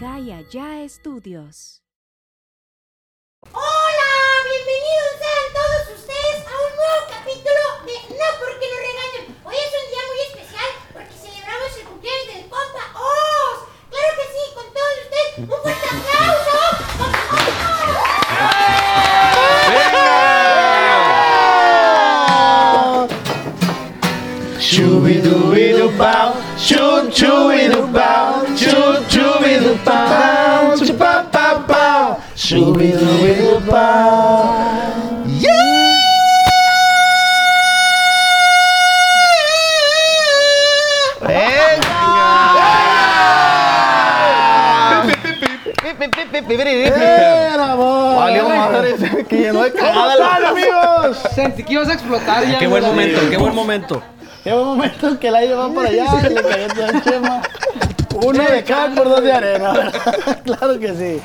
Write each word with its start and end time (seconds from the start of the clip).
Acá 0.00 0.18
y 0.18 0.32
allá 0.32 0.80
estudios. 0.82 1.82
Hola, 3.52 4.10
bienvenidos 4.48 5.12
sean 5.20 5.52
todos 5.52 5.92
ustedes 6.00 6.40
a 6.40 6.56
un 6.56 6.72
nuevo 6.74 7.00
capítulo 7.10 7.60
de 7.84 7.96
No 8.16 8.28
porque 8.40 8.64
nos 8.70 8.80
regañen. 8.80 9.36
Hoy 9.44 9.56
es 9.60 9.72
un 9.76 9.86
día 9.92 10.04
muy 10.08 10.20
especial 10.24 10.70
porque 10.94 11.12
celebramos 11.12 11.76
el 11.76 11.84
cumpleaños 11.84 12.28
del 12.32 12.48
compa 12.48 12.84
Oz. 12.96 13.68
Claro 13.90 14.10
que 14.16 14.24
sí, 14.32 14.42
con 14.54 14.72
todos 14.72 14.96
ustedes. 15.04 15.36
Un 15.36 15.60
fuerte 15.60 15.86
aplauso. 15.92 16.56
¡Compa 16.96 17.20
Shoo-be-doo-be-doo-bow, 24.60 26.28
shoo-choo-be-doo-bow, 26.56 27.59
¡Era, 46.48 47.72
amor! 47.72 48.16
Valió 48.16 48.48
madre, 48.48 48.94
que 49.28 49.36
llenó 49.36 49.62
de 49.62 49.72
¿Cómo 49.72 49.84
cagada 49.84 50.38
la- 50.40 50.48
amigos? 50.48 51.18
Sentí 51.34 51.62
que 51.62 51.74
ibas 51.74 51.88
a 51.88 51.92
explotar 51.94 52.44
ya. 52.46 52.58
Qué 52.58 52.66
buen 52.66 52.84
momento, 52.84 53.20
qué 53.30 53.36
buen 53.36 53.54
momento. 53.54 54.02
Qué 54.42 54.52
buen 54.52 54.64
momento 54.66 55.18
que 55.20 55.30
la 55.30 55.42
llevó 55.42 55.72
para 55.74 55.88
allá 55.90 56.04
y 56.30 56.34
le 56.34 56.42
cayó 56.42 56.68
toda 56.68 56.88
el 56.88 57.02
chema. 57.02 57.42
Uno 58.22 58.42
de 58.44 58.64
cal 58.64 58.92
por 58.94 59.08
dos 59.08 59.22
de 59.22 59.32
arena. 59.32 59.72
claro 60.44 60.78
que 60.78 60.88
sí. 60.94 61.20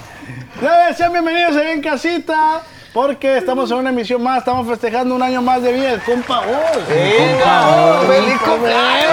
Plebes, 0.60 0.98
Sean 0.98 1.12
bienvenidos 1.14 1.55
ahí 1.55 1.72
en 1.72 1.82
casita. 1.82 2.62
Porque 2.94 3.38
estamos 3.38 3.70
en 3.72 3.77
una 3.77 3.90
emisión 3.90 4.24
más, 4.24 4.40
estamos 4.40 4.66
festejando 4.68 5.16
un 5.16 5.22
año 5.22 5.41
más 5.41 5.62
de 5.62 5.74
vida. 5.74 5.91
El 5.94 6.02
compa 6.02 6.40
Oz. 6.40 6.88
Venga, 6.88 8.00
feliz 8.07 8.38
cumpleaños. 8.40 9.12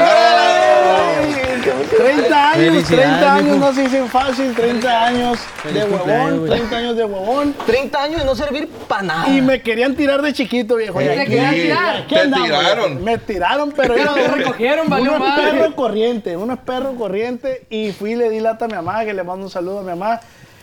30 1.75 2.51
años, 2.51 2.57
Felicidades, 2.57 2.87
30 2.87 3.35
años 3.35 3.57
no 3.59 3.73
se 3.73 3.83
dicen 3.83 4.09
fácil, 4.09 4.55
30 4.55 5.07
años 5.07 5.39
de 5.73 5.85
huevón, 5.85 6.39
güey. 6.39 6.51
30 6.51 6.77
años 6.77 6.97
de 6.97 7.05
huevón. 7.05 7.55
30 7.67 8.03
años 8.03 8.21
de 8.21 8.27
no 8.27 8.35
servir 8.35 8.69
para 8.89 9.03
nada. 9.03 9.29
Y 9.29 9.41
me 9.41 9.63
querían 9.63 9.95
tirar 9.95 10.23
de 10.23 10.33
chiquito, 10.33 10.77
viejo. 10.77 11.01
Y 11.01 11.07
Te 11.07 11.27
querían 11.27 11.55
tirar. 11.55 12.07
Te 12.07 12.19
andamos, 12.21 12.49
tiraron. 12.49 13.05
Me 13.05 13.19
tiraron, 13.19 13.73
pero 13.73 13.95
era 13.95 14.15
Te 14.15 14.29
recogieron, 14.29 14.89
valió 14.89 15.15
uno 15.15 15.27
es 15.27 15.35
perro 15.35 15.77
corriente, 15.77 16.37
uno 16.37 16.55
es 16.55 16.61
perro 16.61 16.95
corriente. 16.95 17.67
Y 17.71 17.93
fui 17.93 18.13
y 18.13 18.17
le 18.17 18.31
di 18.31 18.41
lata 18.41 18.67
a 18.67 18.69
mi 18.69 18.75
mamá, 18.75 19.05
que 19.05 19.15
le 19.15 19.23
mando 19.23 19.45
un 19.45 19.51
saludo 19.51 19.79
a 19.79 19.83
mi 19.83 19.91
mamá. 19.91 20.21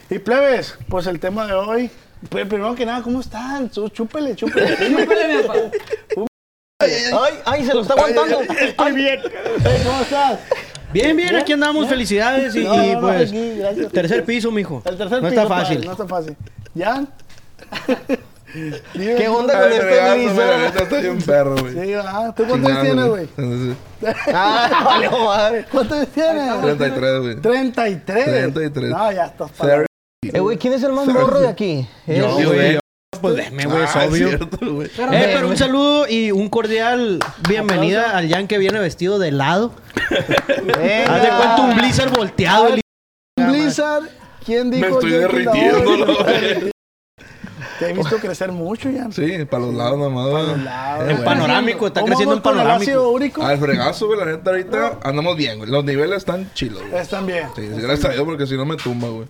Y 0.09 0.19
plebes, 0.19 0.77
pues 0.87 1.07
el 1.07 1.19
tema 1.19 1.45
de 1.45 1.53
hoy. 1.53 1.91
Pues 2.29 2.45
primero 2.47 2.75
que 2.75 2.85
nada, 2.85 3.01
¿cómo 3.01 3.21
están? 3.21 3.69
Chúpele, 3.69 4.35
chúpele. 4.35 4.75
Chúpele, 4.89 5.37
mi 5.37 5.43
papá. 5.43 5.59
Ay, 6.81 7.33
ay, 7.43 7.65
se 7.65 7.73
lo 7.73 7.81
está 7.81 7.93
aguantando. 7.93 8.39
Estoy 8.41 8.93
bien. 8.93 9.19
¿Cómo 9.83 10.01
estás? 10.01 10.39
Bien, 10.91 11.15
bien, 11.15 11.35
aquí 11.35 11.53
andamos, 11.53 11.87
felicidades 11.87 12.55
y, 12.55 12.63
No, 12.63 12.73
y, 12.83 12.87
no, 12.87 12.93
no, 12.93 13.01
pues 13.01 13.29
aquí, 13.29 13.55
gracias. 13.57 13.91
tercer 13.91 14.25
piso, 14.25 14.51
mijo. 14.51 14.81
El 14.85 14.97
tercer 14.97 15.21
no 15.21 15.29
piso, 15.29 15.41
está 15.41 15.47
padre, 15.49 15.65
fácil. 15.65 15.85
No 15.85 15.91
está 15.91 16.07
fácil. 16.07 16.37
¿Ya? 16.73 17.05
Dime. 18.93 19.15
¿Qué 19.17 19.27
onda 19.27 19.59
con 19.61 19.71
este 19.71 20.33
mira, 20.33 20.57
neta, 20.57 20.83
estoy 20.83 21.05
un 21.07 21.21
perro, 21.21 21.55
güey. 21.57 21.73
Sí, 21.73 21.93
ah, 21.93 22.33
¿tú 22.35 22.45
cuántos 22.47 22.71
años 22.71 22.81
tienes, 22.81 23.05
güey? 23.05 23.27
Ah, 24.33 24.81
valió 24.85 25.11
madre. 25.25 25.65
¿Cuántos 25.71 25.97
años 25.97 26.09
tienes? 26.13 26.61
33, 26.61 27.19
güey. 27.21 27.35
33. 27.35 28.25
33. 28.25 28.89
No, 28.89 29.11
ya 29.11 29.25
estás 29.25 29.51
para. 29.51 29.85
Eh, 30.21 30.39
güey, 30.39 30.57
¿quién 30.57 30.73
es 30.73 30.83
el 30.83 30.93
más 30.93 31.07
morro 31.07 31.39
de 31.39 31.47
aquí? 31.47 31.87
Yo, 32.07 32.37
Sí, 32.37 32.45
güey. 32.45 32.79
Pues 33.21 33.35
déjeme, 33.35 33.65
güey, 33.65 33.83
es 33.83 33.95
Ah, 33.95 34.05
es 34.05 34.11
obvio. 34.11 34.27
cierto, 34.29 34.57
güey. 34.75 34.89
Pero, 34.95 35.11
Eh, 35.13 35.31
pero 35.33 35.47
un 35.49 35.57
saludo 35.57 36.07
y 36.07 36.31
un 36.31 36.47
cordial 36.47 37.19
bienvenida 37.49 38.15
al 38.15 38.29
Jan 38.29 38.47
que 38.47 38.57
viene 38.59 38.79
vestido 38.79 39.17
de 39.19 39.29
helado. 39.29 39.73
Venga. 40.09 41.15
Haz 41.15 41.21
de 41.23 41.29
cuenta 41.29 41.61
un 41.63 41.75
blizzard 41.75 42.11
volteado. 42.15 42.67
el 42.67 42.81
Blizzard, 43.35 44.03
¿quién 44.45 44.69
dijo? 44.69 44.85
Me 44.87 44.93
estoy 44.93 45.11
derritiendo. 45.11 46.17
Te 47.79 47.89
he 47.89 47.93
visto 47.93 48.17
crecer 48.17 48.51
mucho 48.51 48.89
ya. 48.91 49.07
Sí, 49.11 49.43
para 49.45 49.63
los 49.65 49.73
lados 49.73 49.97
nomás. 49.97 50.29
güey. 50.29 51.09
En 51.09 51.23
panorámico, 51.23 51.87
está 51.87 52.01
¿Cómo 52.01 52.11
creciendo 52.11 52.35
el 52.35 52.41
panorámico. 52.41 53.09
úrico? 53.09 53.41
Al 53.43 53.57
fregazo, 53.57 54.05
güey, 54.07 54.19
la 54.19 54.25
neta, 54.25 54.51
ahorita 54.51 54.99
andamos 55.03 55.35
bien, 55.35 55.57
güey. 55.57 55.69
Los 55.71 55.83
niveles 55.83 56.17
están 56.17 56.49
chilos, 56.53 56.81
güey. 56.89 57.01
Están 57.01 57.25
bien. 57.25 57.47
Sí, 57.55 57.63
sí, 57.73 57.81
gracias 57.81 58.05
a 58.11 58.13
Dios, 58.13 58.23
porque 58.23 58.45
si 58.45 58.55
no 58.55 58.65
me 58.65 58.75
tumba, 58.77 59.07
güey. 59.09 59.27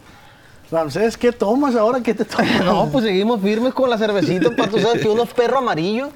Ramsés, 0.72 1.18
¿qué 1.18 1.31
tomas 1.31 1.75
ahora? 1.75 2.02
¿Qué 2.02 2.13
te 2.13 2.25
tomas? 2.25 2.62
No, 2.63 2.90
pues 2.91 3.03
seguimos 3.06 3.41
firmes 3.41 3.74
con 3.74 3.90
la 3.90 3.97
cervecita, 3.97 4.52
para 4.52 4.69
tú 4.69 4.80
sabes 4.80 5.02
que 5.02 5.07
uno 5.09 5.24
es 5.24 5.34
perro 5.34 5.57
amarillo 5.59 6.09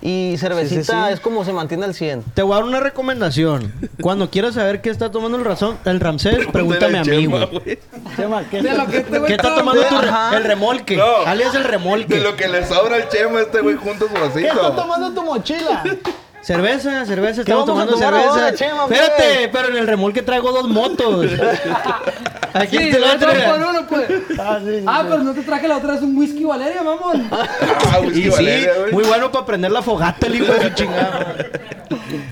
y 0.00 0.36
cervecita 0.38 0.82
Sí, 0.84 0.90
sí, 0.92 1.06
sí. 1.08 1.12
es 1.14 1.18
como 1.20 1.44
se 1.44 1.52
mantiene 1.52 1.84
al 1.84 1.92
100. 1.94 2.22
Te 2.34 2.42
voy 2.42 2.52
a 2.52 2.56
dar 2.56 2.64
una 2.64 2.78
recomendación. 2.78 3.72
Cuando 4.00 4.30
quieras 4.30 4.54
saber 4.54 4.80
qué 4.80 4.90
está 4.90 5.10
tomando 5.10 5.36
el 5.36 5.44
razón, 5.44 5.76
el 5.84 5.98
Ramsés, 5.98 6.46
pregúntame 6.52 6.98
a 6.98 7.04
mí, 7.04 7.26
güey. 7.26 7.78
Chema, 8.16 8.44
¿qué 8.48 8.62
de 8.62 8.74
lo 8.74 8.86
que 8.86 8.98
este 8.98 9.20
¿Qué 9.22 9.32
está 9.34 9.54
toma, 9.56 9.72
tomando 9.72 9.82
tu 9.88 9.98
re- 10.00 10.36
el 10.36 10.44
remolque? 10.44 10.96
No. 10.96 11.16
Alias 11.26 11.52
el 11.56 11.64
De 11.64 11.68
remolque. 11.68 12.20
lo 12.20 12.36
que 12.36 12.46
le 12.46 12.64
sobra 12.64 12.94
al 12.96 13.08
chema, 13.08 13.40
este 13.40 13.60
güey 13.60 13.74
junto 13.74 14.06
su 14.06 14.14
¿Qué 14.14 14.20
vasito. 14.20 14.46
está 14.52 14.76
tomando 14.76 15.10
tu 15.12 15.22
mochila? 15.26 15.82
Cerveza, 16.40 17.04
cerveza, 17.04 17.40
estamos 17.42 17.66
tomando 17.66 17.96
cerveza. 17.96 18.28
ahora, 18.30 18.54
Chema? 18.54 18.84
Espérate, 18.84 19.48
pero 19.52 19.68
en 19.68 19.76
el 19.76 19.86
remolque 19.86 20.22
traigo 20.22 20.50
dos 20.52 20.68
motos. 20.68 21.26
Aquí 22.54 22.78
Sí, 22.78 22.88
el 22.88 23.04
otro. 23.04 23.28
por 23.28 23.68
uno, 23.68 23.86
pues. 23.88 24.08
Ah, 24.38 24.58
sí, 24.64 24.78
sí, 24.78 24.84
Ah, 24.86 25.00
sí. 25.02 25.06
pero 25.10 25.22
no 25.22 25.34
te 25.34 25.42
traje 25.42 25.68
la 25.68 25.76
otra 25.76 25.92
vez 25.94 26.02
un 26.02 26.16
whisky 26.16 26.44
Valeria, 26.44 26.82
mamón. 26.82 27.28
Ah, 27.92 28.00
whisky 28.00 28.20
Y 28.20 28.22
sí, 28.24 28.28
Valeria, 28.30 28.70
güey. 28.80 28.92
muy 28.92 29.04
bueno 29.04 29.30
para 29.30 29.44
prender 29.46 29.70
la 29.72 29.82
fogata, 29.82 30.26
el 30.26 30.36
hijo 30.36 30.52
de 30.52 30.62
su 30.62 30.70
chingada. 30.70 31.36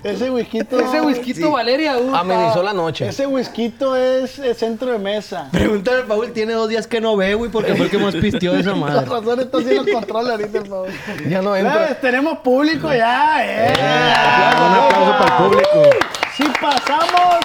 Ese 0.02 0.30
whisky. 0.30 0.58
Ese 0.60 1.00
whisky 1.02 1.32
Valeria, 1.42 1.98
uh, 1.98 2.14
Amenizó 2.14 2.62
la 2.62 2.72
noche. 2.72 3.08
Ese 3.08 3.26
whisky 3.26 3.74
es, 3.98 4.38
es 4.38 4.56
centro 4.58 4.90
de 4.92 4.98
mesa. 4.98 5.48
Pregúntale 5.52 5.98
al 5.98 6.04
Paul, 6.04 6.32
tiene 6.32 6.52
dos 6.54 6.68
días 6.68 6.86
que 6.86 7.00
no 7.00 7.16
ve, 7.16 7.34
güey, 7.34 7.50
porque 7.50 7.74
fue 7.74 7.86
el 7.86 7.90
que 7.90 7.98
más 7.98 8.14
pisteó 8.14 8.52
de 8.54 8.60
esa 8.60 8.70
Con 8.70 8.80
madre. 8.80 9.04
razón 9.06 9.40
está 9.40 9.58
haciendo 9.58 9.92
control 9.92 10.30
ahorita, 10.30 10.58
el 10.58 10.66
favor. 10.66 10.88
Ya 11.28 11.42
no 11.42 11.54
entra. 11.56 11.94
Tenemos 12.00 12.38
público 12.38 12.92
ya, 12.92 13.44
eh. 13.44 13.72
Un 13.96 14.74
aplauso 14.74 15.18
para 15.18 15.24
el 15.24 15.42
público. 15.42 15.90
Si 16.34 16.44
pasamos, 16.60 17.36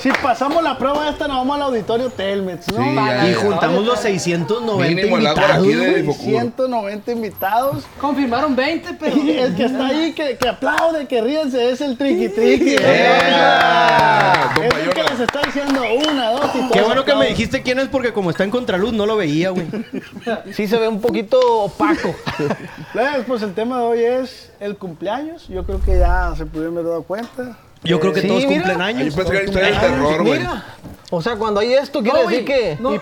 si 0.00 0.10
pasamos 0.22 0.62
la 0.62 0.78
prueba 0.78 1.08
esta, 1.08 1.26
nos 1.28 1.38
vamos 1.38 1.56
al 1.56 1.62
auditorio 1.62 2.10
Telmex, 2.10 2.72
¿no? 2.72 2.82
Sí, 2.82 2.94
Para- 2.94 3.24
ya, 3.24 3.30
Y 3.30 3.34
juntamos 3.34 3.84
los 3.84 3.98
690 4.00 4.94
Mínimo 4.94 5.18
el 5.18 5.26
agua 5.26 5.42
invitados. 5.42 5.66
aquí 5.66 5.74
de 5.74 5.90
güey. 5.90 6.02
Bocur. 6.02 6.24
190 6.24 7.12
invitados. 7.12 7.84
Confirmaron 8.00 8.54
20, 8.56 8.94
pero. 8.94 9.16
Y 9.16 9.30
el 9.32 9.54
que 9.56 9.64
está 9.64 9.86
ahí, 9.86 10.12
que, 10.12 10.36
que 10.36 10.48
aplaude, 10.48 11.06
que 11.06 11.20
ríense, 11.20 11.70
es 11.70 11.80
el 11.80 11.96
triqui 11.98 12.28
triqui. 12.28 12.76
¡Ea! 12.80 14.50
Es 14.62 14.74
el 14.86 14.90
que 14.94 15.02
les 15.02 15.20
está 15.20 15.40
diciendo 15.44 15.82
una, 16.10 16.30
dos 16.32 16.50
y 16.54 16.68
Qué 16.72 16.82
bueno 16.82 17.04
que 17.04 17.14
me 17.14 17.26
dijiste 17.28 17.62
quién 17.62 17.78
es 17.78 17.88
porque 17.88 18.12
como 18.12 18.30
está 18.30 18.44
en 18.44 18.50
contraluz 18.50 18.92
no 18.92 19.06
lo 19.06 19.16
veía, 19.16 19.50
güey. 19.50 19.66
Sí 20.52 20.66
se 20.68 20.78
ve 20.78 20.88
un 20.88 21.00
poquito 21.00 21.38
opaco. 21.64 22.14
Plebes, 22.92 23.24
Pues 23.26 23.42
el 23.42 23.54
tema 23.54 23.78
de 23.78 23.82
hoy 23.84 24.02
es 24.04 24.50
el 24.60 24.76
cumpleaños. 24.76 25.46
Yo 25.48 25.64
creo 25.64 25.80
que 25.80 25.98
ya 25.98 26.32
se 26.36 26.46
pudieron 26.46 26.74
haber 26.76 26.86
dado 26.88 27.02
cuenta. 27.02 27.56
Yo 27.84 28.00
creo 28.00 28.12
que 28.12 28.22
Sí, 28.22 28.28
todos 28.28 28.44
mira. 28.44 28.54
cumplen 28.54 28.78
Yo 28.78 28.84
años. 28.84 29.14
pensé 29.14 29.32
que 29.32 29.44
historia 29.44 29.66
de 29.68 29.74
terror, 29.78 30.22
güey. 30.22 30.38
Mira. 30.40 30.64
O 31.10 31.22
sea, 31.22 31.36
cuando 31.36 31.60
hay 31.60 31.74
esto, 31.74 32.02
quiere 32.02 32.22
No, 32.22 32.28
decir 32.28 32.44
que. 32.44 32.76
No, 32.80 32.94
y 32.94 33.00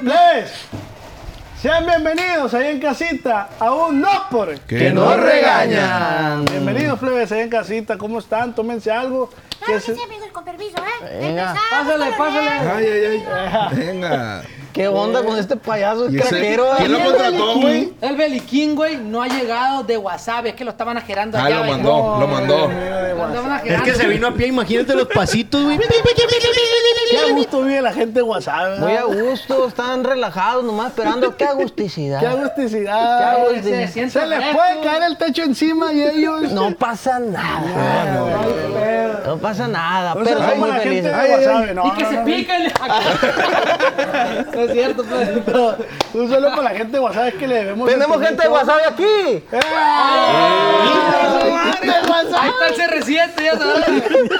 sean 1.60 1.86
bienvenidos 1.86 2.52
ahí 2.54 2.72
en 2.72 2.80
casita 2.80 3.48
a 3.58 3.72
un 3.72 4.00
no 4.00 4.08
por 4.30 4.54
Que 4.60 4.90
no 4.90 5.16
regañan. 5.16 6.44
Bienvenidos 6.44 6.98
plebes 6.98 7.32
ahí 7.32 7.40
en 7.40 7.48
casita, 7.48 7.96
¿cómo 7.98 8.18
están? 8.18 8.54
Tómense 8.54 8.90
algo. 8.92 9.30
Claro 9.58 9.74
que 9.74 9.80
se- 9.80 9.94
sí, 9.96 10.02
amigos, 10.02 10.28
con 10.32 10.44
permiso, 10.44 10.76
¿eh? 10.78 11.18
Venga. 11.20 11.54
Pásale, 11.70 12.06
pásale. 12.16 12.50
Ay, 12.50 12.86
ay, 12.86 13.24
ay. 13.32 13.76
Venga. 13.76 14.42
¿Qué 14.76 14.88
onda 14.88 15.22
con 15.24 15.38
este 15.38 15.56
payaso? 15.56 16.10
¿Y 16.10 16.16
Es 16.18 16.26
ese- 16.26 16.28
craquero. 16.36 16.66
¿Quién 16.76 16.92
lo 16.92 16.98
¿eh? 16.98 17.04
contrató, 17.04 17.54
güey? 17.60 17.92
El 18.02 18.14
Beliquín, 18.16 18.74
güey, 18.76 18.98
no 18.98 19.22
ha 19.22 19.26
llegado 19.26 19.82
de 19.84 19.96
WhatsApp. 19.96 20.44
Es 20.44 20.54
que 20.54 20.64
lo 20.66 20.70
estaban 20.72 20.98
ajerando 20.98 21.38
Ah, 21.38 21.44
allá. 21.46 21.60
lo 21.60 21.64
mandó, 21.64 22.16
lo 22.20 22.28
mandó. 22.28 22.68
Lo 23.16 23.24
andaban 23.24 23.60
Es 23.66 23.80
que 23.80 23.94
se 23.94 24.06
vino 24.06 24.26
a 24.26 24.32
pie, 24.34 24.48
imagínate 24.48 24.94
los 24.94 25.08
pasitos, 25.08 25.64
güey. 25.64 25.78
Qué 25.78 27.18
a 27.18 27.32
gusto 27.32 27.62
vive 27.62 27.80
la 27.80 27.92
gente 27.94 28.12
de 28.20 28.22
WhatsApp. 28.22 28.58
¿verdad? 28.78 28.80
Muy 28.80 28.96
a 28.96 29.04
gusto, 29.04 29.66
están 29.68 30.04
relajados, 30.04 30.62
nomás 30.64 30.88
esperando. 30.88 31.34
Qué 31.36 31.44
agusticidad. 31.46 32.20
Qué 32.20 32.26
agusticidad. 32.26 33.18
Qué 33.18 33.24
Se, 33.36 33.40
agusticidad. 33.42 33.90
siente 33.90 34.20
Se 34.20 34.26
les 34.26 34.40
puede 34.54 34.80
caer 34.84 35.02
el 35.04 35.16
techo 35.16 35.42
encima 35.42 35.90
y 35.94 36.02
ellos. 36.02 36.52
No 36.52 36.72
pasa 36.72 37.18
nada. 37.18 37.62
No 39.26 39.38
pasa 39.38 39.66
nada. 39.68 40.14
Pero 40.22 40.38
para 40.38 40.56
la 40.66 40.74
gente 40.80 41.02
de 41.08 41.10
WhatsApp. 41.10 41.74
No, 41.74 41.86
Y 41.86 41.90
que 41.92 42.04
se 42.04 42.12
no. 42.14 42.24
Es 44.66 44.72
cierto, 44.72 45.04
pues. 45.04 45.28
Un 46.14 46.28
saludo 46.30 46.50
para 46.50 46.62
la 46.62 46.70
gente 46.70 46.92
de 46.92 47.00
WhatsApp 47.00 47.28
es 47.28 47.34
que 47.34 47.46
le 47.48 47.54
debemos. 47.56 47.88
Tenemos 47.88 48.20
gente 48.20 48.42
de 48.42 48.48
WhatsApp 48.48 48.80
aquí. 48.92 49.04
¡Eh! 49.04 49.60
¡Gente 51.72 51.86
de 51.86 52.06
Ahí 52.38 52.50
está 52.50 52.84
el 52.84 53.02
CR7, 53.04 53.44
ya 53.44 53.58
sabes. 53.58 53.88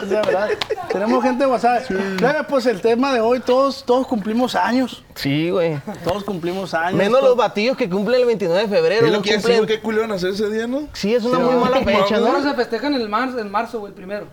Es 0.03 0.09
verdad. 0.09 0.49
Tenemos 0.91 1.23
gente 1.23 1.45
de 1.45 1.51
WhatsApp. 1.51 1.83
Luego, 1.91 2.39
pues 2.49 2.67
el 2.67 2.81
tema 2.81 3.13
de 3.15 3.21
hoy, 3.21 3.41
todos, 3.41 3.85
todos 3.85 4.07
cumplimos 4.07 4.55
años. 4.55 5.05
Sí, 5.15 5.51
güey. 5.51 5.79
Todos 6.05 6.25
cumplimos 6.25 6.75
años. 6.75 6.95
Menos 6.95 7.23
los 7.23 7.37
batillos 7.37 7.77
que 7.77 7.89
cumplen 7.89 8.21
el 8.21 8.27
29 8.27 8.63
de 8.63 8.69
febrero. 8.69 9.07
Es 9.07 9.13
lo 9.13 9.19
no 9.19 9.23
que 9.23 9.37
cumplen- 9.39 9.67
¿qué 9.67 9.81
culo 9.81 9.99
iban 9.99 10.13
a 10.13 10.15
hacer 10.15 10.31
ese 10.31 10.49
día, 10.51 10.67
no? 10.67 10.89
Sí, 10.93 11.15
es 11.15 11.25
una 11.25 11.39
muy 11.39 11.55
mala 11.55 11.77
fecha, 11.85 12.05
Primero 12.17 12.39
¿no? 12.39 12.43
se 12.43 12.55
festejan 12.55 12.95
en 12.95 13.01
el 13.01 13.09
marzo, 13.09 13.39
en 13.39 13.51
marzo, 13.51 13.79
güey, 13.81 13.91
el 13.91 13.97
primero. 13.97 14.27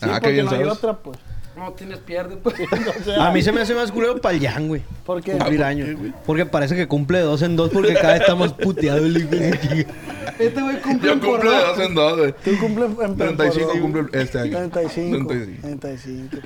Sí, 0.00 0.04
Ah, 0.04 0.06
qué 0.06 0.10
porque 0.12 0.30
bien 0.32 0.46
no 0.46 0.52
hay 0.52 0.62
otra, 0.64 0.92
pues. 0.94 1.18
No 1.58 1.72
tienes 1.72 1.98
pierde, 1.98 2.36
pues. 2.36 2.54
O 3.00 3.04
sea, 3.04 3.26
A 3.26 3.32
mí 3.32 3.42
se 3.42 3.50
me 3.52 3.60
hace 3.60 3.74
más 3.74 3.90
culero 3.90 4.20
para 4.20 4.34
el 4.34 4.40
Yang, 4.40 4.68
güey. 4.68 4.82
¿Por 5.04 5.22
qué? 5.22 5.32
Cumplir 5.32 5.64
años. 5.64 5.88
Porque 6.24 6.46
parece 6.46 6.76
que 6.76 6.86
cumple 6.86 7.18
de 7.18 7.24
dos 7.24 7.42
en 7.42 7.56
dos 7.56 7.70
porque 7.70 7.94
cada 7.94 8.12
vez 8.12 8.20
está 8.22 8.34
más 8.36 8.52
puteado 8.52 8.98
el 9.04 9.16
hijo 9.16 9.28
de 9.30 9.58
chica. 9.58 9.92
Este 10.38 10.62
güey 10.62 10.80
cumple 10.80 11.08
Yo 11.08 11.12
en 11.14 11.18
cumplo 11.20 11.50
de 11.50 11.58
dos. 11.58 11.78
en 11.80 11.94
dos, 11.94 12.16
güey. 12.18 12.34
Tú 12.44 12.58
cumples 12.60 12.90
en 13.02 13.16
35 13.16 13.68
por- 13.72 13.80
cumple 13.80 14.20
este 14.22 14.38
año. 14.38 14.56
35. 14.70 15.26
35. 15.26 15.60
35. 15.62 16.36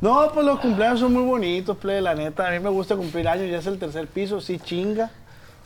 No, 0.00 0.30
pues 0.32 0.46
los 0.46 0.60
cumpleaños 0.60 1.00
son 1.00 1.12
muy 1.12 1.22
bonitos, 1.24 1.76
play, 1.76 2.00
la 2.00 2.14
neta. 2.14 2.48
A 2.48 2.50
mí 2.52 2.58
me 2.60 2.70
gusta 2.70 2.96
cumplir 2.96 3.28
años, 3.28 3.50
ya 3.50 3.58
es 3.58 3.66
el 3.66 3.78
tercer 3.78 4.06
piso, 4.06 4.40
sí 4.40 4.58
chinga. 4.58 5.10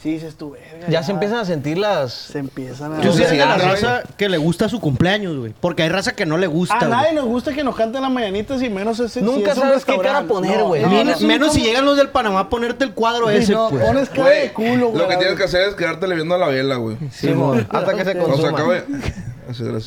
Sí, 0.01 0.13
dices 0.13 0.37
tú, 0.37 0.53
verga. 0.53 0.87
Ya 0.89 1.03
se 1.03 1.11
empiezan 1.11 1.39
a 1.39 1.45
sentir 1.45 1.77
las. 1.77 2.13
Se 2.13 2.39
empiezan 2.39 2.93
a... 2.95 3.01
Yo 3.01 3.13
de 3.13 3.37
la 3.37 3.59
sí, 3.59 3.65
raza 3.65 4.03
que 4.17 4.29
le 4.29 4.39
gusta 4.39 4.69
su 4.69 4.79
cumpleaños, 4.79 5.37
güey. 5.37 5.53
Porque 5.59 5.83
hay 5.83 5.89
raza 5.89 6.15
que 6.15 6.25
no 6.25 6.39
le 6.39 6.47
gusta, 6.47 6.79
A 6.79 6.87
nadie 6.87 7.07
güey. 7.13 7.15
nos 7.17 7.25
gusta 7.25 7.53
que 7.53 7.65
nos 7.65 7.75
canten 7.75 8.03
las 8.03 8.11
mañanitas 8.13 8.63
y 8.63 8.71
menos 8.71 9.01
ese 9.01 9.21
Nunca 9.23 9.55
si 9.55 9.61
sabes 9.61 9.85
qué 9.85 9.99
cara 9.99 10.23
poner, 10.23 10.63
güey. 10.63 10.83
No, 10.83 11.03
no, 11.03 11.19
menos 11.21 11.53
si 11.53 11.63
llegan 11.63 11.85
los 11.85 11.97
del 11.97 12.11
Panamá 12.11 12.41
a 12.41 12.49
ponerte 12.49 12.85
el 12.85 12.93
cuadro 12.95 13.29
Sí, 13.29 13.37
ese, 13.39 13.53
no, 13.55 13.71
pues. 13.71 13.85
pones 13.85 14.09
cara 14.09 14.23
Güey, 14.23 14.41
de 14.43 14.53
culo, 14.53 14.89
güey. 14.91 15.03
Lo 15.03 15.09
que 15.09 15.17
tienes 15.17 15.37
que 15.37 15.45
hacer 15.45 15.69
es 15.71 15.75
quedártele 15.75 16.15
viendo 16.15 16.37
a 16.37 16.39
la 16.39 16.47
vela, 16.47 16.77
güey. 16.77 16.97
Simón, 17.11 17.67
hasta 17.69 17.95
que 17.95 18.05
se 18.05 18.17
consuma. 18.19 18.51
acabe. 18.51 18.85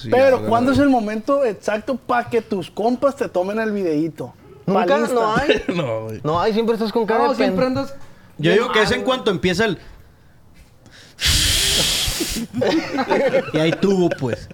Pero, 0.10 0.46
¿cuándo 0.48 0.72
es 0.72 0.80
el 0.80 0.90
momento 0.90 1.46
exacto 1.46 1.96
para 1.96 2.30
que 2.30 2.42
tus 2.42 2.70
compas 2.72 3.16
te 3.16 3.30
tomen 3.30 3.60
el 3.60 3.72
videíto? 3.72 4.34
Nunca, 4.66 4.98
no 4.98 5.36
hay. 5.36 5.64
No, 5.76 6.04
güey. 6.06 6.22
No 6.24 6.40
hay, 6.42 6.54
siempre 6.54 6.74
estás 6.76 6.92
con 6.92 7.06
cara 7.06 7.24
No, 7.26 7.30
de 7.30 7.36
siempre 7.36 7.66
pen. 7.66 7.78
andas. 7.78 7.94
Yo 8.38 8.52
digo 8.52 8.72
que 8.72 8.82
es 8.82 8.92
en 8.92 9.04
cuanto 9.04 9.30
empieza 9.30 9.66
el. 9.66 9.78
Y 13.54 13.58
ahí 13.60 13.72
tuvo, 13.72 14.10
pues. 14.10 14.48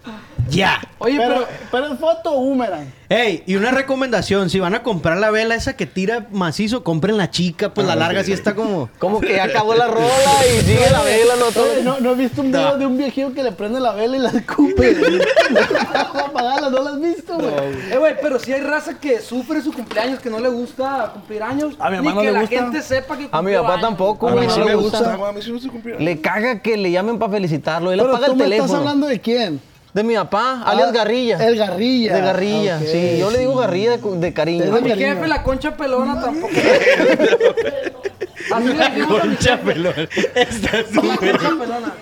Ya. 0.49 0.79
Oye, 0.99 1.17
Pero, 1.17 1.35
pero. 1.45 1.47
pero 1.71 1.93
es 1.93 1.99
foto 1.99 2.31
boomerang. 2.31 2.91
Ey, 3.09 3.43
y 3.45 3.55
una 3.55 3.71
recomendación: 3.71 4.49
si 4.49 4.59
van 4.59 4.75
a 4.75 4.83
comprar 4.83 5.17
la 5.17 5.31
vela 5.31 5.55
esa 5.55 5.77
que 5.77 5.85
tira 5.85 6.27
macizo, 6.31 6.83
compren 6.83 7.15
la 7.15 7.29
chica, 7.31 7.73
pues 7.73 7.87
la 7.87 7.93
Ah, 7.93 7.95
larga 7.95 8.23
sí. 8.23 8.33
está 8.33 8.53
como. 8.53 8.89
Como 8.99 9.21
que 9.21 9.33
ya 9.35 9.45
acabó 9.45 9.73
la 9.75 9.87
rola 9.87 10.09
y 10.53 10.61
sigue 10.65 10.89
la 10.91 11.01
vela, 11.03 11.35
no 11.39 11.45
todo. 11.51 11.67
¿no, 11.83 11.99
¿No 12.01 12.11
has 12.11 12.17
visto 12.17 12.41
un 12.41 12.47
video 12.51 12.77
de 12.77 12.85
un 12.85 12.97
viejillo 12.97 13.33
que 13.33 13.43
le 13.43 13.53
prende 13.53 13.79
la 13.79 13.93
vela 13.93 14.17
y 14.17 14.19
la 14.19 14.29
escupe? 14.31 14.95
Para 15.93 16.01
apagarla, 16.25 16.69
¿no 16.69 16.81
lo 16.83 16.89
has 16.89 16.99
visto, 16.99 17.35
güey? 17.35 17.53
Eh, 17.91 17.97
güey, 17.97 18.15
pero 18.21 18.39
si 18.39 18.51
hay 18.51 18.61
raza 18.61 18.99
que 18.99 19.21
sufre 19.21 19.61
su 19.61 19.71
cumpleaños, 19.71 20.19
que 20.19 20.29
no 20.29 20.39
le 20.39 20.49
gusta 20.49 21.11
cumplir 21.13 21.43
años. 21.43 21.75
A 21.79 21.85
mi 21.89 21.91
ni 21.91 21.97
hermano 21.99 22.19
que 22.21 22.27
le 22.27 22.33
la 22.33 22.41
gusta. 22.41 22.55
gente 22.57 22.81
sepa 22.81 23.17
que 23.17 23.29
A 23.31 23.41
mi 23.41 23.53
papá 23.53 23.69
años. 23.75 23.81
tampoco, 23.81 24.27
A 24.27 24.31
güey. 24.33 24.47
mí 24.47 24.51
sí 24.53 24.59
no 24.59 24.65
me 24.65 24.71
le 24.71 24.77
gusta. 24.77 24.97
gusta. 24.99 25.13
Ah, 25.13 25.17
mami, 25.17 25.41
sí 25.41 25.51
no 25.51 25.59
se 25.59 25.69
cumplió. 25.69 25.97
Le 25.97 26.19
caga 26.19 26.59
que 26.61 26.75
le 26.75 26.91
llamen 26.91 27.17
para 27.17 27.31
felicitarlo. 27.31 27.91
Él 27.91 27.99
Pero 27.99 28.09
apaga 28.11 28.25
tú 28.27 28.31
el 28.33 28.37
me 28.37 28.43
teléfono. 28.43 28.65
estás 28.65 28.79
hablando 28.79 29.07
de 29.07 29.21
quién? 29.21 29.61
De 29.97 30.03
mi 30.03 30.13
papá, 30.13 30.61
alias 30.63 30.91
Garrilla. 30.93 31.43
El 31.43 31.57
Garrilla. 31.57 32.13
De 32.13 32.21
Garrilla, 32.21 32.77
Ok. 32.77 32.83
sí. 32.85 33.17
Yo 33.19 33.31
le 33.31 33.39
digo 33.39 33.55
Garrilla 33.55 33.97
de, 33.97 34.17
de 34.19 34.31
cariño. 34.31 34.75
A 34.75 34.79
mi 34.79 34.91
jefe, 34.91 35.27
la 35.27 35.41
concha 35.41 35.75
pelona 35.75 36.21
tampoco. 36.21 36.53
Así 38.53 38.67
le 38.67 38.75
decimos 38.89 39.19
a 39.19 39.23
mi 39.25 39.35
jefe. 39.37 39.57
pelón. 39.57 39.93
Esta 40.35 40.77
es 40.77 40.95
La 40.95 41.01
concha 41.01 41.49
pelona. 41.59 41.93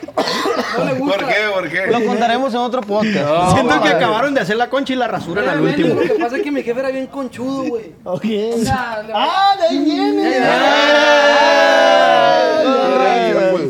No 0.77 0.83
le 0.83 0.93
gusta. 0.95 1.17
¿Por 1.19 1.25
qué? 1.25 1.35
¿Por 1.53 1.69
qué? 1.69 1.87
Lo 1.87 2.03
contaremos 2.05 2.53
en 2.53 2.59
otro 2.59 2.81
podcast. 2.81 3.53
Siento 3.53 3.81
que 3.81 3.87
acabaron 3.87 4.33
de 4.33 4.41
hacer 4.41 4.57
la 4.57 4.69
concha 4.69 4.91
y 4.91 4.97
la 4.97 5.07
rasuran 5.07 5.47
al 5.47 5.63
Realmente, 5.63 5.83
último. 5.85 6.01
Lo 6.01 6.07
que 6.15 6.19
pasa 6.21 6.35
es 6.35 6.43
que 6.43 6.51
mi 6.51 6.63
jefe 6.63 6.77
era 6.77 6.89
bien 6.89 7.07
conchudo, 7.07 7.63
güey. 7.63 7.93
Ok. 8.03 8.23
sea, 8.61 9.03
le- 9.07 9.13
Ah, 9.15 9.55
de 9.57 9.67
ahí 9.67 9.79
viene. 9.85 10.37
Ah, 10.43 12.59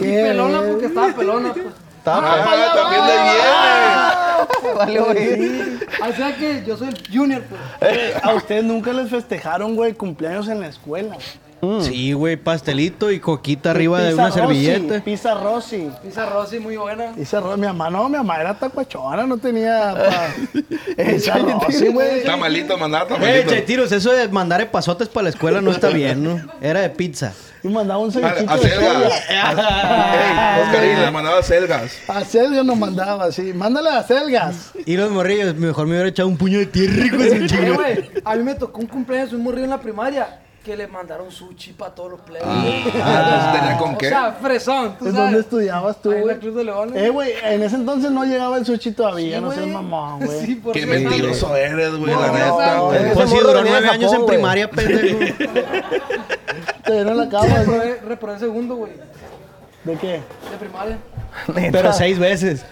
pelona 0.02 0.62
porque 0.68 0.88
estaba 0.88 1.14
pelona, 1.14 1.54
pues. 1.54 1.66
Ah, 2.08 2.72
también 2.76 3.02
le 3.08 3.14
viene. 3.14 4.05
Vale, 4.76 5.00
güey. 5.00 5.62
O 6.10 6.14
sea 6.16 6.36
que 6.36 6.64
yo 6.66 6.78
soy 6.78 6.90
el 6.90 7.04
junior, 7.14 7.44
pues. 7.44 7.62
Eh, 7.82 8.14
A 8.24 8.34
ustedes 8.34 8.64
nunca 8.64 8.92
les 8.94 9.10
festejaron, 9.10 9.76
güey, 9.76 9.94
cumpleaños 9.94 10.48
en 10.48 10.60
la 10.62 10.68
escuela. 10.68 11.18
Sí, 11.82 12.14
güey, 12.14 12.36
pastelito 12.38 13.12
y 13.12 13.20
coquita 13.20 13.72
arriba 13.72 14.02
de 14.02 14.14
una 14.14 14.26
Rossi, 14.28 14.40
servilleta. 14.40 15.04
Pizza 15.04 15.34
Rossi. 15.36 15.90
Pizza 16.04 16.26
Rossi 16.28 16.60
muy 16.60 16.78
buena. 16.78 17.12
Pizza 17.16 17.40
Rossi. 17.40 17.60
Mi 17.62 17.68
mamá 17.68 17.90
no, 17.90 18.10
mi 18.10 18.18
mamá 18.18 18.40
era 18.40 18.54
tacuachona, 18.58 19.26
no 19.26 19.38
tenía 19.38 19.94
pa... 19.96 20.28
Pizza 21.12 21.38
Rossi, 21.38 21.88
güey. 21.90 22.20
Está 22.20 22.38
malito, 22.38 22.78
mandaba 22.78 23.06
Eh, 23.06 23.08
tamalito. 23.14 23.50
chetiros, 23.50 23.92
eso 23.92 24.12
de 24.12 24.28
mandar 24.30 24.62
epazotes 24.62 25.08
para 25.08 25.24
la 25.26 25.30
escuela 25.30 25.62
no 25.62 25.72
está 25.72 25.90
bien, 25.90 26.24
¿no? 26.24 26.40
Era 26.62 26.82
de 26.82 26.90
pizza. 26.90 27.34
Y 27.64 27.68
mandaba 27.68 28.00
un 28.00 28.10
A, 28.10 28.12
cevichito 28.14 28.52
a 28.52 28.58
de 28.58 28.70
Selgas. 28.70 29.14
Selga. 29.28 30.58
Ey, 30.58 30.62
Oscarín, 30.64 31.02
le 31.02 31.12
mandaba 31.12 31.42
Selgas. 31.44 31.98
A 32.08 32.24
Selga 32.24 32.64
nos 32.64 32.78
mandaba, 32.78 33.32
sí. 33.32 33.54
Mándale 33.56 33.90
a 33.90 34.04
Selgas. 34.04 34.72
Y 34.86 34.96
los 34.98 35.10
morrillos, 35.12 35.56
mejor 35.56 35.88
me 35.88 35.94
hubiera 35.94 36.10
echado 36.10 36.28
un 36.28 36.38
puño 36.38 36.60
de 36.60 36.68
tierra, 36.68 37.06
Eh, 37.26 37.46
chingada. 37.48 37.74
güey, 37.76 38.12
a 38.24 38.36
mí 38.36 38.44
me 38.44 38.54
tocó 38.56 38.80
un 38.82 38.86
cumpleaños 38.88 39.34
un 39.34 39.42
morrillo 39.44 39.64
en 39.64 39.70
la 39.72 39.80
primaria 39.80 40.40
que 40.66 40.76
le 40.76 40.88
mandaron 40.88 41.32
sushi 41.32 41.74
para 41.74 41.94
todos 41.94 42.12
los 42.12 42.22
players. 42.22 42.48
Ah, 43.02 43.54
¿tenía 43.56 43.78
con 43.78 43.94
o 43.94 43.98
qué? 44.00 44.10
sea, 44.10 44.34
fresón, 44.42 44.96
tú 44.98 45.06
¿En 45.06 45.12
sabes. 45.12 45.16
dónde 45.26 45.40
estudiabas 45.42 46.02
tú, 46.02 46.10
Ahí 46.10 46.16
en 46.18 46.22
güey? 46.24 46.36
la 46.36 46.42
Cruz 46.42 46.56
de 46.56 46.64
Leones. 46.64 47.02
Eh, 47.04 47.10
güey, 47.10 47.32
en 47.44 47.62
ese 47.64 47.76
entonces 47.76 48.10
no 48.12 48.26
llegaba 48.26 48.58
el 48.58 48.66
sushi 48.66 48.92
todavía, 48.92 49.38
Sí, 49.38 49.42
no 49.44 49.52
seas 49.52 49.62
güey. 49.62 49.74
mamón, 49.74 50.26
güey. 50.26 50.46
Sí, 50.46 50.62
Qué 50.74 50.86
mentiroso 50.88 51.56
eres, 51.56 51.96
güey, 51.96 52.12
la 52.16 52.28
No, 52.28 52.34
neta, 52.34 52.76
no, 52.78 52.86
güey. 52.88 52.98
Ese 53.06 53.14
Pues 53.14 53.30
sí, 53.30 53.38
duró 53.40 53.62
nueve 53.64 53.88
años 53.90 54.12
Japón, 54.12 54.16
en 54.16 54.22
güey. 54.22 54.36
primaria, 54.38 54.70
pendejo. 54.72 55.20
Te 56.84 56.94
dieron 56.94 57.18
la 57.18 57.30
cama, 57.30 57.46
güey. 57.46 57.58
Reprobé, 57.66 58.00
reprobé 58.08 58.34
el 58.34 58.40
segundo, 58.40 58.76
güey, 58.76 58.92
¿De 59.84 59.96
qué? 59.98 60.08
de 60.52 60.58
primaria. 60.60 60.98
Pero 61.72 61.94
seis 61.94 62.18
veces. 62.18 62.66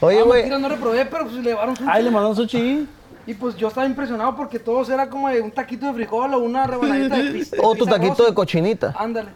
Oye, 0.00 0.20
Ah, 0.20 0.22
güey. 0.22 0.38
mentira, 0.42 0.58
no 0.60 0.68
reprobé, 0.68 1.04
pero 1.06 1.24
pues 1.24 1.34
le 1.36 1.42
llevaron 1.42 1.76
sushi. 1.76 1.88
Ay, 1.92 2.02
le 2.04 2.10
mandaron 2.12 2.36
sushi. 2.36 2.88
Y 3.28 3.34
pues 3.34 3.54
yo 3.56 3.68
estaba 3.68 3.86
impresionado 3.86 4.34
porque 4.34 4.58
todos 4.58 4.88
era 4.88 5.06
como 5.10 5.28
de 5.28 5.42
un 5.42 5.50
taquito 5.50 5.84
de 5.84 5.92
frijol 5.92 6.32
o 6.32 6.38
una 6.38 6.66
rebanadita 6.66 7.18
de 7.18 7.30
pizza. 7.32 7.56
O 7.60 7.74
tu 7.74 7.84
pizza 7.84 7.90
taquito 7.90 8.14
rosa. 8.14 8.24
de 8.30 8.34
cochinita. 8.34 8.94
Ándale. 8.98 9.28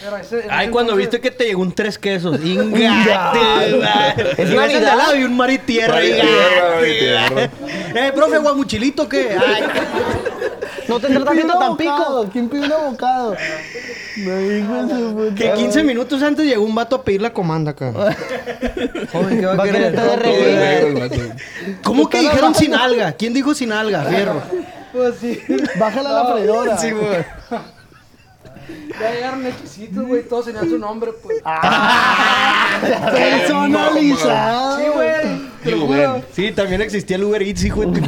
Pero 0.00 0.16
ese, 0.16 0.40
en 0.46 0.50
Ay, 0.50 0.70
cuando 0.70 0.92
entonces- 0.92 1.10
viste 1.12 1.20
que 1.20 1.30
te 1.30 1.44
llegó 1.44 1.60
un 1.60 1.72
tres 1.72 1.98
quesos. 1.98 2.42
Ingate, 2.42 3.38
Es 4.42 4.48
el 4.50 4.56
de 4.56 4.80
lado 4.80 5.14
y 5.14 5.24
un 5.24 5.36
mar 5.36 5.50
y 5.50 5.58
tierra. 5.58 5.92
Mar 5.96 6.04
y 6.04 6.08
ingate, 6.08 6.26
tierra, 6.26 6.74
mar 6.74 6.86
y 6.86 7.04
ingate. 7.04 7.50
Eh, 8.06 8.12
profe, 8.14 8.38
guamuchilito, 8.38 9.08
¿qué? 9.08 9.36
Ay, 9.38 9.62
No 10.88 11.00
te 11.00 11.06
¿Quién 11.08 11.18
tratamiento 11.18 11.52
pidió 11.54 11.54
un 11.54 11.60
tan 11.68 11.76
pico. 11.76 11.92
abocado? 11.92 12.28
¿Quién 12.30 12.48
pidió 12.48 12.64
un 12.66 12.72
abocado? 12.72 13.36
Me 14.16 14.38
dijo 14.38 14.88
su 14.88 15.14
puta 15.14 15.34
que 15.34 15.52
15 15.54 15.84
minutos 15.84 16.22
antes 16.22 16.46
llegó 16.46 16.64
un 16.64 16.74
vato 16.74 16.96
a 16.96 17.02
pedir 17.04 17.22
la 17.22 17.32
comanda 17.32 17.72
acá. 17.72 17.92
Joder, 19.12 19.40
¿qué 19.40 19.46
va 19.46 19.54
Va 19.54 19.64
a 19.64 19.66
a 19.66 19.70
querer 19.70 19.92
de 19.92 21.08
Todo. 21.08 21.32
¿Cómo 21.82 22.08
que 22.08 22.20
dijeron 22.20 22.54
sin 22.54 22.74
alga? 22.74 23.12
¿Quién 23.12 23.34
dijo 23.34 23.54
sin 23.54 23.72
alga, 23.72 24.04
fierro? 24.04 24.42
Pues 24.92 25.16
sí. 25.20 25.40
Bájala 25.78 26.12
la 26.12 26.32
freidora. 26.32 26.78
Sí, 26.78 26.90
güey. 26.90 27.24
Ya 28.98 29.12
llegaron 29.12 29.46
exquisitos, 29.46 30.04
güey. 30.06 30.22
Todos 30.22 30.46
tenían 30.46 30.68
su 30.68 30.78
nombre, 30.78 31.12
pues. 31.22 31.40
Personalizado. 33.12 34.78
Sí, 34.78 35.72
güey. 35.72 36.22
Sí, 36.32 36.52
también 36.52 36.80
existía 36.80 37.16
el 37.16 37.24
Uber 37.24 37.42
Eats, 37.42 37.64
hijo 37.64 37.82
de 37.82 38.00
tu. 38.00 38.06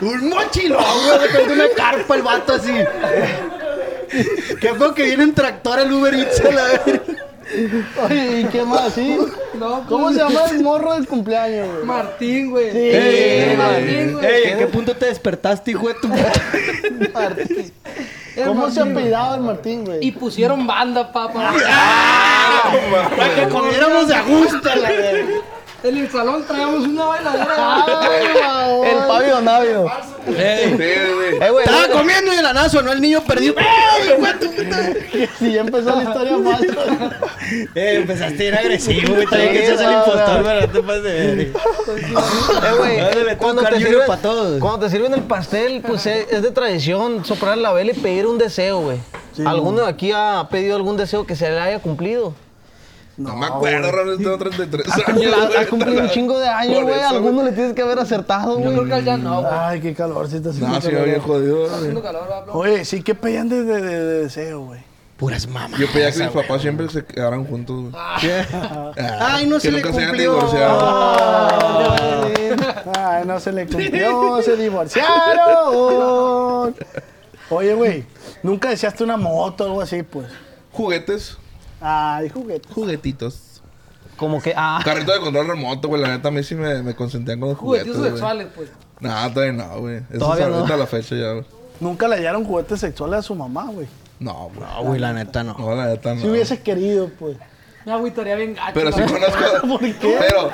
Un 0.00 0.28
mochilón, 0.28 0.84
güey, 1.06 1.18
de 1.18 1.26
repente 1.26 1.52
una 1.54 1.68
carpa 1.76 2.14
el 2.16 2.22
vato 2.22 2.52
así. 2.54 2.72
Qué 4.60 4.74
feo 4.74 4.94
que 4.94 5.02
viene 5.04 5.24
en 5.24 5.34
tractor 5.34 5.80
el 5.80 5.92
Uber 5.92 6.14
Eats 6.14 6.40
a 6.40 6.50
la 6.50 6.64
vez. 6.64 7.00
Oye, 8.04 8.40
¿y 8.40 8.44
qué 8.44 8.62
más? 8.62 8.92
¿Sí? 8.92 9.16
No, 9.54 9.76
pues, 9.76 9.88
¿Cómo 9.88 10.10
se 10.12 10.18
llama 10.18 10.40
el 10.50 10.62
morro 10.62 10.92
del 10.94 11.06
cumpleaños, 11.06 11.66
güey? 11.72 11.84
Martín, 11.84 12.50
güey. 12.50 12.70
Sí. 12.70 12.78
Ey, 12.78 13.56
Martín, 13.56 14.12
güey. 14.14 14.26
ey, 14.26 14.42
¿en 14.52 14.58
qué 14.58 14.66
punto 14.66 14.94
te 14.94 15.06
despertaste, 15.06 15.70
hijo 15.70 15.88
de 15.88 15.94
tu 15.94 16.08
Era 18.36 18.46
¿Cómo 18.46 18.70
se 18.70 18.80
Martín, 18.80 18.82
güey. 18.82 18.90
apellidaba 18.92 19.34
el 19.36 19.40
Martín, 19.40 19.84
güey? 19.84 19.98
Y 20.06 20.12
pusieron 20.12 20.66
banda, 20.66 21.10
papá. 21.10 21.52
Para 23.16 23.34
que 23.34 23.48
comiéramos 23.48 24.08
de 24.08 24.14
a 24.14 24.22
gusto, 24.22 24.68
la 24.74 24.88
verga. 24.90 25.28
En 25.80 25.96
el 25.96 26.10
salón 26.10 26.44
traíamos 26.44 26.84
una 26.88 27.04
bailadora. 27.04 27.84
Ay, 28.00 28.26
babón. 28.42 28.86
El 28.86 28.98
Fabio 29.06 29.40
Navio. 29.40 29.86
Eh, 30.26 31.38
güey, 31.50 31.64
Estaba 31.64 31.88
comiendo 31.88 32.32
y 32.32 32.36
de 32.36 32.42
la 32.42 32.52
nada 32.52 32.68
sonó 32.68 32.90
el 32.90 33.00
niño 33.00 33.22
perdido. 33.22 33.54
Si 35.38 35.52
ya 35.52 35.60
empezó 35.60 35.94
la 35.94 36.02
historia 36.02 36.38
falsa. 36.42 37.20
Eh, 37.74 38.00
empezaste 38.02 38.42
a 38.42 38.48
ir 38.48 38.54
agresivo, 38.54 39.14
güey. 39.14 39.26
También 39.26 39.52
que 39.52 39.66
seas 39.66 39.80
el 39.80 39.86
no, 39.86 39.98
impostor, 40.00 40.38
no. 40.38 40.44
pero 40.44 40.60
no 40.60 40.68
te 40.68 40.82
pases 40.82 41.02
de 41.02 41.12
ver. 41.12 41.40
eh, 41.46 41.52
güey, 42.76 43.36
cuando, 43.38 43.62
te 43.62 43.76
sirven, 43.78 44.20
todos. 44.20 44.60
cuando 44.60 44.80
te 44.80 44.90
sirven 44.90 45.14
el 45.14 45.22
pastel, 45.22 45.80
pues 45.80 46.04
es, 46.04 46.30
es 46.30 46.42
de 46.42 46.50
tradición 46.50 47.24
soplar 47.24 47.56
la 47.56 47.72
vela 47.72 47.92
y 47.92 47.94
pedir 47.94 48.26
un 48.26 48.36
deseo, 48.36 48.80
güey. 48.80 48.98
¿Alguno 49.46 49.82
de 49.82 49.88
aquí 49.88 50.12
ha 50.12 50.46
pedido 50.50 50.76
algún 50.76 50.98
deseo 50.98 51.26
que 51.26 51.36
se 51.36 51.48
le 51.48 51.58
haya 51.58 51.78
cumplido? 51.78 52.34
No 53.18 53.36
me 53.36 53.46
acuerdo, 53.46 53.90
Raúl, 53.92 54.16
tengo 54.16 54.38
33 54.38 54.86
Has 54.88 55.08
años. 55.08 55.34
cumplido, 55.68 56.02
un 56.02 56.08
chingo 56.10 56.38
de 56.38 56.48
años, 56.48 56.84
güey. 56.84 57.00
Alguno 57.00 57.42
le 57.42 57.50
tienes 57.52 57.74
que 57.74 57.82
haber 57.82 57.98
acertado, 57.98 58.56
Yo 58.58 58.70
güey. 58.70 58.74
creo 58.76 58.86
que 58.86 58.94
al 58.94 59.04
ya 59.04 59.16
no, 59.16 59.40
güey. 59.42 59.52
Ay, 59.52 59.80
qué 59.80 59.92
calorcito. 59.92 60.50
haciendo 60.50 60.72
No, 60.74 60.80
sí, 60.80 60.94
oye, 60.94 61.18
jodido. 61.18 61.66
Haciendo 61.74 62.00
calor. 62.00 62.28
Oye, 62.52 62.84
sí, 62.84 63.02
¿qué 63.02 63.16
pedían 63.16 63.48
de, 63.48 63.64
de, 63.64 63.80
de- 63.82 64.04
de 64.04 64.22
deseo, 64.22 64.60
güey? 64.66 64.86
Puras 65.16 65.48
mamás. 65.48 65.80
Yo 65.80 65.88
pedía 65.92 66.12
que 66.12 66.20
mis 66.20 66.28
papás 66.28 66.62
siempre 66.62 66.88
se 66.88 67.04
quedaran 67.04 67.44
juntos, 67.44 67.90
güey. 67.90 67.92
Ay, 69.20 69.46
no 69.48 69.56
que 69.56 69.62
se 69.62 69.72
le 69.72 69.78
nunca 69.82 69.92
se 69.92 69.98
hayan 69.98 70.10
cumplió. 70.10 70.34
divorciado. 70.34 71.92
Ay, 72.96 73.24
no 73.26 73.40
se 73.40 73.50
le 73.52 73.66
cumplió, 73.66 74.40
se 74.42 74.56
divorciaron. 74.56 76.76
Oye, 77.50 77.74
güey, 77.74 78.04
¿nunca 78.44 78.68
deseaste 78.68 79.02
una 79.02 79.16
moto 79.16 79.64
o 79.64 79.66
algo 79.66 79.80
así, 79.82 80.04
pues? 80.04 80.28
Juguetes, 80.70 81.36
Ay, 81.80 82.28
juguete. 82.28 82.68
juguetitos. 82.72 83.62
Como 84.16 84.42
que, 84.42 84.52
ah. 84.56 84.80
Carrito 84.84 85.12
de 85.12 85.20
control 85.20 85.46
remoto, 85.46 85.88
güey. 85.88 86.02
La 86.02 86.08
neta, 86.08 86.28
a 86.28 86.30
mí 86.32 86.42
sí 86.42 86.54
me, 86.56 86.82
me 86.82 86.94
consentían 86.94 87.38
con 87.38 87.50
los 87.50 87.58
juguetes, 87.58 87.86
Juguetitos 87.86 88.00
güey. 88.00 88.10
sexuales, 88.10 88.46
pues. 88.54 88.70
No, 89.00 89.32
todavía 89.32 89.52
no, 89.52 89.80
güey. 89.80 89.96
Eso 90.10 90.18
Todavía 90.18 90.48
es 90.48 90.54
ahorita 90.54 90.74
a 90.74 90.76
la 90.76 90.86
fecha 90.88 91.14
ya, 91.14 91.32
güey. 91.32 91.44
Nunca 91.78 92.08
le 92.08 92.16
hallaron 92.16 92.44
juguetes 92.44 92.80
sexuales 92.80 93.20
a 93.20 93.22
su 93.22 93.34
mamá, 93.36 93.66
güey. 93.72 93.86
No, 94.18 94.50
güey. 94.52 94.60
No, 94.68 94.82
güey, 94.82 94.98
la 95.00 95.12
neta 95.12 95.44
no. 95.44 95.54
No, 95.56 95.74
la 95.76 95.86
neta 95.86 96.14
no. 96.16 96.20
Si 96.20 96.28
hubieses 96.28 96.58
querido, 96.60 97.08
pues. 97.18 97.36
Me 97.86 97.92
agüitaría 97.92 98.34
bien 98.34 98.54
gacho. 98.54 98.72
Pero 98.74 98.90
sí 98.90 99.00
¿no? 99.00 99.06
conozco. 99.06 99.68
¿Por 99.68 99.80
qué? 99.80 100.16
Pero, 100.18 100.50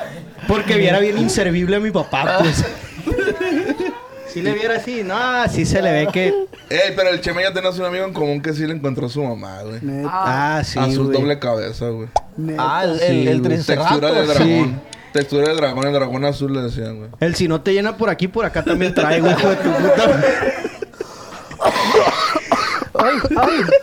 Porque 0.47 0.75
viera 0.77 0.99
bien 0.99 1.17
inservible 1.17 1.77
a 1.77 1.79
mi 1.79 1.89
papá, 1.89 2.37
pues. 2.39 2.63
Si 4.35 4.41
le 4.41 4.51
viera 4.51 4.75
así, 4.75 5.01
no, 5.01 5.15
sí 5.47 5.65
se 5.65 5.81
le 5.81 5.93
ve 5.93 6.07
que. 6.11 6.27
ey, 6.69 6.91
pero 6.93 7.07
el 7.09 7.21
Chema 7.21 7.41
ya 7.41 7.53
tenés 7.53 7.79
un 7.79 7.85
amigo 7.85 8.03
en 8.03 8.11
común 8.11 8.41
que 8.41 8.51
sí 8.51 8.67
le 8.67 8.73
encontró 8.73 9.05
a 9.05 9.09
su 9.09 9.23
mamá, 9.23 9.61
güey. 9.61 9.79
Ah, 10.05 10.61
sí. 10.61 10.77
Azul 10.77 11.05
güey. 11.05 11.17
doble 11.21 11.39
cabeza, 11.39 11.87
güey. 11.87 12.09
neta. 12.35 12.61
Ah, 12.79 12.83
el, 12.83 12.99
sí, 12.99 13.27
el, 13.29 13.39
güey. 13.41 13.63
Textura 13.63 14.11
de 14.11 14.27
Sí. 14.27 14.33
dragón. 14.33 14.81
Textura 15.13 15.47
de 15.47 15.55
dragón, 15.55 15.87
el 15.87 15.93
dragón 15.93 16.25
azul 16.25 16.53
le 16.53 16.63
decían, 16.63 16.97
güey. 16.97 17.09
El 17.21 17.35
si 17.35 17.47
no 17.47 17.61
te 17.61 17.71
llena 17.71 17.95
por 17.95 18.09
aquí, 18.09 18.27
por 18.27 18.43
acá 18.43 18.61
también 18.61 18.93
traigo, 18.93 19.31
hijo 19.31 19.49
de 19.49 19.55
tu 19.55 19.71
puta. 19.71 20.21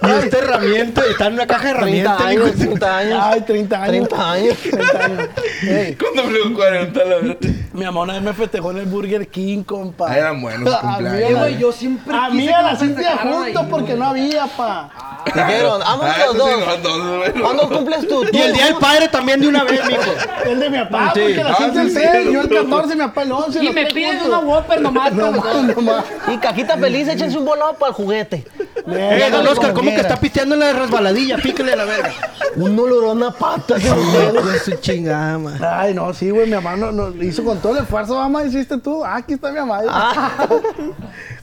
Y 0.03 0.11
esta 0.25 0.39
herramienta 0.39 1.03
está 1.11 1.27
en 1.27 1.35
una 1.35 1.47
caja 1.47 1.69
de 1.69 1.75
30 1.75 1.79
herramientas. 1.79 2.21
hijo 2.21 2.25
años, 2.45 2.59
de- 2.59 2.67
30 2.67 2.97
años. 2.99 3.19
Ay, 3.23 3.41
30 3.43 3.83
años. 3.83 4.09
30 4.09 4.31
años. 4.33 4.59
30 4.59 5.05
años. 5.05 5.29
Ey, 5.63 5.95
Cuando 5.97 6.23
cumplió 6.23 6.55
40, 6.55 7.05
la 7.05 7.15
verdad. 7.17 7.37
mi 7.73 7.85
mamá 7.85 8.01
una 8.03 8.13
vez 8.15 8.23
me 8.23 8.33
festejó 8.33 8.71
en 8.71 8.79
el 8.79 8.87
Burger 8.87 9.29
King, 9.29 9.63
compa. 9.65 10.07
Ah, 10.11 10.19
eran 10.19 10.41
buenos 10.41 10.73
A 10.75 10.83
mí 10.83 10.95
cumpleaños, 10.95 11.29
a 11.29 11.33
la- 11.33 11.39
güey, 11.41 11.59
yo 11.59 11.73
siempre 11.73 12.17
A 12.17 12.29
mí 12.31 12.49
a 12.49 12.57
que 12.57 12.63
las 12.63 12.73
me 12.73 12.79
6 12.87 12.97
días 12.97 13.11
festejaran 13.13 13.43
juntos 13.45 13.67
porque 13.71 13.95
no 13.95 14.05
había, 14.07 14.47
pa. 14.47 14.91
Dijeron, 15.25 15.79
vámonos 15.81 16.15
Ah, 16.17 16.19
los 16.27 16.35
estos 16.35 16.49
sí, 16.49 16.57
dos. 16.61 16.67
los 16.67 16.83
dos, 16.83 17.17
güey. 17.19 17.33
¿Cuándo 17.43 17.69
cumples 17.69 18.09
tú? 18.09 18.25
Y 18.33 18.39
el 18.39 18.53
día 18.55 18.65
del 18.67 18.75
padre 18.77 19.09
también 19.09 19.41
de 19.41 19.49
una 19.49 19.63
vez, 19.65 19.81
mijo. 19.87 20.03
El 20.47 20.59
de 20.61 20.71
mi 20.71 20.79
papá, 20.79 21.13
Sí. 21.15 21.21
porque 21.21 21.41
Ah, 21.43 21.55
5 21.59 21.79
el 21.81 21.89
sí, 21.91 21.95
6, 21.97 22.11
sí. 22.27 22.33
yo 22.33 22.41
el 22.41 22.49
14, 22.49 22.95
mi 22.97 23.01
papá 23.03 23.23
el 23.23 23.33
11. 23.33 23.65
Y 23.65 23.71
me 23.71 23.87
piden 23.87 24.21
una 24.27 24.39
Whopper 24.41 24.81
nomás. 24.81 25.13
Y 26.33 26.39
cajita 26.39 26.77
feliz, 26.77 27.09
échense 27.09 27.39
un 27.39 27.45
volado 27.45 27.75
para 27.75 27.91
el 27.91 27.95
juguete. 27.95 28.45
Eh, 28.87 29.29
don 29.31 29.47
Oscar, 29.47 29.73
¿cómo 29.73 29.91
que 29.91 30.01
está 30.01 30.17
pisteando 30.19 30.55
en 30.55 30.61
la 30.61 30.73
resbaladilla? 30.73 31.37
Píquele 31.39 31.73
a 31.73 31.77
la 31.77 31.85
verga. 31.85 32.13
Un 32.57 32.79
olorón 32.79 33.23
a 33.23 33.31
patas. 33.31 33.83
De 33.83 34.59
su 34.65 34.73
chingada, 34.81 35.39
ma. 35.39 35.59
Ay, 35.81 35.95
no, 35.95 36.13
sí, 36.13 36.31
güey, 36.31 36.47
mi 36.47 36.55
mamá 36.55 36.77
no, 36.77 36.93
no- 36.93 37.23
hizo 37.23 37.45
con 37.45 37.59
todo 37.61 37.77
el 37.77 37.83
esfuerzo, 37.85 38.15
mamá, 38.17 38.45
hiciste 38.45 38.79
tú. 38.79 39.05
Ah, 39.05 39.17
aquí 39.17 39.35
está 39.35 39.51
mi 39.51 39.61
mamá. 39.61 39.83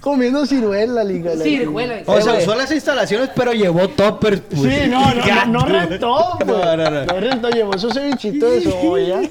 Comiendo 0.01 0.45
ciruela, 0.45 1.03
liga. 1.03 1.33
la- 1.35 1.43
Ciruela. 1.43 1.95
O 2.05 2.21
sea, 2.21 2.33
güey. 2.33 2.43
usó 2.45 2.55
las 2.55 2.71
instalaciones, 2.71 3.29
pero 3.35 3.53
llevó 3.53 3.87
toppers. 3.89 4.41
pues. 4.49 4.61
Sí, 4.61 4.89
no, 4.89 5.13
no, 5.13 5.25
no, 5.25 5.45
no 5.45 5.65
rentó, 5.65 6.37
pues. 6.39 6.47
No, 6.47 6.77
no, 6.77 6.89
no. 6.91 7.05
No 7.05 7.13
rentó, 7.19 7.49
llevó 7.49 7.73
esos 7.75 7.93
cevichitos 7.93 8.51
de 8.63 8.71
soya. 8.71 9.21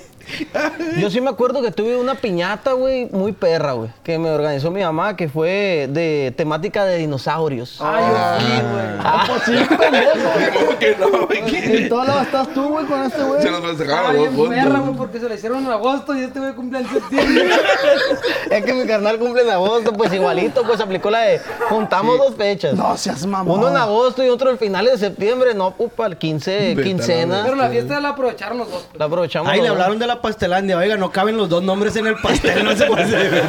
Yo 0.99 1.11
sí 1.11 1.21
me 1.21 1.31
acuerdo 1.31 1.63
que 1.63 1.71
tuve 1.71 1.97
una 1.97 2.15
piñata, 2.15 2.73
güey, 2.73 3.07
muy 3.11 3.33
perra, 3.33 3.73
güey, 3.73 3.91
que 4.03 4.19
me 4.19 4.31
organizó 4.31 4.71
mi 4.71 4.83
mamá, 4.83 5.17
que 5.17 5.29
fue 5.29 5.89
de 5.91 6.33
temática 6.37 6.85
de 6.85 6.99
dinosaurios. 6.99 7.81
Ay, 7.83 8.05
yo 8.09 8.47
sí, 8.47 8.63
güey. 8.63 8.85
Ah, 9.01 9.25
pues. 9.27 9.43
¿Cómo 10.59 10.79
que 10.79 10.97
no, 10.97 11.27
güey? 11.27 11.39
En 11.77 11.89
todas 11.89 12.09
las 12.09 12.27
estás 12.27 12.49
tú, 12.55 12.69
güey, 12.69 12.87
con 12.87 13.03
este 13.03 13.23
güey. 13.23 13.43
Se 13.43 13.51
nos 13.51 13.61
festejaban 13.61 14.17
Ay, 14.17 14.25
los 14.25 14.37
dos 14.37 14.49
perra, 14.49 14.79
güey, 14.81 14.95
porque 14.97 15.21
se 15.21 15.29
la 15.29 15.35
hicieron 15.35 15.65
en 15.65 15.71
agosto 15.73 16.15
y 16.15 16.21
este 16.21 16.39
güey 16.41 16.53
cumple 16.55 16.81
en 16.81 16.89
septiembre. 16.89 17.49
Es 18.51 18.65
que 18.65 18.73
mi 18.73 18.87
carnal 18.87 19.19
cumple 19.19 19.43
en 19.43 19.51
agosto, 19.51 19.93
pues 19.93 20.13
igualito, 20.13 20.63
pues 20.65 20.81
aplicó 20.81 21.11
la 21.11 21.21
de 21.21 21.41
juntamos 21.69 22.19
dos 22.19 22.35
fechas. 22.35 22.75
No 22.75 22.97
seas 22.97 23.27
mamón. 23.27 23.59
Uno 23.59 23.69
en 23.69 23.77
agosto 23.77 24.25
y 24.25 24.29
otro 24.29 24.51
el 24.51 24.59
finales 24.59 24.93
de 24.93 25.09
septiembre, 25.09 25.55
no, 25.55 25.75
upa, 25.79 26.07
el 26.07 26.17
15, 26.17 26.51
Vete 26.51 26.73
a 26.73 26.75
la 26.77 26.83
quincena. 26.83 27.41
Pero 27.45 27.57
la 27.57 27.69
fiesta 27.69 28.01
la 28.01 28.11
aprovecharon 28.11 28.59
los 28.59 28.71
dos. 28.71 28.83
pues. 28.89 28.99
La 28.99 29.07
aprovechamos. 29.07 29.53
Ahí 29.53 29.61
le 29.61 29.69
hablaron 29.69 29.99
de 29.99 30.07
la 30.07 30.18
pastelandia. 30.21 30.77
Oiga, 30.77 30.97
no 30.97 31.11
caben 31.11 31.37
los 31.37 31.49
dos 31.49 31.63
nombres 31.63 31.97
en 31.97 32.07
el 32.07 32.17
pastel. 32.17 32.65
No 32.65 32.77
se 32.77 32.85
puede 32.87 33.03
hacer. 33.05 33.43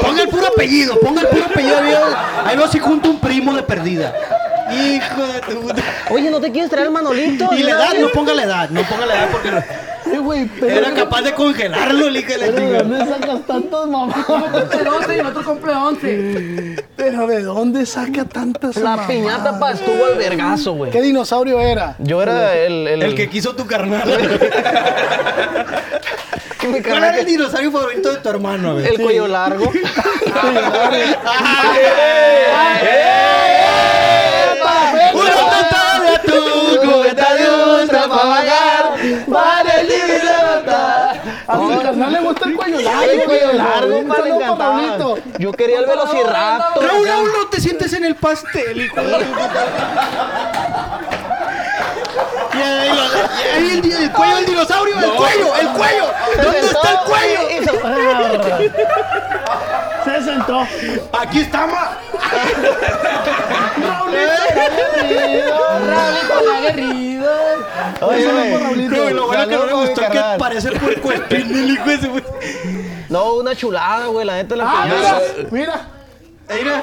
Ponga 0.00 0.22
el 0.22 0.28
puro 0.28 0.46
apellido. 0.46 0.98
Ponga 1.00 1.22
el 1.22 1.28
puro 1.28 1.44
apellido. 1.46 1.76
Ahí 2.44 2.56
veo- 2.56 2.68
si 2.68 2.78
junto 2.78 3.10
un 3.10 3.20
primo 3.20 3.54
de 3.54 3.62
perdida. 3.62 4.14
Hijo 4.72 5.22
de 5.26 5.40
tu 5.40 5.60
puta. 5.60 5.82
Oye, 6.10 6.30
¿no 6.30 6.40
te 6.40 6.52
quieres 6.52 6.70
traer 6.70 6.86
el 6.86 6.92
Manolito? 6.92 7.48
Y 7.54 7.62
la 7.62 7.70
edad, 7.72 7.94
no 8.00 8.08
ponga 8.10 8.34
la 8.34 8.44
edad. 8.44 8.70
No 8.70 8.82
ponga 8.82 9.06
la 9.06 9.14
edad 9.16 9.28
porque 9.32 9.50
no- 10.10 10.14
Sí, 10.14 10.18
güey, 10.18 10.48
pero. 10.60 10.76
era 10.76 10.92
capaz 10.94 11.22
de 11.22 11.34
congelarlo, 11.34 12.08
el 12.08 12.16
hijo 12.16 12.32
de 12.32 12.38
la 12.38 12.46
Pero 12.46 12.60
¿de 12.70 12.78
dónde 12.78 13.06
sacas 13.06 13.46
tantos 13.46 13.88
mamás? 13.88 14.16
Uno 14.28 14.48
12 14.48 15.16
y 15.16 15.18
el 15.18 15.26
otro 15.26 15.44
cumple 15.44 15.72
11. 15.72 16.76
Pero 16.96 17.26
¿de 17.26 17.42
dónde 17.42 17.86
saca 17.86 18.24
tantas 18.24 18.76
La 18.76 18.90
mamadas? 18.90 19.10
piñata 19.10 19.58
pa 19.58 19.72
estuvo 19.72 20.04
al 20.06 20.16
vergazo, 20.18 20.72
güey. 20.74 20.90
¿Qué 20.90 21.00
dinosaurio 21.02 21.60
era? 21.60 21.96
Yo 21.98 22.22
era 22.22 22.54
el... 22.56 22.86
El, 22.88 23.02
El 23.02 23.14
que 23.14 23.28
quiso 23.30 23.54
tu 23.54 23.66
carnal. 23.66 24.10
¿Cuál 26.60 27.04
era 27.04 27.18
el 27.20 27.26
dinosaurio 27.26 27.72
favorito 27.72 28.12
de 28.12 28.18
tu 28.18 28.28
hermano? 28.28 28.74
güey? 28.74 28.86
el 28.86 29.00
cuello 29.00 29.26
largo. 29.26 29.70
Una 29.70 30.90
le 42.10 42.20
gusta 42.20 42.48
el 42.48 42.56
cuello 42.56 42.80
largo. 42.80 43.10
El 43.10 43.24
cuello 43.24 43.52
largo, 43.52 44.58
para. 44.58 44.98
Yo 45.38 45.52
quería 45.52 45.78
el 45.80 45.86
velociraptor. 45.86 46.84
Raúl, 46.84 47.06
Raúl, 47.06 47.32
no 47.32 47.48
te 47.48 47.60
sientes 47.60 47.92
en 47.92 48.04
el 48.04 48.16
pastel, 48.16 48.82
hijo 48.82 49.00
de 49.00 49.14
ahí, 49.14 49.24
el, 53.92 54.10
cuello 54.12 54.36
del 54.36 54.46
dinosaurio, 54.46 54.96
el 54.98 55.10
cuello, 55.12 55.56
el 55.56 55.68
cuello. 55.68 56.04
¿Dónde 56.42 56.60
está 56.60 56.90
el 56.92 56.98
cuello? 57.06 57.40
Se 60.04 60.22
sentó. 60.24 60.66
Aquí 61.18 61.40
estamos. 61.40 61.78
El 64.12 65.52
aguerrido. 66.56 67.19
Oye. 68.02 68.88
No, 68.88 69.10
y 69.10 69.12
lo 69.14 69.26
bueno 69.26 69.48
que 69.48 69.56
no 69.56 69.66
le 69.66 69.72
gustó 69.72 70.00
es 70.02 70.10
que 70.10 70.22
parece 70.38 70.72
puerco 70.72 71.12
espín 71.12 71.54
el 71.54 71.70
hijo 71.70 71.90
ese, 71.90 72.08
güey. 72.08 72.24
No, 73.08 73.34
una 73.34 73.54
chulada, 73.56 74.06
güey, 74.06 74.24
la 74.24 74.34
neta 74.36 74.56
la 74.56 74.64
Ah, 74.66 74.84
mira, 74.86 75.20
mira. 75.50 75.88
Mira, 76.52 76.82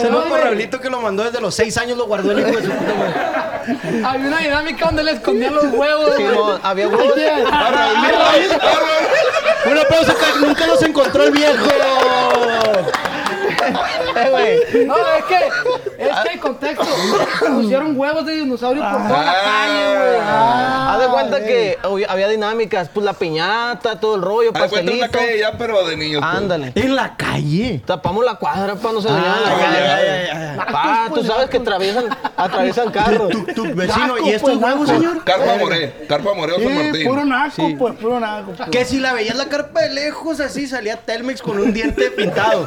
saludos 0.00 0.24
para 0.30 0.44
Raulito 0.44 0.80
que 0.80 0.88
lo 0.88 0.98
mandó 1.00 1.24
desde 1.24 1.38
los 1.38 1.54
6 1.54 1.76
años, 1.76 1.98
lo 1.98 2.06
guardó 2.06 2.32
el 2.32 2.40
hijo 2.40 2.50
de 2.58 2.62
su 2.62 2.70
puta 2.70 2.94
madre. 2.94 4.02
Había 4.02 4.28
una 4.28 4.38
dinámica 4.38 4.86
donde 4.86 5.04
le 5.04 5.10
escondían 5.12 5.54
los 5.54 5.64
huevos. 5.72 6.12
Sí, 6.16 6.22
güey. 6.22 6.34
no, 6.34 6.58
había 6.62 6.88
huevos. 6.88 7.12
Un 9.66 9.78
aplauso 9.78 10.14
que 10.16 10.46
nunca 10.46 10.66
los 10.66 10.82
encontró 10.82 11.24
el 11.24 11.32
viejo. 11.32 11.66
Güey. 14.30 14.84
No, 14.86 14.94
es 14.96 15.24
que, 15.24 15.34
es 16.04 16.16
que 16.24 16.32
en 16.34 16.38
contexto. 16.38 16.84
Pusieron 17.46 17.98
huevos 17.98 18.26
de 18.26 18.32
dinosaurio 18.34 18.82
por 18.82 19.08
toda 19.08 19.24
la 19.24 19.32
calle, 19.32 19.96
güey. 19.96 20.20
Haz 20.26 20.98
de 21.00 21.06
cuenta 21.08 21.44
que 21.44 21.78
oye, 21.84 22.06
había 22.08 22.28
dinámicas, 22.28 22.88
pues 22.92 23.04
la 23.04 23.12
piñata, 23.14 23.98
todo 24.00 24.16
el 24.16 24.22
rollo, 24.22 24.50
Haz 24.54 24.62
de 24.64 24.68
cuenta 24.68 24.92
una 24.92 25.00
pastelito. 25.02 25.18
calle 25.18 25.38
ya, 25.38 25.52
pero 25.58 25.86
de 25.86 25.96
niños. 25.96 26.22
pues. 26.22 26.36
Ándale. 26.36 26.72
En 26.74 26.94
la 26.96 27.16
calle. 27.16 27.82
Tapamos 27.86 28.24
la 28.24 28.34
cuadra 28.36 28.74
para 28.74 28.94
no 28.94 29.00
se 29.00 29.08
dañara 29.08 29.40
la 29.40 29.56
calle. 29.58 30.72
Pa, 30.72 31.08
tú 31.14 31.24
sabes 31.24 31.48
que 31.50 31.56
atraviesan, 31.58 32.04
Atraviesan 32.36 32.90
carros. 32.90 33.30
Tu, 33.30 33.44
tu 33.54 33.74
vecino, 33.74 34.06
Naco, 34.16 34.26
¿y 34.26 34.30
estos 34.30 34.50
pues, 34.50 34.62
huevos, 34.62 34.88
naco. 34.88 35.00
señor? 35.00 35.24
Carpa 35.24 35.56
Moré, 35.58 36.06
Carpa 36.08 36.34
Moré 36.34 36.52
o 36.52 36.56
San 36.60 36.68
Sí, 36.68 36.74
Martín. 36.74 37.06
puro 37.08 37.24
naco, 37.24 37.68
pues, 37.78 37.94
puro 37.94 38.20
naco. 38.20 38.52
pues. 38.56 38.68
Que 38.70 38.84
si 38.84 38.98
la 39.00 39.12
veías 39.12 39.36
la 39.36 39.46
carpa 39.46 39.82
de 39.82 39.90
lejos, 39.94 40.40
así 40.40 40.66
salía 40.66 40.96
Telmex 40.96 41.42
con 41.42 41.58
un 41.58 41.72
diente 41.72 42.10
pintado. 42.10 42.66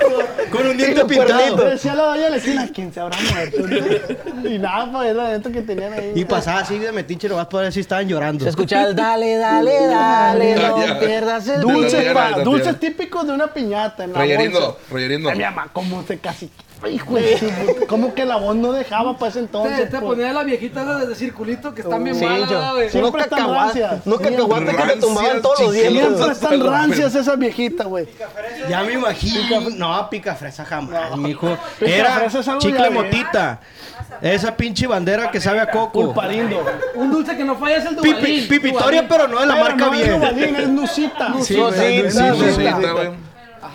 Con 0.52 0.68
un 0.68 0.77
diente 0.78 1.06
pintado. 1.06 1.56
Decía 1.58 1.96
la 1.96 2.04
doña 2.04 2.24
de 2.26 2.30
la 2.30 2.38
esquina, 2.38 2.70
¿quién 2.74 2.94
se 2.94 3.00
habrá 3.00 3.18
muerto? 3.32 4.48
y 4.48 4.58
nada, 4.60 4.92
pues 4.92 5.10
era 5.10 5.42
que 5.42 5.62
tenían 5.62 5.94
ahí. 5.94 6.12
Y 6.16 6.26
pasaba 6.26 6.60
así 6.60 6.78
de 6.78 6.92
metiche, 6.92 7.28
nomás 7.28 7.48
para 7.48 7.64
ver 7.64 7.74
si 7.74 7.82
estaban 7.82 8.08
llorando. 8.08 8.44
Se 8.44 8.50
escuchaba 8.50 8.88
el 8.88 8.96
dale, 8.96 9.38
dale, 9.38 9.88
dale, 9.88 10.56
no 10.56 11.00
pierdas 11.00 11.48
el 11.48 11.62
Dulces, 11.62 12.80
típicos 12.80 13.28
de 13.28 13.34
una 13.34 13.54
piñata 13.54 14.04
en 14.04 14.14
la 14.14 15.70
cómo 15.74 16.04
se 16.06 16.20
casi... 16.20 16.50
Hijo 16.92 17.16
de 17.16 17.86
¿Cómo 17.88 18.14
que 18.14 18.24
la 18.24 18.38
voz 18.38 18.56
no 18.56 18.72
dejaba 18.72 19.18
para 19.18 19.30
ese 19.32 19.40
entonces? 19.40 19.78
Te, 19.78 19.86
te 19.86 19.92
pues? 20.00 20.04
ponía 20.04 20.32
la 20.32 20.44
viejita 20.44 20.98
de 21.06 21.16
circulito 21.16 21.74
que 21.74 21.82
están 21.82 22.04
bien 22.04 22.16
Sí, 22.16 22.24
yo- 22.24 22.30
¿verdad, 22.30 22.74
güey. 22.76 22.90
Siempre 22.90 23.22
están 23.24 23.50
rancias. 23.54 24.02
unos 24.06 24.20
cacahuates 24.20 24.76
que 24.76 24.84
te 24.94 25.00
tumbaban 25.00 25.42
todos 25.42 25.60
los 25.60 25.74
dientes. 25.74 26.04
Siempre 26.04 26.32
están 26.32 26.66
rancias 26.66 27.16
esas 27.16 27.40
viejitas, 27.40 27.88
güey. 27.88 28.08
Ya 28.70 28.84
me 28.84 28.94
imagino. 28.94 29.70
No, 29.72 30.10
pica 30.10 30.36
fresa 30.36 30.64
jamás, 30.66 31.18
mijo. 31.18 31.58
Pica 31.80 31.92
Era 31.92 32.28
chicle 32.60 32.90
motita. 32.92 33.60
Esa 34.22 34.56
pinche 34.56 34.88
bandera 34.88 35.30
que 35.32 35.42
sabe 35.42 35.60
a 35.60 35.70
coco. 35.70 35.92
Pulparindo. 36.06 36.64
Un 36.96 37.12
dulce 37.12 37.36
que 37.36 37.44
no 37.44 37.56
falla 37.56 37.78
es 37.78 37.86
el 37.86 37.96
Pipi, 37.96 38.10
Dubalín. 38.14 38.48
pipitoria, 38.48 39.08
pero 39.08 39.28
no 39.28 39.40
de 39.40 39.46
la 39.48 39.54
Pero 39.54 39.66
marca 39.66 39.86
no 39.88 39.94
es 39.94 40.00
bien. 40.08 40.20
Dubalín, 40.20 40.56
es 40.56 40.70
Nusita. 40.70 41.34
Sí, 41.42 41.56
Sí, 41.56 41.60
güey, 41.60 43.27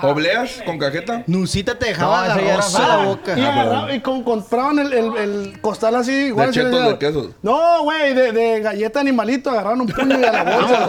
¿Obleas 0.02 0.62
con 0.66 0.78
cajeta? 0.78 1.22
Nusita 1.26 1.78
te 1.78 1.86
dejaba 1.86 2.22
No, 2.22 2.26
la 2.28 2.34
ese 2.34 2.44
ya 2.44 2.48
era 2.52 2.56
rosa 2.56 2.78
la 2.80 2.86
fala. 2.86 3.04
boca. 3.04 3.38
Y, 3.38 3.40
agarraba- 3.40 3.94
y 3.94 4.00
con- 4.00 4.22
compraban 4.24 4.78
el, 4.78 4.92
el, 4.92 5.16
el 5.16 5.60
costal 5.60 5.94
así, 5.96 6.12
igual. 6.12 6.48
De 6.48 6.52
chetos 6.54 6.84
de 6.86 6.98
quesos. 6.98 7.28
No, 7.42 7.82
güey, 7.84 8.14
de, 8.14 8.32
de 8.32 8.60
galleta 8.60 9.00
animalito, 9.00 9.50
agarraron 9.50 9.82
un 9.82 9.86
puño 9.88 10.18
y 10.20 10.24
a 10.24 10.32
la 10.32 10.44
bolsa. 10.44 10.88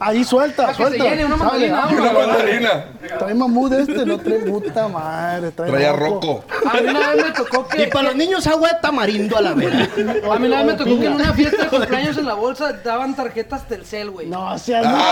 Ahí 0.00 0.24
suelta, 0.24 0.66
Para 0.66 0.76
que 0.76 0.82
se 0.84 0.88
suelta. 0.90 1.04
llene 1.10 1.24
una 1.24 1.38
Sale. 1.38 1.70
mandarina, 1.70 2.02
una 2.02 2.12
mandarina. 2.26 2.84
Trae 3.18 3.34
mamut 3.34 3.72
este, 3.72 4.06
no 4.06 4.18
trae 4.18 4.38
puta 4.40 4.88
madre. 4.88 5.50
Trae 5.52 5.70
Traía 5.70 5.92
roco. 5.92 6.44
roco. 6.50 6.68
A 6.70 6.80
mí 6.80 6.88
una 6.88 7.08
vez 7.10 7.24
me 7.26 7.30
tocó 7.32 7.66
que... 7.68 7.82
Y 7.82 7.86
para 7.86 8.08
los 8.08 8.16
niños 8.16 8.46
agua 8.46 8.68
de 8.70 8.74
tamarindo 8.80 9.36
a 9.36 9.40
la 9.40 9.54
vez. 9.54 9.72
A 9.72 10.38
mí 10.38 10.46
una 10.46 10.56
vez 10.58 10.66
me 10.66 10.72
tocó 10.74 10.98
que 11.00 11.06
en 11.06 11.12
una 11.14 11.32
fiesta 11.32 11.64
de 11.64 11.68
cumpleaños 11.68 12.16
en 12.18 12.26
la 12.26 12.34
bolsa 12.34 12.72
daban 12.84 13.14
tarjetas 13.16 13.66
Telcel, 13.68 14.10
güey. 14.10 14.26
No 14.28 14.56
seas 14.58 14.84
No, 14.84 14.92
güey. 14.92 15.02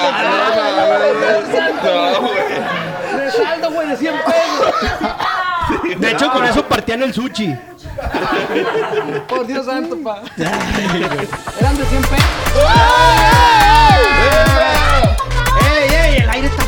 De 3.16 3.30
saldo, 3.30 3.70
güey, 3.70 3.88
de 3.88 3.96
100 3.96 4.14
pesos. 4.24 4.74
De 5.98 6.10
hecho, 6.10 6.30
con 6.32 6.44
eso 6.44 6.64
partían 6.66 7.02
el 7.02 7.12
sushi. 7.12 7.56
Por 9.28 9.46
Dios 9.46 9.66
santo, 9.66 9.96
pa. 10.02 10.22
Eran 10.36 11.76
de 11.76 11.84
100 11.84 12.02
pesos. 12.02 12.26
¡Ey, 15.70 15.88
ey! 15.94 16.16
El 16.22 16.30
aire 16.30 16.48
está. 16.48 16.64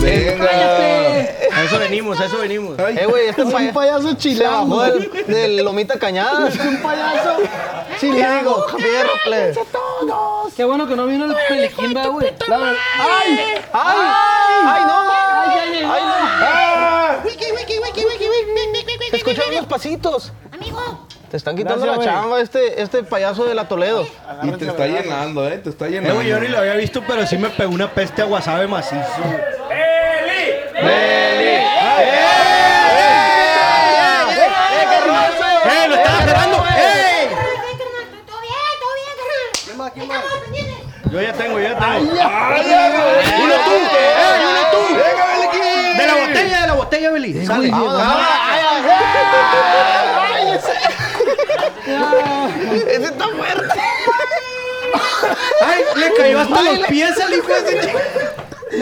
Venga. 0.00 0.89
Eso 1.70 1.78
venimos, 1.78 2.20
a 2.20 2.24
eso 2.24 2.38
venimos. 2.38 2.78
Eh, 2.78 3.06
güey, 3.08 3.28
este 3.28 3.42
Es 3.42 3.46
un 3.46 3.52
paya- 3.52 3.72
payaso 3.72 4.08
se 4.10 4.16
chilango. 4.16 4.76
bajó 4.78 4.82
del, 4.92 5.26
del 5.26 5.56
Lomita 5.64 5.98
Cañada. 5.98 6.48
Es 6.48 6.56
un 6.58 6.82
payaso 6.82 7.36
chilango. 8.00 8.66
plebe. 9.24 9.54
Todos. 9.70 10.52
Qué 10.54 10.64
bueno 10.64 10.86
que 10.88 10.96
no 10.96 11.06
vino 11.06 11.26
el 11.26 11.36
peliquín, 11.48 11.94
¿verdad, 11.94 12.10
güey. 12.10 12.26
¡Ay! 12.50 13.38
¡Ay! 13.72 13.96
¡Ay, 14.66 14.82
no! 14.86 15.00
¡Ay, 15.92 16.02
no! 17.24 17.30
Se 19.10 19.16
escuchan 19.16 19.44
unos 19.52 19.66
pasitos. 19.66 20.32
Amigo, 20.52 21.06
Te 21.30 21.36
están 21.36 21.56
quitando 21.56 21.84
Gracias, 21.84 22.06
la 22.06 22.12
chamba 22.12 22.40
este, 22.40 22.82
este 22.82 23.02
payaso 23.04 23.44
de 23.44 23.54
la 23.54 23.68
Toledo. 23.68 24.06
Y 24.42 24.50
te 24.52 24.66
está 24.66 24.86
llenando, 24.86 25.46
eh. 25.48 25.58
Te 25.58 25.70
está 25.70 25.86
Eh, 25.86 25.90
llenando. 25.92 26.22
yo 26.22 26.40
ni 26.40 26.48
lo 26.48 26.58
había 26.58 26.74
visto, 26.74 27.02
pero 27.06 27.26
sí 27.26 27.38
me 27.38 27.48
pegó 27.50 27.72
una 27.72 27.88
peste 27.92 28.22
a 28.22 28.26
wasabi 28.26 28.66
macizo. 28.66 29.04
¡Eh, 35.64 35.88
lo 35.88 35.94
estaba 35.94 36.18
esperando! 36.20 36.56
¡Ey! 36.66 37.28
ven, 37.28 37.78
carnal, 37.78 38.06
todo 38.26 38.40
bien, 38.40 38.54
todo 38.80 38.92
bien, 38.94 39.14
carnal. 39.18 39.92
¿Qué 39.94 40.00
estamos 40.00 40.32
pendientes? 40.42 40.80
Yo 41.12 41.18
ya 41.20 41.32
tengo, 41.32 41.58
yo 41.58 41.64
ya 41.68 41.78
tengo. 41.78 41.98
¡Uno 42.00 43.54
tú! 43.64 43.74
¡Ey, 44.20 44.40
uno 44.48 44.62
tú! 44.70 44.80
¡Venga, 44.94 45.24
Beliquín! 45.26 45.96
De 45.96 46.04
la 46.06 46.14
botella, 46.14 46.56
de 46.60 46.66
la 46.66 46.74
botella, 46.74 47.10
Beli. 47.10 47.46
Sale. 47.46 47.68
Ese 52.88 53.04
está 53.04 53.26
muerto. 53.28 53.74
¡Ay, 55.62 55.84
le 55.96 56.14
cayó 56.14 56.40
hasta 56.40 56.62
los 56.62 56.78
pies 56.86 57.20
al 57.20 57.34
hijo 57.34 57.48
de 57.48 57.58
ese 57.58 57.80
chico! 57.80 57.98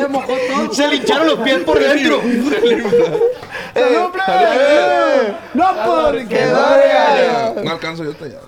Le 0.02 0.08
mojó 0.08 0.32
todo. 0.32 0.74
Se 0.74 0.88
le 0.88 0.96
hincharon 0.96 1.26
los 1.26 1.38
pies 1.40 1.58
por 1.60 1.78
dentro. 1.78 2.20
¡Salud, 3.74 4.10
plebe! 4.12 5.34
¡No 5.54 5.66
porque 5.86 6.46
no 6.46 6.76
regalo! 6.76 7.62
No 7.64 7.70
alcanzo 7.72 8.04
yo 8.04 8.12
allá. 8.24 8.38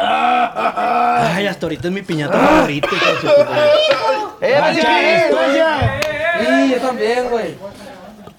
Ay, 0.00 1.46
hasta 1.46 1.66
ahorita 1.66 1.88
es 1.88 1.94
mi 1.94 2.02
piñata 2.02 2.38
favorita. 2.38 2.88
¡Eh, 4.40 4.54
¡Gracias! 4.56 4.86
Sí, 6.40 6.70
yo 6.70 6.76
también, 6.86 7.28
güey. 7.30 7.54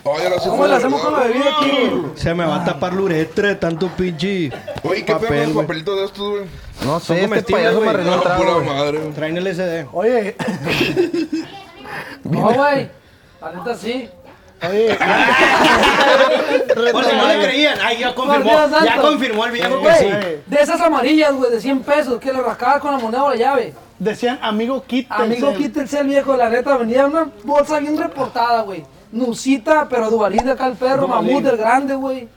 ¿Cómo 0.04 0.66
le 0.68 0.76
hacemos 0.76 1.02
con 1.02 1.14
la 1.14 1.20
bebida 1.20 1.46
aquí? 1.60 1.92
Se 2.16 2.34
me 2.34 2.46
va 2.46 2.58
a 2.62 2.66
tapar 2.66 2.94
la 2.94 3.02
uretra 3.02 3.50
de 3.50 3.56
tanto 3.56 3.90
pinche. 3.90 4.50
Oye, 4.84 5.04
¿qué 5.04 5.12
papel, 5.12 5.28
pedo 5.30 5.54
güey. 5.54 5.66
papelitos 5.68 6.00
de 6.00 6.06
estos, 6.06 6.30
güey? 6.30 6.44
No 6.86 7.00
Son 7.02 7.18
sé, 7.18 7.24
este 7.26 7.44
payaso 7.52 7.74
me 7.82 7.86
güey. 7.86 7.90
arregló 7.90 8.14
el 8.16 8.22
trago. 8.22 9.12
Traen 9.16 9.38
el 9.38 9.48
SD. 9.54 9.88
Oye, 9.92 10.36
No, 12.24 12.52
güey. 12.54 12.90
La 13.42 13.52
neta 13.54 13.76
sí. 13.76 14.10
oye, 14.68 14.98
si 16.76 17.16
no 17.16 17.28
le 17.28 17.40
creían, 17.42 17.78
ay, 17.82 18.00
ya 18.00 18.14
confirmó. 18.14 18.52
Por 18.52 18.70
Dios 18.70 18.84
Ya 18.84 18.98
confirmó 19.02 19.46
el 19.46 19.52
viejo 19.52 19.76
que 19.80 19.88
Güey, 19.88 19.98
sí. 19.98 20.42
de 20.46 20.62
esas 20.62 20.82
amarillas, 20.82 21.34
güey, 21.34 21.52
de 21.52 21.62
100 21.62 21.80
pesos, 21.84 22.20
que 22.20 22.34
le 22.34 22.42
rascabas 22.42 22.80
con 22.82 22.92
la 22.92 22.98
moneda 23.00 23.24
o 23.24 23.30
la 23.30 23.36
llave. 23.36 23.74
decían, 23.98 24.40
amigo, 24.42 24.84
quítense. 24.86 25.24
Amigo, 25.24 25.54
quítense 25.54 26.00
el 26.00 26.08
viejo, 26.08 26.36
la 26.36 26.50
neta, 26.50 26.76
venía 26.78 27.06
una 27.06 27.30
bolsa 27.44 27.80
bien 27.80 27.98
reportada, 27.98 28.62
güey. 28.64 28.84
Nusita, 29.12 29.88
pero 29.90 30.10
Duvalín 30.10 30.46
de 30.46 30.52
acá 30.52 30.68
el 30.68 30.74
perro, 30.76 31.08
mamut 31.08 31.44
del 31.44 31.58
grande, 31.58 31.96
güey. 31.96 32.28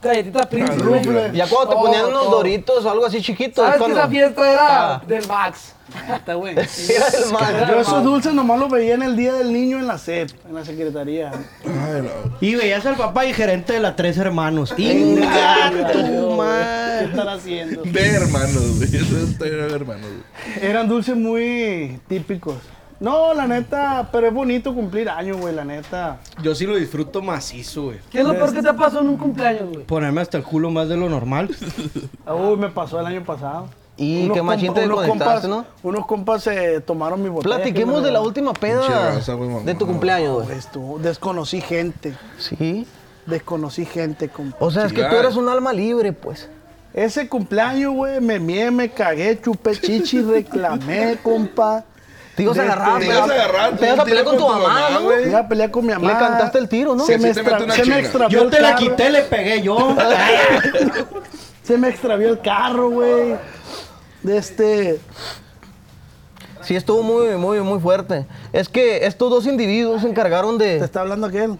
Galletita 0.00 0.48
Prince, 0.48 0.76
güey. 0.84 1.02
Ya 1.32 1.48
cuando 1.48 1.68
te 1.70 1.74
Todo, 1.74 1.84
ponían 1.84 2.04
unos 2.06 2.22
todo. 2.24 2.36
doritos 2.36 2.84
o 2.84 2.90
algo 2.90 3.06
así 3.06 3.20
chiquito. 3.20 3.62
¿Sabes 3.62 3.74
es 3.74 3.74
que 3.74 3.78
cuando- 3.84 3.98
esa 4.00 4.08
fiesta 4.08 4.52
era 4.52 4.94
Ah. 4.94 5.02
del 5.06 5.26
Max? 5.26 5.74
Era 6.08 7.08
el 7.24 7.32
mal. 7.32 7.66
Yo 7.66 7.80
esos 7.80 8.04
dulces 8.04 8.34
nomás 8.34 8.58
los 8.60 8.70
veía 8.70 8.92
en 8.94 9.02
el 9.02 9.16
Día 9.16 9.32
del 9.32 9.50
Niño 9.54 9.78
en 9.78 9.86
la 9.86 9.96
SEP, 9.96 10.28
en 10.46 10.54
la 10.54 10.62
secretaría. 10.62 11.30
Ay, 11.64 12.02
no. 12.02 12.36
Y 12.42 12.56
veías 12.56 12.84
al 12.84 12.96
papá 12.96 13.24
y 13.24 13.32
gerente 13.32 13.72
de 13.72 13.80
las 13.80 13.96
tres 13.96 14.18
hermanos. 14.18 14.74
¡Inga 14.76 15.70
tu 15.90 15.98
¿Qué 15.98 16.34
madre! 16.36 17.04
están 17.06 17.28
haciendo? 17.28 17.82
De 17.84 18.06
hermanos, 18.06 18.76
güey. 18.76 18.96
Eso 18.96 19.16
es 19.16 19.38
de 19.38 19.48
hermanos, 19.74 20.06
güey. 20.10 20.68
Eran 20.70 20.88
dulces 20.88 21.16
muy 21.16 21.98
típicos. 22.06 22.56
No, 23.00 23.32
la 23.32 23.46
neta, 23.46 24.08
pero 24.10 24.26
es 24.26 24.34
bonito 24.34 24.74
cumplir 24.74 25.08
años, 25.08 25.36
güey, 25.36 25.54
la 25.54 25.64
neta. 25.64 26.18
Yo 26.42 26.54
sí 26.54 26.66
lo 26.66 26.74
disfruto 26.76 27.22
macizo, 27.22 27.84
güey. 27.84 27.98
¿Qué 28.10 28.18
es 28.20 28.24
lo 28.26 28.34
peor 28.34 28.52
que 28.52 28.62
te 28.62 28.74
pasó 28.74 29.00
en 29.00 29.08
un 29.10 29.16
cumpleaños, 29.16 29.70
güey? 29.72 29.84
Ponerme 29.84 30.20
hasta 30.20 30.36
el 30.38 30.42
culo 30.44 30.70
más 30.70 30.88
de 30.88 30.96
lo 30.96 31.08
normal. 31.08 31.48
Uy, 32.26 32.56
me 32.56 32.68
pasó 32.70 32.98
el 33.00 33.06
año 33.06 33.22
pasado. 33.24 33.68
Y 33.96 34.24
Unos 34.24 34.36
qué 34.36 34.42
machín 34.42 34.74
te 34.74 34.84
unos 34.84 34.96
conectaste, 35.00 35.48
compas- 35.48 35.50
¿no? 35.50 35.64
Unos 35.82 36.06
compas 36.06 36.42
se 36.44 36.80
tomaron 36.80 37.20
mi 37.22 37.28
botella. 37.28 37.56
Platiquemos 37.56 38.02
de 38.02 38.12
la 38.12 38.20
última 38.20 38.52
peda 38.52 38.86
raza, 39.14 39.34
güey, 39.34 39.48
mamá. 39.50 39.64
de 39.64 39.74
tu 39.74 39.86
cumpleaños, 39.86 40.44
güey. 40.44 41.02
Desconocí 41.02 41.60
gente. 41.60 42.14
Sí. 42.38 42.86
Desconocí 43.26 43.84
gente, 43.84 44.28
compa. 44.28 44.56
O 44.60 44.70
sea, 44.70 44.86
es 44.86 44.92
que 44.92 45.02
tú 45.04 45.16
eres 45.16 45.36
un 45.36 45.48
alma 45.48 45.72
libre, 45.72 46.12
pues. 46.12 46.48
Ese 46.94 47.28
cumpleaños, 47.28 47.92
güey, 47.92 48.20
me 48.20 48.38
mié, 48.38 48.70
me 48.70 48.88
cagué, 48.88 49.40
chupé 49.40 49.72
chichi, 49.78 50.22
reclamé, 50.22 51.18
compa. 51.22 51.84
Te 52.38 52.44
ibas 52.44 52.56
a 52.56 52.62
agarrar, 52.62 52.98
Te 53.00 53.06
ibas 53.06 53.18
a 53.18 53.32
agarrar. 53.34 53.76
Te 53.76 53.86
ibas 53.86 53.98
a 53.98 54.04
pelear 54.04 54.24
con 54.24 54.38
tu 54.38 54.48
mamá, 54.48 54.90
¿no? 54.92 55.02
güey. 55.02 55.28
Iba 55.28 55.40
a 55.40 55.48
pelear 55.48 55.70
con 55.72 55.84
mi 55.84 55.92
mamá. 55.92 56.12
Le 56.12 56.18
cantaste 56.20 56.58
el 56.58 56.68
tiro, 56.68 56.94
¿no? 56.94 57.04
Se 57.04 57.18
me, 57.18 57.34
te 57.34 57.40
extravió 57.40 58.28
Yo 58.28 58.42
el 58.44 58.50
te 58.50 58.60
la 58.60 58.74
carro. 58.74 58.78
quité, 58.78 59.10
le 59.10 59.22
pegué 59.22 59.60
yo. 59.60 59.96
Se 61.64 61.76
me 61.76 61.88
extravió 61.88 62.28
el 62.28 62.40
carro, 62.40 62.90
güey. 62.90 63.34
De 64.22 64.36
este. 64.38 65.00
Sí, 66.60 66.76
estuvo 66.76 67.02
muy, 67.02 67.36
muy, 67.36 67.60
muy 67.60 67.80
fuerte. 67.80 68.24
Es 68.52 68.68
que 68.68 69.04
estos 69.04 69.30
dos 69.30 69.46
individuos 69.46 70.02
se 70.02 70.08
encargaron 70.08 70.58
Te 70.58 70.64
de... 70.78 70.84
está 70.84 71.00
hablando 71.00 71.26
aquel. 71.26 71.58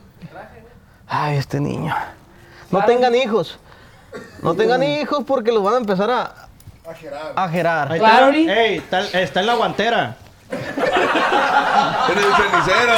Ay, 1.09 1.39
este 1.39 1.59
niño. 1.59 1.93
No 2.71 2.85
tengan 2.85 3.17
hijos. 3.17 3.59
No 4.43 4.55
tengan 4.55 4.85
hijos 4.85 5.25
porque 5.27 5.51
los 5.51 5.65
van 5.65 5.75
a 5.75 5.79
empezar 5.79 6.09
a... 6.09 6.35
A 7.35 7.49
gerar. 7.49 7.89
Claro, 7.89 7.95
está. 7.95 8.27
Ori. 8.29 8.49
Ey, 8.49 8.77
está, 8.77 9.01
está 9.09 9.41
en 9.41 9.47
la 9.47 9.55
guantera. 9.55 10.17
En 10.51 12.19
el 12.19 12.25
cenicero. 12.25 12.93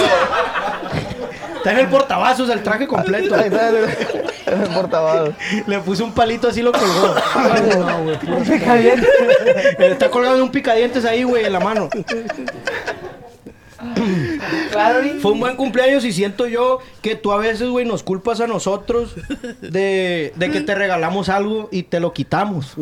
Está 1.56 1.72
en 1.72 1.78
el 1.78 1.88
portavasos 1.88 2.48
el 2.48 2.62
traje 2.62 2.86
completo. 2.86 3.34
Ahí 3.34 3.48
está 3.48 3.68
el, 3.68 3.76
el 3.76 4.68
portavasos. 4.74 5.34
Le 5.66 5.78
puse 5.80 6.02
un 6.02 6.12
palito 6.12 6.48
así 6.48 6.60
y 6.60 6.62
lo 6.62 6.72
colgó. 6.72 7.14
Caliente. 8.64 9.06
Está 9.78 10.10
colgado 10.10 10.36
de 10.36 10.42
un 10.42 10.50
picadientes 10.50 11.04
ahí, 11.04 11.22
güey, 11.22 11.44
en 11.44 11.52
la 11.52 11.60
mano. 11.60 11.90
Fue 15.20 15.32
un 15.32 15.40
buen 15.40 15.56
cumpleaños 15.56 16.04
y 16.04 16.12
siento 16.12 16.46
yo 16.46 16.78
que 17.02 17.16
tú 17.16 17.32
a 17.32 17.38
veces, 17.38 17.68
güey, 17.68 17.84
nos 17.86 18.02
culpas 18.02 18.40
a 18.40 18.46
nosotros 18.46 19.14
de, 19.60 20.32
de 20.36 20.50
que 20.50 20.60
te 20.60 20.74
regalamos 20.74 21.28
algo 21.28 21.68
y 21.70 21.82
te 21.84 22.00
lo 22.00 22.12
quitamos. 22.12 22.74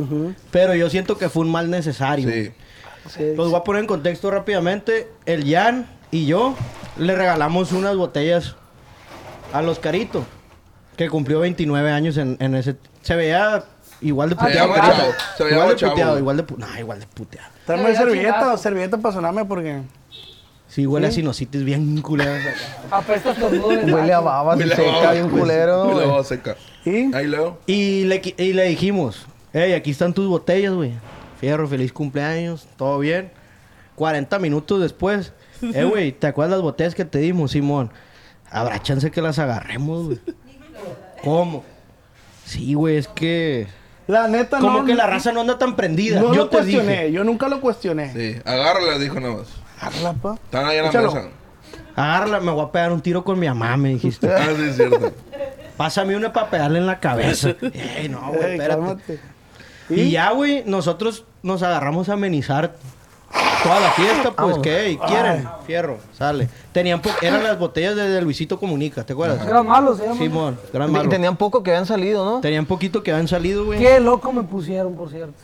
Pero 0.51 0.75
yo 0.75 0.91
siento 0.91 1.19
que 1.19 1.29
fue 1.29 1.43
un 1.43 1.51
mal 1.51 1.71
necesario. 1.71 2.29
Sí. 2.31 2.53
Los 3.37 3.51
voy 3.51 3.61
a 3.61 3.65
poner 3.65 3.81
en 3.81 3.87
contexto 3.87 4.31
rápidamente. 4.31 5.09
El 5.27 5.49
Jan 5.51 5.87
y 6.11 6.27
yo 6.27 6.55
le 6.99 7.15
regalamos 7.15 7.73
unas 7.73 7.97
botellas 7.97 8.55
al 9.53 9.69
Oscarito, 9.69 10.25
que 10.97 11.09
cumplió 11.09 11.41
29 11.41 11.91
años 11.91 12.17
en, 12.17 12.37
en 12.41 12.55
ese... 12.55 12.77
Se 13.03 13.15
veía 13.17 13.65
igual 14.01 14.31
de 14.31 14.37
Se 14.37 14.45
veía 14.45 14.67
puteado. 14.67 14.93
chavo, 14.93 15.13
se 15.37 15.45
veía 15.45 15.57
igual 15.57 15.69
de 15.71 15.77
chavo. 15.77 15.93
puteado, 15.93 16.19
igual 16.19 16.37
de 16.37 16.47
pu- 16.47 16.57
nah, 16.59 16.79
igual 16.79 17.01
de 17.01 17.07
puteado. 17.07 17.49
Tráeme 17.67 17.95
servilleta 17.97 18.53
o 18.53 18.59
servilleta 18.59 18.99
para 18.99 19.15
sonarme 19.15 19.45
porque. 19.45 19.81
Sí, 20.69 20.87
huele 20.87 21.07
a 21.07 21.11
sinusitis 21.11 21.65
bien 21.65 22.03
culeras 22.03 22.45
acá. 22.45 22.97
Apesta 22.99 23.31
estornudo 23.31 23.73
en 23.73 23.79
el 23.89 23.95
Huele 23.95 24.13
a 24.13 24.21
baba, 24.21 24.55
se 24.57 24.65
a 24.65 24.77
seca 24.77 25.13
bien 25.13 25.31
güey. 25.31 25.41
culero, 25.43 25.85
Huele 25.89 26.05
a 26.05 26.07
baba 26.09 26.25
seca. 26.25 26.57
¿Y? 26.85 27.15
Ahí 27.15 27.27
leo. 27.27 27.59
Y 27.67 28.05
le, 28.05 28.21
y 28.37 28.53
le 28.53 28.65
dijimos, 28.65 29.25
hey, 29.55 29.73
aquí 29.73 29.93
están 29.93 30.13
tus 30.13 30.29
botellas, 30.29 30.75
güey. 30.75 30.93
Fierro, 31.39 31.67
feliz 31.69 31.93
cumpleaños, 31.93 32.67
todo 32.77 32.99
bien. 32.99 33.31
40 33.95 34.39
minutos 34.39 34.81
después, 34.81 35.33
eh, 35.63 35.85
güey, 35.85 36.13
¿te 36.13 36.27
acuerdas 36.29 36.53
las 36.53 36.63
botellas 36.63 36.95
que 36.95 37.05
te 37.05 37.19
dimos, 37.19 37.51
Simón? 37.53 37.91
Habrá 38.51 38.81
chance 38.83 39.11
que 39.11 39.21
las 39.21 39.39
agarremos, 39.39 40.07
güey. 40.07 40.21
¿Cómo? 41.23 41.65
Sí, 42.45 42.75
güey, 42.75 42.97
es 42.97 43.09
que... 43.09 43.67
La 44.07 44.27
neta 44.27 44.59
Como 44.61 44.81
no. 44.81 44.85
que 44.87 44.95
la 44.95 45.07
raza 45.07 45.33
no 45.33 45.41
anda 45.43 45.59
tan 45.59 45.77
prendida. 45.77 46.21
No 46.21 46.33
Yo 46.33 46.45
lo 46.45 46.49
te 46.49 46.57
cuestioné, 46.59 46.93
dije. 46.93 47.13
yo 47.13 47.25
nunca 47.25 47.49
lo 47.49 47.61
cuestioné. 47.61 48.13
Sí, 48.15 48.41
agárrala, 48.45 48.99
dijo 48.99 49.21
nada 49.21 49.37
más. 49.37 49.49
Agárrala, 49.81 50.13
pa. 50.15 50.35
Están 50.35 50.65
ahí 50.67 50.77
en 50.79 50.83
la 50.85 50.89
Échalo. 50.89 51.13
mesa. 51.13 51.29
Agárrala, 51.95 52.41
me 52.41 52.51
voy 52.53 52.65
a 52.65 52.73
pegar 52.73 52.93
un 52.93 53.03
tiro 53.03 53.23
con 53.23 53.39
mi 53.39 53.47
mamá, 53.49 53.77
me 53.77 53.91
dijiste. 53.91 54.33
Ah, 54.33 54.47
sí, 54.57 54.63
es 54.63 54.77
cierto. 54.77 55.13
Pásame 55.77 56.17
una 56.17 56.33
para 56.33 56.49
pegarle 56.49 56.79
en 56.79 56.87
la 56.87 57.01
cabeza. 57.01 57.51
Ey, 57.99 58.09
no, 58.09 58.29
güey, 58.29 58.45
Ey, 58.45 58.53
espérate. 58.53 58.81
cálmate. 58.81 59.21
Y 59.91 60.11
ya, 60.11 60.31
güey, 60.33 60.63
nosotros 60.67 61.25
nos 61.43 61.63
agarramos 61.63 62.09
a 62.09 62.15
amenizar 62.15 62.75
toda 63.63 63.81
la 63.81 63.91
fiesta, 63.91 64.23
pues, 64.25 64.37
Vámonos. 64.37 64.59
¿qué? 64.63 64.99
¿Quieren? 65.07 65.49
Fierro, 65.67 65.99
sale. 66.17 66.49
Tenían 66.73 67.01
po- 67.03 67.11
eran 67.21 67.43
las 67.43 67.59
botellas 67.59 67.97
de, 67.97 68.09
de 68.09 68.23
Luisito 68.23 68.59
Comunica, 68.59 69.05
¿te 69.05 69.13
acuerdas? 69.13 69.47
Eran 69.47 69.67
malos, 69.67 70.01
¿eh? 70.01 70.11
Simón, 70.17 70.59
gran 70.73 70.89
Y 70.89 70.93
malo. 70.93 71.09
Tenían 71.09 71.37
poco 71.37 71.63
que 71.63 71.71
habían 71.73 71.87
salido, 71.87 72.25
¿no? 72.25 72.41
Tenían 72.41 72.67
poquito 72.67 73.03
que 73.03 73.11
habían 73.13 73.29
salido, 73.29 73.65
güey. 73.65 73.79
Qué 73.81 74.01
loco 74.01 74.33
me 74.33 74.43
pusieron, 74.45 74.95
por 74.95 75.11
cierto. 75.11 75.35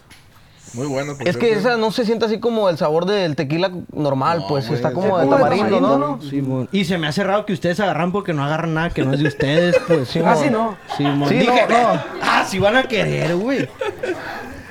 Muy 0.75 0.87
bueno. 0.87 1.17
por 1.17 1.27
Es 1.29 1.37
que 1.37 1.47
cierto. 1.47 1.69
esa 1.69 1.77
no 1.79 1.91
se 1.93 2.05
siente 2.05 2.25
así 2.27 2.39
como 2.41 2.69
el 2.69 2.77
sabor 2.79 3.07
del 3.07 3.37
tequila 3.37 3.71
normal, 3.93 4.41
No, 4.41 4.47
pues 4.49 4.67
güey, 4.67 4.77
está 4.77 4.89
es 4.89 4.95
como 4.95 5.19
de 5.19 5.27
tamarindo, 5.27 5.79
tamarindo, 5.79 5.99
¿no? 5.99 6.17
¿no? 6.17 6.23
Simón. 6.23 6.69
Y 6.73 6.85
se 6.85 6.99
me 6.99 7.07
hace 7.07 7.23
raro 7.25 7.47
que 7.47 7.53
ustedes 7.53 7.79
agarran 7.81 8.13
porque 8.13 8.33
no 8.33 8.45
agarran 8.45 8.75
nada 8.75 8.91
que 8.91 9.05
no 9.05 9.13
es 9.13 9.21
de 9.21 9.29
ustedes, 9.29 9.77
pues. 9.87 10.11
Casi 10.23 10.51
no. 10.51 10.77
Simón. 10.97 11.29
Sí, 11.29 11.37
Dije, 11.37 11.67
no, 11.69 11.95
no. 11.95 12.03
Ah, 12.23 12.45
si 12.47 12.59
van 12.59 12.77
a 12.77 12.83
querer, 12.85 13.37
güey. 13.37 13.69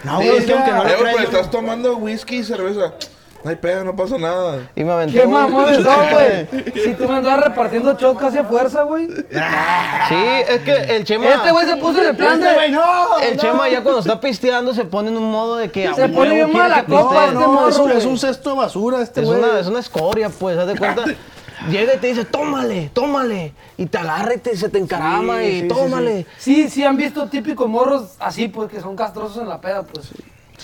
No, 0.04 0.20
Sí, 0.20 0.28
güey, 0.28 0.38
es 0.40 0.46
que 0.46 0.54
aunque 0.54 0.72
no 0.72 0.84
le 0.84 0.90
traigan- 0.96 1.14
pero 1.16 1.24
estás 1.30 1.50
tomando 1.50 1.98
whisky 1.98 2.38
y 2.40 2.44
cerveza. 2.44 2.94
No 3.44 3.50
hay 3.50 3.58
pedo, 3.58 3.84
no 3.84 3.94
pasa 3.96 4.18
nada. 4.18 4.70
Y 4.76 4.84
me 4.86 4.92
aventé 4.94 5.20
Qué 5.20 5.28
mamones 5.28 5.84
son, 5.84 5.96
güey. 6.12 6.74
Si 6.84 6.94
tú 6.94 7.08
me 7.10 7.16
andabas 7.18 7.44
repartiendo 7.46 7.94
shots 7.98 8.20
casi 8.20 8.38
a 8.38 8.44
fuerza, 8.46 8.84
güey. 8.84 9.08
Sí, 9.08 10.16
es 10.48 10.62
que 10.62 10.72
el 10.96 11.04
Chema... 11.04 11.26
Este 11.30 11.52
güey 11.52 11.66
se 11.68 11.76
puso 11.78 12.02
en 12.02 12.10
el 12.10 12.16
plan 12.16 12.40
de. 12.40 12.46
Este 12.48 12.56
güey, 12.56 12.72
no. 12.72 13.20
El 13.20 13.36
no. 13.36 13.42
Chema 13.42 13.70
ya 13.70 13.82
cuando 13.84 14.00
está 14.00 14.20
pisteando 14.22 14.74
se 14.74 14.86
pone 14.86 15.10
en 15.10 15.18
un 15.18 15.30
modo 15.30 15.58
de 15.58 15.70
que... 15.72 15.94
Se 15.94 16.02
huevo 16.04 16.14
pone 16.16 16.36
bien 16.36 16.54
mala 16.54 16.86
copa, 16.86 17.26
este 17.26 17.36
No, 17.36 17.48
morro, 17.52 17.68
es, 17.70 17.78
un- 17.78 17.86
güey. 17.86 17.98
es 17.98 18.06
un 18.06 18.18
cesto 18.18 18.52
de 18.52 18.56
basura 18.58 19.02
este 19.02 19.22
Es 19.22 19.28
güey. 19.28 19.40
una, 19.40 19.60
es 19.60 19.68
una 19.68 19.80
escoria, 19.80 20.30
pues, 20.30 20.58
haz 20.58 20.68
de 20.68 20.78
cuenta. 20.78 21.04
Llega 21.70 21.94
y 21.94 21.98
te 21.98 22.08
dice, 22.08 22.26
tómale, 22.26 22.90
tómale. 22.94 23.54
Y 23.78 23.86
te 23.86 23.98
agarra 23.98 24.34
y 24.36 24.38
te, 24.38 24.56
se 24.58 24.68
te 24.70 24.78
encarama 24.80 25.38
Sí, 25.40 25.44
y 25.44 25.52
sí, 25.52 25.62
sí, 25.62 25.68
tómale. 25.68 26.26
Sí, 26.38 26.70
sí 26.70 26.84
han 26.84 26.98
visto 26.98 27.28
típicos 27.28 27.68
morros 27.70 28.16
así, 28.20 28.48
pues, 28.48 28.70
que 28.70 28.80
son 28.82 28.96
castrosos 28.96 29.42
en 29.42 29.50
la 29.50 29.60
peda, 29.62 29.84
pues. 29.84 30.10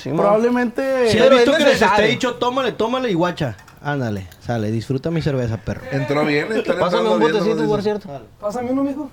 Sí. 0.02 0.10
Probablemente. 0.12 1.10
Si 1.10 1.20
has 1.20 1.30
visto 1.30 1.52
que 1.54 1.64
les 1.64 1.82
esté 1.82 2.04
dicho, 2.04 2.36
tómale, 2.36 2.72
tómale 2.72 3.12
y 3.12 3.14
guacha. 3.14 3.58
Ándale, 3.82 4.28
sale, 4.42 4.72
disfruta 4.72 5.10
mi 5.10 5.22
cerveza, 5.22 5.58
perro. 5.58 5.82
Entró 5.92 6.26
bien, 6.26 6.52
está 6.52 6.78
Pásame 6.78 7.10
un 7.10 7.20
botecito, 7.20 7.66
por 7.66 7.82
cierto. 7.82 8.10
Pásame 8.40 8.72
uno, 8.72 8.84
mijo. 8.84 9.10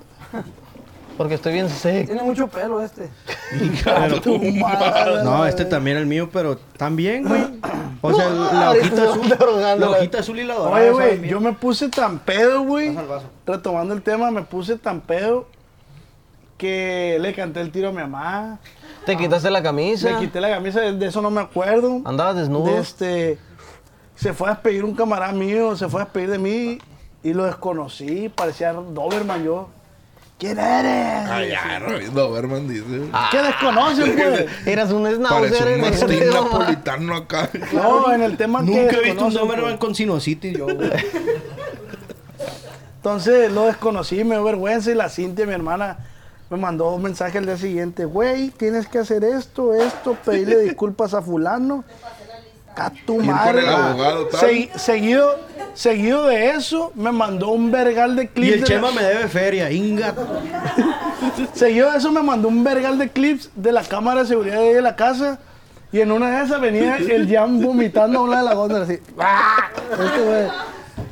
Porque 1.17 1.33
estoy 1.33 1.53
bien 1.53 1.69
seco. 1.69 2.05
Tiene 2.05 2.21
mucho 2.21 2.47
pelo 2.47 2.81
este. 2.81 3.09
No, 5.23 5.45
este 5.45 5.65
también 5.65 5.97
el 5.97 6.05
mío, 6.05 6.29
pero 6.31 6.57
también, 6.77 7.27
güey. 7.27 7.43
O 8.01 8.13
sea, 8.13 8.29
la 8.29 8.71
hojita 8.71 9.03
azul. 9.03 9.79
La 9.79 9.89
hojita 9.89 10.19
azul 10.19 10.39
y 10.39 10.43
la 10.43 10.53
dorada. 10.53 10.75
Oye, 10.75 10.91
güey, 10.91 11.27
yo 11.27 11.39
me 11.39 11.53
puse 11.53 11.89
tan 11.89 12.19
pedo, 12.19 12.61
güey. 12.61 12.95
Retomando 13.45 13.95
el 13.95 14.03
tema, 14.03 14.29
me 14.29 14.43
puse 14.43 14.77
tan 14.77 15.01
pedo 15.01 15.47
que 16.57 17.17
le 17.19 17.33
canté 17.33 17.61
el 17.61 17.71
tiro 17.71 17.89
a 17.89 17.91
mi 17.91 18.01
mamá. 18.01 18.59
Te 19.07 19.17
quitaste 19.17 19.49
la 19.49 19.63
camisa. 19.63 20.11
Le 20.11 20.19
quité 20.19 20.41
la 20.41 20.49
camisa, 20.49 20.81
de, 20.81 20.91
de 20.91 21.05
eso 21.05 21.21
no 21.21 21.31
me 21.31 21.39
acuerdo. 21.39 22.01
Andabas 22.03 22.35
desnudo. 22.35 22.65
De 22.65 22.79
este, 22.79 23.39
se 24.15 24.33
fue 24.33 24.49
a 24.49 24.53
despedir 24.55 24.83
un 24.83 24.93
camarada 24.93 25.31
mío, 25.31 25.77
se 25.77 25.87
fue 25.87 26.01
a 26.01 26.03
despedir 26.03 26.29
de 26.29 26.37
mí 26.37 26.77
y 27.23 27.33
lo 27.33 27.45
desconocí. 27.45 28.27
Parecía 28.27 28.73
Doberman 28.73 29.45
yo. 29.45 29.69
¿Quién 30.37 30.59
eres? 30.59 31.29
Ay, 31.29 31.49
ya, 31.49 31.79
Doberman 32.11 32.67
dice. 32.67 33.09
¿Qué 33.31 33.41
desconocen, 33.41 34.13
pues? 34.15 34.45
Eras 34.67 34.91
un 34.91 35.09
schnauzer. 35.09 35.67
En 35.69 35.83
el 35.85 36.29
napolitano 36.29 37.15
acá. 37.15 37.49
No, 37.71 38.11
en 38.13 38.21
el 38.21 38.35
tema 38.35 38.59
que 38.59 38.65
Nunca 38.65 38.97
he 38.97 39.03
visto 39.03 39.25
un 39.25 39.29
desconocen, 39.29 39.41
Doberman 39.41 39.69
pues. 39.71 39.79
con 39.79 39.95
sinusitis 39.95 40.57
yo, 40.57 40.65
güey. 40.65 40.91
Entonces 42.97 43.51
lo 43.53 43.65
desconocí, 43.67 44.23
me 44.25 44.35
dio 44.35 44.43
vergüenza 44.43 44.91
y 44.91 44.95
la 44.95 45.07
Cintia, 45.07 45.45
mi 45.45 45.53
hermana, 45.53 45.97
me 46.49 46.57
mandó 46.57 46.91
un 46.95 47.01
mensaje 47.03 47.37
al 47.37 47.45
día 47.45 47.57
siguiente. 47.57 48.05
Güey, 48.05 48.49
tienes 48.51 48.87
que 48.87 48.99
hacer 48.99 49.23
esto, 49.23 49.73
esto, 49.73 50.17
pedirle 50.25 50.57
disculpas 50.63 51.13
a 51.13 51.21
fulano. 51.21 51.83
A 52.75 52.91
tu 52.91 53.17
madre. 53.23 53.61
el 53.61 53.69
abogado, 53.69 54.27
seguido, 54.75 55.35
seguido 55.73 56.27
de 56.27 56.51
eso, 56.51 56.91
me 56.93 57.11
mandó 57.11 57.49
un 57.49 57.71
vergal 57.71 58.15
de 58.15 58.25
Y 58.25 58.27
clips. 58.27 58.53
el 58.53 58.59
de 58.61 58.67
Chema 58.67 58.89
la- 58.89 58.93
me 58.95 59.03
debe 59.03 59.27
feria, 59.27 59.71
inga. 59.71 60.13
Seguido 61.53 61.91
de 61.91 61.97
eso, 61.97 62.11
me 62.11 62.21
mandó 62.21 62.47
un 62.49 62.63
vergal 62.63 62.99
de 62.99 63.09
clips 63.09 63.49
de 63.55 63.71
la 63.71 63.81
cámara 63.83 64.21
de 64.21 64.27
seguridad 64.27 64.57
de 64.59 64.67
ahí 64.67 64.73
de 64.75 64.81
la 64.83 64.95
casa. 64.95 65.39
Y 65.91 66.01
en 66.01 66.11
una 66.11 66.29
de 66.39 66.45
esas 66.45 66.61
venía 66.61 66.97
el 66.97 67.27
Jan 67.33 67.61
vomitando 67.61 68.19
a 68.19 68.21
una 68.23 68.39
de 68.39 68.45
las 68.45 68.55
góndolas 68.55 68.89
así. 68.89 68.99
¡Ah! 69.17 69.69
Este. 69.91 70.49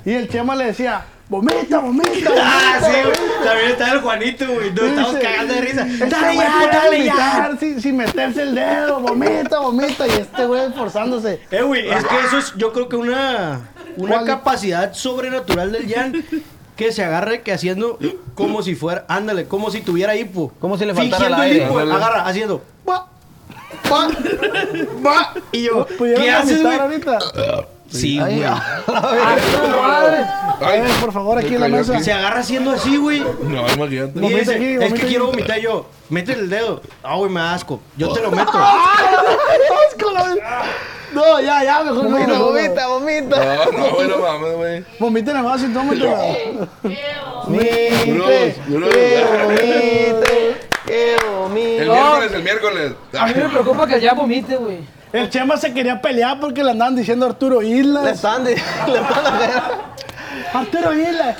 Y 0.09 0.13
el 0.13 0.29
Chema 0.29 0.55
le 0.55 0.65
decía, 0.65 1.03
vomita, 1.29 1.79
vomita. 1.79 2.29
Ah, 2.37 2.79
vomita, 2.79 2.87
sí, 2.87 2.91
güey. 3.03 3.17
vomita". 3.17 3.43
También 3.43 3.71
está 3.71 3.91
el 3.93 4.01
Juanito, 4.01 4.45
güey. 4.47 4.71
Nos 4.73 4.83
estamos 4.85 5.15
cagando 5.21 5.53
de 5.53 5.61
risa. 5.61 5.87
Este 5.87 6.05
Dale 6.07 6.35
ya, 6.35 6.69
dale 6.71 7.05
ya. 7.05 7.57
Sin, 7.59 7.81
sin 7.81 7.97
meterse 7.97 8.41
el 8.43 8.55
dedo, 8.55 8.99
vomita, 8.99 9.59
vomita. 9.59 10.07
Y 10.07 10.11
este 10.11 10.45
güey 10.45 10.65
esforzándose. 10.67 11.41
Eh, 11.51 11.61
güey, 11.61 11.89
es 11.89 12.03
que 12.05 12.19
eso 12.27 12.37
es, 12.37 12.53
yo 12.57 12.71
creo 12.73 12.89
que 12.89 12.95
una, 12.95 13.69
una 13.97 14.15
¿Cuál? 14.15 14.25
capacidad 14.25 14.93
sobrenatural 14.93 15.71
del 15.71 15.91
Jan 15.93 16.25
que 16.75 16.91
se 16.91 17.03
agarre 17.05 17.41
que 17.41 17.53
haciendo 17.53 17.97
como 18.33 18.61
si 18.61 18.75
fuera, 18.75 19.05
ándale, 19.07 19.47
como 19.47 19.71
si 19.71 19.79
tuviera 19.81 20.15
hipo. 20.15 20.51
Como 20.59 20.77
si 20.77 20.85
le 20.85 20.93
faltara 20.93 21.25
Fingiendo 21.25 21.43
aire. 21.43 21.65
hipo, 21.65 21.79
agarra, 21.79 22.25
haciendo. 22.27 22.61
Va, 22.87 23.07
va, 23.91 24.07
va. 25.05 25.33
Y 25.53 25.63
yo, 25.63 25.85
¿Pudieron 25.97 26.23
¿qué 26.23 26.31
haces, 26.31 26.61
güey? 26.61 26.77
ahorita? 26.77 27.19
Sí, 27.99 28.19
güey. 28.19 28.43
Ay, 30.61 30.81
ver, 30.81 30.91
por 31.01 31.11
favor, 31.11 31.37
aquí 31.37 31.55
en 31.55 31.61
la 31.61 31.67
mesa. 31.67 31.93
aquí. 31.95 32.03
Se 32.03 32.13
agarra 32.13 32.39
haciendo 32.39 32.71
así, 32.71 32.97
güey. 32.97 33.19
No, 33.19 33.67
imagínate. 33.73 34.17
Y 34.17 34.21
Vomita 34.21 34.39
dice, 34.39 34.55
aquí, 34.55 34.77
es 34.85 34.93
que 34.93 35.07
quiero 35.07 35.27
vomitar 35.27 35.59
yo. 35.59 35.85
Métele 36.09 36.41
el 36.43 36.49
dedo. 36.49 36.81
Ah, 37.03 37.15
güey, 37.15 37.29
me 37.31 37.39
da 37.41 37.53
asco. 37.55 37.79
Yo 37.97 38.13
te 38.13 38.21
lo 38.21 38.31
meto. 38.37 38.51
Asco, 38.57 40.11
la- 40.13 40.35
No, 41.13 41.39
ya, 41.41 41.63
ya, 41.63 41.83
mejor 41.83 42.09
no. 42.09 42.19
No. 42.27 42.45
vomita, 42.45 42.87
vomita. 42.87 43.65
No, 43.65 43.71
no, 43.77 43.89
güey, 43.95 44.07
no 44.07 44.17
mames, 44.19 44.53
güey. 44.55 44.85
Vomita 44.99 45.33
nada 45.33 45.49
más 45.49 45.61
y 45.63 45.67
tómatela. 45.73 46.17
Vomite, 47.45 48.55
que 50.85 51.15
vomite. 51.29 51.77
El 51.81 51.89
miércoles, 51.89 52.31
el 52.33 52.43
miércoles. 52.43 52.91
A 53.17 53.25
mí 53.27 53.33
me 53.35 53.49
preocupa 53.49 53.87
que 53.87 53.99
ya 53.99 54.13
vomite, 54.13 54.55
güey. 54.57 54.79
El 55.15 55.29
Chema 55.29 55.57
se 55.57 55.73
quería 55.73 56.01
pelear 56.01 56.39
porque 56.39 56.63
le 56.63 56.71
andaban 56.71 56.95
diciendo 56.95 57.25
Arturo 57.25 57.61
Le 57.61 57.67
Islas. 57.69 58.03
le 58.03 58.11
están 58.11 58.43
haciendo- 58.43 59.85
Arturo 60.53 60.93
Islas, 60.93 61.37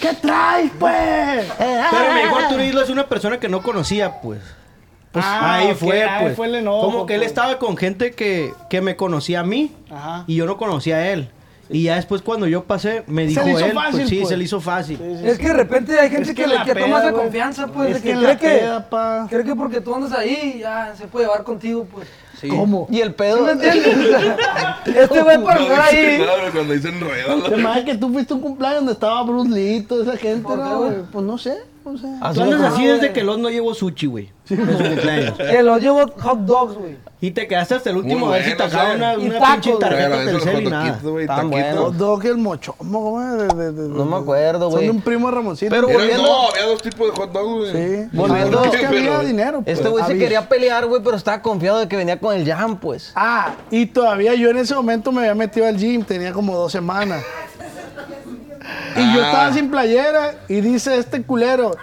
¿qué 0.00 0.14
traes, 0.14 0.70
pues? 0.78 1.52
Pero 1.58 2.14
me 2.14 2.22
dijo 2.22 2.36
Arturo 2.36 2.62
Isla 2.64 2.82
es 2.82 2.90
una 2.90 3.06
persona 3.06 3.38
que 3.38 3.48
no 3.48 3.62
conocía, 3.62 4.20
pues. 4.20 4.40
Pues 5.12 5.24
Ah, 5.28 5.56
ahí 5.56 5.70
ok, 5.72 5.76
fue, 5.76 6.04
ahí 6.04 6.22
pues. 6.24 6.36
fue 6.36 6.46
el 6.46 6.54
enojo, 6.56 6.80
Como 6.86 7.06
que 7.06 7.14
él 7.14 7.20
pues. 7.20 7.28
estaba 7.30 7.58
con 7.58 7.76
gente 7.76 8.12
que, 8.12 8.54
que 8.70 8.80
me 8.80 8.96
conocía 8.96 9.40
a 9.40 9.44
mí 9.44 9.70
Ajá. 9.90 10.24
y 10.26 10.36
yo 10.36 10.46
no 10.46 10.56
conocía 10.56 10.96
a 10.96 11.08
él. 11.10 11.30
Y 11.68 11.84
ya 11.84 11.96
después 11.96 12.22
cuando 12.22 12.46
yo 12.46 12.64
pasé, 12.64 13.02
me 13.06 13.26
dijo 13.26 13.42
le 13.44 13.52
hizo 13.52 13.64
él, 13.66 13.72
fácil, 13.72 13.92
pues 14.00 14.08
sí, 14.08 14.16
pues. 14.16 14.28
se 14.30 14.36
le 14.36 14.44
hizo 14.44 14.60
fácil. 14.60 14.98
Sí, 14.98 15.16
sí, 15.20 15.28
Es 15.28 15.38
que 15.38 15.48
de 15.48 15.52
repente 15.54 15.98
hay 16.00 16.08
gente 16.10 16.30
Es 16.30 16.36
que, 16.36 16.42
que 16.42 16.48
le 16.48 16.54
la 16.56 16.64
que 16.64 16.74
toma 16.74 16.98
peda, 16.98 17.10
güey. 17.10 17.22
confianza, 17.24 17.66
pues, 17.68 17.96
Es 17.96 18.02
de 18.02 18.10
que 18.10 18.16
cree 18.16 18.22
la 18.28 18.38
que, 18.38 18.48
peda, 18.48 18.90
pa. 18.90 19.26
cree 19.30 19.44
que 19.44 19.54
porque 19.54 19.80
tú 19.80 19.94
andas 19.94 20.12
ahí, 20.12 20.58
ya 20.60 20.92
se 20.96 21.06
puede 21.06 21.26
llevar 21.26 21.44
contigo, 21.44 21.86
pues. 21.90 22.08
¿Cómo? 22.48 22.86
Y 22.90 23.00
el 23.00 23.14
pedo. 23.14 23.38
¿Sí 23.38 23.42
me 23.44 23.52
entiendes? 23.68 24.16
este 24.86 25.22
güey 25.22 25.38
por 25.38 25.52
andar 25.52 25.80
ahí. 25.80 26.18
Claro, 26.18 26.52
cuando 26.52 26.72
dicen 26.74 27.00
ruedas. 27.00 27.66
Hace 27.66 27.84
que 27.84 27.94
tú 27.96 28.12
fuiste 28.12 28.32
a 28.32 28.36
un 28.36 28.42
cumpleaños 28.42 28.78
donde 28.80 28.92
estaba 28.92 29.22
Bruce 29.22 29.50
Lee 29.50 29.76
y 29.76 29.80
toda 29.82 30.02
esa 30.04 30.16
gente, 30.16 30.42
¿Por 30.42 30.56
qué, 30.56 30.62
¿no, 30.64 30.78
güey? 30.78 30.92
Pues 31.12 31.24
no 31.24 31.38
sé, 31.38 31.58
no 31.84 31.98
sé. 31.98 32.06
Así 32.20 32.34
Tú 32.38 32.42
andas 32.44 32.60
no- 32.60 32.66
así 32.66 32.82
güey. 32.82 32.86
desde 32.92 33.12
que 33.12 33.22
los 33.24 33.38
no 33.38 33.50
llevó 33.50 33.74
sushi, 33.74 34.06
güey. 34.06 34.30
Cumpleaños. 34.48 35.34
Que 35.50 35.62
lo 35.62 35.78
llevo 35.78 36.06
hot 36.20 36.38
dogs, 36.40 36.74
güey. 36.76 36.96
Y 37.20 37.30
te 37.30 37.46
quedaste 37.46 37.76
hasta 37.76 37.90
el 37.90 37.98
último 37.98 38.26
Muy 38.26 38.34
a 38.34 38.38
ver 38.38 38.44
si 38.44 38.50
te 38.50 38.56
bueno, 38.56 38.72
acaba 38.76 38.90
sí. 38.90 38.96
una, 38.96 39.14
Y 39.14 39.26
una 39.28 39.38
tacos, 39.38 39.52
pinche 39.54 39.70
güey. 39.70 39.80
tarjeta 39.80 40.22
y 40.24 40.34
hot 40.34 40.62
nada. 40.70 40.98
güey, 41.02 41.26
Tan 41.26 41.36
taquitos. 41.36 41.50
buenos. 41.50 41.74
Los 41.84 41.98
dog 41.98 42.24
y 42.24 42.28
el 42.28 42.36
mochomo, 42.38 43.02
¿cómo 43.04 43.22
es? 43.22 43.38
De, 43.38 43.46
de, 43.54 43.72
de- 43.72 43.88
No 43.88 44.04
me 44.04 44.16
acuerdo, 44.16 44.60
Son 44.62 44.70
güey. 44.72 44.84
de 44.86 44.90
un 44.90 45.00
primo 45.00 45.28
de 45.28 45.34
Ramoncito. 45.36 45.70
Pero 45.70 45.88
Eran- 45.88 46.00
volviendo- 46.00 46.22
no, 46.24 46.48
había 46.50 46.66
dos 46.66 46.82
tipos 46.82 47.06
de 47.10 47.16
hot 47.16 47.32
dogs, 47.32 47.72
güey. 47.72 47.72
Sí. 48.02 48.08
Volviendo- 48.12 48.64
es 48.64 48.70
que 48.72 48.86
había 48.86 49.00
Pero- 49.00 49.20
dinero. 49.24 49.62
pues. 49.62 49.78
Este 49.78 49.88
güey 49.88 50.04
se 50.04 50.10
Había. 50.12 50.24
quería 50.24 50.48
pelear, 50.48 50.86
güey, 50.86 51.00
pero 51.02 51.16
estaba 51.16 51.40
confiado 51.42 51.78
de 51.78 51.86
que 51.88 51.96
venía 51.96 52.18
con 52.18 52.34
el 52.34 52.44
jam, 52.44 52.76
pues. 52.78 53.12
Ah, 53.14 53.54
y 53.70 53.86
todavía 53.86 54.34
yo 54.34 54.50
en 54.50 54.56
ese 54.58 54.74
momento 54.74 55.12
me 55.12 55.20
había 55.20 55.34
metido 55.36 55.66
al 55.66 55.76
gym, 55.76 56.02
tenía 56.02 56.32
como 56.32 56.56
dos 56.56 56.72
semanas. 56.72 57.22
Y 58.96 59.14
yo 59.14 59.22
Ah. 59.22 59.26
estaba 59.26 59.52
sin 59.54 59.70
playera 59.70 60.34
y 60.48 60.60
dice 60.60 60.98
este 60.98 61.22
culero 61.22 61.76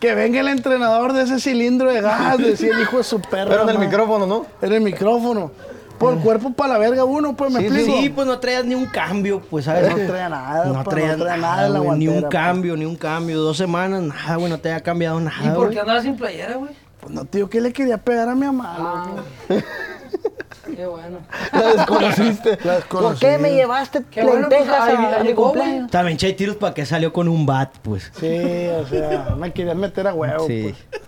que 0.00 0.14
venga 0.14 0.40
el 0.40 0.48
entrenador 0.48 1.12
de 1.12 1.22
ese 1.22 1.38
cilindro 1.40 1.90
de 1.92 2.00
gas, 2.00 2.38
decía 2.38 2.74
el 2.74 2.82
hijo 2.82 2.98
de 2.98 3.04
su 3.04 3.20
perro. 3.20 3.50
Pero 3.50 3.62
en 3.62 3.68
el 3.70 3.78
micrófono, 3.78 4.26
¿no? 4.26 4.46
En 4.60 4.72
el 4.72 4.80
micrófono. 4.80 5.52
Por 5.98 6.12
el 6.12 6.18
cuerpo 6.20 6.50
para 6.52 6.74
la 6.74 6.78
verga 6.78 7.04
uno, 7.04 7.34
pues 7.34 7.50
me 7.50 7.60
Sí, 7.60 7.66
explico. 7.66 7.98
Sí, 8.00 8.08
pues 8.10 8.26
no 8.26 8.38
traías 8.38 8.66
ni 8.66 8.74
un 8.74 8.84
cambio, 8.84 9.40
pues, 9.40 9.64
¿sabes? 9.64 9.88
No 9.88 9.96
traía 10.06 10.28
nada, 10.28 10.66
No 10.66 10.72
pa, 10.74 10.78
no 10.80 10.84
traías 10.90 11.16
traía 11.16 11.36
nada 11.38 11.54
nada, 11.56 11.66
en 11.68 11.72
la 11.72 11.78
güey, 11.78 11.98
Ni 11.98 12.08
un 12.08 12.22
pa. 12.24 12.28
cambio, 12.28 12.76
ni 12.76 12.84
un 12.84 12.96
cambio. 12.96 13.38
Dos 13.40 13.56
semanas, 13.56 14.02
nada, 14.02 14.36
güey, 14.36 14.50
no 14.50 14.58
te 14.60 14.70
había 14.70 14.82
cambiado 14.82 15.18
¿Y 15.20 15.24
nada, 15.24 15.54
por 15.54 15.64
güey. 15.64 15.70
qué 15.74 15.80
andabas 15.80 16.02
sin 16.02 16.16
playera, 16.16 16.56
güey? 16.56 16.72
Pues 17.00 17.14
no, 17.14 17.24
tío, 17.24 17.48
¿qué 17.48 17.62
le 17.62 17.72
quería 17.72 17.96
pegar 17.96 18.28
a 18.28 18.34
mi 18.34 18.44
mamá? 18.44 18.76
Ah? 18.78 19.06
qué 20.74 20.86
bueno. 20.86 21.18
La 21.52 21.62
desconociste. 21.74 22.58
La 22.64 22.78
¿Por 22.80 23.18
qué 23.18 23.38
me 23.38 23.52
llevaste 23.54 24.02
Qué 24.10 24.22
bueno, 24.22 24.48
pues, 24.48 24.60
lentejas 24.60 24.88
a, 24.88 25.20
a 25.20 25.24
mi 25.24 25.34
cumpleaños? 25.34 25.90
También 25.90 26.16
Chay 26.18 26.34
tiros 26.34 26.56
para 26.56 26.74
que 26.74 26.84
salió 26.86 27.12
con 27.12 27.28
un 27.28 27.46
bat, 27.46 27.70
pues. 27.82 28.10
Sí, 28.18 28.68
o 28.68 28.86
sea, 28.86 29.34
me 29.38 29.52
quería 29.52 29.74
meter 29.74 30.06
a 30.06 30.14
huevo, 30.14 30.46
Sí. 30.46 30.74
pues. 30.90 31.00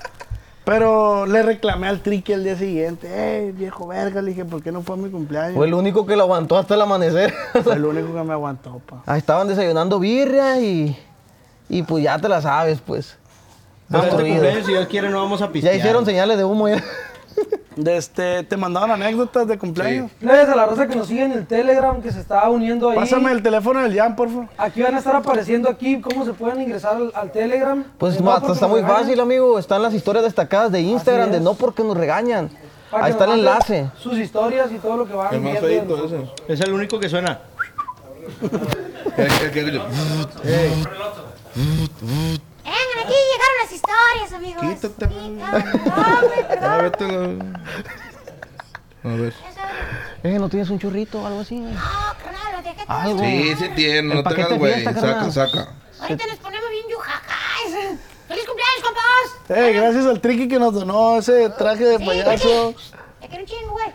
Pero 0.65 1.25
le 1.25 1.43
reclamé 1.43 1.89
al 1.89 2.01
triqui 2.01 2.33
el 2.35 2.45
día 2.45 2.55
siguiente. 2.57 3.09
¡Eh, 3.11 3.53
viejo 3.57 3.87
verga! 3.87 4.21
Le 4.21 4.31
dije, 4.33 4.45
¿por 4.45 4.63
qué 4.63 4.71
no 4.71 4.83
fue 4.83 4.97
a 4.97 4.99
mi 4.99 5.09
cumpleaños? 5.09 5.55
Fue 5.57 5.67
el 5.67 5.73
único 5.73 6.05
que 6.05 6.15
lo 6.15 6.25
aguantó 6.25 6.59
hasta 6.59 6.75
el 6.75 6.83
amanecer. 6.83 7.33
Fue 7.65 7.73
el 7.73 7.87
único 7.87 8.13
que 8.15 8.23
me 8.23 8.33
aguantó, 8.35 8.79
pa. 8.87 9.03
Ahí 9.07 9.19
estaban 9.19 9.49
desayunando 9.49 9.99
birria 9.99 10.61
y. 10.61 10.95
Y 11.71 11.83
pues 11.85 12.05
ya 12.05 12.19
te 12.19 12.29
la 12.29 12.43
sabes, 12.43 12.81
pues. 12.85 13.17
Ah, 13.91 14.01
este 14.05 14.11
cumpleaños, 14.11 14.67
si 14.67 14.73
Dios 14.73 14.87
quiere, 14.89 15.09
no 15.09 15.23
vamos 15.23 15.41
a 15.41 15.47
Ya 15.47 15.53
pistear. 15.53 15.75
hicieron 15.77 16.05
señales 16.05 16.37
de 16.37 16.45
humo 16.45 16.69
ya. 16.69 16.83
De 17.77 17.97
este, 17.97 18.43
te 18.43 18.57
mandaban 18.57 18.91
anécdotas 18.91 19.47
de 19.47 19.57
cumpleaños. 19.57 20.11
Plebes 20.19 20.49
a 20.49 20.57
la 20.57 20.67
raza 20.67 20.89
que 20.89 20.97
nos 20.97 21.07
sigue 21.07 21.25
en 21.25 21.33
el 21.33 21.47
Telegram, 21.47 22.03
que 22.03 22.11
se 22.11 22.19
está 22.21 22.49
uniendo 22.51 22.91
ahí. 22.91 22.97
Pásame 22.97 23.31
el 23.31 23.41
teléfono 23.43 23.81
del 23.81 23.95
Jan, 23.97 24.17
por 24.17 24.29
favor. 24.29 24.47
Aquí 24.59 24.83
van 24.83 24.95
a 24.97 24.99
estar 24.99 25.15
apareciendo 25.15 25.69
aquí 25.69 26.01
cómo 26.01 26.25
se 26.25 26.33
pueden 26.33 26.61
ingresar 26.61 26.97
al, 26.97 27.13
al 27.15 27.31
Telegram. 27.31 27.85
Pues 27.99 28.17
Eh, 28.17 28.21
no 28.23 28.53
está 28.53 28.67
muy 28.67 28.83
fácil, 28.83 29.21
amigo. 29.21 29.59
Están 29.59 29.81
las 29.83 29.95
historias 29.95 30.25
destacadas 30.25 30.73
de 30.73 30.81
Instagram, 30.81 31.31
de 31.31 31.39
no 31.41 31.55
porque 31.55 31.85
nos 31.85 31.97
regañan. 31.97 32.51
para 32.91 33.05
Ahí 33.05 33.13
está 33.13 33.27
el 33.27 33.33
enlace. 33.39 33.91
Sus 33.99 34.19
historias 34.19 34.73
y 34.73 34.79
todo 34.79 34.97
lo 34.97 35.07
que 35.07 35.15
van 35.15 35.33
El 35.35 35.41
más 35.41 35.59
feito 35.61 36.05
ese. 36.05 36.29
Es 36.49 36.61
el 36.61 36.73
único 36.73 36.99
que 36.99 37.09
suena. 37.09 37.39
El- 39.17 39.25
el 39.27 39.51
que- 39.53 39.83
Vengan, 42.69 42.99
aquí 43.05 43.15
llegaron 43.33 43.57
las 43.63 43.73
historias, 43.73 44.33
amigos. 44.33 44.63
Ah, 45.43 45.65
perdón. 46.49 46.83
vete 46.83 47.05
a 47.05 47.09
la- 47.09 47.61
A 49.05 49.09
ver. 49.17 49.35
Eh, 50.25 50.39
¿no 50.39 50.49
tienes 50.49 50.71
un 50.71 50.79
churrito 50.79 51.21
o 51.23 51.27
algo 51.27 51.41
así? 51.41 51.57
No, 51.61 51.71
carnal, 52.23 52.53
lo 52.57 52.63
dejé 52.63 52.85
todo. 52.85 52.97
Algo. 52.97 53.19
Sí, 53.21 53.55
sí 53.59 53.69
tiene, 53.77 54.15
no 54.15 54.23
te 54.23 54.29
hagas 54.43 54.59
güey. 54.59 54.85
Saca, 54.85 55.31
saca. 55.31 55.69
Ahorita 56.01 56.27
nos 56.27 56.37
ponemos 56.39 56.71
bien 56.71 56.85
yujajas. 56.91 57.99
¡Feliz 58.29 58.45
cumpleaños, 58.45 58.83
compas! 58.85 59.59
Eh, 59.59 59.73
gracias 59.73 60.07
al 60.07 60.21
triqui 60.21 60.49
que 60.49 60.59
nos 60.59 60.75
donó 60.75 61.19
ese 61.19 61.49
traje 61.51 61.85
de 61.85 61.99
Sí, 61.99 62.05
payaso. 62.05 62.75
Ya 63.23 63.29
quiero 63.29 63.43
un 63.45 63.49
chingo, 63.49 63.71
güey. 63.73 63.87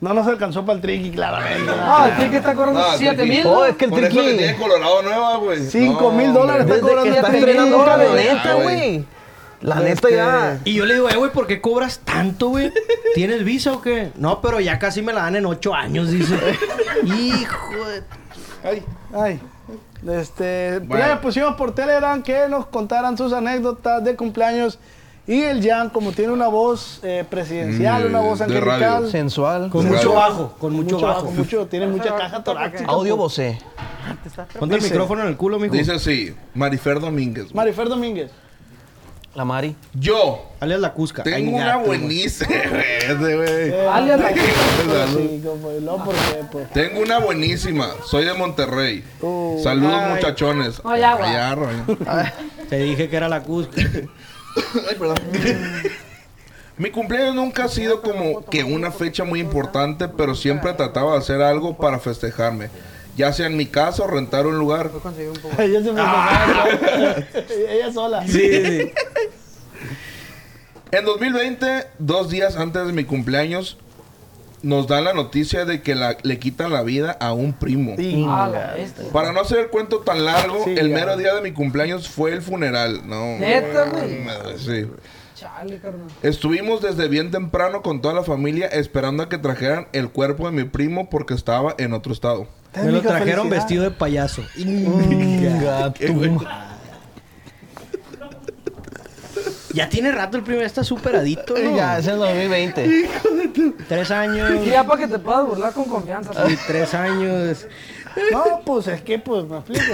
No 0.00 0.14
nos 0.14 0.26
alcanzó 0.28 0.64
para 0.64 0.76
el 0.76 0.80
triqui, 0.82 1.10
claramente. 1.10 1.72
Ah, 1.76 2.10
el 2.20 2.30
que 2.30 2.36
está 2.36 2.54
cobrando 2.54 2.80
No, 2.80 2.92
el 2.92 2.98
7 2.98 3.16
Triqui. 3.16 3.36
mil. 3.38 3.46
Oh, 3.46 3.64
es 3.64 3.74
que 3.76 3.84
el 3.86 3.90
Por 3.90 3.98
eso 4.04 4.14
le 4.14 4.22
triqui. 4.22 4.38
tiene 4.38 4.56
Colorado 4.56 5.02
nueva, 5.02 5.36
güey. 5.38 5.66
Cinco 5.66 6.02
No, 6.02 6.12
mil 6.12 6.32
dólares 6.32 6.66
está 6.68 6.80
cobrando 6.80 7.04
está 7.14 7.18
el 7.18 7.24
triqui. 7.32 7.38
estrenando 7.44 7.78
dólares. 7.78 8.08
camioneta, 8.08 8.54
güey. 8.54 9.04
La 9.60 9.74
neta 9.76 9.88
Este- 10.08 10.14
ya. 10.14 10.60
Y 10.64 10.74
yo 10.74 10.86
le 10.86 10.94
digo, 10.94 11.08
eh, 11.10 11.16
güey, 11.16 11.32
¿por 11.32 11.48
qué 11.48 11.60
cobras 11.60 11.98
tanto, 12.04 12.50
güey? 12.50 12.72
¿Tienes 13.16 13.42
visa 13.44 13.72
o 13.72 13.80
qué? 13.82 14.12
No, 14.14 14.40
pero 14.40 14.60
ya 14.60 14.78
casi 14.78 15.02
me 15.02 15.12
la 15.12 15.22
dan 15.22 15.34
en 15.34 15.46
ocho 15.46 15.74
años, 15.74 16.12
dice. 16.12 16.36
Hijo 17.04 17.84
de... 17.88 18.02
Ay. 18.62 18.82
Ay. 19.12 19.40
Este, 20.08 20.78
Bueno. 20.84 21.08
le 21.08 21.16
pusimos 21.16 21.56
por 21.56 21.74
Telegram 21.74 22.22
que 22.22 22.46
nos 22.48 22.66
contaran 22.66 23.18
sus 23.18 23.32
anécdotas 23.32 24.04
de 24.04 24.14
cumpleaños. 24.14 24.78
Y 25.28 25.42
el 25.42 25.62
Jan, 25.62 25.90
como 25.90 26.12
tiene 26.12 26.32
una 26.32 26.48
voz 26.48 27.00
eh, 27.02 27.22
presidencial, 27.28 28.04
Mm, 28.04 28.06
una 28.08 28.20
voz 28.20 28.40
angelical. 28.40 29.10
Sensual. 29.10 29.68
Con 29.68 29.86
mucho 29.86 30.14
bajo, 30.14 30.54
con 30.58 30.72
mucho, 30.72 30.94
mucho 30.94 31.06
bajo. 31.06 31.30
mucho, 31.30 31.66
tiene 31.66 31.86
mucha 31.86 32.16
caja 32.16 32.42
torácica. 32.42 32.86
Audio 32.86 33.14
vocé. 33.14 33.58
Ponte 34.58 34.76
el 34.76 34.82
micrófono 34.82 35.20
en 35.22 35.28
el 35.28 35.36
culo, 35.36 35.58
mijo. 35.58 35.74
Dice 35.74 35.92
así, 35.92 36.34
Marifer 36.54 36.98
Domínguez. 36.98 37.54
Marifer 37.54 37.90
Domínguez. 37.90 38.30
La 39.34 39.44
Mari. 39.44 39.76
Yo 39.92 40.46
Alias 40.58 40.80
la 40.80 40.94
Cusca. 40.94 41.22
tengo 41.22 41.56
una 41.58 41.76
buenísima. 41.76 42.48
Güey. 43.18 43.72
Alias 43.86 44.18
la 44.18 44.28
porque, 46.04 46.44
pues. 46.50 46.70
Tengo 46.70 47.00
una 47.02 47.18
buenísima. 47.18 47.90
Soy 48.06 48.24
de 48.24 48.32
Monterrey. 48.32 49.04
Uh, 49.20 49.60
Saludos, 49.62 49.94
ay. 49.94 50.14
muchachones. 50.14 50.80
Güey. 50.80 51.02
Allá, 51.04 51.54
Ryan. 51.54 51.86
Te 52.70 52.78
dije 52.78 53.10
que 53.10 53.16
era 53.16 53.28
la 53.28 53.42
Cusca. 53.42 53.82
Ay, 54.88 54.96
perdón. 54.98 55.16
Mi 56.78 56.90
cumpleaños 56.92 57.34
nunca 57.34 57.64
ha 57.64 57.68
sido 57.68 58.02
como 58.02 58.44
que 58.44 58.62
una 58.62 58.92
fecha 58.92 59.24
muy 59.24 59.40
importante, 59.40 60.06
pero 60.08 60.36
siempre 60.36 60.72
trataba 60.74 61.12
de 61.12 61.18
hacer 61.18 61.42
algo 61.42 61.76
para 61.76 61.98
festejarme. 61.98 62.70
Ya 63.16 63.32
sea 63.32 63.46
en 63.46 63.56
mi 63.56 63.66
casa 63.66 64.04
o 64.04 64.06
rentar 64.06 64.46
un 64.46 64.58
lugar. 64.58 64.88
Ella 65.58 65.82
se 65.82 65.92
me 65.92 66.00
Ah. 66.00 66.66
Ella 67.68 67.92
sola. 67.92 68.24
Sí, 68.28 68.48
sí. 68.64 68.92
En 70.92 71.04
2020, 71.04 71.86
dos 71.98 72.30
días 72.30 72.56
antes 72.56 72.86
de 72.86 72.92
mi 72.92 73.02
cumpleaños, 73.04 73.76
nos 74.62 74.86
dan 74.88 75.04
la 75.04 75.12
noticia 75.14 75.64
de 75.64 75.82
que 75.82 75.94
la- 75.94 76.16
le 76.22 76.38
quitan 76.38 76.72
la 76.72 76.82
vida 76.82 77.12
a 77.20 77.32
un 77.32 77.52
primo. 77.52 77.94
Ah. 78.28 78.74
Para 79.12 79.32
no 79.32 79.40
hacer 79.40 79.58
el 79.60 79.68
cuento 79.68 80.00
tan 80.00 80.24
largo, 80.24 80.64
Sí, 80.64 80.74
el 80.76 80.88
ya. 80.90 80.94
mero 80.94 81.16
día 81.16 81.34
de 81.34 81.42
mi 81.42 81.52
cumpleaños 81.52 82.08
fue 82.08 82.32
el 82.32 82.42
funeral. 82.42 83.02
No. 83.06 83.38
Neta, 83.38 83.84
güey. 83.90 84.24
Sí. 84.58 84.86
Chale, 85.34 85.78
carnal. 85.78 86.08
Estuvimos 86.22 86.82
desde 86.82 87.06
bien 87.06 87.30
temprano 87.30 87.80
con 87.82 88.00
toda 88.00 88.12
la 88.14 88.24
familia 88.24 88.66
esperando 88.66 89.22
a 89.22 89.28
que 89.28 89.38
trajeran 89.38 89.86
el 89.92 90.10
cuerpo 90.10 90.50
de 90.50 90.52
mi 90.56 90.64
primo 90.68 91.08
porque 91.10 91.34
estaba 91.34 91.76
en 91.78 91.92
otro 91.92 92.12
estado. 92.12 92.48
Me 92.74 92.90
lo 92.90 93.00
trajeron 93.02 93.48
vestido 93.48 93.84
de 93.84 93.90
payaso. 93.92 94.42
Qué 94.56 96.08
güey. 96.12 96.36
Ya 99.74 99.88
tiene 99.88 100.12
rato 100.12 100.36
el 100.38 100.42
primer, 100.42 100.64
está 100.64 100.82
superadito, 100.82 101.54
¿no? 101.56 101.76
Ya, 101.76 101.98
es 101.98 102.06
el 102.06 102.18
2020. 102.18 103.10
Tres 103.88 104.10
años. 104.10 104.50
Y 104.64 104.70
ya 104.70 104.84
para 104.84 105.00
que 105.00 105.08
te 105.08 105.18
puedas 105.18 105.46
burlar 105.46 105.72
con 105.72 105.84
confianza. 105.84 106.32
Sí, 106.46 106.58
tres 106.66 106.94
años. 106.94 107.66
No, 108.32 108.60
pues 108.64 108.86
es 108.88 109.02
que, 109.02 109.18
pues, 109.18 109.44
me 109.44 109.58
explico. 109.58 109.84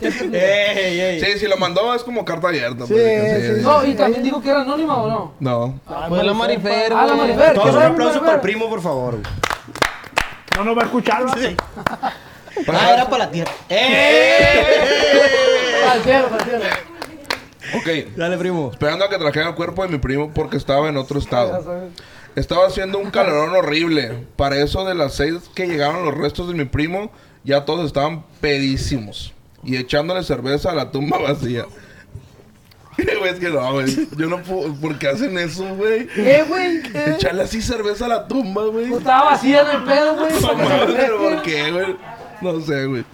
Ey, 0.02 1.00
ey. 1.00 1.20
Sí, 1.20 1.38
si 1.38 1.46
lo 1.48 1.56
mandó 1.56 1.94
es 1.94 2.02
como 2.04 2.22
carta 2.24 2.48
abierta. 2.48 2.86
Sí, 2.86 2.92
pues, 2.92 3.42
sí, 3.46 3.54
sí. 3.56 3.62
No, 3.62 3.84
y 3.84 3.94
también 3.94 4.22
digo 4.22 4.42
que 4.42 4.50
era 4.50 4.60
anónima 4.60 4.96
o 5.02 5.08
no. 5.08 5.34
No. 5.40 5.80
Fue 6.08 6.22
la 6.22 6.34
Marifer, 6.34 6.92
Ah, 6.92 7.06
la. 7.06 7.14
Marifer. 7.14 7.54
Todos 7.54 7.74
un 7.74 7.80
¿Qué 7.80 7.86
aplauso 7.86 8.20
para 8.20 8.34
el 8.34 8.40
primo, 8.40 8.68
por 8.68 8.82
favor. 8.82 9.12
güey. 9.12 9.24
No 10.58 10.64
nos 10.64 10.76
va 10.76 10.82
a 10.82 10.84
escuchar, 10.84 11.24
¿no? 11.24 11.32
Ah, 12.68 12.90
era 12.92 13.08
para 13.08 13.24
la 13.24 13.30
tierra. 13.30 13.50
Al 15.90 16.02
cielo, 16.02 16.28
al 16.32 16.44
cielo. 16.44 16.64
Ok. 17.78 18.16
Dale, 18.16 18.36
primo. 18.38 18.70
Esperando 18.72 19.04
a 19.04 19.10
que 19.10 19.18
trajeran 19.18 19.48
el 19.50 19.54
cuerpo 19.54 19.82
de 19.82 19.88
mi 19.88 19.98
primo 19.98 20.32
porque 20.34 20.56
estaba 20.56 20.88
en 20.88 20.96
otro 20.96 21.18
estado. 21.18 21.90
Estaba 22.34 22.66
haciendo 22.66 22.98
un 22.98 23.10
calorón 23.10 23.54
horrible. 23.54 24.26
Para 24.36 24.56
eso 24.56 24.84
de 24.84 24.94
las 24.94 25.14
seis 25.14 25.34
que 25.54 25.66
llegaron 25.66 26.04
los 26.04 26.14
restos 26.14 26.48
de 26.48 26.54
mi 26.54 26.64
primo, 26.66 27.10
ya 27.44 27.64
todos 27.64 27.86
estaban 27.86 28.24
pedísimos. 28.40 29.32
Y 29.64 29.76
echándole 29.76 30.22
cerveza 30.22 30.70
a 30.70 30.74
la 30.74 30.90
tumba 30.90 31.18
vacía. 31.18 31.64
Güey, 33.18 33.30
es 33.30 33.38
que 33.38 33.50
no, 33.50 33.72
güey. 33.74 34.08
Yo 34.16 34.26
no 34.26 34.42
puedo. 34.42 34.72
¿Por 34.74 34.98
qué 34.98 35.08
hacen 35.08 35.36
eso, 35.36 35.66
güey? 35.74 36.06
¿Qué, 36.06 36.44
güey? 36.48 36.82
¿Qué? 36.82 37.10
Echarle 37.10 37.42
así 37.42 37.60
cerveza 37.60 38.06
a 38.06 38.08
la 38.08 38.26
tumba, 38.26 38.64
güey. 38.64 38.86
Pues 38.86 39.00
Estaba 39.00 39.32
vacía 39.32 39.60
en 39.60 39.76
el 39.76 39.84
pedo, 39.84 40.16
güey. 40.16 40.32
No 40.40 40.54
mames. 40.54 41.10
¿por 41.10 41.42
qué, 41.42 41.70
güey? 41.72 41.96
No 42.40 42.60
sé, 42.62 42.86
güey. 42.86 43.04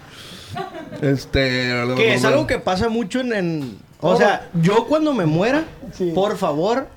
Este. 1.01 1.73
Que 1.97 2.13
es 2.13 2.23
algo 2.23 2.47
que 2.47 2.59
pasa 2.59 2.87
mucho 2.87 3.19
en... 3.19 3.33
en- 3.33 3.77
o 4.03 4.17
sea, 4.17 4.47
yo 4.61 4.85
cuando 4.87 5.13
me 5.13 5.25
muera, 5.25 5.63
Sí. 5.97 6.11
por 6.13 6.37
favor, 6.37 6.87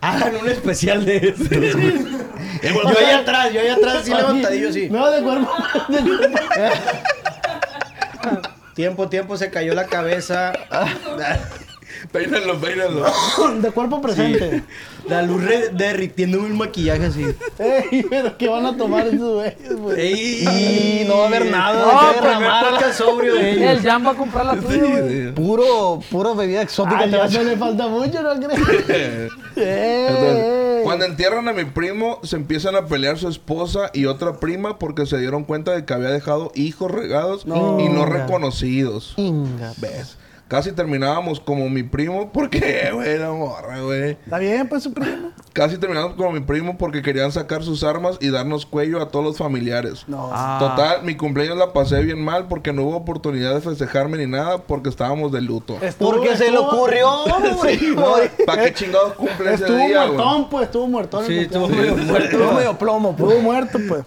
hagan 0.00 0.36
un 0.36 0.48
especial 0.48 1.04
de 1.04 1.16
eso. 1.16 1.44
yo 2.62 2.88
allá 2.98 3.18
atrás, 3.18 3.52
yo 3.52 3.60
allá 3.60 3.74
atrás, 3.74 3.94
así 3.96 4.14
levantadillo, 4.14 4.68
así. 4.70 4.88
No, 4.90 5.10
de 5.10 5.22
cuerpo. 5.22 5.50
Tiempo, 8.74 9.08
tiempo, 9.08 9.36
se 9.36 9.50
cayó 9.50 9.74
la 9.74 9.86
cabeza. 9.86 10.52
Peínalo, 12.12 12.58
peínalo. 12.60 13.04
De 13.60 13.70
cuerpo 13.70 14.00
presente. 14.00 14.62
La 15.08 15.22
luz 15.22 15.42
re- 15.42 15.68
derritiéndome 15.70 16.48
el 16.48 16.54
maquillaje 16.54 17.06
así. 17.06 17.24
Ey, 17.58 18.04
pero 18.08 18.36
¿qué 18.36 18.48
van 18.48 18.66
a 18.66 18.76
tomar 18.76 19.06
esos 19.06 19.34
güeyes, 19.34 19.76
güey? 19.76 20.00
Ey, 20.00 21.04
no 21.08 21.18
va 21.18 21.24
a 21.24 21.26
haber 21.28 21.46
nada 21.50 21.72
de 21.72 21.80
No, 21.80 22.00
qué 22.00 22.18
primer 22.18 22.38
derramar. 22.38 22.70
podcast 22.70 22.98
sobrio 22.98 23.34
de 23.34 23.70
El. 23.72 23.80
Jan 23.82 24.06
va 24.06 24.10
a 24.10 24.14
comprar 24.14 24.46
la 24.46 24.56
tuya, 24.56 25.00
güey. 25.00 25.32
Puro, 25.34 26.00
puro 26.10 26.34
bebida 26.34 26.62
exótica. 26.62 26.98
Ay, 27.00 27.10
te 27.10 27.16
va 27.16 27.24
a 27.24 27.28
ya 27.28 27.42
no 27.42 27.48
le 27.50 27.56
falta 27.56 27.88
mucho, 27.88 28.22
¿no 28.22 28.34
crees? 28.40 29.32
Ey. 29.56 30.82
Cuando 30.84 31.04
entierran 31.04 31.48
a 31.48 31.52
mi 31.52 31.64
primo, 31.64 32.20
se 32.22 32.36
empiezan 32.36 32.76
a 32.76 32.86
pelear 32.86 33.18
su 33.18 33.28
esposa 33.28 33.90
y 33.92 34.06
otra 34.06 34.38
prima 34.40 34.78
porque 34.78 35.06
se 35.06 35.18
dieron 35.18 35.44
cuenta 35.44 35.72
de 35.72 35.84
que 35.84 35.92
había 35.94 36.10
dejado 36.10 36.50
hijos 36.54 36.90
regados 36.90 37.44
y 37.46 37.48
no 37.88 38.06
reconocidos. 38.06 39.14
Inga. 39.16 39.72
¿Ves? 39.78 40.16
Casi 40.48 40.72
terminábamos 40.72 41.40
como 41.40 41.68
mi 41.68 41.82
primo 41.82 42.32
porque, 42.32 42.88
güey, 42.94 43.18
la 43.18 43.30
morra, 43.32 43.80
güey. 43.80 44.12
Está 44.12 44.38
bien, 44.38 44.66
pues 44.68 44.82
su 44.82 44.94
primo. 44.94 45.30
Casi 45.52 45.76
terminamos 45.76 46.14
como 46.14 46.32
mi 46.32 46.40
primo 46.40 46.78
porque 46.78 47.02
querían 47.02 47.30
sacar 47.32 47.62
sus 47.62 47.84
armas 47.84 48.16
y 48.20 48.30
darnos 48.30 48.64
cuello 48.64 49.02
a 49.02 49.08
todos 49.08 49.24
los 49.24 49.36
familiares. 49.36 50.04
No. 50.06 50.28
Total, 50.58 51.02
mi 51.02 51.16
cumpleaños 51.16 51.58
la 51.58 51.72
pasé 51.72 52.00
bien 52.00 52.24
mal 52.24 52.46
porque 52.48 52.72
no 52.72 52.84
hubo 52.84 52.96
oportunidad 52.96 53.54
de 53.54 53.60
festejarme 53.60 54.16
ni 54.18 54.26
nada 54.26 54.58
porque 54.58 54.88
estábamos 54.88 55.32
de 55.32 55.42
luto. 55.42 55.76
Estuvo- 55.82 56.12
Porque 56.12 56.36
se 56.36 56.50
le 56.50 56.56
estuvo- 56.56 56.68
ocurrió, 56.68 57.10
güey. 57.96 58.30
¿Para 58.46 58.64
qué 58.64 58.72
chingados 58.72 59.12
cumple 59.14 59.52
ese 59.52 59.64
Estuvo 59.64 59.76
día, 59.76 60.04
güey? 60.06 60.16
muertón, 60.16 60.48
pues, 60.48 60.64
estuvo 60.64 60.86
muertón. 60.86 61.26
Sí, 61.26 61.38
estuvo 61.40 61.68
medio 61.68 61.96
muerto. 61.96 62.24
Estuvo 62.36 62.52
medio 62.52 62.78
plomo, 62.78 63.16
pues. 63.16 63.30
Estuvo 63.32 63.42
muerto, 63.42 63.78
pues. 63.88 64.04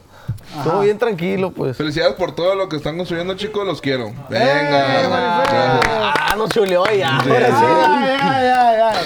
Estuvo 0.57 0.79
bien 0.81 0.97
tranquilo, 0.97 1.51
pues. 1.51 1.77
Felicidades 1.77 2.15
por 2.15 2.35
todo 2.35 2.55
lo 2.55 2.67
que 2.67 2.75
están 2.75 2.97
construyendo, 2.97 3.35
chicos. 3.35 3.65
Los 3.65 3.81
quiero. 3.81 4.07
¡Eh, 4.07 4.13
Venga. 4.29 6.11
Ah, 6.13 6.35
nos 6.37 6.49
chuleó 6.49 6.83
ya. 6.91 7.17
Ahora 7.17 7.47
sí. 7.47 7.65
Ay, 7.65 8.19
ay, 8.21 8.47
ay, 8.47 8.81
ay. 8.81 8.97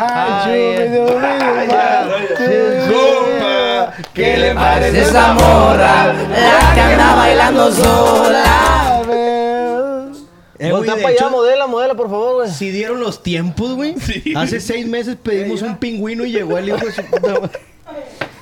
Ay, 0.00 0.32
Ay, 0.50 0.90
chulo, 0.94 1.18
Compa, 2.86 3.92
¿qué 4.14 4.36
le 4.36 4.54
parece 4.54 5.00
Esa 5.02 5.34
morra, 5.34 6.12
la 6.12 6.74
que 6.74 6.80
anda 6.80 7.14
bailando 7.16 7.72
sola. 7.72 9.02
Eh, 10.60 10.70
güey, 10.72 10.86
para 10.86 10.98
allá, 10.98 11.10
hecho, 11.10 11.30
modela, 11.30 11.66
modela, 11.68 11.94
por 11.94 12.10
favor, 12.10 12.34
güey. 12.36 12.50
Si 12.50 12.70
dieron 12.70 13.00
los 13.00 13.22
tiempos, 13.22 13.74
güey. 13.74 13.94
Hace 14.36 14.60
seis 14.60 14.86
meses 14.86 15.16
pedimos 15.20 15.62
un 15.62 15.76
pingüino 15.78 16.24
y 16.24 16.32
llegó 16.32 16.58
el 16.58 16.68
hijo 16.68 16.84
de 16.84 16.92
su 16.92 17.02
puta 17.04 17.40
madre. 17.40 17.60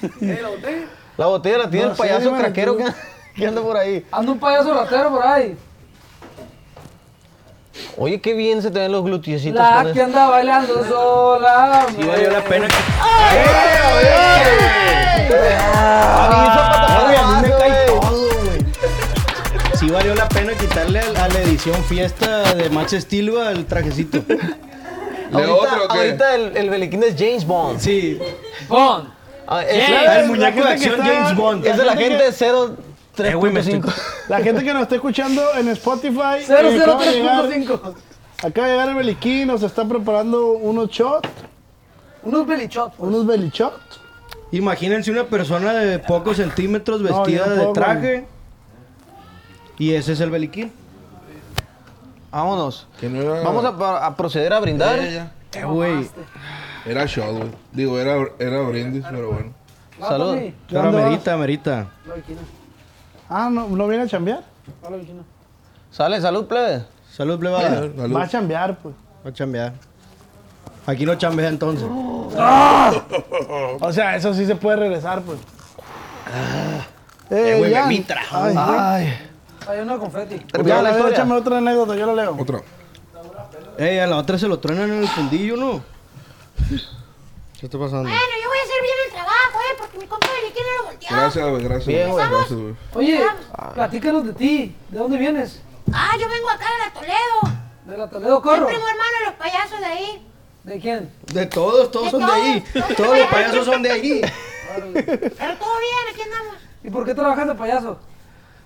La 1.16 1.26
botella 1.26 1.58
la 1.58 1.70
tiene 1.70 1.86
No 1.86 1.92
el 1.92 1.96
payaso 1.96 2.20
dímelo 2.26 2.38
craquero 2.42 2.76
que, 2.76 2.84
que 3.34 3.46
anda 3.46 3.62
por 3.62 3.76
ahí. 3.76 4.04
Anda 4.12 4.32
un 4.32 4.38
payaso 4.38 4.74
ratero 4.74 5.10
por 5.10 5.26
ahí. 5.26 5.56
Oye, 7.98 8.20
qué 8.20 8.32
bien 8.34 8.62
se 8.62 8.70
te 8.70 8.78
ven 8.78 8.92
los 8.92 9.04
glutecitos 9.04 9.58
La 9.60 9.82
que 9.84 9.90
eso. 9.92 10.04
anda 10.04 10.28
bailando 10.28 10.84
sola. 10.84 11.86
Sí 11.96 12.02
valió 12.04 12.30
la 12.30 12.42
pena 12.44 12.68
que... 12.68 12.74
Avisa, 15.36 16.96
Eh, 16.98 17.04
güey, 17.04 17.16
a 17.16 17.26
mí 17.26 17.42
me 17.42 17.50
cae 17.50 17.86
güey. 17.86 18.00
todo, 18.00 18.28
güey. 18.44 18.66
Sí 19.78 19.90
valió 19.90 20.14
la 20.14 20.28
pena 20.28 20.52
quitarle 20.54 21.00
a, 21.00 21.24
a 21.24 21.28
la 21.28 21.40
edición 21.40 21.82
fiesta 21.84 22.54
de 22.54 22.70
Max 22.70 22.92
Steel 22.92 23.36
al 23.38 23.66
trajecito. 23.66 24.22
¿Le 24.28 24.36
Ahorita, 25.32 25.52
otro 25.54 25.84
o 25.84 25.88
qué? 25.88 25.98
ahorita 25.98 26.34
el, 26.34 26.56
el 26.56 26.70
beliquín 26.70 27.02
es 27.02 27.14
James 27.18 27.44
Bond. 27.46 27.80
Sí. 27.80 28.18
Bond. 28.68 29.08
Ah, 29.48 29.62
es, 29.64 29.88
el 30.22 30.26
muñeco 30.28 30.62
de 30.62 30.68
acción 30.72 30.94
está- 31.00 31.04
James 31.04 31.36
Bond. 31.36 31.66
es 31.66 31.76
de 31.76 31.84
la 31.84 31.92
gente 31.96 32.08
gente 32.10 32.24
de 32.24 32.32
0 32.32 32.76
Eh, 33.18 33.34
güey, 33.34 33.52
me 33.52 33.60
estoy- 33.60 33.80
3.5. 33.80 33.94
La 34.28 34.40
gente 34.40 34.64
que 34.64 34.72
nos 34.74 34.82
está 34.82 34.94
escuchando 34.96 35.42
en 35.56 35.68
Spotify. 35.68 36.42
eh, 36.48 36.78
acaba 36.82 37.04
de 37.04 37.12
llegar- 37.12 37.44
003.5. 37.48 37.94
Acaba 38.44 38.66
de 38.66 38.72
llegar 38.74 38.88
el 38.90 38.94
Beliquín, 38.96 39.46
nos 39.46 39.62
está 39.62 39.84
preparando 39.86 40.48
unos 40.52 40.90
shots, 40.90 41.28
Unos 42.22 42.46
belichot. 42.46 42.92
unos 42.98 43.24
belly 43.26 43.50
shots. 43.50 44.00
Imagínense 44.52 45.10
una 45.10 45.24
persona 45.24 45.72
de 45.72 45.98
pocos 45.98 46.36
centímetros 46.36 47.00
No, 47.00 47.08
vestida 47.22 47.48
de 47.48 47.72
traje. 47.72 48.26
Y 49.78 49.92
ese 49.94 50.12
es 50.12 50.20
el 50.20 50.30
beliquín. 50.30 50.72
Vámonos. 52.30 52.86
Que 53.00 53.08
no 53.08 53.22
era... 53.22 53.40
Vamos 53.42 53.64
a, 53.64 54.06
a 54.06 54.16
proceder 54.16 54.52
a 54.52 54.60
brindar. 54.60 55.00
Ya, 55.00 55.10
ya, 55.10 55.32
Eh, 55.60 55.64
güey. 55.64 56.08
Era 56.86 57.04
shot, 57.06 57.32
güey. 57.36 57.50
Digo, 57.72 57.98
era, 57.98 58.16
era 58.38 58.60
brindis, 58.62 59.04
pero 59.10 59.32
bueno. 59.32 59.52
Salud. 60.00 60.34
¿Qué 60.36 60.54
Pero 60.68 60.88
amerita, 60.88 61.32
amerita. 61.32 61.86
Ah, 63.28 63.48
¿no, 63.50 63.68
¿no 63.68 63.88
viene 63.88 64.04
a 64.04 64.06
chambear? 64.06 64.44
Sale, 65.90 66.20
salud, 66.20 66.46
plebe. 66.46 66.84
Salud, 67.10 67.38
plebada. 67.38 67.70
Salud. 67.70 68.16
Va 68.16 68.22
a 68.22 68.28
chambear, 68.28 68.78
pues. 68.78 68.94
Va 69.24 69.30
a 69.30 69.32
chambear. 69.32 69.72
Aquí 70.86 71.04
no 71.04 71.16
chambea 71.16 71.48
entonces. 71.48 71.88
O 71.90 72.30
sea, 73.92 74.14
eso 74.14 74.32
sí 74.34 74.46
se 74.46 74.54
puede 74.54 74.76
regresar, 74.76 75.22
pues. 75.22 75.38
Eh, 77.30 77.56
güey, 77.58 77.70
me 77.72 77.76
Jan. 77.76 77.88
mi 77.88 78.00
trajo. 78.00 78.36
Ay, 78.36 78.52
güey. 78.54 78.66
Ay. 78.68 79.18
Hay 79.68 79.80
una 79.80 79.98
confeti. 79.98 80.40
Ya, 80.64 80.80
la 80.82 80.90
historia. 80.92 81.14
échame 81.14 81.34
otra 81.34 81.58
anécdota, 81.58 81.96
yo 81.96 82.06
la 82.06 82.14
leo. 82.22 82.36
Otra. 82.38 82.60
Ey, 83.78 83.98
a 83.98 84.06
la 84.06 84.16
otra 84.16 84.38
se 84.38 84.46
lo 84.46 84.60
truenan 84.60 84.90
en 84.92 85.02
el 85.02 85.08
fundillo, 85.08 85.56
¿no? 85.56 85.95
¿Qué 87.58 87.66
está 87.66 87.78
pasando? 87.78 88.02
Bueno, 88.02 88.32
yo 88.42 88.48
voy 88.48 88.58
a 88.58 88.62
hacer 88.62 88.82
bien 88.82 88.96
el 89.06 89.12
trabajo, 89.12 89.58
¿eh? 89.60 89.74
Porque 89.78 89.98
mi 89.98 90.06
compa 90.06 90.26
Beliquín 90.40 90.62
no 90.66 90.82
lo 90.82 90.88
volteó. 90.90 91.08
Gracias, 91.10 91.48
güey. 91.48 91.62
Gracias. 91.62 91.86
Bien, 91.86 92.10
güey. 92.10 92.28
Gracias, 92.28 92.60
güey. 92.60 92.74
Oye, 92.94 93.26
platícanos 93.74 94.26
de 94.26 94.32
ti. 94.34 94.76
¿De 94.90 94.98
dónde 94.98 95.16
vienes? 95.16 95.60
Ah, 95.92 96.12
yo 96.20 96.28
vengo 96.28 96.50
acá 96.50 96.66
de 96.72 96.78
la 96.84 96.92
Toledo. 96.92 97.58
De 97.86 97.96
la 97.96 98.10
Toledo 98.10 98.42
Corro. 98.42 98.66
primo 98.66 98.88
hermano 98.88 99.18
de 99.20 99.24
los 99.26 99.34
payasos 99.34 99.78
de 99.80 99.86
ahí. 99.86 100.26
¿De 100.64 100.80
quién? 100.80 101.10
De 101.32 101.46
todos, 101.46 101.90
todos 101.90 102.06
De 102.06 102.10
son 102.10 102.26
de 102.26 102.32
ahí. 102.32 102.64
todos 102.72 102.96
Todos 102.96 103.18
los 103.18 103.28
payasos 103.28 103.64
son 103.64 103.82
de 103.82 103.90
ahí. 103.90 104.20
Pero 104.92 105.56
todo 105.56 105.78
bien, 105.78 106.12
aquí 106.12 106.22
andamos. 106.22 106.54
¿Y 106.82 106.90
por 106.90 107.04
qué 107.06 107.14
trabajas 107.14 107.46
de 107.46 107.54
payaso? 107.54 107.98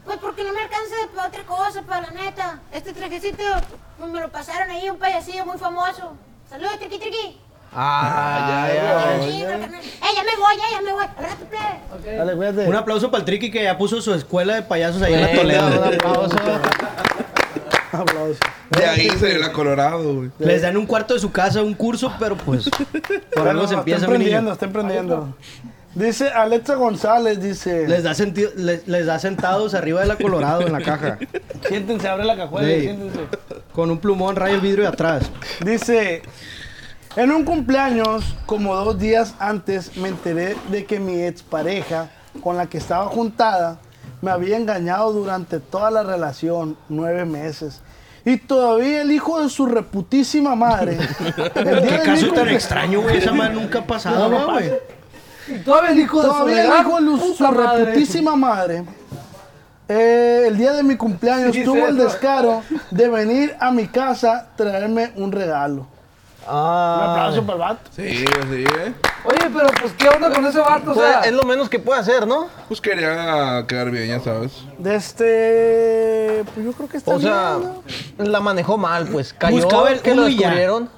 Pues 0.05 0.16
porque 0.18 0.42
no 0.42 0.53
me 0.53 0.62
alcanza 0.62 0.94
para 1.14 1.29
otra 1.29 1.42
cosa, 1.44 1.83
para 1.83 2.00
la 2.03 2.11
neta. 2.11 2.61
Este 2.72 2.92
trajecito 2.92 3.44
pues, 3.98 4.11
me 4.11 4.20
lo 4.20 4.31
pasaron 4.33 4.70
ahí, 4.70 4.88
un 4.90 4.98
payasillo 4.98 5.44
muy 5.44 5.59
famoso. 5.59 6.14
Saludos, 6.48 6.79
triqui 6.79 6.98
triqui. 6.98 7.40
Ah, 7.72 8.66
ya, 8.68 8.74
ya. 8.74 9.22
Sí, 9.30 9.42
carnal. 9.42 9.74
Eh, 9.74 10.12
ya 10.16 10.22
me 10.24 10.37
voy, 10.37 10.56
ya, 10.56 10.70
ya 10.76 10.80
me 10.83 10.92
voy. 10.92 11.04
Al 11.04 11.24
rato, 11.24 11.44
plebe. 11.48 12.16
Dale, 12.18 12.33
cuídate. 12.35 12.68
Un 12.68 12.74
aplauso 12.76 13.11
para 13.11 13.20
el 13.20 13.24
Triqui 13.24 13.50
que 13.50 13.62
ya 13.62 13.78
puso 13.78 14.00
su 14.02 14.12
escuela 14.14 14.54
de 14.56 14.62
payasos 14.62 15.00
ahí 15.02 15.14
en 15.14 15.20
la 15.20 15.33
Toledo. 15.33 15.66
un 15.68 15.85
aplauso. 18.00 18.38
De 18.70 18.87
ahí 18.87 19.09
se 19.11 19.38
la 19.38 19.52
Colorado, 19.52 20.14
güey. 20.14 20.30
Les 20.38 20.62
dan 20.62 20.76
un 20.76 20.87
cuarto 20.87 21.14
de 21.14 21.20
su 21.20 21.33
casa, 21.33 21.62
un 21.62 21.74
curso, 21.74 22.12
pero 22.18 22.37
pues 22.37 22.68
por 23.35 23.48
algo 23.48 23.62
se 23.62 23.74
Está 23.74 23.78
empieza, 23.78 24.00
mi 24.00 24.04
emprendiendo, 24.14 24.40
niño. 24.42 24.52
está 24.52 24.66
emprendiendo. 24.66 25.35
Dice 25.92 26.28
Alexa 26.28 26.76
González, 26.76 27.40
dice... 27.42 27.88
Les 27.88 28.04
da, 28.04 28.14
sentido, 28.14 28.52
les, 28.56 28.87
les 28.87 29.06
da 29.06 29.18
sentados 29.18 29.74
arriba 29.74 30.00
de 30.00 30.06
la 30.06 30.14
Colorado 30.16 30.61
en 30.62 30.72
la 30.72 30.80
caja. 30.83 31.18
Siéntense, 31.68 32.06
abre 32.06 32.24
la 32.24 32.37
cajuela, 32.37 32.68
Sí. 32.68 32.80
siéntense. 32.83 33.18
Con 33.72 33.90
un 33.90 33.98
plumón, 33.98 34.37
raya 34.37 34.54
el 34.54 34.61
vidrio 34.61 34.83
de 34.85 34.88
atrás. 34.88 35.28
Dice, 35.64 36.22
en 37.16 37.31
un 37.33 37.44
cumpleaños, 37.44 38.37
como 38.46 38.75
dos 38.75 38.99
días 38.99 39.35
antes, 39.38 39.96
me 39.96 40.09
enteré 40.09 40.57
de 40.70 40.85
que 40.85 41.01
mi 41.01 41.23
expareja, 41.23 42.09
con 42.42 42.57
la 42.57 42.66
que 42.66 42.79
estaba 42.79 43.07
juntada, 43.07 43.79
me 44.23 44.31
había 44.31 44.57
engañado 44.57 45.12
durante 45.12 45.59
toda 45.61 45.90
la 45.90 46.03
relación, 46.03 46.77
nueve 46.88 47.25
meses. 47.25 47.81
Y 48.25 48.37
todavía 48.37 49.01
el 49.03 49.11
hijo 49.12 49.42
de 49.42 49.49
su 49.49 49.66
reputísima 49.66 50.55
madre. 50.55 50.99
el 51.55 51.64
día 51.64 51.83
Qué 51.83 51.99
de 51.99 52.03
caso 52.05 52.27
mi 52.27 52.33
tan 52.33 52.49
extraño, 52.51 53.01
güey. 53.03 53.16
Esa 53.16 53.33
madre 53.33 53.55
nunca 53.55 53.79
ha 53.81 53.87
pasado, 53.87 54.29
No, 54.29 54.38
¿no, 54.38 54.46
no 54.46 54.53
güey? 54.53 54.70
Y 55.49 55.59
todavía 55.61 55.90
el 55.90 55.99
hijo 56.01 56.18
de 56.23 56.27
su 56.29 56.33
Todavía 56.33 56.61
el 56.62 56.66
gran 56.68 56.81
hijo 56.87 56.94
de 56.96 57.01
lu- 57.03 57.18
su 57.18 57.27
puta 57.33 57.51
madre. 57.51 57.85
reputísima 57.87 58.37
madre. 58.37 58.85
eh, 59.88 60.44
el 60.49 60.57
día 60.59 60.73
de 60.75 60.83
mi 60.85 60.96
cumpleaños 60.96 61.55
Sí, 61.55 61.64
tuvo 61.64 61.88
el 61.88 61.96
descaro 61.96 62.62
de 62.90 63.09
venir 63.09 63.57
a 63.59 63.73
mi 63.73 63.88
casa 63.88 64.49
traerme 64.55 65.12
un 65.16 65.33
regalo. 65.33 65.87
Un 66.42 66.46
Ah. 66.48 67.11
aplauso 67.12 67.42
para 67.46 67.53
el 67.55 67.59
vato. 67.61 67.90
Sí, 67.94 68.09
sí, 68.09 68.24
eh. 68.64 68.94
Oye, 69.24 69.50
pero 69.55 69.68
pues, 69.81 69.92
¿qué 69.92 70.09
onda 70.09 70.31
con 70.33 70.44
ese 70.46 70.59
vato? 70.59 70.90
O 70.92 70.94
Pues, 70.94 71.07
sea, 71.07 71.20
es 71.22 71.33
lo 71.33 71.42
menos 71.42 71.68
que 71.68 71.79
puede 71.79 72.00
hacer, 72.00 72.26
¿no? 72.26 72.48
Pues 72.68 72.81
quería 72.81 73.64
quedar 73.68 73.90
bien, 73.90 74.09
ya 74.09 74.20
sabes. 74.20 74.53
De 74.79 74.94
este. 74.96 76.44
Pues 76.55 76.64
yo 76.66 76.72
creo 76.72 76.88
que 76.88 76.96
está 76.96 77.14
O 77.14 77.20
sea, 77.20 77.57
bien, 77.59 77.72
¿no? 78.18 78.24
la 78.24 78.40
manejó 78.40 78.79
mal, 78.79 79.07
pues. 79.09 79.33
Cayó 79.35 79.57
Buscaba 79.57 79.90
el 79.90 80.00
que 80.00 80.14
lo 80.14 80.22
uno 80.22 80.29
y 80.31 80.37
ya. 80.37 80.40
descubrieron. 80.48 80.88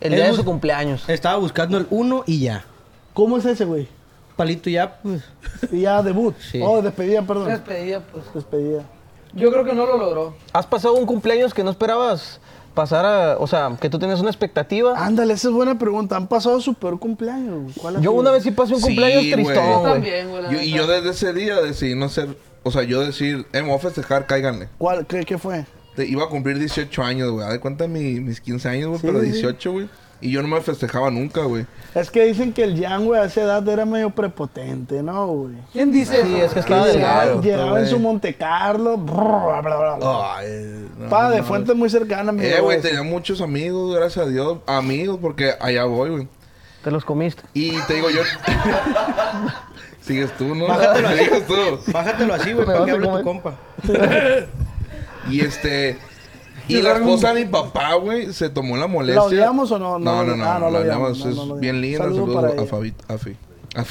El 0.00 0.14
día 0.14 0.26
de 0.26 0.32
su 0.34 0.44
cumpleaños. 0.44 1.08
Estaba 1.08 1.36
buscando 1.36 1.78
el 1.78 1.86
uno 1.90 2.24
y 2.26 2.40
ya. 2.40 2.64
¿Cómo 3.14 3.36
es 3.38 3.44
ese, 3.46 3.64
güey? 3.64 3.88
Palito 4.36 4.68
ya, 4.68 4.96
pues. 5.00 5.22
Y 5.70 5.82
ya 5.82 6.02
debut. 6.02 6.34
Sí. 6.40 6.60
Oh, 6.62 6.82
despedida, 6.82 7.22
perdón. 7.22 7.48
Despedida, 7.48 8.00
pues. 8.00 8.24
Despedida. 8.34 8.82
Yo 9.34 9.50
creo 9.52 9.64
que 9.64 9.72
no 9.74 9.86
lo 9.86 9.96
logró. 9.96 10.34
¿Has 10.52 10.66
pasado 10.66 10.94
un 10.94 11.06
cumpleaños 11.06 11.54
que 11.54 11.62
no 11.62 11.70
esperabas 11.70 12.40
pasar 12.74 13.04
a... 13.06 13.36
O 13.38 13.46
sea, 13.46 13.76
que 13.80 13.88
tú 13.88 13.98
tenías 13.98 14.20
una 14.20 14.30
expectativa? 14.30 14.94
Ándale, 14.96 15.34
esa 15.34 15.48
es 15.48 15.54
buena 15.54 15.78
pregunta. 15.78 16.16
¿Han 16.16 16.26
pasado 16.26 16.60
su 16.60 16.74
peor 16.74 16.98
cumpleaños? 16.98 17.62
güey? 17.62 17.74
¿Cuál 17.74 17.96
ha 17.96 18.00
Yo 18.00 18.12
una 18.12 18.30
vez 18.30 18.42
sí 18.42 18.50
pasé 18.50 18.74
un 18.74 18.80
Sí, 18.80 18.86
cumpleaños 18.86 19.22
güey. 19.22 19.32
tristón, 19.32 19.80
güey. 19.80 19.92
también, 19.92 20.30
güey. 20.30 20.42
Yo- 20.50 20.60
y 20.60 20.70
yo 20.72 20.86
desde 20.86 21.10
ese 21.10 21.32
día 21.32 21.60
decidí 21.60 21.94
no 21.94 22.08
ser, 22.08 22.36
o 22.62 22.70
sea, 22.70 22.82
yo 22.82 23.00
decir, 23.00 23.46
eh, 23.52 23.62
me 23.62 23.68
voy 23.68 23.76
a 23.76 23.80
festejar, 23.80 24.26
cáiganle. 24.26 24.68
¿Cuál? 24.78 25.06
¿Qué, 25.06 25.24
qué 25.24 25.38
fue? 25.38 25.64
Te- 25.96 26.06
iba 26.06 26.24
a 26.24 26.28
cumplir 26.28 26.58
18 26.58 27.02
años, 27.02 27.30
güey. 27.30 27.48
De 27.48 27.60
cuenta 27.60 27.86
mi- 27.86 28.20
mis 28.20 28.40
15 28.40 28.68
años, 28.68 28.88
güey, 28.88 29.00
Sí, 29.00 29.06
pero 29.06 29.20
sí. 29.20 29.26
18, 29.32 29.72
güey. 29.72 29.88
Y 30.22 30.30
yo 30.30 30.40
no 30.40 30.48
me 30.48 30.60
festejaba 30.60 31.10
nunca, 31.10 31.42
güey. 31.42 31.66
Es 31.96 32.10
que 32.10 32.24
dicen 32.24 32.52
que 32.52 32.62
el 32.62 32.80
Jan, 32.80 33.04
güey, 33.04 33.20
a 33.20 33.24
esa 33.24 33.42
edad 33.42 33.68
era 33.68 33.84
medio 33.84 34.10
prepotente, 34.10 35.02
¿no, 35.02 35.26
güey? 35.26 35.54
¿Quién 35.72 35.90
dice 35.92 36.22
Sí, 36.22 36.36
es 36.40 36.52
que 36.54 36.60
estaba 36.60 36.86
Llegaba, 36.86 37.20
delgado. 37.26 37.42
llegaba 37.42 37.80
en 37.80 37.86
su. 37.88 37.98
Monte 37.98 38.34
Carlo. 38.34 38.96
brr, 38.96 39.14
bla, 39.14 39.60
bla, 39.60 39.96
bla. 39.96 40.36
Ay, 40.36 40.88
no, 40.96 41.08
Pa, 41.08 41.28
de 41.30 41.38
no. 41.38 41.44
fuentes 41.44 41.74
muy 41.74 41.90
cercanas, 41.90 42.34
mi 42.34 42.44
Eh, 42.46 42.60
güey, 42.60 42.80
tenía 42.80 43.02
muchos 43.02 43.40
amigos, 43.40 43.94
gracias 43.96 44.24
a 44.26 44.28
Dios. 44.28 44.58
Amigos, 44.66 45.18
porque 45.20 45.54
allá 45.60 45.84
voy, 45.84 46.10
güey. 46.10 46.28
Te 46.84 46.90
los 46.90 47.04
comiste. 47.04 47.42
Y 47.52 47.76
te 47.82 47.94
digo 47.94 48.08
yo... 48.10 48.22
Sigues 50.02 50.36
tú, 50.36 50.54
¿no? 50.54 50.66
Bájatelo 50.66 51.08
así. 51.10 51.24
Tú. 51.46 51.92
Bájatelo 51.92 52.34
así, 52.34 52.52
güey, 52.52 52.66
tu 52.66 53.22
compa. 53.22 53.54
Y 55.30 55.40
este... 55.40 55.98
Y 56.68 56.80
la 56.80 56.92
esposa 56.94 57.32
de 57.34 57.44
mi 57.44 57.50
papá, 57.50 57.94
güey, 57.94 58.32
se 58.32 58.48
tomó 58.48 58.76
la 58.76 58.86
molestia. 58.86 59.20
¿La 59.20 59.26
odiamos 59.26 59.70
o 59.72 59.78
no? 59.78 59.98
No, 59.98 60.24
no, 60.24 60.36
no. 60.36 60.44
Ah, 60.44 60.58
no 60.58 60.70
la 60.70 60.80
odiamos, 60.80 61.20
odiamos. 61.20 61.24
no, 61.24 61.30
es 61.30 61.36
no 61.36 61.54
la 61.54 61.60
bien 61.60 61.76
odiamos. 61.78 61.82
linda. 61.82 61.98
Saludo 62.04 62.32
Saludos 62.34 62.44
a 62.44 62.54
ella. 62.62 62.66
Fabi. 62.66 62.94
A 63.08 63.18
Fi. 63.18 63.36
A 63.74 63.84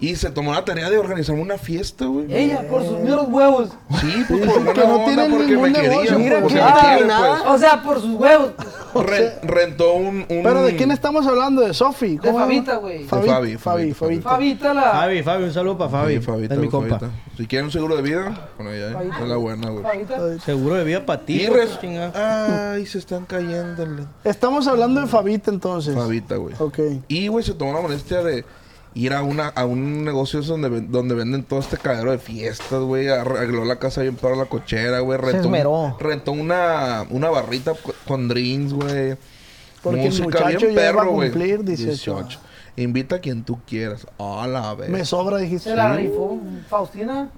Y 0.00 0.16
se 0.16 0.30
tomó 0.30 0.52
la 0.54 0.64
tarea 0.64 0.88
de 0.88 0.96
organizarme 0.98 1.42
una 1.42 1.58
fiesta, 1.58 2.06
güey. 2.06 2.26
Ella, 2.34 2.66
por 2.68 2.82
sus 2.84 2.98
meros 3.00 3.26
huevos. 3.28 3.68
Sí, 4.00 4.24
pues 4.28 4.40
por 4.46 4.54
sí, 4.54 4.58
buena 4.60 4.72
que 4.72 4.80
no 4.86 4.94
onda, 4.94 5.04
tienen 5.06 5.30
porque 5.30 5.56
me 5.58 5.72
quería. 5.72 6.18
Mira 6.18 6.40
pues. 6.40 6.54
O 7.46 7.58
sea, 7.58 7.82
por 7.82 8.00
sus 8.00 8.14
huevos. 8.14 8.52
Ren- 8.94 9.32
rentó 9.42 9.94
un, 9.94 10.26
un- 10.28 10.42
¿Pero 10.42 10.62
de 10.64 10.74
quién 10.74 10.90
estamos 10.90 11.24
hablando? 11.26 11.62
¿De 11.62 11.72
Sofi? 11.74 12.16
De 12.18 12.32
Fabita, 12.32 12.76
güey. 12.76 13.04
Fabi, 13.04 13.28
Fabi, 13.28 13.56
Fabi, 13.56 13.92
Fabi, 13.92 13.92
Fabi. 13.94 14.20
Fabita 14.20 14.74
la. 14.74 14.82
Fabi, 14.92 15.22
Fabi, 15.22 15.44
un 15.44 15.52
saludo 15.52 15.78
para 15.78 15.90
Fabi. 15.90 16.14
Sí, 16.16 16.20
Fabita, 16.22 16.54
es 16.54 16.60
mi 16.60 16.68
compa. 16.68 16.98
Fabita. 16.98 17.14
Si 17.36 17.46
quieren 17.46 17.66
un 17.66 17.72
seguro 17.72 17.94
de 17.96 18.02
vida, 18.02 18.48
con 18.56 18.66
ella, 18.66 18.90
¿eh? 19.00 19.10
es 19.22 19.28
la 19.28 19.36
buena, 19.36 19.70
güey. 19.70 19.84
Seguro 20.44 20.74
de 20.74 20.84
vida 20.84 21.06
para 21.06 21.20
ti, 21.24 21.46
res-. 21.46 21.78
Ay, 22.14 22.86
se 22.86 22.98
están 22.98 23.26
cayendo. 23.26 23.86
Estamos 24.24 24.66
hablando 24.66 25.00
de 25.00 25.06
Fabita 25.06 25.50
entonces. 25.50 25.94
Fabita, 25.94 26.36
güey. 26.36 26.54
Ok. 26.58 26.78
Y, 27.06 27.28
güey, 27.28 27.44
se 27.44 27.54
tomó 27.54 27.72
la 27.72 27.80
molestia 27.80 28.22
de 28.22 28.44
ir 28.94 29.12
a 29.12 29.22
una 29.22 29.48
a 29.48 29.64
un 29.66 30.04
negocio 30.04 30.42
donde, 30.42 30.68
ven- 30.68 30.90
donde 30.92 31.14
venden 31.14 31.42
todo 31.44 31.60
este 31.60 31.76
cadero 31.76 32.10
de 32.10 32.18
fiestas, 32.18 32.80
güey. 32.80 33.08
Arregló 33.08 33.64
la 33.64 33.76
casa 33.78 34.02
bien 34.02 34.16
para 34.16 34.36
la 34.36 34.46
cochera, 34.46 35.00
güey. 35.00 35.18
Rentó, 35.18 35.48
un- 35.48 35.98
rentó 35.98 36.32
una, 36.32 37.06
una 37.10 37.30
barrita 37.30 37.72
co- 37.74 37.94
con 38.06 38.28
drinks, 38.28 38.72
güey. 38.72 39.16
Porque 39.82 40.06
el 40.08 40.22
muchacho 40.22 40.68
ya 40.70 40.92
va 40.92 41.02
a 41.02 41.04
güey. 41.06 41.30
cumplir 41.30 41.64
18. 41.64 42.38
Invita 42.76 43.16
a 43.16 43.18
quien 43.18 43.44
tú 43.44 43.58
quieras. 43.66 44.06
A 44.18 44.46
la 44.46 44.74
vez. 44.74 44.88
Me 44.90 45.04
sobra, 45.04 45.38
dijiste. 45.38 45.70
Se 45.70 45.76
la 45.76 45.94
rifó. 45.96 46.38
Faustina. 46.68 47.30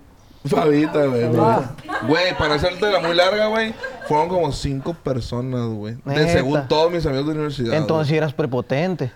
Fabita, 0.44 1.06
güey. 1.06 1.24
Ah. 1.38 1.70
Güey, 2.08 2.36
para 2.36 2.54
hacerte 2.56 2.90
la 2.90 2.98
muy 2.98 3.14
larga, 3.14 3.46
güey, 3.46 3.72
fueron 4.08 4.28
como 4.28 4.50
cinco 4.50 4.92
personas, 4.94 5.68
güey. 5.68 5.96
De 6.04 6.28
según 6.32 6.66
todos 6.66 6.90
mis 6.90 7.06
amigos 7.06 7.26
de 7.26 7.32
universidad. 7.32 7.74
Entonces 7.74 8.08
güey. 8.08 8.18
eras 8.18 8.34
prepotente. 8.34 9.12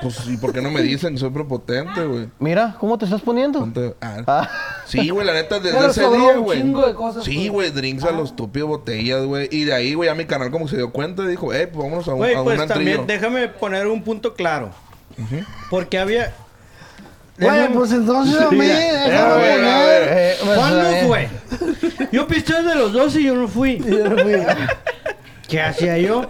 Pues, 0.00 0.26
¿y 0.28 0.36
por 0.36 0.52
qué 0.52 0.60
no 0.60 0.70
me 0.70 0.82
dicen 0.82 1.14
que 1.14 1.20
soy 1.20 1.30
prepotente, 1.30 2.04
güey? 2.04 2.28
Mira, 2.38 2.76
¿cómo 2.78 2.98
te 2.98 3.06
estás 3.06 3.22
poniendo? 3.22 3.60
Ponte- 3.60 3.94
ah. 4.02 4.22
Ah. 4.26 4.50
Sí, 4.84 5.08
güey, 5.08 5.26
la 5.26 5.32
neta, 5.32 5.58
desde 5.58 5.76
Pero 5.78 5.90
ese 5.90 6.02
sobró 6.02 6.20
día, 6.20 6.38
un 6.38 6.44
güey. 6.44 6.60
chingo 6.60 6.86
de 6.86 6.94
cosas, 6.94 7.24
Sí, 7.24 7.34
pues. 7.36 7.50
güey, 7.50 7.70
drinks 7.70 8.04
a 8.04 8.10
los 8.10 8.28
estúpidos, 8.30 8.68
botellas, 8.68 9.24
güey. 9.24 9.48
Y 9.50 9.64
de 9.64 9.72
ahí, 9.74 9.94
güey, 9.94 10.10
a 10.10 10.14
mi 10.14 10.26
canal 10.26 10.50
como 10.50 10.68
se 10.68 10.76
dio 10.76 10.92
cuenta 10.92 11.22
y 11.22 11.28
dijo, 11.28 11.52
eh, 11.54 11.66
pues 11.66 11.82
vámonos 11.82 12.06
a 12.08 12.12
un, 12.12 12.18
Güey, 12.18 12.34
a 12.34 12.40
un 12.40 12.44
pues 12.44 12.60
antrillo. 12.60 12.96
también 13.00 13.06
déjame 13.06 13.48
poner 13.48 13.86
un 13.86 14.02
punto 14.02 14.34
claro. 14.34 14.70
Porque 15.70 15.98
había... 15.98 16.34
Güey, 17.38 17.72
pues 17.72 17.92
entonces 17.92 18.40
a 18.40 18.50
mí, 18.50 18.58
Mira, 18.58 18.74
déjame 18.78 19.16
a 19.18 19.36
ver, 19.36 19.52
a 19.52 19.56
poner. 19.56 19.86
ver. 19.86 20.08
Eh, 20.12 20.34
pues, 20.44 20.58
¿Cuándo 20.58 20.90
eh, 20.90 21.04
fue? 21.06 21.28
Yo 22.12 22.26
pisté 22.26 22.62
de 22.62 22.74
los 22.74 22.92
12 22.92 23.20
y 23.20 23.24
yo 23.24 23.34
no 23.34 23.48
fui. 23.48 23.78
Yo 23.78 24.08
no 24.08 24.16
fui. 24.22 24.32
¿Qué 25.48 25.60
hacía 25.60 25.98
yo? 25.98 26.26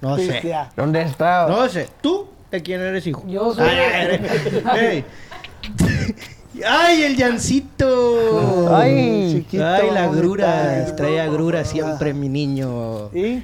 No 0.00 0.16
sé. 0.16 0.42
¿Dónde 0.76 1.02
estaba? 1.02 1.48
No 1.50 1.68
sé. 1.68 1.88
¿Tú 2.00 2.28
de 2.52 2.62
quién 2.62 2.80
eres 2.80 3.06
hijo? 3.06 3.24
Yo 3.26 3.54
soy. 3.54 3.68
Ay, 3.68 3.78
ay, 3.80 4.64
ay. 4.64 5.04
¡Ay, 6.66 7.02
el 7.02 7.16
Yancito! 7.16 8.74
Ay, 8.76 9.32
Chiquito, 9.32 9.64
Ay, 9.66 9.90
la 9.90 10.04
¿dónde 10.06 10.18
grura. 10.20 10.78
estás? 10.78 10.96
Trae 10.96 11.20
agrura 11.20 11.64
siempre, 11.64 12.12
mi 12.12 12.28
niño. 12.28 13.10
¿Y? 13.14 13.42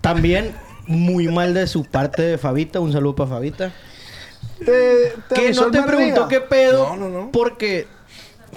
También 0.00 0.52
muy 0.86 1.28
mal 1.28 1.54
de 1.54 1.66
su 1.66 1.84
parte 1.84 2.22
de 2.22 2.38
Fabita. 2.38 2.78
Un 2.80 2.92
saludo 2.92 3.16
para 3.16 3.30
Fabita. 3.30 3.72
¿Te, 4.64 5.14
te 5.28 5.34
Que 5.34 5.52
no 5.52 5.70
te 5.70 5.82
preguntó 5.82 6.28
qué 6.28 6.40
pedo. 6.40 6.94
No, 6.94 6.96
no, 6.96 7.08
no. 7.08 7.32
Porque... 7.32 7.86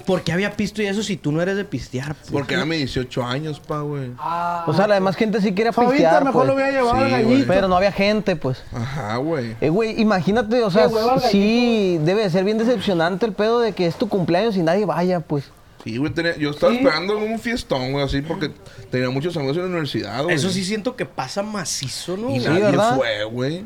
Porque 0.06 0.32
había 0.32 0.52
pisto 0.52 0.82
y 0.82 0.86
eso 0.86 1.02
si 1.02 1.16
tú 1.16 1.32
no 1.32 1.40
eres 1.42 1.56
de 1.56 1.64
pistear. 1.64 2.14
pues. 2.14 2.30
Porque 2.30 2.56
mis 2.64 2.78
18 2.78 3.24
años, 3.24 3.60
pa, 3.60 3.80
güey. 3.80 4.10
Ah, 4.18 4.64
O 4.66 4.74
sea, 4.74 4.86
la 4.86 4.94
demás 4.96 5.16
gente 5.16 5.40
sí 5.40 5.52
quería 5.52 5.72
Fabita, 5.72 5.92
pistear, 5.92 6.24
mejor 6.24 6.42
pues. 6.42 6.46
lo 6.48 6.54
hubiera 6.54 6.70
llevado 6.70 6.96
Sí, 6.96 7.02
al 7.02 7.08
güey. 7.10 7.22
gallito. 7.24 7.48
Pero 7.48 7.68
no 7.68 7.76
había 7.76 7.92
gente, 7.92 8.36
pues. 8.36 8.62
Ajá, 8.72 9.16
güey. 9.18 9.56
Eh, 9.60 9.68
güey, 9.68 10.00
imagínate, 10.00 10.62
o 10.62 10.70
sea, 10.70 10.88
Qué 10.88 11.28
sí 11.30 11.98
debe 12.02 12.22
de 12.22 12.30
ser 12.30 12.44
bien 12.44 12.58
decepcionante 12.58 13.26
el 13.26 13.32
pedo 13.32 13.60
de 13.60 13.72
que 13.72 13.86
es 13.86 13.96
tu 13.96 14.08
cumpleaños 14.08 14.56
y 14.56 14.62
nadie 14.62 14.84
vaya, 14.84 15.20
pues. 15.20 15.50
Sí, 15.84 15.96
güey, 15.96 16.12
tenía- 16.12 16.36
yo 16.36 16.50
estaba 16.50 16.72
Sí. 16.72 16.78
esperando 16.78 17.16
un 17.16 17.38
fiestón, 17.38 17.92
güey, 17.92 18.04
así, 18.04 18.20
porque 18.20 18.50
tenía 18.90 19.10
muchos 19.10 19.36
amigos 19.36 19.56
en 19.56 19.62
la 19.62 19.68
universidad, 19.68 20.24
güey. 20.24 20.34
Eso 20.34 20.50
sí 20.50 20.64
siento 20.64 20.96
que 20.96 21.06
pasa 21.06 21.42
macizo, 21.42 22.16
¿no? 22.16 22.30
Y 22.34 22.40
Sí, 22.40 22.46
nadie 22.46 22.62
¿verdad? 22.64 22.96
fue, 22.96 23.24
güey. 23.24 23.64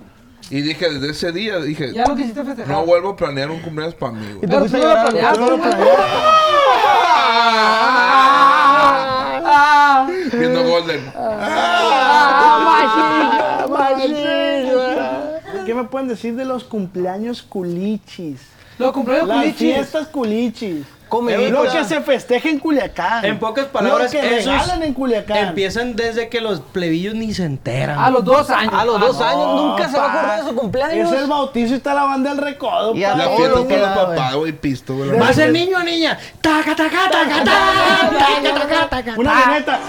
Y 0.51 0.61
dije, 0.61 0.91
desde 0.91 1.11
ese 1.11 1.33
día, 1.33 1.59
dije, 1.61 1.93
ya 1.95 2.07
lo 2.07 2.15
quisiste 2.17 2.45
festejar. 2.45 2.71
no 2.75 2.85
vuelvo 2.85 3.11
a 3.11 3.17
planear 3.17 3.51
un 3.51 3.61
cumpleaños 3.61 3.95
para 3.95 4.13
mí, 4.13 4.27
Y 4.27 4.33
güey. 4.35 4.41
Pero 4.51 4.65
tú 4.67 4.77
no 4.77 4.79
lo 4.79 5.03
planeaste, 5.03 5.41
Viendo 10.39 10.63
Golden. 10.65 11.01
ah, 11.17 12.49
¿Qué 15.67 15.75
me 15.75 15.85
pueden 15.85 16.09
decir 16.09 16.35
de 16.37 16.45
los 16.45 16.65
cumpleaños 16.65 17.43
culichis? 17.43 18.41
Los 18.79 18.93
cumpleaños 18.93 19.29
Las 19.29 19.39
culichis. 19.39 19.75
fiestas 19.75 20.07
culichis. 20.09 20.85
Comidita. 21.13 21.51
Lo 21.51 21.71
que 21.71 21.85
se 21.85 22.01
festeja 22.01 22.49
en 22.49 22.59
Culiacán. 22.59 23.23
En 23.27 23.39
pocas 23.39 23.67
palabras, 23.67 24.15
Lo 24.15 24.19
que 24.19 24.39
esos 24.39 24.51
regalan 24.51 24.83
en 24.83 24.95
Culiacán. 24.95 25.37
Empiezan 25.49 25.95
desde 25.95 26.31
que 26.31 26.41
los 26.41 26.61
plebillos 26.61 27.15
ni 27.15 27.35
se 27.35 27.45
enteran. 27.45 27.99
A 27.99 28.09
los 28.09 28.25
dos 28.25 28.49
años. 28.49 28.73
A 28.73 28.83
los 28.87 28.99
dos 28.99 29.21
Ah, 29.21 29.29
años 29.29 29.45
No, 29.45 29.67
nunca 29.69 29.91
se 29.91 29.99
va 29.99 30.05
a 30.05 30.07
pa. 30.07 30.19
acordar 30.19 30.43
de 30.43 30.49
su 30.49 30.57
cumpleaños. 30.57 31.13
Es 31.13 31.21
el 31.21 31.27
bautizo 31.27 31.75
y 31.75 31.77
está 31.77 31.93
la 31.93 32.05
banda 32.05 32.31
del 32.31 32.39
recodo. 32.43 32.95
Y 32.97 33.05
a 33.05 33.11
pa. 33.13 33.17
La 33.19 33.29
fiesta 33.37 33.61
da, 33.63 33.95
los 33.95 34.09
papás, 34.09 34.35
güey, 34.37 34.53
pisto, 34.53 34.97
güey. 34.97 35.11
¿Va 35.11 35.29
a 35.29 35.33
ser 35.35 35.53
niño 35.53 35.77
o 35.77 35.83
niña? 35.83 36.19
Taca, 36.41 36.75
taca, 36.75 37.11
taca, 37.11 37.45
taca, 37.45 38.19
taca, 38.19 38.55
taca, 38.55 38.89
taca. 38.89 39.15
Una 39.19 39.47
veneta. 39.47 39.81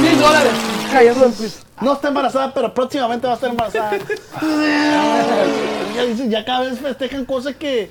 Mil 0.00 0.18
dólares. 0.20 0.52
Cayendo 0.90 1.20
del 1.20 1.32
piso. 1.34 1.58
No 1.84 1.92
está 1.92 2.08
embarazada, 2.08 2.54
pero 2.54 2.72
próximamente 2.72 3.26
va 3.26 3.34
a 3.34 3.36
estar 3.36 3.50
embarazada. 3.50 3.90
ya, 6.28 6.44
cada 6.44 6.60
vez 6.60 6.78
festejan 6.78 7.24
cosas 7.24 7.54
que. 7.56 7.90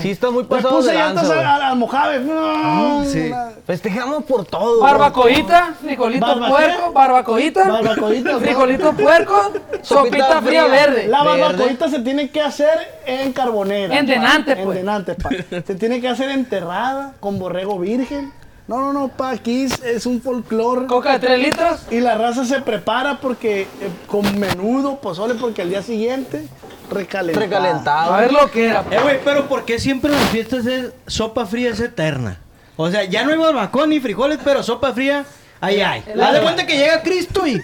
Sí, 0.00 0.10
está 0.10 0.30
muy 0.30 0.44
pasado 0.44 0.76
puse 0.76 0.92
de 0.92 0.98
llantas 0.98 1.24
lanza, 1.28 1.34
güey. 1.34 1.46
a- 1.46 1.68
al 1.68 1.76
Mojave. 1.76 2.20
No, 2.20 3.04
Sí. 3.04 3.30
Festejamos 3.66 4.24
por 4.24 4.44
todo. 4.44 4.80
Barbacoita, 4.80 5.74
frijolito 5.82 6.26
¿Barba 6.26 6.48
puerco, 6.48 6.92
barbacoita, 6.92 7.68
Barbacoita, 7.68 8.32
¿no? 8.32 8.40
frijolito 8.40 8.92
puerco, 8.92 9.52
sopita 9.82 10.40
fría 10.42 10.44
fría. 10.64 10.64
verde. 10.66 11.06
La 11.08 11.22
Verde. 11.24 11.40
barbacoita 11.40 11.88
se 11.88 12.00
tiene 12.00 12.30
que 12.30 12.40
hacer 12.40 12.78
en 13.06 13.32
carbonera. 13.32 13.96
En 13.98 14.06
pa. 14.06 14.12
denante, 14.12 14.52
En 14.52 14.64
pues. 14.64 14.78
denante, 14.78 15.14
pa. 15.14 15.30
Se 15.50 15.74
tiene 15.74 16.00
que 16.00 16.08
hacer 16.08 16.30
enterrada 16.30 17.14
con 17.20 17.38
borrego 17.38 17.78
virgen. 17.78 18.32
No, 18.70 18.78
no, 18.78 18.92
no, 18.92 19.08
pa. 19.08 19.30
Aquí 19.30 19.64
es, 19.64 19.82
es 19.82 20.06
un 20.06 20.22
folclore. 20.22 20.86
Coca 20.86 21.14
de 21.14 21.18
3 21.18 21.38
litros. 21.40 21.80
Y 21.90 21.98
la 21.98 22.14
raza 22.16 22.44
se 22.44 22.60
prepara 22.60 23.18
porque 23.20 23.62
eh, 23.62 23.66
con 24.06 24.38
menudo, 24.38 25.00
pozole, 25.00 25.34
porque 25.34 25.62
al 25.62 25.70
día 25.70 25.82
siguiente 25.82 26.46
recalentada. 26.88 27.46
Recalentado. 27.46 28.14
A 28.14 28.20
ver 28.20 28.32
lo 28.32 28.48
que 28.48 28.66
era. 28.68 28.84
Eh, 28.88 29.00
güey, 29.02 29.18
pero 29.24 29.48
¿por 29.48 29.64
qué 29.64 29.80
siempre 29.80 30.12
en 30.12 30.20
las 30.20 30.28
fiestas 30.28 30.66
es 30.66 30.92
sopa 31.08 31.46
fría 31.46 31.70
es 31.70 31.80
eterna? 31.80 32.38
O 32.76 32.88
sea, 32.88 33.02
ya 33.02 33.24
no 33.24 33.32
hay 33.32 33.38
barbacoa 33.38 33.88
ni 33.88 33.98
frijoles, 33.98 34.38
pero 34.44 34.62
sopa 34.62 34.92
fría, 34.92 35.24
ahí 35.60 35.80
hay. 35.80 36.04
Haz 36.22 36.32
de 36.32 36.40
cuenta 36.40 36.64
que 36.64 36.78
llega 36.78 37.02
Cristo 37.02 37.44
y... 37.48 37.60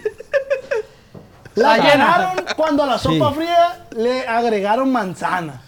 La 1.55 1.77
llena. 1.77 1.93
llenaron 1.93 2.45
cuando 2.57 2.83
a 2.83 2.87
la 2.87 2.99
sopa 2.99 3.29
Sí. 3.31 3.37
fría 3.37 3.87
le 3.97 4.27
agregaron 4.27 4.91
manzana. 4.91 5.63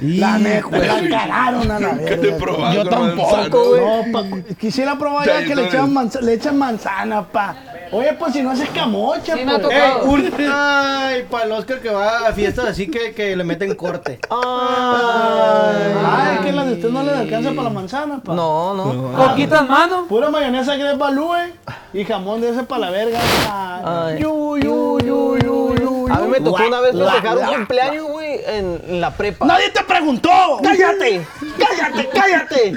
La 0.00 0.38
neta, 0.38 0.76
la 0.76 1.08
cagaron 1.08 1.70
a 1.70 1.78
la 1.80 1.88
verga. 1.92 2.72
Yo 2.74 2.84
tampoco, 2.88 3.36
manzana, 3.36 3.48
güey. 3.48 3.80
No, 4.24 4.44
quisiera 4.58 4.98
probar 4.98 5.24
ya 5.26 5.44
que 5.44 5.54
le, 5.54 5.62
yo 5.62 5.68
echaban 5.68 5.70
también. 5.70 5.94
manza- 5.94 6.20
le 6.20 6.32
echan 6.34 6.58
manzana, 6.58 7.22
pa. 7.28 7.54
Oye, 7.92 8.12
pues 8.18 8.32
si 8.32 8.42
no 8.42 8.50
haces 8.50 8.68
camocha, 8.70 9.36
Sí, 9.36 9.44
me 9.44 9.52
ha 9.52 9.58
pues. 9.60 9.62
tocado. 9.62 10.00
Eh, 10.00 10.08
un, 10.08 10.32
ay, 10.52 11.22
para 11.30 11.44
el 11.44 11.52
Oscar 11.52 11.78
que 11.80 11.90
va 11.90 12.26
a 12.28 12.32
fiestas 12.32 12.66
así 12.66 12.88
que, 12.90 13.14
que 13.14 13.36
le 13.36 13.44
meten 13.44 13.74
corte. 13.76 14.18
Ay, 14.30 14.38
que 16.42 16.52
la 16.52 16.64
de 16.64 16.72
usted 16.74 16.88
no 16.90 17.02
le 17.02 17.12
alcanza 17.12 17.50
para 17.50 17.62
la 17.64 17.70
manzana, 17.70 18.20
pa. 18.22 18.34
No, 18.34 18.74
no. 18.74 19.12
Coquita 19.12 19.60
en 19.60 19.68
mano. 19.68 20.06
Pura 20.08 20.30
mayonesa 20.30 20.76
que 20.76 20.90
es 20.90 20.98
balúe 20.98 21.36
y 21.92 22.04
jamón 22.04 22.40
de 22.40 22.50
ese 22.50 22.62
para 22.64 22.86
la 22.86 22.90
verga. 22.90 23.18
Ay. 23.84 24.18
Yu, 24.20 24.56
yu, 24.58 24.98
yu, 25.00 25.38
yu, 25.38 25.74
yu, 25.76 26.03
A 26.14 26.20
mí 26.20 26.28
me 26.28 26.40
tocó 26.40 26.66
una 26.66 26.80
vez 26.80 26.96
festejar 26.96 27.38
un 27.38 27.46
cumpleaños, 27.46 28.06
güey, 28.06 28.40
en, 28.46 29.00
la 29.00 29.10
prepa. 29.10 29.46
¡Nadie 29.46 29.70
te 29.70 29.82
preguntó! 29.82 30.30
¡Cállate! 30.62 31.26
¡Cállate! 31.58 32.08
¡Cállate! 32.08 32.74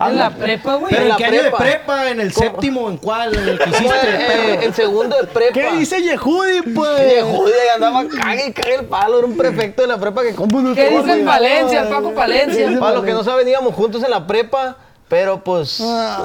En 0.00 0.18
la 0.18 0.30
prepa, 0.30 0.74
güey. 0.74 0.90
¿Pero 0.90 1.02
en 1.02 1.02
en 1.04 1.08
la 1.08 1.16
qué 1.16 1.24
año 1.24 1.42
de 1.44 1.50
prepa. 1.52 2.10
¿En 2.10 2.20
el 2.20 2.32
séptimo? 2.32 2.90
¿En 2.90 2.96
cuál? 2.96 3.34
¿En 3.34 3.48
el 3.48 3.58
que 3.58 3.70
hiciste? 3.70 4.08
Eh, 4.08 4.64
en 4.64 4.74
segundo 4.74 5.16
de 5.16 5.24
prepa. 5.28 5.52
¿Qué 5.52 5.70
dice 5.72 6.02
Yehudi, 6.02 6.62
pues? 6.74 6.98
De 6.98 7.22
Judia 7.22 7.54
y 7.66 7.74
andaba 7.76 8.04
cague 8.08 8.48
y 8.48 8.52
cague 8.52 8.74
el 8.74 8.86
palo. 8.86 9.18
Era 9.18 9.26
un 9.26 9.36
prefecto 9.36 9.82
de 9.82 9.88
la 9.88 9.98
prepa 9.98 10.22
que 10.22 10.34
como 10.34 10.60
no 10.60 10.74
¿Qué 10.74 10.90
dice 10.90 11.12
en 11.12 11.24
Valencia, 11.24 11.82
el 11.82 11.88
Paco 11.88 12.12
Palencia? 12.12 12.68
Para 12.80 12.94
los 12.94 13.04
que 13.04 13.12
no 13.12 13.22
saben, 13.22 13.46
íbamos 13.48 13.74
juntos 13.74 14.02
en 14.02 14.10
la 14.10 14.26
prepa. 14.26 14.76
Pero 15.08 15.44
pues. 15.44 15.78
Bueno, 15.80 16.18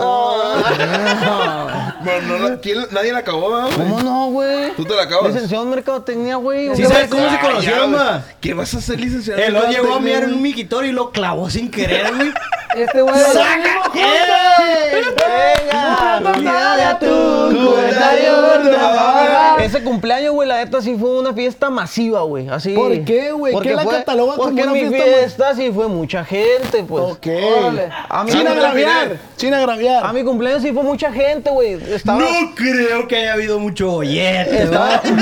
no 2.28 2.38
la- 2.50 2.60
¿quién- 2.62 2.88
nadie 2.92 3.12
la 3.12 3.20
acabó, 3.20 3.52
¿verdad, 3.52 3.70
güey? 3.76 3.90
¿Cómo 3.90 4.00
no, 4.02 4.28
güey? 4.32 4.72
¿Tú 4.76 4.86
te 4.86 4.96
la 4.96 5.04
acabas? 5.04 5.34
Licenciado 5.34 5.64
en 5.66 5.70
mercadotecnia, 5.72 6.38
güey. 6.38 6.74
¿Sí 6.76 6.84
¿Qué 6.84 6.88
sabes 6.88 7.10
cómo 7.10 7.30
se 7.30 7.36
Ah, 7.36 7.42
conocieron, 7.42 7.92
ma? 7.92 8.24
¿Qué 8.40 8.54
vas 8.54 8.74
a 8.74 8.78
hacer, 8.78 9.00
licenciado? 9.00 9.42
Él 9.42 9.54
lo 9.54 9.68
llegó 9.70 9.96
a 9.96 10.00
mirar 10.00 10.24
en 10.24 10.34
un 10.34 10.42
miquitorio 10.42 10.90
y 10.90 10.94
lo 10.94 11.12
clavó 11.12 11.50
sin 11.50 11.70
querer, 11.70 12.14
güey. 12.16 12.32
Este 12.76 13.02
güey. 13.02 13.16
¡Venga! 16.22 17.00
Ese 19.64 19.84
cumpleaños, 19.84 20.34
güey, 20.34 20.48
la 20.48 20.58
neta 20.64 20.82
sí 20.82 20.96
fue 21.00 21.20
una 21.20 21.34
fiesta 21.34 21.70
masiva, 21.70 22.22
güey. 22.22 22.48
Así. 22.50 22.74
¿Por 22.74 23.04
qué, 23.04 23.32
güey? 23.32 23.54
Porque 23.54 23.70
¿Qué 23.70 23.76
la 23.76 23.84
fue- 23.84 23.98
cataloga 23.98 24.36
como 24.36 24.44
Porque 24.50 24.64
una 24.64 24.72
mi 24.72 24.80
fiesta 24.88 25.04
fiesta 25.04 25.56
sí 25.56 25.72
fue 25.74 25.88
mucha 25.88 26.24
gente, 26.24 26.84
pues. 26.88 27.04
Ok. 27.04 27.28
Órale. 27.28 27.90
A 28.10 28.26
Sin 28.28 28.48
Ah, 28.48 28.54
no, 28.56 28.69
agraviar, 28.70 29.18
sin 29.38 29.54
agraviar. 29.54 30.06
a 30.06 30.14
mi 30.14 30.24
cumpleaños 30.24 30.62
sí 30.62 30.72
fue 30.72 30.84
mucha 30.84 31.12
gente, 31.12 31.50
güey. 31.50 31.74
Estaba. 31.94 32.20
No 32.20 32.28
creo 32.56 33.08
que 33.08 33.18
haya 33.18 33.34
habido 33.34 33.60
mucho 33.60 33.90
bollete, 33.92 34.64
estaba 34.64 35.02
¿no? 35.10 35.16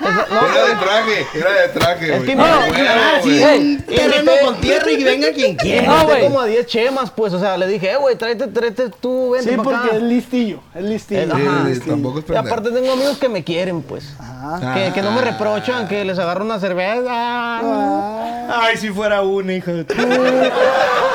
no, 0.00 0.48
Era 0.54 0.66
de 0.66 0.74
traje, 0.76 1.26
era 1.34 1.52
de 1.52 1.68
traje, 1.68 2.04
Es 2.06 2.16
güey. 2.16 2.26
que 2.26 2.34
No, 2.36 2.44
mira, 2.44 2.66
güey, 2.68 2.82
Ah, 2.88 3.20
sí, 3.22 3.78
terreno 3.88 4.32
con 4.44 4.60
tierra 4.60 4.90
y 4.90 5.02
venga 5.02 5.32
quien 5.32 5.56
quiera. 5.56 5.86
No, 5.88 6.04
güey. 6.06 6.22
como 6.22 6.40
a 6.40 6.46
10 6.46 6.66
chemas, 6.66 7.10
pues. 7.10 7.32
O 7.32 7.40
sea, 7.40 7.56
le 7.56 7.66
dije, 7.66 7.90
eh, 7.92 7.96
güey, 7.96 8.16
tráete, 8.16 8.46
tráete 8.46 8.90
tú, 9.00 9.30
vente 9.32 9.50
Sí, 9.50 9.56
pa' 9.56 9.62
acá. 9.62 9.70
porque 9.82 9.96
es 9.96 10.02
listillo, 10.02 10.60
es 10.74 10.82
listillo. 10.84 11.20
Es- 11.22 11.30
Ajá. 11.30 11.64
sí, 11.66 11.74
sí, 11.74 11.80
tampoco 11.80 12.20
es 12.20 12.24
Y 12.30 12.34
aparte 12.36 12.70
tengo 12.70 12.92
amigos 12.92 13.18
que 13.18 13.28
me 13.28 13.42
quieren, 13.44 13.82
pues. 13.82 14.04
Que, 14.74 14.92
que 14.94 15.02
no 15.02 15.10
me 15.10 15.20
reprochan, 15.20 15.88
que 15.88 16.04
les 16.04 16.18
agarro 16.18 16.44
una 16.44 16.58
cerveza. 16.60 17.58
Ay, 18.50 18.76
si 18.76 18.88
fuera 18.90 19.20
una, 19.22 19.52
hijo 19.52 19.72
de 19.72 19.84
tu... 19.84 19.94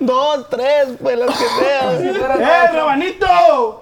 Dos, 0.00 0.48
tres, 0.50 0.88
pues 1.02 1.18
las 1.18 1.30
que 1.30 1.44
sean. 1.44 2.16
¡Eh, 2.40 2.68
rabanito! 2.72 3.80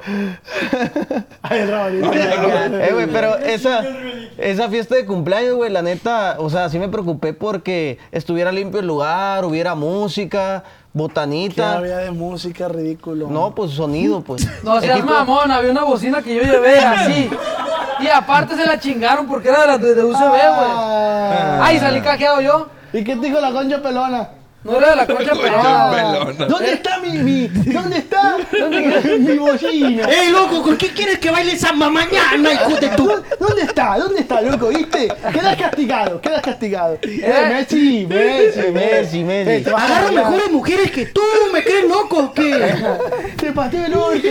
Ay, 1.43 1.61
el 1.61 1.71
rabanito. 1.71 2.13
Eh, 2.13 2.91
güey, 2.93 3.07
pero 3.07 3.37
esa, 3.39 3.83
esa 4.39 4.69
fiesta 4.69 4.95
de 4.95 5.07
cumpleaños, 5.07 5.55
güey, 5.55 5.71
la 5.71 5.83
neta, 5.83 6.37
o 6.39 6.51
sea, 6.51 6.69
sí 6.69 6.79
me 6.79 6.89
preocupé 6.89 7.33
porque 7.33 7.99
estuviera 8.11 8.53
limpio 8.53 8.81
el 8.81 8.87
lugar, 8.87 9.45
hubiera 9.45 9.75
música, 9.75 10.63
¿Qué 10.65 10.99
botanita. 10.99 11.79
había 11.79 11.99
de 11.99 12.11
música 12.11 12.69
ridículo? 12.69 13.29
No, 13.29 13.55
pues 13.55 13.71
sonido, 13.73 14.21
pues. 14.23 14.47
No 14.63 14.81
seas 14.81 14.99
Equipo- 14.99 15.13
mamón, 15.13 15.51
había 15.51 15.71
una 15.71 15.85
bocina 15.85 16.23
que 16.23 16.35
yo 16.35 16.43
llevé 16.43 16.79
así. 16.79 17.31
Y 18.01 18.09
aparte 18.09 18.57
se 18.57 18.67
la 18.67 18.79
chingaron 18.79 19.27
porque 19.27 19.49
era 19.49 19.61
de 19.63 19.67
las 19.69 19.81
de, 19.81 19.95
de 19.95 20.05
UCB, 20.05 20.19
güey. 20.19 20.41
Ah. 20.43 21.61
Ay, 21.63 21.79
salí 21.79 22.01
cajeado 22.01 22.41
yo. 22.41 22.67
¿Y 22.93 23.05
qué 23.05 23.15
te 23.17 23.27
dijo 23.27 23.41
la 23.41 23.53
concha 23.53 23.81
pelona? 23.81 24.29
No 24.65 24.79
era 24.79 24.91
de 24.91 24.97
la 24.97 25.07
concha 25.07 25.33
pelona. 25.33 26.47
¿Dónde 26.47 26.73
está 26.75 26.99
mi, 27.01 27.19
mi 27.19 27.49
¿Dónde 27.49 27.99
está 27.99 28.37
mi 29.19 29.37
bocina? 29.39 30.09
¡Ey, 30.09 30.31
loco! 30.31 30.63
¿Con 30.63 30.77
qué 30.77 30.89
quieres 30.91 31.19
que 31.19 31.31
baile 31.33 31.53
esa 31.55 31.73
mañana, 31.73 32.53
hijo 32.53 32.77
de? 32.77 32.91
¿Dó- 32.91 33.23
¿Dónde 33.41 33.63
está? 33.63 33.99
¿Dónde 33.99 34.21
está, 34.21 34.41
loco? 34.41 34.69
¿Viste? 34.69 35.09
Quedas 35.33 35.57
castigado, 35.57 36.21
quedas 36.21 36.43
castigado. 36.43 36.97
Eh, 37.03 37.47
Messi, 37.49 38.07
Messi, 38.09 38.71
Messi, 38.71 39.25
Messi. 39.25 39.51
Eh, 39.51 39.61
te 39.65 39.71
vas 39.71 39.83
a 39.83 39.87
Agarro 39.87 40.05
bailar. 40.07 40.25
mejores 40.27 40.53
mujeres 40.53 40.91
que 40.93 41.07
tú, 41.07 41.21
¿me 41.53 41.63
crees 41.65 41.89
loco 41.89 42.19
o 42.19 42.33
qué? 42.33 42.73
Te 43.37 43.51
pateo 43.53 43.85
el 43.87 43.95
orto. 43.95 44.29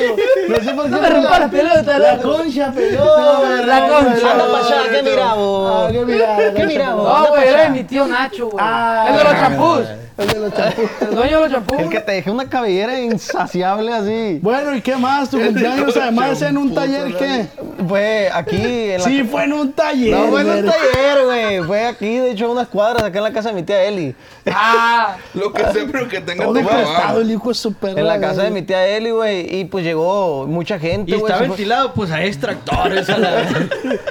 No 0.48 0.56
sé 0.56 0.72
por 0.74 0.84
qué. 0.86 0.90
No 0.92 1.02
me 1.02 1.10
rompa 1.10 1.40
la 1.40 1.50
pelota, 1.50 1.98
La 2.00 2.18
concha 2.20 2.72
pelona. 2.72 3.62
La 3.66 3.88
concha. 3.88 4.32
Anda 4.32 4.46
pa' 4.52 4.60
allá, 4.60 4.92
¿qué 4.92 5.04
mira 5.04 5.32
Ah, 5.32 5.34
vos? 5.36 5.92
qué 5.92 6.06
mirada. 6.06 6.54
¿Qué 6.54 6.64
mira 6.66 6.94
vos? 6.96 7.04
No, 7.04 7.16
Anda 7.18 7.30
güey, 7.32 7.44
pa' 7.44 7.50
era 7.50 7.70
mi 7.70 7.84
tío 7.84 8.08
Nacho, 8.08 8.50
güey. 8.50 8.64
Ah. 8.66 9.06
el 9.10 9.18
de 9.18 9.24
los 9.26 9.34
champús. 9.34 9.82
El 10.22 10.28
de 10.30 10.40
los 10.40 10.54
champús. 10.54 10.86
El 11.02 11.16
dueño 11.16 11.36
de 11.38 11.44
los 11.44 11.52
champús. 11.52 11.80
El 11.80 11.90
que 11.90 12.00
te 12.00 12.12
dejé 12.14 12.32
una 12.32 12.50
cabellera 12.50 13.00
insaciable 13.00 13.94
así. 13.94 14.40
Bueno, 14.42 14.76
¿y 14.76 14.82
qué 14.82 14.96
más? 14.96 15.30
¿Tu 15.30 15.40
cumpleaños 15.40 15.96
además 16.02 16.42
en 16.42 16.58
un 16.58 16.74
taller 16.74 17.16
qué? 17.18 17.48
Fue 17.88 18.30
aquí 18.34 18.56
en 18.92 18.98
la 19.00 19.04
Sí, 19.06 19.24
fue 19.24 19.44
en 19.46 19.54
un 19.54 19.74
taller. 19.74 20.16
No, 20.18 20.28
fue 20.28 20.42
en 20.42 20.50
un 20.50 20.66
taller, 20.66 21.26
güey. 21.26 21.64
Fue 21.64 21.86
aquí, 21.88 22.18
de 22.18 22.32
hecho, 22.32 22.52
unas 22.52 22.68
cuadras, 22.68 23.04
acá 23.04 23.18
en 23.18 23.24
la 23.24 23.34
casa 23.34 23.50
de 23.50 23.56
mi 23.56 23.64
tía 23.64 23.84
Eli. 23.84 24.16
Ah, 24.52 25.16
Lo 25.34 25.52
que 25.52 25.64
sé, 25.72 25.86
pero 25.92 26.08
que 26.08 26.22
tenga 26.22 26.44
Todo 26.46 26.54
tu 26.54 26.60
prestado, 26.66 26.92
trabajo. 26.94 27.20
el 27.22 27.32
hijo 27.32 27.52
es 27.52 27.58
súper 27.58 27.98
En 27.98 28.08
la 28.08 28.20
casa 28.20 28.44
de 28.44 28.52
mi 28.52 28.62
tía 28.62 28.86
Eli, 28.88 29.12
güey. 29.12 29.56
Y 29.60 29.66
pues 29.66 29.84
llegó 29.84 30.46
mucha 30.48 30.78
gente, 30.80 31.12
Y 31.12 31.16
güey. 31.16 31.24
está 31.26 31.34
Se 31.34 31.40
fue- 31.40 31.48
ventilado, 31.50 31.94
pues 31.94 32.12
a 32.12 32.24
extractores, 32.24 33.10
a 33.10 33.18
la... 33.18 33.44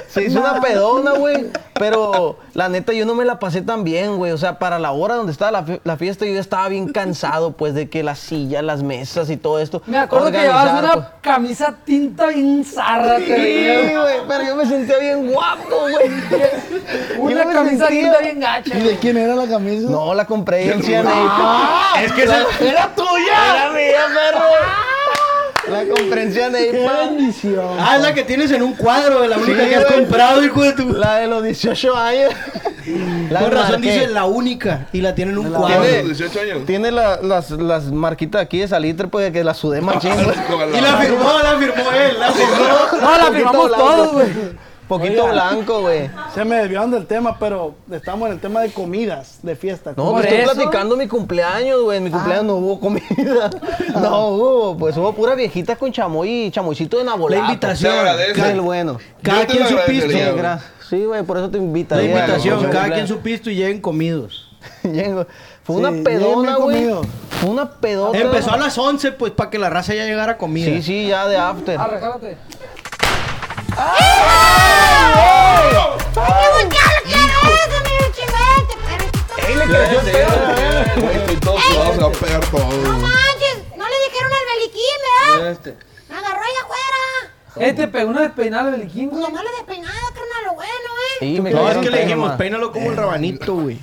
Se 0.07 0.23
hizo 0.23 0.39
una 0.39 0.59
pedona, 0.61 1.11
güey. 1.13 1.47
Pero 1.73 2.37
la 2.53 2.69
neta, 2.69 2.93
yo 2.93 3.05
no 3.05 3.15
me 3.15 3.25
la 3.25 3.39
pasé 3.39 3.61
tan 3.61 3.83
bien, 3.83 4.17
güey. 4.17 4.31
O 4.33 4.37
sea, 4.37 4.59
para 4.59 4.77
la 4.77 4.91
hora 4.91 5.15
donde 5.15 5.31
estaba 5.31 5.51
la, 5.51 5.65
la 5.83 5.97
fiesta, 6.01 6.25
yo 6.25 6.39
estaba 6.39 6.67
bien 6.67 6.87
cansado, 6.91 7.51
pues, 7.53 7.75
de 7.75 7.89
que 7.89 8.01
las 8.01 8.17
sillas, 8.17 8.63
las 8.63 8.81
mesas 8.81 9.29
y 9.29 9.37
todo 9.37 9.59
esto. 9.59 9.83
me 9.85 9.99
acuerdo 9.99 10.31
que 10.31 10.39
llevabas 10.39 10.83
una 10.83 10.93
pues. 10.93 11.05
camisa 11.21 11.75
tinta 11.85 12.25
bien 12.25 12.65
zarra, 12.65 13.17
te 13.17 13.25
Sí, 13.35 13.95
güey, 13.95 14.15
pero 14.27 14.43
yo 14.43 14.55
me 14.55 14.65
sentía 14.65 14.97
bien 14.97 15.31
guapo, 15.31 15.81
güey. 15.81 16.11
Una 17.19 17.43
Yo 17.43 17.51
camisa 17.53 17.85
sentía- 17.87 18.01
tinta 18.01 18.19
bien 18.19 18.39
gacha. 18.39 18.77
¿Y 18.77 18.81
de 18.81 18.97
quién 18.97 19.17
era 19.17 19.35
la 19.35 19.47
camisa? 19.47 19.87
No, 19.89 20.13
la 20.15 20.25
compré 20.25 20.71
en 20.73 20.81
CNA. 20.81 21.93
Es 22.03 22.11
que 22.13 22.23
esa... 22.23 22.39
¡Era 22.59 22.89
tuya! 22.95 23.53
Era 23.53 23.71
mía, 23.71 24.05
perro. 24.13 24.45
La 25.71 25.85
compré 25.85 26.23
en 26.23 26.33
¡Qué 26.33 26.87
bendición! 27.07 27.65
Ah, 27.79 27.95
es 27.97 28.01
la 28.01 28.13
que 28.13 28.23
tienes 28.23 28.51
en 28.51 28.61
un 28.61 28.73
cuadro, 28.73 29.25
la 29.27 29.37
única 29.37 29.63
Sí, 29.63 29.69
que 29.69 29.75
has 29.75 29.85
güey. 29.87 29.99
comprado, 30.01 30.43
hijo 30.43 30.63
de 30.63 30.73
tu... 30.73 30.89
La 30.93 31.15
de 31.17 31.27
los 31.27 31.43
18 31.43 31.95
años. 31.95 32.33
La 33.29 33.41
Con 33.41 33.51
razón 33.51 33.71
marqué. 33.73 33.93
dice 33.93 34.07
la 34.07 34.25
única 34.25 34.87
y 34.91 35.01
la 35.01 35.13
tiene 35.15 35.31
en 35.31 35.37
un 35.37 35.51
cuadro. 35.53 35.83
Tiene- 35.83 36.03
18 36.03 36.39
años. 36.41 36.65
Tiene 36.65 36.91
la- 36.91 37.19
las, 37.21 37.51
las 37.51 37.85
marquitas 37.91 38.41
aquí 38.41 38.59
de 38.59 38.67
salitre, 38.67 39.07
pues, 39.07 39.31
que 39.31 39.43
la 39.43 39.53
sudé 39.53 39.81
machín. 39.81 40.11
Y 40.77 40.81
la 40.81 40.97
firmó, 40.97 41.29
la 41.43 41.57
firmó 41.57 41.91
él, 41.91 42.19
la 42.19 42.31
firmó. 42.31 43.01
No, 43.01 43.17
la 43.17 43.31
firmamos 43.31 43.71
todos, 43.71 44.11
güey. 44.13 44.27
Poquito 44.91 45.23
Oiga. 45.23 45.31
blanco, 45.31 45.79
güey. 45.79 46.09
Se 46.33 46.43
me 46.43 46.57
desviaron 46.57 46.91
del 46.91 47.05
tema, 47.07 47.39
pero 47.39 47.75
estamos 47.89 48.27
en 48.27 48.33
el 48.33 48.41
tema 48.41 48.59
de 48.59 48.71
comidas, 48.73 49.39
de 49.41 49.55
fiesta. 49.55 49.93
No, 49.95 50.11
me 50.11 50.21
estoy 50.23 50.39
eso. 50.39 50.51
platicando 50.51 50.97
mi 50.97 51.07
cumpleaños, 51.07 51.81
güey. 51.81 51.99
En 51.99 52.03
mi 52.03 52.11
cumpleaños 52.11 52.43
no 52.43 52.55
hubo 52.55 52.77
comida. 52.77 53.49
No 54.01 54.27
hubo, 54.27 54.77
pues 54.77 54.97
hubo 54.97 55.13
pura 55.13 55.33
viejita 55.35 55.77
con 55.77 55.93
chamoy 55.93 56.47
y 56.47 56.51
chamoycito 56.51 56.97
de 56.97 57.05
nabolato. 57.05 57.41
La 57.41 57.47
invitación. 57.47 57.93
Sí, 58.35 58.41
el 58.41 58.59
bueno. 58.59 58.97
Cada 59.21 59.45
quien 59.45 59.65
su 59.65 59.77
pisto. 59.87 60.09
Sí, 60.89 61.05
güey. 61.05 61.21
Sí, 61.21 61.25
por 61.25 61.37
eso 61.37 61.49
te 61.49 61.57
invito. 61.57 61.95
La 61.95 62.03
invitación, 62.03 62.69
cada 62.69 62.91
quien 62.93 63.07
su 63.07 63.19
pisto 63.19 63.49
y 63.49 63.55
lleguen 63.55 63.79
comidos. 63.79 64.49
Fue 64.81 65.75
Sí, 65.75 65.79
una 65.79 65.91
bien 65.91 66.03
pedona, 66.03 66.55
güey. 66.57 66.89
Fue 67.29 67.49
una 67.49 67.71
pedota. 67.71 68.17
Empezó 68.17 68.51
a 68.51 68.57
las 68.57 68.77
11, 68.77 69.13
pues, 69.13 69.31
para 69.31 69.49
que 69.49 69.57
la 69.57 69.69
raza 69.69 69.93
ya 69.93 70.05
llegara 70.05 70.37
comida. 70.37 70.65
Sí, 70.65 70.81
sí, 70.83 71.07
ya 71.07 71.27
de 71.29 71.37
after. 71.37 71.79
Arre, 71.79 72.35
todo. 82.51 82.69
no 82.71 82.99
manches, 82.99 83.57
no 83.77 83.85
le 83.87 83.95
dijeron 84.05 84.31
al 84.33 84.45
beliquín, 84.55 84.97
¿verdad? 85.31 85.51
Este. 85.51 85.77
Me 86.09 86.15
agarró 86.17 86.41
ahí 86.41 86.53
afuera. 86.63 87.67
Eh, 87.67 87.73
te 87.73 87.87
pegó 87.87 88.09
una 88.09 88.21
despeinada 88.21 88.69
el 88.69 88.77
beliquín, 88.77 89.09
Pues 89.09 89.21
güey. 89.21 89.31
nomás 89.31 89.43
le 89.45 89.57
despeinada, 89.57 89.99
carnal, 90.13 90.43
lo 90.45 90.53
bueno, 90.53 90.71
¿eh? 90.71 91.17
Sí, 91.19 91.41
me 91.41 91.51
No, 91.51 91.69
es 91.69 91.77
que 91.77 91.89
le 91.89 92.01
dijimos, 92.03 92.31
peínalo 92.33 92.71
como 92.71 92.91
el 92.91 92.97
rabanito, 92.97 93.53
güey. 93.55 93.75
Eh, 93.75 93.79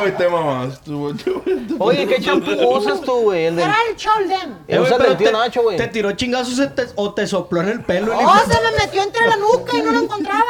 güey, 0.00 0.16
te 0.16 0.28
mamás. 0.28 0.80
Tú, 0.80 1.14
tú, 1.14 1.42
tú. 1.68 1.76
Oye, 1.78 2.06
¿qué 2.06 2.20
champú 2.20 2.50
usas 2.52 3.00
tú, 3.00 3.22
güey? 3.22 3.46
El 3.46 3.56
del... 3.56 3.64
Era 3.66 3.76
el 3.88 3.96
Cholden. 3.96 4.58
Eh, 4.68 4.78
usa 4.78 4.98
te- 4.98 5.32
Nacho, 5.32 5.62
güey. 5.62 5.76
Te 5.76 5.88
tiró 5.88 6.12
chingazos 6.12 6.58
o 6.58 6.68
te- 6.70 6.86
o 6.96 7.14
te 7.14 7.26
sopló 7.26 7.60
en 7.62 7.68
el 7.68 7.80
pelo. 7.82 8.12
el 8.18 8.26
Oh, 8.26 8.38
se 8.46 8.60
me 8.60 8.72
metió 8.78 9.02
entre 9.02 9.26
la 9.28 9.36
nuca 9.36 9.76
y 9.76 9.82
no 9.82 9.92
lo 9.92 9.98
encontraba. 10.00 10.42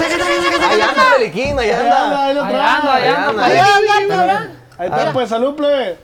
Ahí 0.00 0.80
anda, 0.80 1.02
Beliquín, 1.18 1.58
ahí 1.58 1.70
anda. 1.70 2.04
anda, 2.04 2.24
ahí 2.26 2.38
anda, 2.38 2.94
ahí 2.94 3.08
anda, 3.08 3.28
anda. 3.28 3.44
Ahí 3.46 3.58
anda. 4.12 4.50
Ahí 4.78 4.88
está, 4.88 5.12
pues, 5.12 5.28
salud, 5.28 5.54
plebe. 5.54 5.98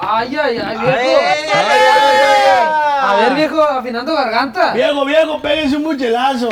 Ay, 0.00 0.36
ay, 0.36 0.58
ay, 0.58 0.78
viejo. 0.78 0.98
ay, 0.98 1.08
ay, 1.08 1.44
ay, 1.54 2.58
A 3.00 3.16
ver, 3.20 3.34
viejo, 3.34 3.62
afinando 3.62 4.12
garganta. 4.14 4.72
Viejo, 4.72 5.04
viejo, 5.04 5.40
péguense 5.40 5.76
un 5.76 5.84
buchelazo. 5.84 6.48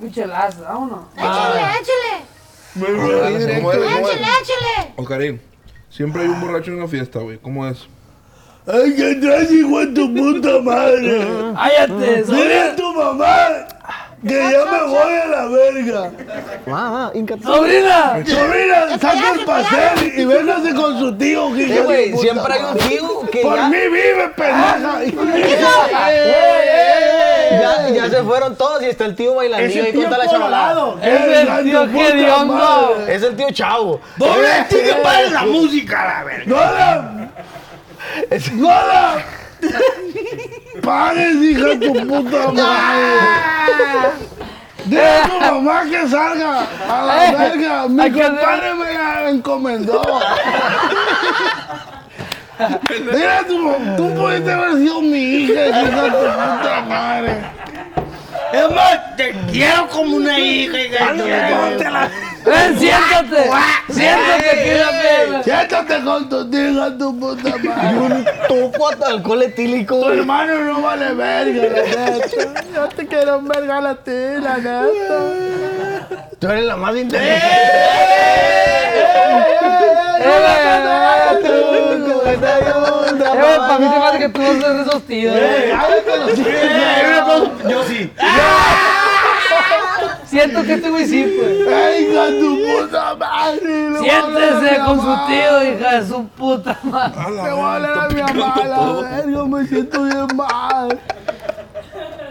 Muchelazo, 0.00 0.62
vámonos. 0.62 1.00
Échale, 1.16 1.60
échale. 1.60 2.33
¿Cómo 2.74 2.86
es? 2.86 2.92
¿Cómo 2.92 3.70
es? 3.70 3.76
Échale, 3.78 4.12
échale. 4.12 4.92
Oscarín, 4.96 5.40
siempre 5.88 6.22
hay 6.22 6.28
un 6.28 6.40
borracho 6.40 6.70
en 6.70 6.78
una 6.78 6.88
fiesta, 6.88 7.20
güey. 7.20 7.38
¿Cómo 7.38 7.66
es? 7.66 7.86
Ay, 8.66 8.94
que 8.94 9.14
traes, 9.16 9.52
hijo 9.52 9.78
de 9.80 9.86
tu 9.88 10.14
puta 10.14 10.60
madre. 10.60 11.26
Cállate, 11.54 12.24
Dile 12.24 12.60
a 12.60 12.76
tu 12.76 12.92
mamá 12.94 13.66
que 14.26 14.34
ya 14.34 14.64
me 14.64 14.82
voy 14.84 15.12
a 15.12 15.26
la 15.26 15.44
verga. 15.46 16.10
Ah, 16.66 16.72
ah, 16.72 17.10
Inca. 17.14 17.36
¡Sobrina! 17.42 18.24
Sobrina, 18.26 18.98
saca 18.98 19.32
el 19.34 19.44
pastel 19.44 20.18
y 20.18 20.24
véngase 20.24 20.74
con 20.74 20.98
su 20.98 21.14
tío, 21.16 21.54
hija 21.56 21.74
de 21.74 21.80
güey, 21.82 22.10
puta 22.10 22.22
siempre 22.22 22.54
hay 22.54 22.64
un 22.64 22.76
tío 22.78 23.20
que 23.30 23.42
Por 23.42 23.56
ya, 23.56 23.68
mí 23.68 23.76
vive, 23.76 24.28
pendeja. 24.36 25.04
ya, 27.60 27.90
ya 27.90 28.08
se 28.10 28.22
fueron 28.22 28.56
todos 28.56 28.82
y 28.82 28.86
está 28.86 29.04
el 29.04 29.14
tío 29.14 29.34
bailando 29.34 29.82
ahí 29.82 29.92
contra 29.92 30.16
la 30.18 30.26
chavalada. 30.28 30.94
Es 31.02 31.48
el 31.48 31.64
tío 31.64 31.86
madre. 32.46 33.14
Es 33.14 33.22
el 33.22 33.36
tío 33.36 33.50
chavo. 33.50 34.00
¡Doble 34.16 34.48
tío, 34.68 35.02
para 35.02 35.30
la 35.30 35.42
música, 35.44 36.04
la 36.04 36.24
verga! 36.24 36.44
¡Gola! 36.46 37.30
¡Gola! 38.54 39.24
¡Pares, 40.82 41.34
hija 41.36 41.66
de 41.66 41.76
tu 41.76 41.92
puta 42.06 42.52
madre! 42.52 43.12
Dile 44.84 45.06
a 45.06 45.22
tu 45.28 45.40
mamá 45.40 45.84
que 45.84 46.08
salga 46.08 46.66
a 46.90 47.02
la 47.06 47.24
Eh, 47.26 47.36
verga. 47.36 47.88
Mi 47.88 48.10
compadre 48.10 48.74
me 48.74 48.92
la 48.92 49.30
encomendó. 49.30 50.02
Dile 53.12 53.28
a 53.30 53.44
tu 53.46 53.58
mamá, 53.58 53.96
tú 53.96 54.14
pudiste 54.14 54.52
haber 54.52 54.74
sido 54.78 55.00
mi 55.00 55.18
hija, 55.18 55.66
hija 55.68 55.80
de 56.02 56.10
tu 56.10 56.16
puta 56.18 56.84
madre. 56.88 57.36
Es 58.52 58.70
más, 58.70 59.16
te 59.16 59.32
quiero 59.50 59.88
como 59.88 60.16
una 60.16 60.38
hija, 60.38 60.78
hija 60.78 61.12
de 61.12 61.18
tu 61.18 61.24
puta 61.24 61.90
madre. 61.90 62.10
Ven, 62.44 62.78
siéntate. 62.78 63.50
Siéntate 63.90 64.50
aquí 64.50 64.68
en 64.70 64.80
la 64.80 64.90
pierna. 65.00 65.42
Siéntate 65.42 66.04
con 66.04 66.28
tu 66.28 66.44
de 66.44 66.90
tu 66.98 67.18
puta 67.18 67.56
madre. 67.64 67.98
Un 67.98 68.24
topo 68.48 68.90
de 68.96 69.04
alcohol 69.06 69.42
etílico, 69.42 70.00
Tu 70.00 70.08
hermano 70.10 70.58
no 70.60 70.82
vale 70.82 71.14
verga, 71.14 71.62
la 71.62 71.82
neta. 72.10 72.26
Yo 72.74 72.88
te 72.88 73.06
quiero 73.06 73.40
verga 73.42 73.78
a 73.90 73.94
ti, 73.94 74.10
la 74.42 74.56
neta. 74.58 75.18
Tú 76.38 76.48
eres 76.48 76.64
la 76.64 76.76
más 76.76 76.94
inteligente. 76.96 77.46
Eh, 82.26 83.56
para 83.58 83.78
mí 83.78 83.88
se 83.88 83.98
me 83.98 84.04
hace 84.06 84.18
que 84.18 84.28
tú 84.28 84.40
ser 84.60 84.72
de 84.74 84.82
esos 84.82 85.02
tíos. 85.06 85.34
eh. 85.36 85.74
Yo 87.68 87.82
sí. 87.84 88.10
Siento 90.34 90.62
que 90.64 90.72
este 90.74 90.90
güey 90.90 91.06
sí, 91.06 91.36
pues. 91.38 91.74
¡Ay, 91.74 92.04
hija 92.10 92.24
de 92.24 92.40
tu 92.40 92.58
puta 92.80 93.14
madre! 93.14 93.90
Le 93.90 94.10
a 94.10 94.18
a 94.18 94.22
Siéntese 94.24 94.80
con 94.84 95.00
su 95.00 95.26
tío, 95.28 95.62
hija 95.72 96.00
de 96.00 96.06
su 96.08 96.28
puta 96.28 96.78
madre. 96.82 97.30
Le 97.30 97.50
voy 97.52 97.60
a 97.60 97.74
hablar 97.74 97.98
a 97.98 98.08
mi 98.08 98.20
mamá, 98.22 98.54
la 98.64 98.92
verga, 99.10 99.44
me 99.46 99.66
siento 99.68 100.02
bien 100.02 100.26
mal. 100.34 100.98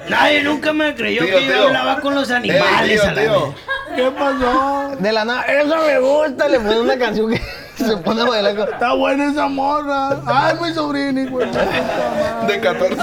Nadie 0.10 0.43
nunca 0.43 0.74
me 0.74 0.93
creyó 0.95 1.24
Tío, 1.26 1.34
que 1.38 1.45
yo 1.45 1.54
tío. 1.54 1.64
hablaba 1.68 2.01
con 2.01 2.14
los 2.14 2.30
Eh, 2.30 2.36
animales 2.36 3.01
tío, 3.01 3.10
a 3.10 3.14
la 3.14 3.22
tío. 3.22 3.47
vez. 3.47 3.56
¿Qué 3.95 4.12
pasó? 4.12 4.95
De 4.99 5.12
la 5.14 5.24
nada, 5.26 5.43
eso 5.43 5.76
me 5.86 5.99
gusta. 5.99 6.47
Le 6.49 6.60
pone 6.60 6.80
una 6.82 6.97
canción 6.97 7.32
que 7.32 7.41
se 7.76 7.97
pone 7.97 8.21
a 8.21 8.26
bailar 8.26 8.55
con. 8.55 8.74
Está 8.74 8.93
buena 8.93 9.32
esa 9.32 9.47
morra. 9.47 10.21
Ay, 10.26 10.55
mi 10.61 10.74
sobrino, 10.74 11.21
hijo 11.21 11.39
de 11.39 11.45
puta 11.47 11.65
madre. 11.65 12.53
De 12.53 12.59
14. 12.59 12.95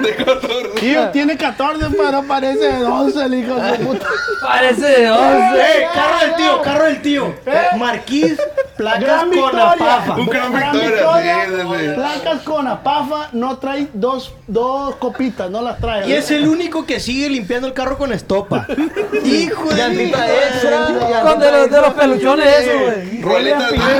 De 0.00 0.16
14. 0.16 0.68
Tío, 0.80 1.08
tiene 1.10 1.36
14, 1.36 1.86
pero 1.96 2.22
parece 2.24 2.72
de 2.72 2.78
12 2.80 3.24
el 3.24 3.34
hijo 3.34 3.54
de 3.54 3.78
puta. 3.78 4.06
Parece 4.42 4.86
de 4.86 5.10
11. 5.10 5.60
¡Eh, 5.60 5.86
carro 5.94 6.18
del 6.20 6.34
tío, 6.36 6.62
carro 6.62 6.84
del 6.84 7.02
tío! 7.02 7.34
Marquís, 7.78 8.36
placas 8.76 9.00
Gran 9.00 9.20
con 9.20 9.30
Victoria. 9.30 9.72
apafa. 9.72 10.14
Un 10.16 10.26
gran 10.26 10.52
victoria, 10.52 11.46
sí. 11.46 11.88
Placas 11.94 12.42
con 12.42 12.66
apafa, 12.66 13.28
no 13.32 13.58
trae 13.58 13.88
dos, 13.92 14.34
dos 14.46 14.96
copitas, 14.96 15.50
no 15.50 15.62
las 15.62 15.78
trae. 15.78 16.08
Y 16.08 16.12
es 16.12 16.30
el 16.30 16.48
único 16.48 16.84
que 16.84 17.00
sigue 17.00 17.28
limpiando 17.30 17.66
el 17.68 17.72
carro 17.74 17.96
con 17.98 18.12
estopa. 18.12 18.66
Hijo 19.24 19.68
de 19.70 19.76
Llantita 19.76 20.26
extra. 20.28 20.86
De 21.32 21.50
los, 21.52 21.70
de 21.70 21.80
los 21.80 21.94
peluchones, 21.94 22.46
eso, 22.46 22.70
güey. 22.84 23.20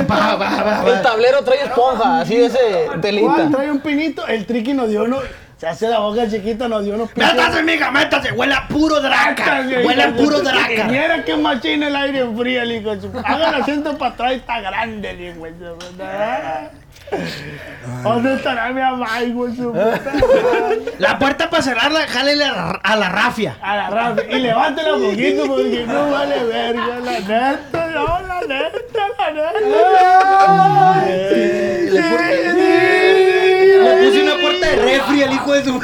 El 0.87 1.01
tablero 1.01 1.43
trae 1.43 1.63
esponja, 1.63 2.21
así 2.21 2.37
de 2.37 2.45
ese 2.45 2.85
Juan 2.87 3.01
telita. 3.01 3.49
trae 3.51 3.71
un 3.71 3.79
pinito, 3.79 4.27
el 4.27 4.45
triqui 4.45 4.73
nos 4.73 4.89
dio 4.89 5.03
uno. 5.03 5.19
Se 5.57 5.67
hace 5.69 5.87
la 5.87 5.99
boca 5.99 6.29
chiquita, 6.29 6.67
nos 6.67 6.83
dio 6.83 6.95
unos 6.95 7.09
pinos. 7.11 7.33
Métase, 7.33 7.63
mija, 7.63 7.89
métase. 7.89 8.33
Huele 8.33 8.53
a 8.53 8.67
puro 8.67 8.99
draca. 8.99 9.65
Huele 9.85 10.03
a 10.03 10.13
puro 10.13 10.41
draca. 10.41 10.83
Mira 10.89 11.23
que 11.23 11.37
machina 11.37 11.87
el 11.87 11.95
aire 11.95 12.27
frío, 12.35 12.61
el 12.63 12.71
hijo 12.73 12.91
Haga 13.23 13.49
el 13.49 13.55
asiento 13.61 13.97
para 13.97 14.13
atrás, 14.13 14.33
está 14.33 14.59
grande 14.59 15.11
el 15.11 15.21
hijo. 15.21 15.47
¿Dónde 18.03 18.35
estará 18.35 18.69
mi 18.71 18.81
mamá, 18.81 19.23
hijo 19.23 19.47
de 19.47 19.55
su 19.55 19.71
puta? 19.71 20.01
La 20.99 21.17
puerta 21.19 21.49
para 21.49 21.63
cerrarla, 21.63 22.07
jálele 22.07 22.45
a 22.45 22.51
la, 22.51 22.79
a 22.83 22.95
la 22.95 23.09
rafia. 23.09 23.57
A 23.61 23.75
la 23.75 23.89
raza. 23.89 24.21
Y 24.29 24.39
levántela 24.39 24.93
un 24.95 25.03
poquito 25.03 25.47
porque 25.47 25.85
no 25.87 26.11
vale 26.11 26.43
verga. 26.43 26.99
La 27.03 27.19
neta, 27.19 27.87
no, 27.93 28.19
la 28.27 28.41
neta, 28.41 29.07
la 29.17 29.31
neta. 29.31 31.05
Le 33.83 34.05
puse 34.05 34.23
una 34.23 34.35
puerta 34.41 34.65
de 34.67 34.75
refri 34.75 35.23
al 35.23 35.33
hijo 35.33 35.53
de 35.53 35.63
su. 35.63 35.81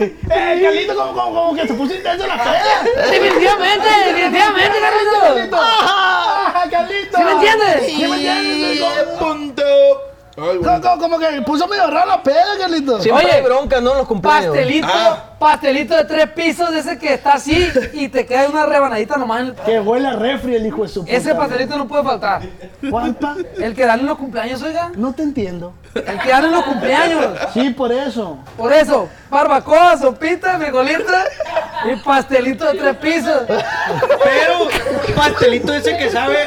Eh, 0.00 0.60
Carlito, 0.62 0.94
como, 0.96 1.12
como, 1.12 1.34
como 1.34 1.54
que 1.54 1.68
se 1.68 1.74
puso 1.74 1.94
intenso 1.94 2.26
la 2.26 2.36
peda. 2.42 3.08
Definitivamente, 3.10 3.88
definitivamente, 4.06 4.78
Carlito. 4.80 5.56
¡Ah, 5.60 6.64
Carlito! 6.70 7.16
¿Sí 7.18 7.24
me 7.24 7.32
entiendes? 7.32 7.86
¿Sí 7.86 7.98
me 7.98 8.16
entiendes, 8.16 9.04
punto. 9.18 9.62
Ay, 10.34 10.56
Como, 10.58 10.60
güey. 10.60 10.80
como- 10.80 10.98
como 10.98 11.18
que 11.18 11.42
puso 11.42 11.68
medio 11.68 11.88
raro 11.90 12.06
la 12.06 12.22
peda, 12.22 12.44
Carlito. 12.58 13.00
Siempre 13.02 13.26
Oye, 13.26 13.34
hay 13.36 13.42
bronca, 13.42 13.80
¿no? 13.82 13.94
Los 13.94 14.06
cumpleaños. 14.06 14.46
Pastelito, 14.46 14.88
Ah. 14.90 15.24
pastelito 15.38 15.94
de 15.94 16.04
tres 16.06 16.26
pisos 16.30 16.70
de 16.70 16.78
ese 16.78 16.98
que 16.98 17.12
está 17.14 17.34
así 17.34 17.70
y 17.92 18.08
te 18.08 18.24
queda 18.24 18.48
una 18.48 18.64
rebanadita 18.64 19.16
nomás 19.18 19.40
en 19.42 19.46
el... 19.48 19.54
Que 19.56 19.78
huele 19.80 20.08
a 20.08 20.12
refri 20.16 20.54
el 20.54 20.64
hijo 20.66 20.82
de 20.84 20.88
su 20.88 21.00
puta. 21.02 21.12
Ese 21.14 21.34
pastelito 21.34 21.76
no 21.76 21.86
puede 21.86 22.04
faltar. 22.04 22.40
Juanpa, 22.88 23.36
El 23.58 23.74
que 23.74 23.84
dan 23.84 24.00
en 24.00 24.06
los 24.06 24.16
cumpleaños, 24.16 24.62
oiga. 24.62 24.90
no 24.96 25.12
te 25.12 25.22
entiendo. 25.22 25.74
El 25.94 26.18
que 26.20 26.28
dan 26.30 26.46
en 26.46 26.52
los 26.52 26.64
cumpleaños. 26.64 27.26
Sí, 27.52 27.68
por 27.70 27.92
eso. 27.92 28.38
Por 28.56 28.72
eso, 28.72 29.10
barbacoa, 29.28 29.98
sopita, 29.98 30.58
frijolita 30.58 31.24
y 31.92 31.96
pastelito 31.96 32.64
de 32.72 32.78
tres 32.78 32.96
pisos. 32.96 33.42
Pero, 33.46 34.68
pastelito 35.14 35.74
ese 35.74 35.96
que 35.98 36.10
sabe. 36.10 36.38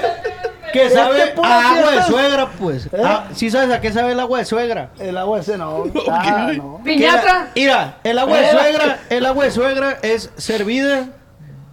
Este 0.84 0.96
sabe 0.96 1.34
a 1.44 1.78
agua 1.78 1.92
de 1.92 2.04
suegra, 2.04 2.50
pues. 2.60 2.86
¿Eh? 2.88 3.02
Ah, 3.04 3.28
¿Sí 3.34 3.50
sabes 3.50 3.72
a 3.76 3.82
qué 3.82 3.92
sabe 3.92 4.12
el 4.14 4.20
agua 4.20 4.40
de 4.40 4.46
suegra? 4.46 4.92
El 5.00 5.18
agua 5.18 5.40
ese 5.40 5.58
no. 5.58 5.86
Ah, 6.10 6.52
no. 6.56 6.82
Piñata. 6.84 7.50
Mira, 7.56 7.98
el 8.04 8.20
agua 8.20 8.38
de 8.40 8.52
suegra, 8.52 9.00
el 9.10 9.26
agua 9.26 9.46
de 9.46 9.52
suegra 9.52 9.98
es 10.02 10.30
servida. 10.38 11.10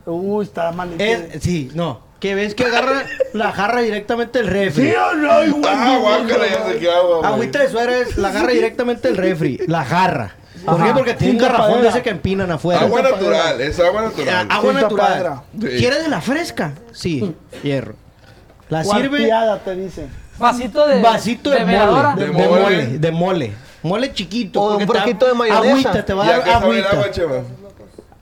Uy, 0.07 0.45
está. 0.45 0.73
Es, 0.99 1.43
sí, 1.43 1.71
no. 1.75 2.01
Que 2.21 2.35
ves 2.37 2.55
que 2.55 2.65
agarra 2.65 3.03
la 3.33 3.51
jarra 3.51 3.81
directamente 3.81 4.39
del 4.39 4.47
refri. 4.49 4.91
¿Sí 4.91 4.95
o 4.95 5.15
no, 5.15 5.45
hijo 5.45 5.59
de 5.59 5.69
Ah, 5.69 5.99
guácala, 6.01 6.47
ya 6.47 6.67
sé 6.67 6.79
qué 6.79 6.91
agua, 6.91 7.19
güey. 7.19 7.33
Agüita 7.33 7.59
de 7.61 7.69
suegra 7.69 7.99
es 7.99 8.17
la 8.17 8.29
agarra 8.29 8.53
directamente 8.53 9.09
del 9.09 9.17
refri. 9.17 9.59
La 9.67 9.85
jarra. 9.85 10.37
¿Por 10.65 10.75
Ajá. 10.77 10.85
qué? 10.87 10.93
Porque 10.93 11.15
tiene 11.15 11.33
un 11.33 11.39
garrafón 11.41 11.83
de 11.83 11.89
ese 11.89 12.03
que 12.03 12.11
empinan 12.11 12.49
afuera. 12.53 12.83
Agua 12.83 13.03
natural, 13.03 13.61
es 13.61 13.81
agua 13.81 14.03
Ah, 14.03 14.05
natural. 14.05 14.47
Agua 14.51 14.73
natural. 14.73 15.41
¿Quieres 15.59 16.03
de 16.05 16.09
la 16.09 16.21
fresca? 16.21 16.75
Sí, 16.93 17.35
hierro. 17.65 17.97
La 18.73 18.85
sirve 18.85 19.09
Cuarteada, 19.19 19.59
te 19.59 19.77
dicen. 19.77 20.09
Vasito 20.39 20.87
de. 20.87 21.01
vasito 21.03 21.51
de, 21.51 21.65
veladora. 21.65 22.11
mole. 22.17 22.27
De, 22.27 22.33
De 22.33 22.33
de 22.43 22.49
mole. 22.49 22.63
mole. 22.63 22.99
De 22.99 23.11
mole. 23.13 23.53
Mole 23.83 24.13
chiquito. 24.13 24.63
O 24.63 24.77
un 24.79 24.87
poquito 24.87 25.27
de 25.27 25.35
mayonesa. 25.35 25.91
Agüita, 25.91 26.05
te 26.05 26.15
va 26.15 26.25
a 26.25 26.27
¿Ya 26.27 26.33
dar 26.33 26.45
que 26.45 26.51
sabe 26.53 26.79
el 26.79 26.87
agüita. 26.87 27.23
agua? 27.25 27.43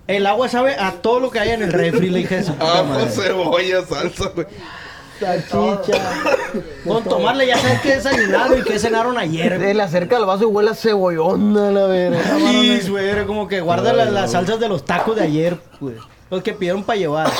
El 0.07 0.27
agua 0.27 0.49
sabe 0.49 0.75
a 0.75 0.91
todo 0.93 1.21
lo 1.21 1.31
que 1.31 1.39
hay 1.39 1.51
en 1.51 1.63
el 1.63 1.73
refri, 1.73 2.11
le 2.11 2.19
dije 2.21 2.39
a 2.41 2.43
puta 2.43 2.57
Ah, 2.61 2.85
pues 2.95 3.15
cebolla, 3.15 3.85
salsa, 3.87 4.31
güey. 4.35 4.47
Salchicha. 5.21 6.03
Con 6.87 7.05
tomarle 7.05 7.47
ya 7.47 7.59
sabes 7.59 7.81
que 7.83 7.97
desayunaron 7.97 8.59
y 8.59 8.63
que 8.63 8.79
cenaron 8.79 9.19
ayer. 9.19 9.59
Se 9.61 9.75
le 9.75 9.83
acerca 9.83 10.17
al 10.17 10.25
vaso 10.25 10.45
y 10.45 10.47
huele 10.47 10.71
a 10.71 10.75
cebollona, 10.75 11.71
la 11.71 11.87
verga. 11.87 12.19
Sí, 12.39 12.89
güey, 12.89 13.25
como 13.27 13.47
que 13.47 13.61
guarda 13.61 13.93
la- 13.93 14.07
las 14.07 14.33
salsas 14.33 14.59
de 14.59 14.69
los 14.69 14.85
tacos 14.85 15.15
de 15.17 15.23
ayer, 15.23 15.59
pues. 15.79 15.97
Los 16.31 16.43
que 16.43 16.53
pidieron 16.55 16.83
para 16.85 16.97
llevar. 16.99 17.31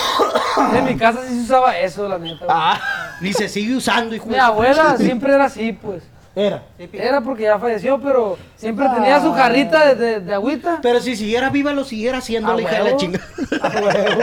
En 0.75 0.85
mi 0.85 0.97
casa 0.97 1.21
sí 1.27 1.35
se 1.39 1.43
usaba 1.45 1.79
eso, 1.79 2.07
la 2.09 2.19
neta. 2.19 2.45
güey. 2.45 2.49
Ah, 2.51 2.81
Ni 3.21 3.33
se 3.33 3.49
sigue 3.49 3.77
usando, 3.77 4.15
hijo 4.15 4.27
Mi 4.27 4.35
de 4.35 4.41
abuela 4.41 4.97
siempre 4.97 5.35
era 5.35 5.45
así, 5.45 5.73
pues. 5.73 6.03
Era. 6.35 6.63
Era 6.93 7.21
porque 7.21 7.43
ya 7.43 7.59
falleció, 7.59 8.01
pero 8.01 8.39
siempre 8.57 8.87
tenía 8.95 9.21
su 9.21 9.33
jarrita 9.33 9.87
de, 9.89 9.95
de- 9.97 10.21
de 10.21 10.35
agüita. 10.35 10.79
Pero 10.81 11.01
si 11.01 11.17
siguiera 11.17 11.51
viva, 11.51 11.73
lo 11.73 11.85
siguiera 11.85 12.19
haciendo, 12.19 12.53
Ah, 12.53 12.57
la 12.57 12.63
hija 12.63 12.83
de 12.83 12.91
la 12.91 12.97
chinga. 12.97 13.21
A 13.63 13.69
huevo. 13.69 14.23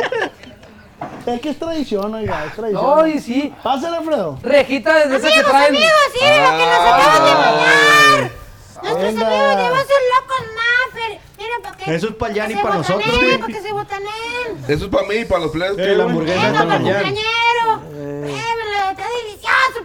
Es 1.27 1.41
que 1.41 1.49
es 1.49 1.59
tradición, 1.59 2.15
oiga, 2.15 2.45
es 2.45 2.53
tradición. 2.53 2.83
No, 2.83 3.05
y 3.05 3.19
sí. 3.19 3.53
Pásale, 3.61 3.97
Alfredo. 3.97 4.39
Rejita 4.41 4.93
de 4.95 5.15
esas 5.17 5.21
que 5.21 5.27
Amigos, 5.27 5.51
traen. 5.51 5.75
amigos, 5.75 5.91
miren 6.15 6.43
lo 6.43 6.49
que 6.51 6.65
nos 6.65 6.79
acaban 6.79 7.25
de 7.25 7.31
mandar. 7.33 8.31
Nuestros 8.81 9.03
Venga. 9.13 9.27
amigos 9.27 9.57
de 9.57 9.69
Voces 9.69 10.01
Locos 10.15 10.45
Maffer. 10.55 11.93
Eso 11.93 12.07
es 12.09 12.15
para 12.15 12.33
Jan 12.35 12.51
y 12.51 12.55
para 12.55 12.75
nosotros, 12.75 13.15
güey. 13.17 13.37
¿Por 13.37 13.47
qué 13.47 13.61
se 13.61 13.71
botanen? 13.73 14.07
Eso 14.67 14.85
es 14.85 14.89
para 14.91 15.07
mí 15.07 15.15
y 15.15 15.25
para 15.25 15.41
los 15.41 15.51
plebes. 15.51 15.77
Eh, 15.77 15.83
¿qué, 15.83 15.95
la 15.95 16.03
hamburguesa 16.05 16.35
Venga, 16.37 16.47
está 16.49 16.67
para 16.67 16.79
para 16.79 16.93
Jan. 16.93 17.03
cumpleañero. 17.03 17.81
Pruébelo, 17.89 18.27
está 18.27 18.56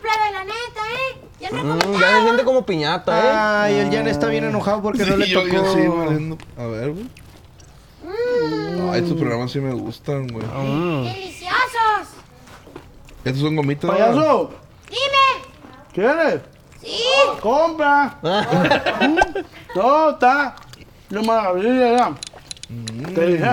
plebe, 0.03 0.33
la 0.33 0.45
neta, 0.45 0.81
¿eh? 0.93 1.21
Ya 1.41 1.51
no 1.51 1.63
Mm, 1.75 2.01
ya 2.01 2.11
se 2.19 2.23
siente 2.23 2.45
como 2.45 2.67
piñata, 2.67 3.19
¿eh? 3.19 3.31
Ay, 3.35 3.75
el 3.81 3.91
Jan 3.95 4.07
está 4.09 4.27
bien 4.29 4.45
enojado 4.45 4.83
porque 4.83 5.05
no 5.07 5.17
le 5.17 5.27
yo- 5.27 5.47
yo 5.47 5.61
tocó. 5.63 5.73
sí, 5.75 5.87
valiendo. 5.89 6.39
A 6.59 6.67
ver, 6.67 6.91
güey. 6.93 7.07
Ay, 8.93 9.01
estos 9.03 9.17
programas 9.19 9.51
sí 9.53 9.61
me 9.61 9.73
gustan, 9.73 10.27
güey. 10.29 10.45
Mm. 10.47 11.05
Deliciosos. 11.05 12.09
Estos 13.25 13.41
son 13.43 13.57
gomitas. 13.57 13.91
Payaso, 13.91 14.51
Dime. 14.91 15.53
¿quieres? 15.93 16.41
Sí. 16.81 17.01
¡Compra! 17.41 18.19
Todo 19.75 20.11
está 20.11 20.57
de 21.09 21.23
maravilla 21.23 21.97
ya. 21.97 22.15
Te 23.15 23.27
dije. 23.27 23.45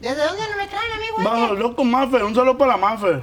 ¿Desde 0.00 0.24
dónde 0.26 0.42
no 0.50 0.56
me 0.58 0.66
traen, 0.66 0.92
amigo? 0.96 1.16
Bajo 1.24 1.44
este? 1.52 1.56
loco 1.58 1.84
Maffer, 1.84 2.24
un 2.24 2.34
saludo 2.34 2.58
para 2.58 2.76
Maffer. 2.76 3.20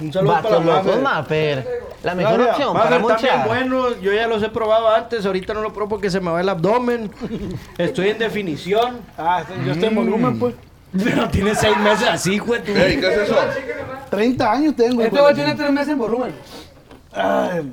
Un 0.00 0.12
saludo 0.12 0.42
para 0.42 0.60
la 0.60 0.96
Mafer. 1.00 1.82
La 2.02 2.14
mejor 2.14 2.32
Mafer, 2.38 2.50
opción 2.50 2.72
Mafer, 2.74 2.88
para 2.90 2.98
monchar. 3.02 3.46
buenos. 3.48 4.00
Yo 4.00 4.12
ya 4.12 4.26
los 4.26 4.42
he 4.42 4.48
probado 4.48 4.88
antes. 4.88 5.24
Ahorita 5.24 5.54
no 5.54 5.62
lo 5.62 5.72
pruebo 5.72 5.88
porque 5.90 6.10
se 6.10 6.20
me 6.20 6.30
va 6.30 6.40
el 6.40 6.48
abdomen. 6.48 7.10
Estoy 7.78 8.10
en 8.10 8.18
definición. 8.18 9.00
Ah, 9.16 9.42
yo 9.64 9.72
estoy 9.72 9.88
en 9.88 9.94
volumen, 9.94 10.38
pues. 10.38 10.54
Pero 11.04 11.28
tiene 11.28 11.54
seis 11.54 11.76
meses 11.78 12.06
así, 12.08 12.38
güey. 12.38 12.62
¿qué 12.62 12.72
es 12.98 13.18
eso? 13.28 13.34
30 14.10 14.52
años 14.52 14.76
tengo. 14.76 15.02
Este 15.02 15.20
güey 15.20 15.34
tiene 15.34 15.54
tres 15.54 15.70
meses 15.72 15.88
en 15.88 15.98
volumen. 15.98 16.32
Ay, 17.12 17.72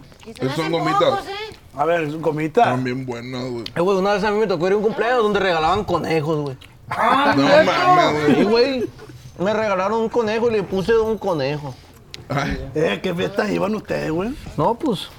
son 0.56 0.72
gomitas. 0.72 1.00
pocos, 1.00 1.28
¿eh? 1.28 1.56
A 1.76 1.86
ver, 1.86 2.02
es 2.02 2.14
un 2.14 2.22
comita. 2.22 2.62
Están 2.62 2.84
bien 2.84 3.06
buenas, 3.06 3.44
güey. 3.50 3.64
Eh, 3.76 3.80
güey, 3.80 3.98
una 3.98 4.14
vez 4.14 4.24
a 4.24 4.32
mí 4.32 4.38
me 4.40 4.48
tocó 4.48 4.68
ir 4.68 4.74
a 4.74 4.78
un 4.78 4.84
cumpleaños 4.84 5.24
donde 5.24 5.40
regalaban 5.40 5.84
conejos, 5.84 6.38
güey. 6.42 6.58
Ah, 6.90 7.34
No 7.36 7.44
mames, 7.44 8.26
Sí, 8.26 8.34
güey. 8.44 8.46
güey. 8.46 8.90
Me 9.40 9.54
regalaron 9.54 10.00
un 10.02 10.10
conejo 10.10 10.50
y 10.50 10.54
le 10.54 10.64
puse 10.64 10.96
un 10.98 11.18
conejo. 11.18 11.74
Ay, 12.34 12.72
Eh, 12.76 13.00
¿qué 13.04 13.14
fiestas 13.14 13.50
iban 13.50 13.76
ustedes, 13.76 14.12
güey? 14.12 14.30
No, 14.58 14.76
pues, 14.76 15.10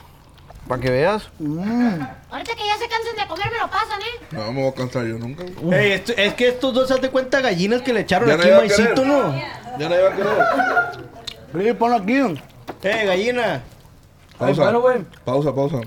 para 0.69 0.81
que 0.81 0.91
veas. 0.91 1.29
Ahorita 1.41 2.55
que 2.55 2.67
ya 2.67 2.77
se 2.79 2.89
cansen 2.89 3.17
de 3.17 3.27
comer, 3.29 3.51
me 3.53 3.59
lo 3.59 3.69
pasan, 3.71 4.01
¿eh? 4.01 4.27
no 4.33 4.53
me 4.53 4.63
voy 4.63 4.71
a 4.71 4.75
cansar 4.75 5.05
yo 5.05 5.19
nunca. 5.19 5.45
Ey, 5.77 5.93
esto- 5.93 6.13
es 6.17 6.35
que 6.35 6.49
estos 6.49 6.73
dos, 6.73 6.91
haz 6.91 7.01
de 7.01 7.11
cuenta, 7.11 7.41
gallinas 7.41 7.83
que 7.83 7.93
le 7.93 8.01
echaron 8.01 8.29
Ya 8.29 8.35
aquí 8.37 8.51
a 8.51 8.57
maicito. 8.59 9.05
¿no? 9.05 9.35
Ya 9.79 9.89
no 9.89 9.95
iba 9.99 10.09
a 10.09 10.17
querer. 10.17 11.67
Sí, 11.67 11.73
ponlo 11.75 11.97
aquí. 11.97 12.17
Eh, 12.83 13.05
gallina. 13.07 13.63
Pausa. 14.39 14.63
bueno, 14.63 14.81
güey. 14.81 14.99
Pausa, 15.25 15.55
pausa. 15.55 15.81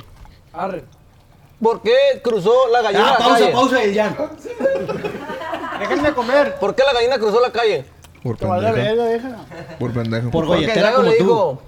Arre. 0.54 0.84
¿Por 1.62 1.82
qué 1.82 1.94
cruzó 2.24 2.54
la 2.72 2.82
gallina 2.82 3.08
Ah, 3.08 3.12
la 3.14 3.18
pausa, 3.18 3.40
calle? 3.40 3.52
pausa, 3.52 3.84
el 3.84 3.96
Jan. 3.96 4.16
Déjenme 5.80 6.14
comer. 6.14 6.56
¿Por 6.60 6.76
qué 6.76 6.84
la 6.86 6.94
gallina 6.94 7.18
cruzó 7.18 7.40
la 7.42 7.52
calle? 7.52 7.86
Por 8.26 8.38
Te 8.38 8.48
vale 8.48 8.72
pendejo. 8.72 8.88
verga, 8.88 9.06
deja. 9.06 9.38
Por 9.78 9.94
pendejo. 9.94 10.32
Por 10.32 10.46
golletera 10.48 10.94
como 10.94 11.10
le 11.10 11.18
tú. 11.18 11.60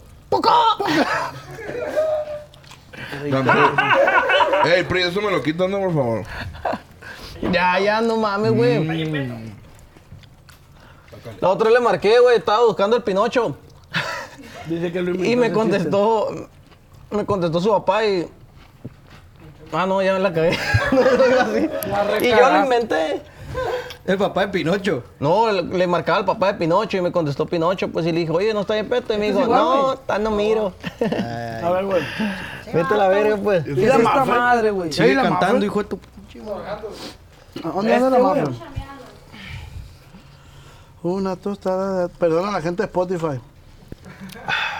no. 3.29 3.53
Ey, 4.65 4.83
Pri, 4.85 5.03
eso 5.03 5.21
me 5.21 5.29
lo 5.29 5.43
quitan, 5.43 5.69
no, 5.69 5.79
por 5.81 5.93
favor. 5.93 6.23
ya, 7.51 7.79
ya, 7.79 8.01
no 8.01 8.17
mames, 8.17 8.53
güey. 8.53 8.83
La 11.39 11.49
otra 11.49 11.69
le 11.69 11.79
marqué, 11.79 12.17
güey, 12.19 12.37
estaba 12.37 12.65
buscando 12.65 12.95
el 12.97 13.03
Pinocho. 13.03 13.55
Dice 14.65 14.91
que 14.91 15.03
lo 15.03 15.23
Y 15.23 15.35
me 15.35 15.51
contestó, 15.51 16.49
me 17.11 17.23
contestó 17.23 17.61
su 17.61 17.69
papá 17.69 18.03
y... 18.03 18.27
Ah, 19.71 19.85
no, 19.85 20.01
ya 20.01 20.13
me 20.15 20.21
la 20.21 20.33
cagué. 20.33 20.57
Así. 21.39 21.69
y 22.25 22.29
yo 22.31 22.49
lo 22.49 22.63
inventé. 22.63 23.21
El 24.05 24.17
papá 24.17 24.41
de 24.41 24.47
Pinocho. 24.47 25.03
No, 25.19 25.51
le, 25.51 25.85
marcaba 25.85 26.19
al 26.19 26.25
papá 26.25 26.53
de 26.53 26.59
Pinocho 26.59 26.97
y 26.97 27.01
me 27.01 27.11
contestó 27.11 27.45
Pinocho, 27.45 27.89
pues 27.89 28.05
y 28.05 28.11
le 28.13 28.19
dije, 28.19 28.31
oye, 28.31 28.53
no 28.53 28.61
está 28.61 28.75
bien 28.75 28.87
peto. 28.87 29.13
Y 29.13 29.17
me 29.17 29.27
dijo, 29.27 29.41
igual, 29.41 29.59
no, 29.59 29.93
está 29.93 30.17
no 30.17 30.31
miro. 30.31 30.73
A 31.63 31.69
ver, 31.71 31.85
güey. 31.85 32.01
Vete 32.73 32.93
a 32.93 32.97
la 32.97 33.07
verga, 33.07 33.37
pues. 33.37 33.63
¿Qué 33.63 33.71
es 33.71 33.93
esta 33.93 33.97
Mafer? 33.97 34.35
madre, 34.35 34.71
güey? 34.71 34.91
Sigue 34.91 35.15
la 35.15 35.23
cantando, 35.23 35.65
hijo 35.65 35.83
de 35.83 35.89
tu... 35.89 35.99
¿A 37.63 37.69
¿Dónde 37.69 37.95
anda 37.95 38.09
la 38.09 38.17
Este, 38.17 38.23
mafia? 38.23 38.67
Una 41.03 41.35
tostada 41.35 42.07
de... 42.07 42.09
Perdona 42.09 42.49
a 42.49 42.51
la 42.51 42.61
gente 42.61 42.83
de 42.83 42.87
Spotify. 42.87 43.39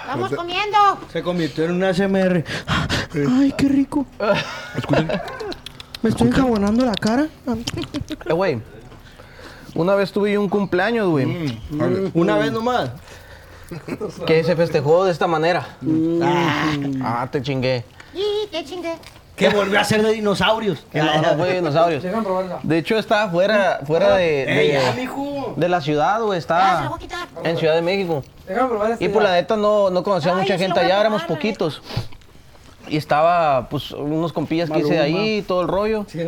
Vamos 0.08 0.34
comiendo. 0.34 0.78
Se 1.12 1.22
convirtió 1.24 1.66
en 1.66 1.72
un 1.72 1.84
ASMR. 1.84 2.44
Ay, 2.68 3.54
qué 3.58 3.68
rico. 3.68 4.06
Me 6.08 6.12
estoy 6.12 6.28
enjabonando 6.30 6.86
la 6.86 6.94
cara. 6.94 7.28
Eh, 8.28 8.34
güey. 8.34 8.62
Una 9.76 9.94
vez 9.96 10.10
tuve 10.14 10.32
yo 10.32 10.40
un 10.42 10.48
cumpleaños, 10.48 11.10
güey, 11.10 11.26
Mm. 11.26 12.12
Una 12.14 12.38
vez 12.38 12.52
nomás. 12.54 12.92
que 14.26 14.42
se 14.46 14.56
festejó 14.56 15.04
de 15.04 15.12
esta 15.12 15.28
manera. 15.28 15.68
Ah, 17.04 17.28
te 17.30 17.42
chingué. 17.42 17.84
Y 18.14 18.48
te 18.48 18.64
chingué. 18.64 18.94
Que 19.36 19.50
volvió 19.50 19.80
a 19.80 19.84
ser 19.84 20.02
de 20.02 20.14
dinosaurios. 20.14 20.86
No, 20.94 21.22
no 21.22 21.38
fue 21.38 21.56
dinosaurios. 21.56 22.02
Dejan 22.02 22.24
probarla. 22.24 22.60
De 22.64 22.78
hecho, 22.78 22.98
estaba 22.98 23.30
fuera, 23.30 23.82
fuera 23.86 24.16
de, 24.16 24.44
Ey, 24.62 24.72
ya, 24.72 24.94
de, 24.94 25.02
mijo. 25.02 25.54
de 25.58 25.70
la 25.70 25.82
ciudad, 25.82 26.22
güey. 26.24 26.40
Ah, 26.40 26.42
se 26.42 26.48
lo 26.48 26.56
Estaba 26.56 26.88
voy 26.88 26.96
a 26.96 27.00
quitar. 27.00 27.28
en 27.44 27.58
Ciudad 27.58 27.76
de 27.76 27.82
México. 27.82 28.24
Déjame 28.48 28.70
probar 28.70 28.92
este. 28.94 29.04
Y 29.06 29.10
por 29.10 29.22
ya. 29.22 29.30
la 29.30 29.36
neta 29.36 29.58
no, 29.58 29.90
no 29.92 30.02
conocía 30.02 30.32
Ay, 30.34 30.42
mucha 30.42 30.54
lo 30.54 30.60
gente 30.60 30.74
voy 30.80 30.84
a 30.84 30.86
allá, 30.94 31.02
éramos 31.02 31.22
probar, 31.24 31.38
poquitos. 31.38 31.82
Y 32.90 32.98
estaba, 32.98 33.70
pues, 33.70 33.92
unos 33.92 34.34
compillas 34.34 34.70
que 34.70 34.80
hice 34.80 34.94
de 34.94 35.00
ahí, 35.00 35.42
todo 35.42 35.62
el 35.62 35.68
rollo. 35.68 36.06
Sí. 36.08 36.22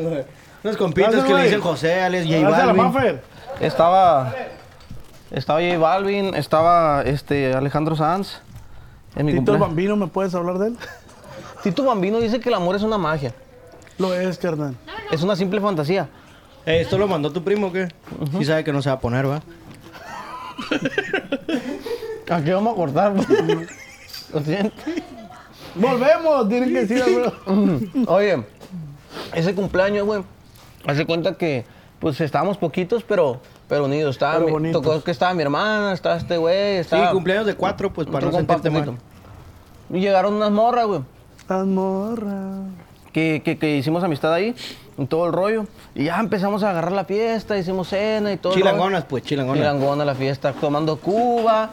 Unos 0.64 0.78
compitas 0.78 1.24
que 1.24 1.34
le 1.34 1.44
dicen 1.44 1.62
José, 1.62 2.02
Alex, 2.02 2.26
J 2.26 2.48
a 2.48 2.74
Balvin. 2.74 3.20
Estaba, 3.62 4.34
estaba 5.32 5.62
J 5.62 5.78
Balvin, 5.78 6.36
estaba 6.36 7.02
este 7.04 7.54
Alejandro 7.54 7.96
Sanz. 7.96 8.42
En 9.16 9.26
mi 9.26 9.32
Tito 9.32 9.54
el 9.54 9.60
cumpleaños. 9.60 9.68
Bambino, 9.68 9.96
¿me 9.96 10.08
puedes 10.08 10.36
hablar 10.36 10.60
de 10.60 10.68
él? 10.68 10.78
Tito 11.64 11.84
Bambino 11.84 12.20
dice 12.20 12.40
que 12.40 12.50
el 12.50 12.56
amor 12.56 12.76
es 12.76 12.84
una 12.84 12.98
magia. 12.98 13.34
Lo 13.98 14.14
es, 14.14 14.38
carnal. 14.38 14.76
Es 15.12 15.24
una 15.24 15.36
simple 15.36 15.60
fantasía. 15.60 16.08
Eh, 16.66 16.82
¿Esto 16.82 16.98
lo 16.98 17.08
mandó 17.08 17.32
tu 17.32 17.44
primo 17.44 17.68
o 17.68 17.72
qué? 17.72 17.90
Sí 18.38 18.46
sabe 18.46 18.64
que 18.64 18.72
no 18.72 18.82
se 18.82 18.90
va 18.90 18.96
a 18.96 19.00
poner, 19.00 19.30
¿va? 19.30 19.42
Aquí 22.30 22.52
vamos 22.52 22.74
a 22.74 22.76
cortar. 22.76 23.14
Lo 24.34 24.42
siento. 24.42 24.76
Volvemos, 25.80 26.50
tienen 26.50 26.74
que 26.74 26.86
decir 26.86 27.02
algo. 27.04 27.32
Oye, 28.08 28.44
ese 29.34 29.54
cumpleaños, 29.56 30.06
güey, 30.06 30.24
hace 30.86 31.06
cuenta 31.06 31.34
que, 31.36 31.66
pues, 32.00 32.20
estábamos 32.22 32.58
poquitos, 32.58 33.04
pero, 33.04 33.40
pero 33.68 33.86
unidos. 33.86 34.16
Estaba 34.16 34.44
Pero 34.44 34.60
mi- 34.60 34.72
tocó 34.72 35.02
que 35.04 35.12
estaba 35.12 35.34
mi 35.34 35.42
hermana, 35.44 35.94
estaba 35.94 36.18
este 36.18 36.38
güey, 36.38 36.76
Sí, 36.76 36.80
estaba... 36.82 37.12
cumpleaños 37.12 37.46
de 37.46 37.56
cuatro, 37.56 37.92
pues 37.94 38.08
para 38.08 38.26
no 38.28 38.32
sentirte 38.32 38.70
mal. 38.70 38.96
Y 39.92 40.00
llegaron 40.00 40.34
unas 40.36 40.52
morras, 40.52 40.86
güey, 40.86 41.02
Las 41.48 41.66
morras. 41.66 42.60
que, 43.12 43.42
que, 43.44 43.58
que 43.58 43.78
hicimos 43.78 44.04
amistad 44.04 44.34
ahí, 44.34 44.56
y 44.98 45.06
todo 45.06 45.26
el 45.26 45.34
rollo. 45.34 45.66
Y 45.96 46.06
ya 46.06 46.20
empezamos 46.20 46.62
a 46.64 46.70
agarrar 46.70 46.92
la 46.92 47.06
fiesta, 47.06 47.58
hicimos 47.58 47.88
cena 47.90 48.32
y 48.32 48.38
todo. 48.38 48.54
Chilangonas, 48.54 49.06
pues, 49.06 49.24
chilangonas. 49.24 49.60
Chilangona 49.60 50.06
la 50.06 50.14
fiesta, 50.16 50.54
tomando 50.54 50.98
cuba, 50.98 51.70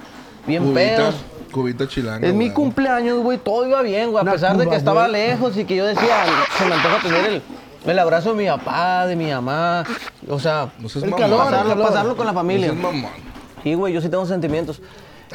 bien 0.46 0.72
pedos. 0.72 1.14
Cubita 1.52 1.86
chilanga. 1.88 2.26
Es 2.26 2.34
mi 2.34 2.46
güey. 2.46 2.54
cumpleaños, 2.54 3.22
güey, 3.22 3.38
todo 3.38 3.66
iba 3.66 3.80
bien, 3.82 4.10
güey, 4.10 4.18
a 4.20 4.22
Una 4.22 4.32
pesar 4.32 4.56
de 4.56 4.64
cuba, 4.64 4.70
que 4.72 4.76
estaba 4.78 5.08
güey. 5.08 5.12
lejos 5.12 5.56
y 5.56 5.64
que 5.64 5.76
yo 5.76 5.86
decía, 5.86 6.24
se 6.58 6.64
me 6.66 6.74
antoja 6.74 6.98
tener 7.02 7.24
el, 7.26 7.42
el 7.86 7.98
abrazo 7.98 8.34
de 8.34 8.42
mi 8.42 8.48
papá, 8.48 9.06
de 9.06 9.16
mi 9.16 9.30
mamá, 9.30 9.84
o 10.28 10.38
sea, 10.38 10.72
No 10.78 10.88
seas 10.88 11.04
El 11.04 11.10
mamón. 11.10 11.24
calor, 11.30 11.44
pasarlo, 11.44 11.68
calor. 11.70 11.86
pasarlo 11.88 12.16
con 12.16 12.26
la 12.26 12.32
No 12.32 12.38
familia. 12.38 12.66
seas 12.70 12.78
mamón. 12.82 13.10
Sí, 13.62 13.74
güey, 13.74 13.92
yo 13.94 14.00
sí 14.00 14.08
tengo 14.08 14.26
sentimientos. 14.26 14.80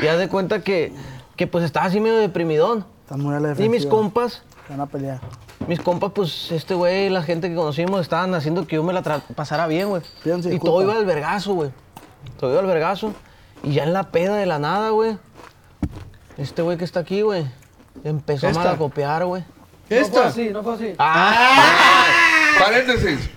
Y 0.02 0.08
haz 0.08 0.18
de 0.20 0.30
cuenta 0.30 0.62
que, 0.62 0.94
que 1.36 1.48
pues 1.48 1.64
estaba 1.66 1.86
así 1.88 2.00
medio 2.00 2.18
deprimidón. 2.18 2.86
Muy 3.10 3.36
a 3.36 3.40
la 3.42 3.48
Y 3.48 3.52
defensiva. 3.52 3.72
mis 3.76 3.86
compas, 3.86 4.42
Van 4.70 4.80
a 4.80 4.86
pelear. 4.86 5.20
mis 5.68 5.82
compas, 5.82 6.12
pues 6.16 6.50
este 6.54 6.76
güey, 6.76 7.10
la 7.10 7.24
gente 7.24 7.50
que 7.50 7.56
conocimos, 7.56 8.00
estaban 8.00 8.34
haciendo 8.36 8.66
que 8.66 8.78
yo 8.78 8.84
me 8.84 8.94
la 8.94 9.04
tra- 9.04 9.22
pasara 9.36 9.68
bien, 9.68 9.90
güey. 9.90 10.02
Pídanse 10.24 10.48
Y 10.48 10.52
disculpas. 10.54 10.74
todo 10.74 10.82
iba 10.84 10.94
al 10.94 11.06
vergazo, 11.06 11.54
güey. 11.54 11.72
Todo 12.40 12.52
iba 12.52 12.62
al 12.62 12.68
vergazo. 12.68 13.12
Y 13.64 13.74
ya 13.74 13.84
en 13.84 13.92
la 13.92 14.12
peda 14.12 14.36
de 14.38 14.46
la 14.46 14.60
nada, 14.60 14.92
güey. 14.92 15.18
Este 16.38 16.62
güey 16.62 16.78
que 16.78 16.86
está 16.86 17.02
aquí, 17.02 17.22
güey. 17.22 17.46
Empezó 18.04 18.48
Esta. 18.48 18.62
a 18.62 18.64
malacopiar, 18.66 19.26
güey. 19.26 19.42
No 19.42 19.48
fue 19.90 20.00
¿Esta? 20.00 20.28
así, 20.28 20.50
no 20.50 20.64
fue 20.64 20.74
así. 20.76 20.94
Paréntesis. 22.60 23.30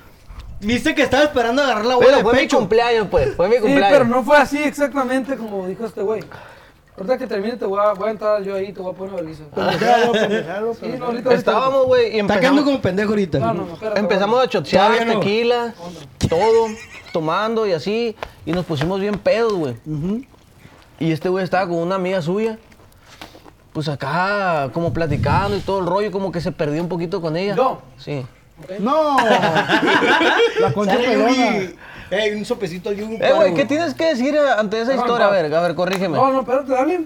¿Viste 0.61 0.95
que 0.95 1.03
estaba 1.03 1.25
esperando 1.25 1.63
agarrar 1.63 1.85
la 1.85 1.97
bola 1.97 2.07
Pero 2.07 2.17
de 2.19 2.23
fue 2.23 2.33
mi 2.35 2.39
pecho? 2.41 2.59
cumpleaños, 2.59 3.09
pues. 3.11 3.35
Fue 3.35 3.49
mi 3.49 3.57
Sí, 3.57 3.61
cumpleaños. 3.63 3.91
pero 3.99 4.05
no 4.07 4.23
fue 4.23 4.37
así 4.39 4.63
exactamente 4.63 5.37
como 5.37 5.67
dijo 5.67 5.85
este 5.85 6.01
güey. 6.03 6.23
Ahorita 6.97 7.19
que 7.19 7.27
termine 7.27 7.57
te 7.57 7.65
voy 7.67 7.81
a, 7.85 7.93
voy 7.93 8.09
a 8.09 8.11
entrar 8.13 8.43
yo 8.45 8.55
ahí 8.55 8.67
y 8.67 8.73
te 8.73 8.81
voy 8.81 8.93
a 8.93 8.97
poner 8.97 9.13
una 9.15 9.23
baliza. 9.23 9.43
Pendejalo, 9.53 10.75
Sí, 10.75 10.87
no, 10.87 10.87
ahorita, 10.87 11.05
ahorita. 11.07 11.35
Estábamos, 11.35 11.87
güey, 11.87 12.17
y 12.17 12.21
Está 12.21 12.39
quedando 12.39 12.61
empezamos, 12.61 12.65
como 12.65 12.81
pendejo 12.81 13.09
ahorita. 13.11 13.39
No, 13.41 13.53
no, 13.53 13.67
no, 13.67 13.73
espérate. 13.75 14.01
empezamos 14.01 14.43
a 14.45 14.49
chotear 14.49 14.93
Todavía 14.93 15.13
no. 15.15 15.21
tequila, 15.21 15.75
todo, 16.29 16.69
tomando 17.13 17.67
y 17.67 17.73
así. 17.73 18.17
Y 18.47 18.53
nos 18.53 18.65
pusimos 18.65 19.01
bien 19.01 19.19
pedos, 19.19 19.53
güey. 19.55 19.75
Y 21.01 21.11
este 21.11 21.29
güey 21.29 21.43
estaba 21.43 21.67
con 21.69 21.79
una 21.79 21.97
amiga 21.97 22.23
suya. 22.23 22.59
Pues 23.75 23.89
acá, 23.89 24.71
como 24.73 24.93
platicando 24.93 25.57
y 25.57 25.61
todo 25.61 25.81
el 25.81 25.87
rollo, 25.87 26.13
como 26.13 26.31
que 26.31 26.41
se 26.41 26.53
perdió 26.53 26.81
un 26.81 26.89
poquito 26.89 27.21
con 27.21 27.37
ella. 27.37 27.57
¿Yo? 27.57 27.83
Sí. 27.99 28.25
No. 28.79 29.17
La 30.61 30.73
concha 30.73 30.97
pelona. 30.97 31.73
Ey, 32.09 32.35
un 32.37 32.45
sopecito 32.45 32.91
al 32.91 32.95
Yugi. 32.95 33.17
Eh, 33.17 33.33
güey, 33.35 33.53
¿qué 33.53 33.65
tienes 33.65 33.93
que 33.95 34.05
decir 34.05 34.39
ante 34.39 34.81
esa 34.81 34.95
No, 34.95 35.01
historia? 35.01 35.27
A 35.27 35.31
ver, 35.31 35.53
a 35.53 35.61
ver, 35.61 35.75
corrígeme. 35.75 36.17
No, 36.17 36.31
no, 36.31 36.41
espérate, 36.43 36.71
dale. 36.71 37.05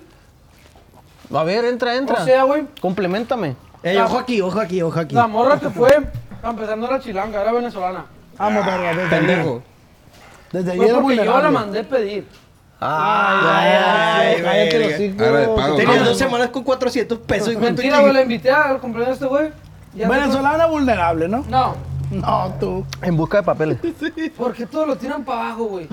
A 1.32 1.42
ver, 1.42 1.64
entra, 1.64 1.96
entra. 1.96 2.20
O 2.20 2.24
sea, 2.26 2.42
güey, 2.42 2.66
Complementame. 2.82 3.56
Ey, 3.82 3.96
ojo 3.96 4.18
aquí, 4.18 4.42
ojo 4.42 4.60
aquí, 4.60 4.82
ojo 4.82 5.00
aquí. 5.00 5.14
la 5.14 5.26
morra 5.26 5.58
que 5.58 5.70
fue, 5.70 5.96
empezar 6.42 6.76
no 6.76 6.86
era 6.86 7.00
chilanga, 7.00 7.40
era 7.40 7.52
venezolana. 7.52 8.04
Vamos, 8.36 8.66
verga, 8.66 8.94
desde 8.94 9.08
Pendejo. 9.08 9.62
Desde 10.52 10.76
Fue 10.76 10.84
ayer 10.84 11.00
porque 11.00 11.16
yo 11.16 11.40
la 11.40 11.50
mandé 11.50 11.82
pedir. 11.82 12.26
Ay, 12.80 14.42
ay, 14.46 15.12
pago. 15.56 15.76
Tenías 15.76 15.98
¿no? 16.00 16.04
dos 16.08 16.18
semanas 16.18 16.48
con 16.50 16.62
400 16.62 17.18
pesos 17.18 17.48
y 17.48 17.52
cuánto 17.56 17.82
Mentira, 17.82 18.00
güey, 18.00 18.12
la 18.12 18.22
invité 18.22 18.50
al 18.50 18.78
cumpleaños 18.80 19.14
este 19.14 19.26
güey. 19.26 19.50
Venezolana 19.94 20.66
vulnerable, 20.66 21.28
¿no? 21.28 21.44
No, 21.48 21.74
No, 22.10 22.54
tú. 22.60 22.86
En 23.02 23.16
busca 23.16 23.38
de 23.38 23.42
papeles. 23.42 23.78
porque 24.36 24.66
todos 24.66 24.86
lo 24.86 24.96
tiran 24.96 25.24
para 25.24 25.46
abajo, 25.46 25.64
güey. 25.64 25.88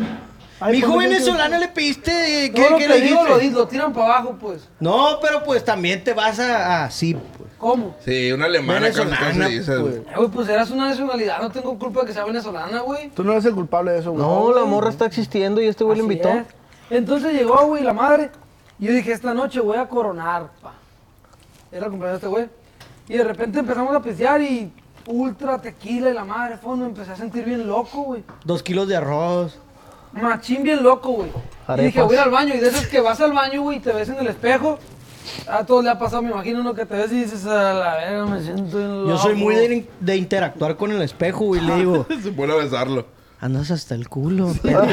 Ay, 0.59 0.71
Mi 0.73 0.77
hijo 0.77 0.93
¿por 0.93 1.01
qué 1.01 1.07
venezolano 1.09 1.57
le 1.57 1.67
pediste. 1.67 2.51
Todo 2.55 2.63
¿Qué, 2.65 2.69
lo 2.71 2.77
que 2.77 2.87
le 2.87 3.01
digo 3.01 3.23
lo, 3.25 3.37
lo 3.37 3.67
tiran 3.67 3.91
para 3.91 4.05
abajo, 4.05 4.37
pues. 4.39 4.69
No, 4.79 5.17
pero 5.21 5.43
pues 5.43 5.65
también 5.65 6.03
te 6.03 6.13
vas 6.13 6.39
a. 6.39 6.85
a 6.85 6.91
sí, 6.91 7.13
pues. 7.37 7.49
¿Cómo? 7.57 7.95
Sí, 8.05 8.31
una 8.31 8.45
alemana 8.45 8.87
casi 8.87 8.99
casi 9.01 9.09
Venezolana, 9.39 9.47
dice. 9.47 9.79
pues. 9.79 9.95
Eh, 9.95 10.03
Güey, 10.15 10.29
pues 10.29 10.47
eras 10.49 10.69
una 10.71 10.89
nacionalidad, 10.89 11.41
no 11.41 11.49
tengo 11.49 11.77
culpa 11.77 12.01
de 12.01 12.07
que 12.07 12.13
sea 12.13 12.23
venezolana, 12.25 12.79
güey. 12.81 13.09
Tú 13.09 13.23
no 13.23 13.31
eres 13.33 13.43
el 13.45 13.53
culpable 13.55 13.91
de 13.91 13.99
eso, 13.99 14.11
güey. 14.11 14.23
No, 14.23 14.53
la 14.53 14.63
morra 14.65 14.89
está 14.91 15.05
existiendo 15.05 15.59
y 15.61 15.65
este 15.67 15.83
güey 15.83 15.97
le 15.97 16.03
Así 16.03 16.11
invitó. 16.13 16.29
es. 16.29 16.45
Entonces 16.89 17.33
llegó, 17.33 17.65
güey, 17.67 17.83
la 17.83 17.93
madre. 17.93 18.31
Y 18.79 18.85
yo 18.85 18.93
dije, 18.93 19.11
esta 19.11 19.33
noche 19.33 19.59
voy 19.59 19.77
a 19.77 19.87
coronar, 19.87 20.49
pa. 20.61 20.73
Era 21.71 21.85
el 21.85 21.91
cumpleaños 21.91 22.21
de 22.21 22.27
este 22.27 22.27
güey. 22.27 22.49
Y 23.07 23.17
de 23.17 23.23
repente 23.23 23.59
empezamos 23.59 23.95
a 23.95 24.01
pistear 24.01 24.41
y 24.41 24.71
ultra 25.07 25.59
tequila 25.61 26.09
y 26.09 26.13
la 26.13 26.25
madre, 26.25 26.57
fondo, 26.57 26.85
me 26.85 26.91
empecé 26.91 27.11
a 27.11 27.15
sentir 27.15 27.45
bien 27.45 27.67
loco, 27.67 28.03
güey. 28.03 28.23
Dos 28.43 28.63
kilos 28.63 28.87
de 28.87 28.95
arroz. 28.95 29.59
Machín 30.13 30.63
bien 30.63 30.81
loco, 30.81 31.11
güey. 31.11 31.29
Y 31.77 31.85
dije, 31.85 32.01
voy 32.01 32.15
a 32.15 32.19
ir 32.19 32.23
al 32.23 32.31
baño. 32.31 32.55
Y 32.55 32.59
de 32.59 32.67
esos 32.69 32.87
que 32.87 33.01
vas 33.01 33.19
al 33.19 33.33
baño, 33.33 33.61
güey, 33.61 33.77
y 33.77 33.81
te 33.81 33.91
ves 33.91 34.09
en 34.09 34.15
el 34.15 34.27
espejo. 34.27 34.79
A 35.47 35.65
todos 35.65 35.83
le 35.83 35.89
ha 35.89 35.97
pasado, 35.97 36.21
me 36.21 36.31
imagino, 36.31 36.61
uno 36.61 36.73
que 36.73 36.85
te 36.85 36.95
ves 36.95 37.11
y 37.11 37.23
dices, 37.23 37.45
a 37.45 37.73
la 37.73 37.95
verga, 37.97 38.25
me 38.25 38.41
siento 38.41 38.77
bien 38.77 39.01
loco. 39.01 39.09
Yo 39.09 39.17
soy 39.17 39.35
muy 39.35 39.55
de, 39.55 39.89
de 39.99 40.15
interactuar 40.15 40.77
con 40.77 40.91
el 40.91 41.01
espejo 41.01 41.55
y 41.55 41.61
le 41.61 41.75
digo, 41.75 42.05
Se 42.21 42.31
pone 42.31 42.53
a 42.53 42.57
besarlo. 42.57 43.05
Andas 43.45 43.71
hasta 43.71 43.95
el 43.95 44.09
culo, 44.09 44.53
perro. 44.61 44.87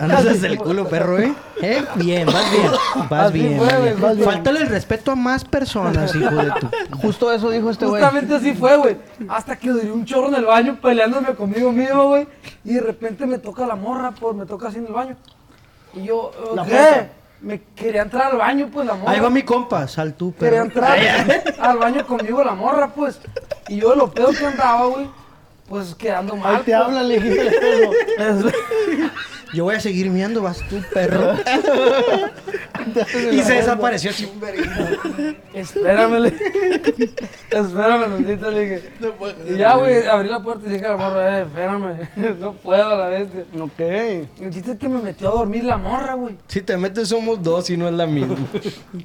Andas 0.00 0.26
hasta 0.26 0.46
el 0.46 0.58
culo, 0.58 0.88
perro, 0.88 1.18
¿eh? 1.18 1.32
¿Eh? 1.62 1.84
Bien, 1.96 2.26
vas 2.26 2.50
bien. 2.50 2.70
Vas 3.08 3.28
Así 3.30 3.38
bien. 3.38 3.56
fue, 3.58 3.66
vas 3.66 3.76
güey, 3.78 3.82
bien. 3.90 4.00
vas 4.02 4.16
bien. 4.16 4.28
Faltale 4.28 4.60
el 4.60 4.66
respeto 4.68 5.12
a 5.12 5.16
más 5.16 5.44
personas, 5.44 6.14
hijo 6.14 6.34
de 6.34 6.50
tu. 6.60 6.96
Justo 6.98 7.32
eso 7.32 7.50
dijo 7.50 7.70
este 7.70 7.86
güey. 7.86 8.02
Justamente 8.02 8.34
así 8.34 8.54
fue, 8.54 8.76
güey. 8.76 8.96
Hasta 9.28 9.56
que 9.56 9.70
duré 9.70 9.90
un 9.92 10.04
chorro 10.04 10.28
en 10.28 10.34
el 10.34 10.44
baño 10.44 10.78
peleándome 10.82 11.34
conmigo 11.34 11.70
mismo, 11.72 12.08
güey. 12.08 12.26
Y 12.64 12.74
de 12.74 12.80
repente 12.80 13.26
me 13.26 13.38
toca 13.38 13.66
la 13.66 13.76
morra, 13.76 14.10
pues 14.10 14.34
me 14.36 14.46
toca 14.46 14.68
así 14.68 14.78
en 14.78 14.86
el 14.86 14.92
baño. 14.92 15.16
Y 15.94 16.04
yo, 16.04 16.30
La 16.54 16.64
¿qué? 16.64 17.08
Me 17.40 17.60
quería 17.74 18.02
entrar 18.02 18.30
al 18.32 18.38
baño, 18.38 18.68
pues 18.72 18.86
la 18.86 18.94
morra. 18.94 19.12
Ahí 19.12 19.20
va 19.20 19.28
mi 19.30 19.42
compa, 19.42 19.86
sal 19.88 20.14
tú, 20.14 20.32
Quería 20.34 20.62
perro. 20.64 20.64
entrar 20.64 21.54
al 21.60 21.78
baño 21.78 22.06
conmigo 22.06 22.42
la 22.44 22.54
morra, 22.54 22.88
pues. 22.88 23.20
Y 23.68 23.76
yo 23.80 23.90
de 23.90 23.96
lo 23.96 24.10
peor 24.10 24.36
que 24.36 24.46
andaba, 24.46 24.86
güey, 24.86 25.08
pues 25.72 25.94
quedando 25.94 26.36
mal. 26.36 26.56
Ahí 26.56 26.62
te 26.64 26.72
pues. 26.72 26.74
habla, 26.74 27.02
le 27.02 27.18
dijiste. 27.18 27.50
Yo 29.54 29.64
voy 29.64 29.74
a 29.74 29.80
seguir 29.80 30.10
miando, 30.10 30.42
vas 30.42 30.58
tú, 30.68 30.82
perro. 30.92 31.32
y 33.32 33.42
se 33.42 33.54
desapareció 33.54 34.10
así 34.10 34.26
un 34.26 34.38
verguito. 34.38 34.68
Espérame, 35.54 36.20
le 36.20 36.28
Espérame, 37.48 38.20
le 38.20 38.60
dije. 38.60 38.92
Y 39.48 39.56
ya, 39.56 39.76
güey, 39.76 40.06
abrí 40.06 40.28
la 40.28 40.42
puerta 40.42 40.68
y 40.68 40.72
dije 40.72 40.84
a 40.84 40.90
la 40.90 40.96
morra, 40.98 41.38
eh, 41.38 41.42
espérame. 41.42 42.10
no 42.38 42.52
puedo 42.52 42.90
a 42.90 42.94
la 42.94 43.08
bestia. 43.08 43.46
Ok. 43.58 43.80
El 43.80 44.50
chiste 44.50 44.72
es 44.72 44.78
que 44.78 44.90
me 44.90 45.00
metió 45.00 45.30
a 45.30 45.32
dormir 45.32 45.64
la 45.64 45.78
morra, 45.78 46.12
güey. 46.12 46.36
Si 46.48 46.60
te 46.60 46.76
metes 46.76 47.08
somos 47.08 47.42
dos 47.42 47.70
y 47.70 47.78
no 47.78 47.88
es 47.88 47.94
la 47.94 48.06
misma. 48.06 48.36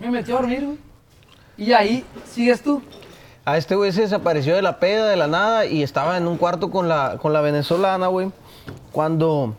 Me 0.01 0.11
metió 0.11 0.37
a 0.37 0.41
dormir, 0.41 0.65
güey. 0.65 0.77
Y 1.57 1.71
ahí 1.71 2.03
sigues 2.29 2.61
tú. 2.61 2.81
A 3.47 3.55
este 3.57 3.75
güey 3.75 3.93
se 3.93 4.01
desapareció 4.01 4.55
de 4.55 4.61
la 4.61 4.77
peda, 4.79 5.07
de 5.07 5.15
la 5.15 5.27
nada, 5.27 5.65
y 5.65 5.81
estaba 5.81 6.17
en 6.17 6.27
un 6.27 6.35
cuarto 6.37 6.69
con 6.69 6.89
la, 6.89 7.17
con 7.21 7.31
la 7.31 7.39
venezolana, 7.39 8.07
güey. 8.07 8.29
Cuando 8.91 9.55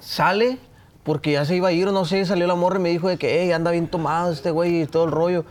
sale, 0.00 0.58
porque 1.04 1.32
ya 1.32 1.44
se 1.44 1.54
iba 1.54 1.68
a 1.68 1.72
ir 1.72 1.86
o 1.86 1.92
no 1.92 2.04
sé, 2.04 2.24
salió 2.24 2.48
la 2.48 2.56
morra 2.56 2.78
y 2.78 2.82
me 2.82 2.88
dijo 2.88 3.08
de 3.08 3.16
que, 3.16 3.40
hey, 3.42 3.52
anda 3.52 3.70
bien 3.70 3.86
tomado 3.86 4.32
este 4.32 4.50
güey 4.50 4.82
y 4.82 4.86
todo 4.86 5.04
el 5.04 5.12
rollo. 5.12 5.44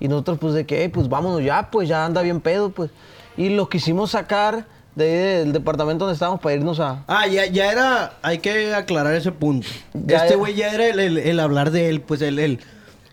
Y 0.00 0.08
nosotros, 0.08 0.38
pues, 0.40 0.54
de 0.54 0.64
que, 0.64 0.80
hey, 0.82 0.88
pues 0.88 1.10
vámonos 1.10 1.42
ya, 1.44 1.70
pues 1.70 1.86
ya 1.88 2.04
anda 2.06 2.22
bien 2.22 2.40
pedo, 2.40 2.70
pues. 2.70 2.90
Y 3.36 3.50
lo 3.50 3.68
quisimos 3.68 4.12
sacar 4.12 4.64
de 4.94 5.04
ahí 5.04 5.38
del 5.38 5.52
departamento 5.52 6.04
donde 6.06 6.14
estábamos 6.14 6.40
para 6.40 6.54
irnos 6.54 6.80
a. 6.80 7.04
Ah, 7.08 7.26
ya, 7.26 7.44
ya 7.46 7.70
era. 7.70 8.14
Hay 8.22 8.38
que 8.38 8.74
aclarar 8.74 9.14
ese 9.14 9.32
punto. 9.32 9.68
Ya 9.92 10.24
este 10.24 10.36
güey 10.36 10.54
ya 10.54 10.72
era 10.72 10.86
el, 10.86 10.98
el- 10.98 11.18
el 11.18 11.40
hablar 11.40 11.70
de 11.72 11.88
él, 11.90 12.00
pues 12.00 12.22
el. 12.22 12.38
el 12.38 12.60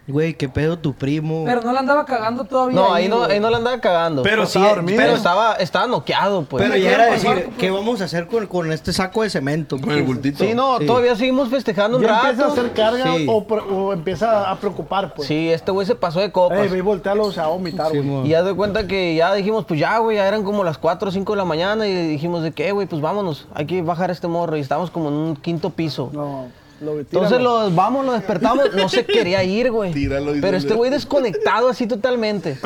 güey, 0.09 0.33
qué 0.33 0.49
pedo 0.49 0.77
tu 0.79 0.93
primo. 0.93 1.43
Pero 1.45 1.61
no 1.61 1.71
la 1.71 1.79
andaba 1.79 2.05
cagando 2.05 2.43
todavía. 2.43 2.75
No, 2.75 2.93
ahí 2.93 3.07
no, 3.07 3.19
güey. 3.19 3.31
ahí 3.33 3.39
no 3.39 3.49
la 3.49 3.57
andaba 3.57 3.79
cagando. 3.79 4.23
Pero 4.23 4.45
Pero, 4.45 4.47
sí, 4.47 4.59
pero 4.95 5.13
estaba, 5.13 5.53
estaba 5.55 5.87
noqueado, 5.87 6.43
pues. 6.43 6.63
Pero 6.63 6.75
ya 6.77 6.91
era 6.93 7.05
decir, 7.07 7.29
pues. 7.45 7.57
¿qué 7.57 7.69
vamos 7.71 8.01
a 8.01 8.05
hacer 8.05 8.27
con, 8.27 8.47
con 8.47 8.71
este 8.71 8.93
saco 8.93 9.23
de 9.23 9.29
cemento? 9.29 9.79
Con 9.79 9.91
el 9.91 10.03
bultito. 10.03 10.43
Sí, 10.43 10.53
no, 10.53 10.79
Sí. 10.79 10.85
todavía 10.85 11.15
seguimos 11.15 11.49
festejando 11.49 11.97
un 11.97 12.03
Ya 12.03 12.09
rato. 12.09 12.27
empieza 12.29 12.45
a 12.47 12.51
hacer 12.51 12.73
carga 12.73 13.15
Sí. 13.15 13.27
o, 13.29 13.93
empieza 13.93 14.49
a 14.51 14.55
preocupar, 14.59 15.13
pues. 15.13 15.27
Sí, 15.27 15.49
este 15.49 15.71
güey 15.71 15.85
se 15.85 15.95
pasó 15.95 16.19
de 16.19 16.31
copas. 16.31 16.59
Ey, 16.59 16.67
ve 16.69 16.77
y 16.77 16.81
voltealo, 16.81 17.25
o 17.25 17.31
sea, 17.31 17.45
a 17.45 17.47
vomitar, 17.47 17.89
güey. 17.91 18.27
Y 18.27 18.29
ya 18.29 18.43
de 18.43 18.53
cuenta 18.53 18.87
que 18.87 19.15
ya 19.15 19.33
dijimos, 19.33 19.65
pues 19.65 19.79
ya, 19.79 19.97
güey, 19.99 20.17
ya 20.17 20.27
eran 20.27 20.43
como 20.43 20.63
las 20.63 20.77
4 20.77 21.09
o 21.09 21.11
5 21.11 21.33
de 21.33 21.37
la 21.37 21.45
mañana 21.45 21.87
y 21.87 21.93
dijimos 22.07 22.43
de 22.43 22.51
que, 22.51 22.71
güey, 22.71 22.87
pues 22.87 23.01
vámonos, 23.01 23.47
hay 23.53 23.65
que 23.65 23.81
bajar 23.81 24.11
este 24.11 24.27
morro 24.27 24.57
y 24.57 24.61
estábamos 24.61 24.89
como 24.91 25.09
en 25.09 25.15
un 25.15 25.35
quinto 25.35 25.69
piso. 25.69 26.09
No, 26.13 26.47
lo 26.81 26.99
Entonces 26.99 27.41
los 27.41 27.73
vamos, 27.75 28.05
lo 28.05 28.13
despertamos, 28.13 28.73
no 28.73 28.87
se 28.89 29.05
quería 29.05 29.43
ir, 29.43 29.71
güey. 29.71 29.91
Tíralo 29.93 30.35
y 30.35 30.41
Pero 30.41 30.57
este 30.57 30.73
güey 30.73 30.89
desconectado 30.91 31.69
así 31.69 31.87
totalmente. 31.87 32.57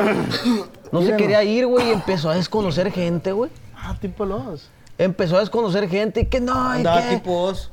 No 0.92 1.02
se 1.02 1.16
quería 1.16 1.44
ir, 1.44 1.66
güey, 1.66 1.90
y 1.90 1.92
empezó 1.92 2.30
a 2.30 2.36
desconocer 2.36 2.92
gente, 2.92 3.32
güey. 3.32 3.50
Ah, 3.76 3.96
tipo 4.00 4.26
los. 4.26 4.70
Empezó 4.98 5.38
a 5.38 5.40
desconocer 5.40 5.90
gente 5.90 6.22
y 6.22 6.26
que 6.28 6.40
no, 6.40 6.54
y 6.76 6.78
Andaba 6.78 7.02
que 7.02 7.16
tipo 7.16 7.48
dos. 7.48 7.72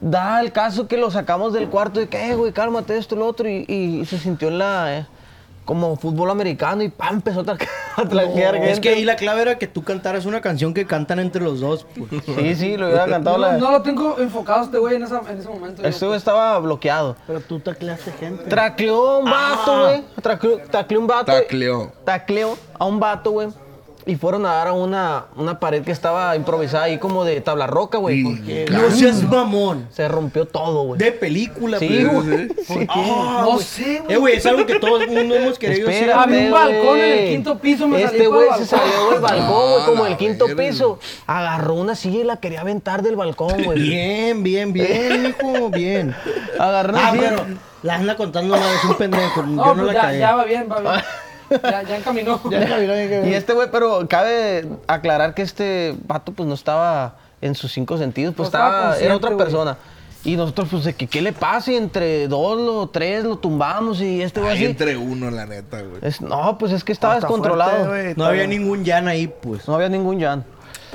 da 0.00 0.40
el 0.40 0.52
caso 0.52 0.86
que 0.86 0.96
lo 0.96 1.10
sacamos 1.10 1.52
del 1.52 1.68
cuarto 1.68 2.00
y 2.00 2.06
que, 2.06 2.30
"Eh, 2.30 2.34
güey, 2.36 2.52
cálmate 2.52 2.96
esto, 2.96 3.16
lo 3.16 3.26
otro, 3.26 3.48
y, 3.48 3.64
y 3.68 4.04
se 4.06 4.18
sintió 4.18 4.48
en 4.48 4.58
la, 4.58 4.98
eh, 4.98 5.06
como 5.66 5.96
fútbol 5.96 6.30
americano 6.30 6.82
y 6.82 6.88
pam, 6.88 7.16
empezó 7.16 7.40
a, 7.40 7.44
tra- 7.44 7.68
a 7.96 8.08
traquear 8.08 8.54
gente. 8.54 8.70
Es 8.72 8.80
que 8.80 8.88
ahí 8.88 9.04
la 9.04 9.16
clave 9.16 9.42
era 9.42 9.58
que 9.58 9.66
tú 9.66 9.82
cantaras 9.84 10.24
una 10.24 10.40
canción 10.40 10.72
que 10.72 10.86
cantan 10.86 11.18
entre 11.18 11.42
los 11.42 11.60
dos. 11.60 11.84
pues. 11.94 12.22
Sí, 12.24 12.54
sí, 12.54 12.76
lo 12.78 12.86
hubiera 12.86 13.04
cantado 13.08 13.36
No, 13.36 13.42
la... 13.46 13.56
no 13.58 13.70
lo 13.72 13.82
tengo 13.82 14.16
enfocado 14.18 14.64
este 14.64 14.78
güey 14.78 14.96
en, 14.96 15.02
esa- 15.02 15.20
en 15.28 15.38
ese 15.38 15.48
momento. 15.48 15.84
Este 15.84 16.06
güey 16.06 16.16
estaba 16.16 16.58
bloqueado. 16.60 17.16
Pero 17.26 17.40
tú 17.40 17.60
tacleaste 17.60 18.12
gente. 18.12 18.44
Tracleó 18.44 19.18
un 19.18 19.26
vato, 19.30 19.80
güey. 19.82 20.04
Tracleó, 20.22 20.58
tacleó 20.70 21.00
un 21.00 21.06
vato. 21.06 21.32
Tacleó. 21.32 21.92
Tacleó 22.04 22.56
a 22.78 22.84
un 22.86 22.98
vato, 22.98 23.32
güey. 23.32 23.48
Y 24.08 24.14
fueron 24.14 24.46
a 24.46 24.52
dar 24.52 24.68
a 24.68 24.72
una, 24.72 25.24
una 25.34 25.58
pared 25.58 25.82
que 25.82 25.90
estaba 25.90 26.36
improvisada 26.36 26.84
ahí 26.84 26.96
como 26.98 27.24
de 27.24 27.40
tabla 27.40 27.66
roca, 27.66 27.98
güey. 27.98 28.22
Porque 28.22 28.66
No 28.70 28.88
seas 28.92 29.20
mamón. 29.24 29.88
se 29.90 30.06
rompió 30.06 30.46
todo, 30.46 30.84
güey. 30.84 30.96
De 31.00 31.10
película, 31.10 31.80
Sí, 31.80 32.06
pues. 32.08 32.24
güey. 32.24 32.48
Sí. 32.64 32.86
Ah, 32.88 33.40
No 33.44 33.58
sé, 33.58 34.02
güey. 34.04 34.14
Eh, 34.14 34.16
güey, 34.18 34.36
es 34.36 34.46
algo 34.46 34.64
que 34.64 34.78
todo 34.78 35.00
el 35.00 35.08
mundo 35.10 35.34
hemos 35.34 35.58
querido 35.58 35.88
hacer. 35.88 36.02
Espérate, 36.10 36.22
Había 36.22 36.44
un 36.46 36.50
balcón 36.52 36.98
en 36.98 37.04
el 37.04 37.16
güey. 37.18 37.30
quinto 37.30 37.58
piso, 37.58 37.88
me 37.88 38.00
salí 38.00 38.16
Este 38.16 38.28
para 38.28 38.36
güey 38.36 38.48
el 38.60 38.64
se 38.66 38.76
balcón. 38.76 38.90
salió 38.92 39.10
del 39.10 39.20
balcón, 39.20 39.48
güey, 39.70 39.82
Ah, 39.82 39.86
como 39.86 40.04
la 40.04 40.10
el 40.10 40.16
quinto 40.16 40.46
verga. 40.46 40.62
piso. 40.62 40.98
Agarró 41.26 41.74
una 41.74 41.94
silla 41.96 42.20
y 42.20 42.24
la 42.24 42.36
quería 42.36 42.60
aventar 42.60 43.02
del 43.02 43.16
balcón, 43.16 43.64
güey. 43.64 43.80
Bien, 43.80 44.42
bien, 44.44 44.72
bien, 44.72 45.34
hijo, 45.40 45.68
bien. 45.70 46.14
Agarró 46.60 46.92
una 46.92 47.08
Ah, 47.08 47.10
silla. 47.10 47.28
pero 47.30 47.44
la 47.82 47.94
anda 47.96 48.16
contando 48.16 48.54
una 48.54 48.66
vez 48.66 48.84
un 48.84 48.94
pendejo. 48.94 49.42
No, 49.42 49.64
Yo 49.64 49.74
no 49.74 49.82
pues 49.82 49.86
la 49.88 49.92
ya, 49.94 50.00
cagué. 50.02 50.18
ya 50.20 50.36
va 50.36 50.44
bien, 50.44 50.68
va 50.70 50.80
bien. 50.80 50.92
Ya, 51.50 51.82
ya 51.82 51.96
encaminó. 51.96 52.40
Ya 52.50 52.66
caminó, 52.66 52.94
ya 52.94 53.08
caminó. 53.10 53.26
Y 53.28 53.34
este 53.34 53.52
güey, 53.52 53.68
pero 53.70 54.06
cabe 54.08 54.66
aclarar 54.86 55.34
que 55.34 55.42
este 55.42 55.94
vato 56.06 56.32
pues 56.32 56.48
no 56.48 56.54
estaba 56.54 57.16
en 57.40 57.54
sus 57.54 57.72
cinco 57.72 57.98
sentidos, 57.98 58.34
pues 58.34 58.46
No 58.52 58.58
estaba 58.58 58.92
estaba, 58.94 58.98
era 58.98 59.16
otra 59.16 59.36
persona. 59.36 59.76
Y 60.24 60.36
nosotros 60.36 60.68
pues 60.70 60.94
que 60.96 61.06
qué 61.06 61.22
le 61.22 61.32
pasa 61.32 61.70
y 61.70 61.76
entre 61.76 62.26
dos 62.26 62.58
o 62.60 62.88
tres 62.88 63.22
lo 63.22 63.36
tumbamos 63.36 64.00
y 64.00 64.22
este 64.22 64.40
güey 64.40 64.54
así. 64.54 64.64
entre 64.64 64.96
uno, 64.96 65.30
la 65.30 65.46
neta, 65.46 65.82
güey. 65.82 66.00
Es- 66.02 66.20
no, 66.20 66.58
pues 66.58 66.72
es 66.72 66.82
que 66.82 66.90
estaba 66.90 67.14
descontrolado. 67.14 67.84
fuerte, 67.86 68.14
No 68.16 68.24
había 68.24 68.46
ningún 68.48 68.84
Jan 68.84 69.06
ahí, 69.06 69.28
pues. 69.28 69.68
no 69.68 69.74
había 69.76 69.88
ningún 69.88 70.20
Jan. 70.20 70.44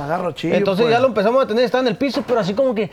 Está 0.03 0.17
garrochillo, 0.17 0.55
Entonces 0.55 0.83
pues. 0.85 0.93
ya 0.93 0.99
lo 0.99 1.07
empezamos 1.07 1.43
a 1.43 1.47
tener, 1.47 1.63
estaba 1.63 1.81
en 1.81 1.87
el 1.87 1.95
piso, 1.97 2.23
pero 2.27 2.39
así 2.39 2.53
como 2.53 2.73
que. 2.75 2.89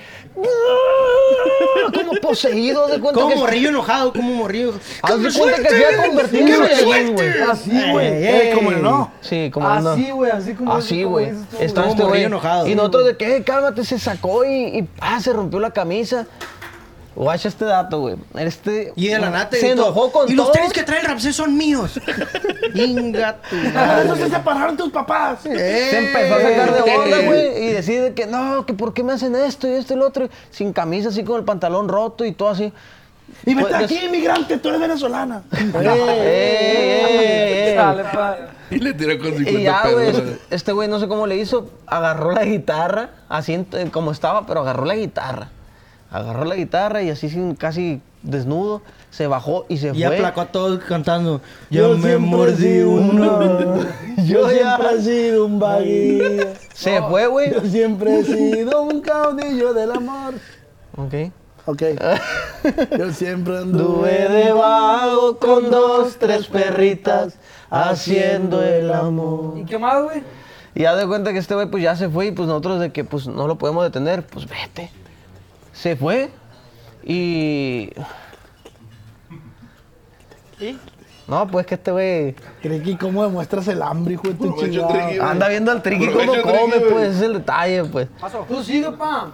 como 1.95 2.13
poseído, 2.21 2.87
de 2.89 3.01
cuenta 3.01 3.21
Como 3.21 3.35
que. 3.35 3.41
morrillo 3.41 3.69
enojado, 3.71 4.13
como 4.13 4.35
morrillo. 4.35 4.75
Haz 5.03 5.23
de 5.23 5.33
cuenta 5.39 5.63
que 5.63 5.69
se 5.69 5.79
iba 5.79 5.89
a 6.03 6.07
convertir 6.07 6.41
en 6.43 6.49
Saiyajin, 6.77 7.13
güey. 7.15 7.29
Así, 7.51 7.91
güey. 7.93 8.27
Ey, 8.27 8.55
como 8.55 8.71
el 8.71 8.83
no. 8.83 9.11
Sí, 9.21 9.51
como 9.53 9.69
no. 9.69 9.91
Así, 9.91 10.11
güey, 10.11 10.31
así 10.31 10.55
como 10.55 10.75
Así, 10.75 11.03
güey. 11.05 11.33
Estaba 11.61 11.89
este 11.89 12.03
güey. 12.03 12.09
morrillo 12.09 12.27
enojado. 12.27 12.67
Y 12.69 12.75
nosotros 12.75 13.07
de 13.07 13.17
que, 13.17 13.37
"Eh, 13.37 13.43
cálmate, 13.45 13.85
se 13.85 13.99
sacó 13.99 14.45
y, 14.45 14.51
y 14.79 14.89
ah, 15.01 15.21
se 15.21 15.33
rompió 15.33 15.59
la 15.61 15.71
camisa. 15.71 16.27
Guacha 17.19 17.49
este 17.49 17.65
dato, 17.65 17.99
güey. 18.01 18.15
Este. 18.37 18.93
Y 18.95 19.09
de 19.09 19.19
la 19.19 19.31
nata 19.31 19.57
Se 19.57 19.73
enojó 19.73 20.13
con 20.13 20.31
Y 20.31 20.35
los 20.35 20.53
tenis 20.53 20.73
que 20.73 20.85
trae 20.85 21.01
el 21.01 21.07
Ramsés 21.07 21.35
son 21.35 21.57
míos. 21.57 21.99
Inga 22.75 23.39
tu 23.43 23.57
Por 23.57 23.59
eso 23.67 23.75
madre. 23.75 24.17
se 24.17 24.31
separaron 24.31 24.77
tus 24.77 24.91
papás. 24.93 25.41
Se 25.43 25.99
empezó 25.99 26.35
a 26.37 26.41
sacar 26.41 26.75
de 26.75 26.81
onda, 26.93 27.19
güey, 27.27 27.65
y 27.65 27.73
decide 27.73 28.15
que 28.15 28.27
no, 28.27 28.65
que 28.67 28.73
por 28.73 28.95
qué 28.95 29.03
me 29.03 29.15
hacen 29.15 29.35
esto 29.35 29.67
y 29.67 29.73
esto 29.73 29.95
y 29.95 29.97
lo 29.97 30.07
otro, 30.07 30.29
sin 30.51 30.73
camisa, 30.73 31.09
así 31.09 31.25
con 31.25 31.39
el 31.39 31.45
pantalón 31.45 31.89
roto 31.89 32.25
y 32.25 32.31
todo 32.33 32.51
así. 32.51 32.73
Y 33.45 33.55
vete 33.55 33.69
Pues, 33.69 33.83
aquí, 33.85 33.99
inmigrante, 34.07 34.57
tú 34.59 34.69
eres 34.69 34.81
venezolana. 34.81 35.43
¡Ey, 35.53 35.89
ey, 35.89 37.69
ey! 37.71 37.75
Dale, 37.75 38.05
pa. 38.05 38.37
Y 38.71 38.79
le 38.79 38.93
tiró 38.95 39.19
con 39.19 39.29
50 39.37 39.51
Y 39.51 39.63
ya, 39.65 39.83
güey, 39.91 40.07
pesos. 40.13 40.23
este- 40.23 40.55
este 40.55 40.73
güey 40.73 40.89
no 40.89 40.99
sé 41.01 41.09
cómo 41.09 41.27
le 41.27 41.37
hizo, 41.37 41.69
agarró 41.87 42.31
la 42.33 42.45
guitarra, 42.45 43.11
así 43.29 43.55
en 43.55 43.65
como 43.91 44.13
estaba, 44.13 44.47
pero 44.47 44.61
agarró 44.61 44.85
la 44.85 44.95
guitarra. 44.95 45.49
Agarró 46.11 46.45
la 46.45 46.55
guitarra 46.55 47.03
y 47.03 47.11
así 47.11 47.29
sin 47.29 47.55
casi 47.55 48.01
desnudo, 48.23 48.83
se 49.11 49.27
bajó 49.27 49.67
y 49.69 49.77
se 49.77 49.89
Y 49.89 50.03
fue. 50.05 50.17
aplacó 50.17 50.41
a 50.41 50.47
todos 50.47 50.79
cantando. 50.85 51.41
Yo 51.71 51.97
me 51.99 52.17
mordí 52.19 52.81
uno. 52.81 53.77
Yo 54.25 54.49
siempre 54.49 54.89
he 54.97 55.03
sido 55.03 55.47
un 55.47 55.59
vaguillo. 55.59 56.49
Se 56.75 57.03
fue, 57.03 57.27
güey. 57.27 57.53
Yo 57.53 57.61
siempre 57.63 58.21
he 58.21 58.25
sido 58.25 58.83
un 58.83 59.01
caudillo 59.03 59.75
del 59.75 59.93
amor. 59.93 60.35
Ok. 60.97 61.15
Ok. 61.67 61.83
Yo 62.99 63.13
siempre 63.13 63.59
anduve 63.59 64.23
Anduve 64.23 64.29
de 64.45 64.53
vago 64.53 65.39
con 65.39 65.71
dos, 65.71 66.17
tres 66.19 66.47
perritas 66.47 67.35
haciendo 67.71 68.63
el 68.63 68.91
amor. 68.93 69.59
¿Y 69.59 69.65
qué 69.65 69.79
más, 69.79 70.03
güey? 70.03 70.23
Y 70.75 70.83
ya 70.83 70.97
de 70.97 71.07
cuenta 71.07 71.33
que 71.33 71.39
este 71.39 71.55
güey 71.55 71.67
pues 71.71 71.83
ya 71.83 71.95
se 71.97 72.09
fue 72.09 72.27
y 72.29 72.33
pues 72.33 72.49
nosotros 72.49 72.81
de 72.81 72.91
que 72.93 73.05
pues 73.05 73.27
no 73.27 73.47
lo 73.47 73.59
podemos 73.59 73.85
detener, 73.85 74.25
pues 74.27 74.47
vete. 74.49 74.91
Se 75.81 75.95
fue 75.95 76.29
y... 77.05 77.91
No, 81.29 81.47
pues 81.47 81.67
que 81.67 81.75
este 81.75 81.93
güey 81.93 82.35
que 82.63 82.99
cómo 82.99 83.23
demuestras 83.23 83.69
el 83.69 83.83
hambre, 83.83 84.15
hijo 84.15 84.29
de 84.29 84.35
tu 84.35 84.57
chingada. 84.57 84.89
Triqui, 84.89 85.21
anda 85.21 85.47
viendo 85.49 85.71
al 85.71 85.83
triqui 85.83 86.07
cómo 86.09 86.33
come, 86.43 86.79
Triqui, 86.79 86.91
pues 86.91 87.17
es 87.17 87.23
el 87.23 87.35
detalle, 87.35 87.85
pues. 87.85 88.09
Tú 88.49 88.63
sigue, 88.63 88.91
pa. 88.93 89.31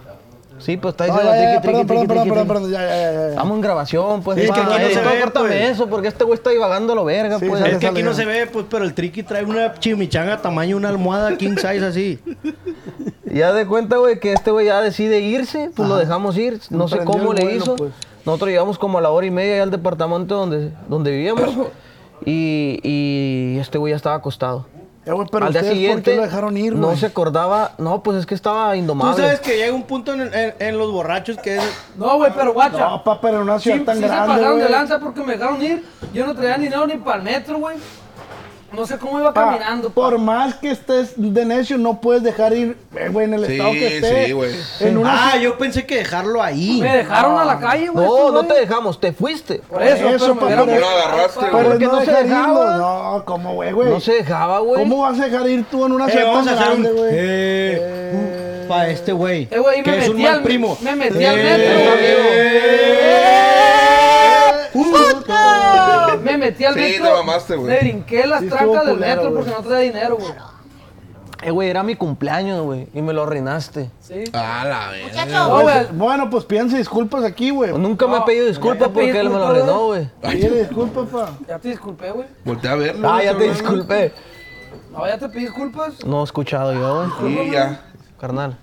Sí, 0.59 0.77
pues 0.77 0.93
está 0.93 1.05
diciendo 1.05 1.31
triqui, 1.31 1.61
triqui, 1.61 1.85
triqui, 1.85 2.07
perdón, 2.07 2.07
triqui, 2.07 2.29
perdón, 2.29 2.47
triqui. 2.47 2.47
perdón, 2.47 2.71
ya, 2.71 2.81
ya, 2.81 2.95
ya, 2.95 3.11
ya. 3.11 3.29
Estamos 3.29 3.55
en 3.55 3.61
grabación, 3.61 4.23
pues. 4.23 4.37
Sí, 4.37 4.45
es 4.45 4.51
que 4.51 4.59
aquí 4.59 4.69
no 4.69 4.89
se 4.89 5.01
ve, 5.01 5.19
córtame 5.21 5.47
pues. 5.47 5.69
eso, 5.69 5.87
porque 5.89 6.07
este 6.09 6.23
güey 6.25 6.37
está 6.37 6.49
divagando 6.51 6.93
a 6.93 6.95
lo 6.95 7.05
verga, 7.05 7.39
Sí, 7.39 7.45
pues. 7.47 7.65
Es 7.65 7.77
que 7.77 7.87
aquí 7.87 8.03
no 8.03 8.13
se 8.13 8.25
ve, 8.25 8.47
pues, 8.47 8.65
pero 8.69 8.83
el 8.85 8.93
triqui 8.93 9.23
trae 9.23 9.43
una 9.43 9.73
chimichanga 9.73 10.41
tamaño 10.41 10.77
una 10.77 10.89
almohada 10.89 11.35
king 11.37 11.55
size 11.55 11.85
así. 11.85 12.19
Ya 13.35 13.53
de 13.53 13.67
cuenta, 13.67 13.97
güey, 13.97 14.19
que 14.19 14.31
este 14.33 14.49
güey 14.51 14.65
ya 14.67 14.81
decide 14.81 15.19
irse, 15.19 15.69
pues 15.75 15.87
lo 15.89 15.97
dejamos 15.97 16.37
ir. 16.37 16.59
No 16.69 16.87
sé 16.87 16.99
cómo 17.03 17.33
le 17.33 17.43
vuelo, 17.43 17.57
hizo. 17.57 17.75
pues. 17.75 17.91
Nosotros 18.25 18.49
llegamos 18.49 18.79
como 18.79 18.97
a 18.97 19.01
la 19.01 19.11
hora 19.11 19.27
y 19.27 19.31
media 19.31 19.57
ya 19.57 19.63
al 19.63 19.71
departamento 19.71 20.35
donde, 20.35 20.71
donde 20.87 21.11
vivíamos. 21.11 21.49
y, 22.25 22.79
y 22.83 23.57
este 23.59 23.77
güey 23.77 23.91
ya 23.91 23.97
estaba 23.97 24.15
acostado. 24.15 24.67
Eh, 25.05 25.11
güey, 25.11 25.27
pero 25.31 25.45
al 25.45 25.53
día 25.53 25.61
siguiente 25.63 26.01
¿por 26.01 26.03
qué 26.13 26.15
lo 26.15 26.21
dejaron 26.23 26.57
ir, 26.57 26.73
no 26.73 26.87
güey? 26.87 26.97
se 26.97 27.05
acordaba. 27.05 27.73
No, 27.77 28.01
pues 28.01 28.17
es 28.17 28.25
que 28.25 28.33
estaba 28.33 28.71
Tú 28.71 28.77
indomable. 28.77 29.21
sabes 29.23 29.39
que 29.39 29.55
llega 29.57 29.71
un 29.71 29.83
punto 29.83 30.13
en, 30.13 30.21
en- 30.33 30.55
en 30.57 30.77
los 30.79 30.91
borrachos 30.91 31.37
que 31.37 31.57
es... 31.57 31.63
No, 31.95 32.17
güey, 32.17 32.31
pero 32.35 32.53
guacha. 32.53 32.79
No, 32.89 33.03
pa, 33.03 33.21
pero 33.21 33.37
en 33.37 33.43
una 33.43 33.59
Sí, 33.59 33.69
ciudad 33.69 33.85
tan 33.85 33.95
sí 33.97 34.01
se 34.01 34.07
grande, 34.07 34.27
pasaron 34.33 34.57
de 34.57 34.63
güey. 34.63 34.71
lanza 34.75 34.99
porque 34.99 35.21
me 35.21 35.33
dejaron 35.33 35.61
ir. 35.61 35.83
Yo 36.13 36.25
no 36.25 36.33
traía 36.33 36.57
dinero 36.57 36.87
ni 36.87 36.95
para 36.97 37.17
el 37.17 37.23
metro, 37.23 37.59
güey. 37.59 37.77
No 38.75 38.85
sé 38.85 38.97
cómo 38.97 39.19
iba 39.19 39.33
caminando. 39.33 39.89
pa. 39.89 39.95
por 39.95 40.17
más 40.19 40.55
que 40.55 40.71
estés 40.71 41.13
de 41.15 41.45
necio, 41.45 41.77
no 41.77 41.99
puedes 42.01 42.21
dejar 42.23 42.53
ir, 42.53 42.77
eh, 42.95 43.09
güey, 43.09 43.25
en 43.25 43.33
el 43.35 43.45
Sí, 43.45 43.53
estado 43.53 43.71
que 43.71 43.95
esté. 43.97 44.25
sí, 44.25 44.31
güey. 44.33 44.51
En 44.81 44.97
una 44.97 45.31
Ah, 45.33 45.37
yo 45.37 45.57
pensé 45.57 45.85
que 45.85 45.95
dejarlo 45.97 46.41
ahí. 46.43 46.79
Me 46.81 46.97
dejaron 46.97 47.39
a 47.39 47.45
la 47.45 47.59
calle, 47.59 47.87
güey. 47.89 48.05
no, 48.05 48.31
no 48.31 48.45
te 48.45 48.53
dejamos, 48.55 48.99
te 48.99 49.13
fuiste. 49.13 49.61
Por 49.69 49.81
eso, 49.81 50.09
Eso, 50.09 50.35
pero 50.39 50.47
pero- 50.47 50.65
No 50.65 50.79
lo 50.79 50.87
agarraste, 50.89 51.39
güey. 51.39 51.51
Pero 51.51 51.69
porque 51.69 51.85
no, 51.85 51.91
no 51.93 51.99
se 52.01 52.05
dejar 52.11 52.23
dejaba. 52.25 52.43
irlo. 52.73 52.77
No, 52.77 53.23
¿cómo, 53.25 53.53
güey, 53.55 53.71
güey? 53.71 53.89
No 53.89 53.99
se 53.99 54.13
dejaba, 54.13 54.59
güey. 54.59 54.81
¿Cómo 54.81 55.01
vas 55.01 55.19
a 55.19 55.25
dejar 55.25 55.49
ir 55.49 55.65
tú 55.71 55.85
en 55.85 55.91
una 55.93 56.07
Eh, 56.07 56.11
ciudad 56.11 56.25
vamos 56.27 56.47
a 56.47 56.55
tan 56.55 56.59
hacer 56.63 56.75
un... 56.75 56.81
grande, 56.83 56.99
güey? 57.01 57.09
Eh, 57.13 58.65
pa' 58.67 58.87
este 58.89 59.11
güey. 59.13 59.47
Eh, 59.51 59.59
güey, 59.59 59.77
me 59.77 59.83
que 59.83 59.97
es 59.99 60.09
un 60.09 60.15
metí 60.17 60.27
al- 60.27 60.43
primo. 60.43 60.77
me 60.81 60.95
metí 60.95 61.23
al 61.23 61.39
Eh, 61.39 61.43
metro, 61.43 61.95
Me 64.75 65.74
metí 66.45 66.65
al 66.65 66.73
Sí, 66.73 66.79
metro. 66.79 67.05
te 67.05 67.11
mamaste, 67.13 67.55
güey. 67.55 67.67
Me 67.73 67.79
brinqué 67.79 68.27
las 68.27 68.41
Sí, 68.41 68.47
trancas 68.49 68.85
del 68.85 68.95
culero, 68.95 69.15
metro 69.23 69.33
porque 69.35 69.51
no 69.51 69.57
traía 69.61 69.79
dinero, 69.91 70.17
güey. 70.17 70.31
Eh, 71.43 71.51
güey, 71.51 71.69
era 71.69 71.83
mi 71.83 71.95
cumpleaños, 71.95 72.63
güey. 72.63 72.87
Y 72.93 73.01
me 73.01 73.13
lo 73.13 73.23
arruinaste. 73.23 73.91
Sí. 73.99 74.23
A 74.33 74.65
la 74.65 74.89
vez. 74.89 75.03
Muchacho, 75.11 75.31
No, 75.31 75.61
güey. 75.61 75.85
Bueno, 75.91 76.29
pues 76.29 76.45
pídense 76.45 76.77
disculpas 76.77 77.23
aquí, 77.23 77.51
güey. 77.51 77.71
Nunca 77.77 78.07
me 78.07 78.17
ha 78.17 78.25
pedido 78.25 78.47
disculpas 78.47 78.87
porque 78.89 79.19
él 79.19 79.29
me 79.29 79.37
lo 79.37 79.47
arruinó, 79.47 79.85
güey. 79.87 80.09
Pídele 80.21 80.59
disculpas, 80.63 81.07
pa. 81.09 81.29
Ya 81.47 81.59
te 81.59 81.69
disculpé, 81.69 82.11
güey. 82.11 82.27
Voltea 82.45 82.71
a 82.71 82.75
verlo. 82.75 83.13
Ah, 83.13 83.23
ya 83.23 83.37
te 83.37 83.43
disculpé. 83.49 84.13
No, 84.91 85.05
ya 85.05 85.17
te 85.17 85.27
pedí 85.29 85.41
disculpas. 85.43 86.03
No 86.05 86.21
he 86.21 86.23
escuchado 86.23 86.73
yo, 86.73 87.09
güey. 87.19 87.35
Sí, 87.45 87.51
ya. 87.51 87.81
Carnal. 88.19 88.57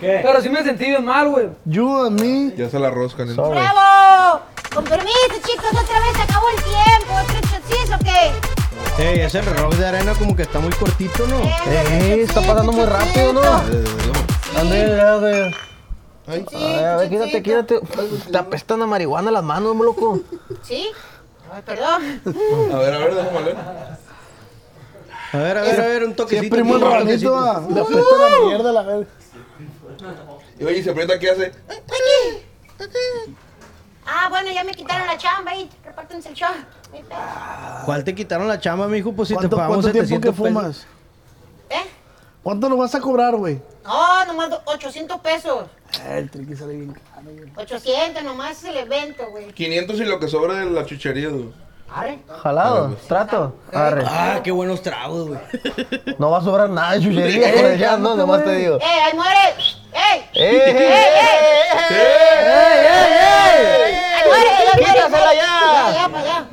Pero 0.00 0.40
sí 0.40 0.48
me 0.48 0.62
sentí 0.62 0.86
bien 0.86 1.04
mal, 1.04 1.28
güey. 1.28 1.48
You 1.66 2.06
and 2.06 2.20
me. 2.20 2.54
Ya 2.56 2.70
se 2.70 2.78
la 2.78 2.90
roscan. 2.90 3.30
¿eh? 3.30 3.34
Sorry. 3.34 3.58
¡Bravo! 3.58 4.40
Con 4.74 4.84
permiso, 4.84 5.34
chicos, 5.44 5.66
otra 5.70 6.00
vez 6.00 6.16
se 6.16 6.22
acabó 6.22 6.46
el 6.48 6.62
tiempo. 6.62 7.14
¿Otro 7.22 7.40
shotcito 7.50 7.96
o 7.96 7.98
qué? 8.96 9.02
Ey, 9.02 9.20
ese 9.20 9.40
reloj 9.42 9.74
de 9.74 9.86
arena 9.86 10.14
como 10.14 10.34
que 10.36 10.42
está 10.42 10.58
muy 10.58 10.72
cortito, 10.72 11.26
¿no? 11.26 11.40
Eh, 11.66 12.22
está 12.22 12.40
pasando 12.40 12.72
muy 12.72 12.84
rápido, 12.84 13.32
¿no? 13.32 13.40
Ande, 14.58 15.00
ande. 15.00 15.54
Ay. 16.26 16.46
A 16.54 16.96
ver, 16.96 17.08
quítate, 17.08 17.42
quítate. 17.42 17.80
Te 18.30 18.38
apestan 18.38 18.82
a 18.82 18.86
marihuana 18.86 19.30
las 19.30 19.42
manos, 19.42 19.76
loco. 19.76 20.20
¿Sí? 20.62 20.86
Ay, 21.52 21.62
perdón. 21.64 22.20
A 22.72 22.76
ver, 22.78 22.94
a 22.94 22.98
ver, 22.98 23.14
déjame 23.14 23.42
ver. 23.42 23.56
A 25.32 25.36
ver, 25.38 25.58
a 25.58 25.62
ver, 25.62 25.80
a 25.80 25.86
ver, 25.86 26.04
un 26.04 26.14
toquecito. 26.14 26.44
es 26.44 26.50
primo 26.50 26.76
el 26.76 26.82
un 26.82 26.90
ranito, 26.90 27.30
toquecito. 27.30 27.38
ah, 27.38 27.62
le 27.68 27.80
apesta 27.80 28.16
la 28.18 28.46
mierda, 28.46 28.72
la 28.72 28.82
verga. 28.82 29.06
Y 30.58 30.64
oye, 30.64 30.82
se 30.82 30.90
aprieta, 30.90 31.18
¿qué 31.18 31.30
hace? 31.30 31.52
Ah, 34.06 34.28
bueno, 34.28 34.50
ya 34.50 34.64
me 34.64 34.72
quitaron 34.72 35.06
la 35.06 35.16
chamba 35.16 35.54
y 35.54 35.70
repártense 35.84 36.30
el 36.30 36.34
show. 36.34 36.48
¿Cuál 37.84 38.02
te 38.04 38.14
quitaron 38.14 38.48
la 38.48 38.58
chamba, 38.58 38.88
mijo? 38.88 39.12
Pues 39.12 39.28
si 39.28 39.34
te 39.34 39.38
¿Cuánto, 39.38 39.56
pagamos 39.56 39.76
cuánto 39.84 39.92
tiempo 39.92 40.08
que 40.08 40.32
700 40.32 40.34
pesos. 40.34 40.48
fumas? 40.48 40.86
¿Eh? 41.70 41.88
¿Cuánto 42.42 42.68
nos 42.68 42.78
vas 42.78 42.94
a 42.94 43.00
cobrar, 43.00 43.36
güey? 43.36 43.60
No, 43.84 44.24
nomás 44.26 44.50
do- 44.50 44.62
800 44.66 45.20
pesos. 45.20 45.64
Eh, 46.06 46.18
el 46.18 46.30
triqui 46.30 46.56
sale 46.56 46.74
bien 46.74 46.92
caro, 46.92 47.22
güey. 47.30 47.52
800, 47.56 48.22
nomás 48.24 48.52
es 48.58 48.64
el 48.64 48.76
evento, 48.78 49.24
güey. 49.30 49.52
500 49.52 50.00
y 50.00 50.04
lo 50.04 50.18
que 50.18 50.26
sobra 50.28 50.54
de 50.54 50.64
la 50.70 50.84
chuchería, 50.86 51.28
güey. 51.28 51.52
Arre. 51.92 52.18
Jalado, 52.42 52.96
trato. 53.08 53.54
Arre. 53.72 54.04
Ah, 54.06 54.40
qué 54.42 54.50
buenos 54.52 54.80
tragos, 54.82 55.28
güey. 55.28 55.40
No 56.18 56.30
va 56.30 56.38
a 56.38 56.42
sobrar 56.42 56.70
nada 56.70 56.92
de 56.94 57.00
chuchería, 57.02 57.52
güey. 57.52 57.78
Ya 57.78 57.96
no, 57.96 58.16
nomás 58.16 58.42
te 58.44 58.52
digo. 58.56 58.76
¡Eh, 58.76 58.84
ahí 58.84 59.14
muere! 59.14 59.38
¡Ey! 59.92 60.20
¡Eh, 60.34 60.62
eh, 60.66 60.76
eh, 61.90 62.10
¡Ahí 64.16 64.28
muere! 64.28 64.50
ahí 64.50 64.64
muere! 64.76 64.84
¡Quítasela 64.84 65.34
ya! 65.34 65.60
Para 65.60 65.86
allá, 65.88 66.08
para 66.08 66.20
allá. 66.22 66.44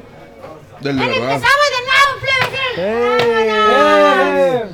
Del 0.81 0.95
¡Ven, 0.97 1.07
verdad. 1.09 1.31
empezamos 1.33 1.67
de 1.73 1.81
nuevo, 1.88 2.11
plebes! 2.21 2.77
eh! 2.77 4.65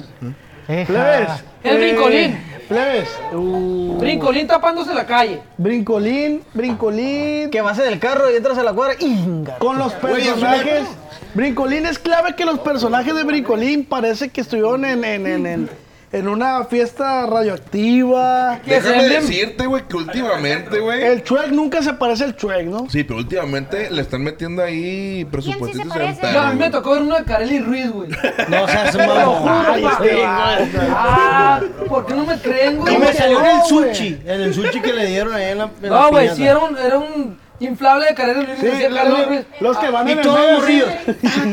Eh, 0.70 0.86
Plebes. 0.88 1.30
El 1.64 1.78
brincolín. 1.78 2.54
Plebes. 2.70 3.10
Uh, 3.34 3.98
Brincolín 4.00 4.48
tapándose 4.48 4.94
la 4.94 5.06
calle. 5.06 5.42
brincolín, 5.58 6.42
brincolín. 6.54 7.50
Que 7.52 7.62
vas 7.62 7.78
en 7.80 7.88
el 7.88 8.00
carro 8.00 8.32
y 8.32 8.36
entras 8.38 8.58
a 8.58 8.64
la 8.64 8.72
cuadra. 8.74 8.96
¡Inga! 9.00 9.58
Con 9.60 9.78
los 9.78 9.92
personajes. 9.94 10.88
Brincolín 11.34 11.86
es 11.86 12.00
clave 12.00 12.36
que 12.36 12.46
los 12.46 12.60
personajes 12.60 13.14
de 13.14 13.24
Brincolín 13.24 13.86
parece 13.86 14.30
que 14.30 14.40
estuvieron 14.42 14.86
en, 14.86 15.04
en, 15.04 15.26
en, 15.28 15.46
en, 15.46 15.70
en 16.14 16.28
una 16.28 16.64
fiesta 16.66 17.26
radioactiva. 17.26 18.60
Déjame 18.64 19.10
decirte, 19.10 19.66
güey, 19.66 19.84
que 19.88 19.98
últimamente, 19.98 20.80
güey. 20.80 21.04
El 21.04 21.24
Chuec 21.24 21.48
nunca 21.48 21.82
se 21.82 21.94
parece 21.94 22.24
al 22.26 22.36
Chuec, 22.36 22.68
¿no? 22.68 22.88
Sí, 22.88 23.04
pero 23.04 23.18
últimamente 23.20 23.90
le 23.90 24.04
están 24.04 24.24
metiendo 24.24 24.62
ahí 24.62 25.26
presupuestitos 25.26 25.92
¿Quién 25.92 26.16
sí 26.16 26.38
a 26.38 26.52
mí 26.52 26.60
me 26.60 26.70
tocó 26.70 26.92
ver 26.92 27.02
uno 27.02 27.18
de 27.18 27.24
Kareli 27.24 27.60
Ruiz, 27.60 27.92
güey. 27.92 28.10
No 28.48 28.68
seas 28.68 28.92
Te 28.96 29.08
lo 29.08 29.16
mamón. 29.16 29.36
juro, 29.38 29.74
Ay, 29.74 29.86
este. 29.86 30.22
Ah, 30.26 31.62
¿por 31.90 32.06
qué 32.06 32.14
no 32.14 32.26
me 32.26 32.40
creen, 32.40 32.78
güey? 32.78 32.94
Y 32.96 32.98
me 33.00 33.14
salió 33.14 33.40
en 33.40 33.46
el 33.48 33.62
sushi. 33.64 34.22
En 34.26 34.42
el 34.42 34.54
sushi 34.54 34.82
que 34.82 34.94
le 34.94 35.08
dieron 35.08 35.34
ahí 35.34 35.50
en 35.52 35.58
la. 35.58 35.72
en 35.82 35.90
la 35.90 36.00
No, 36.02 36.10
güey, 36.10 36.30
sí 36.36 36.46
era 36.46 36.60
un, 36.60 36.78
era 36.78 37.00
un 37.00 37.40
inflable 37.60 38.06
de 38.06 38.14
Kareli 38.14 38.46
Ruiz. 38.46 38.60
Sí, 38.60 39.28
Ruiz. 39.28 39.46
los 39.62 39.78
que 39.78 39.90
van 39.90 40.08
Y 40.08 40.12
en 40.12 40.20
el 40.20 40.24
todos 40.24 40.64
medio. 40.64 40.86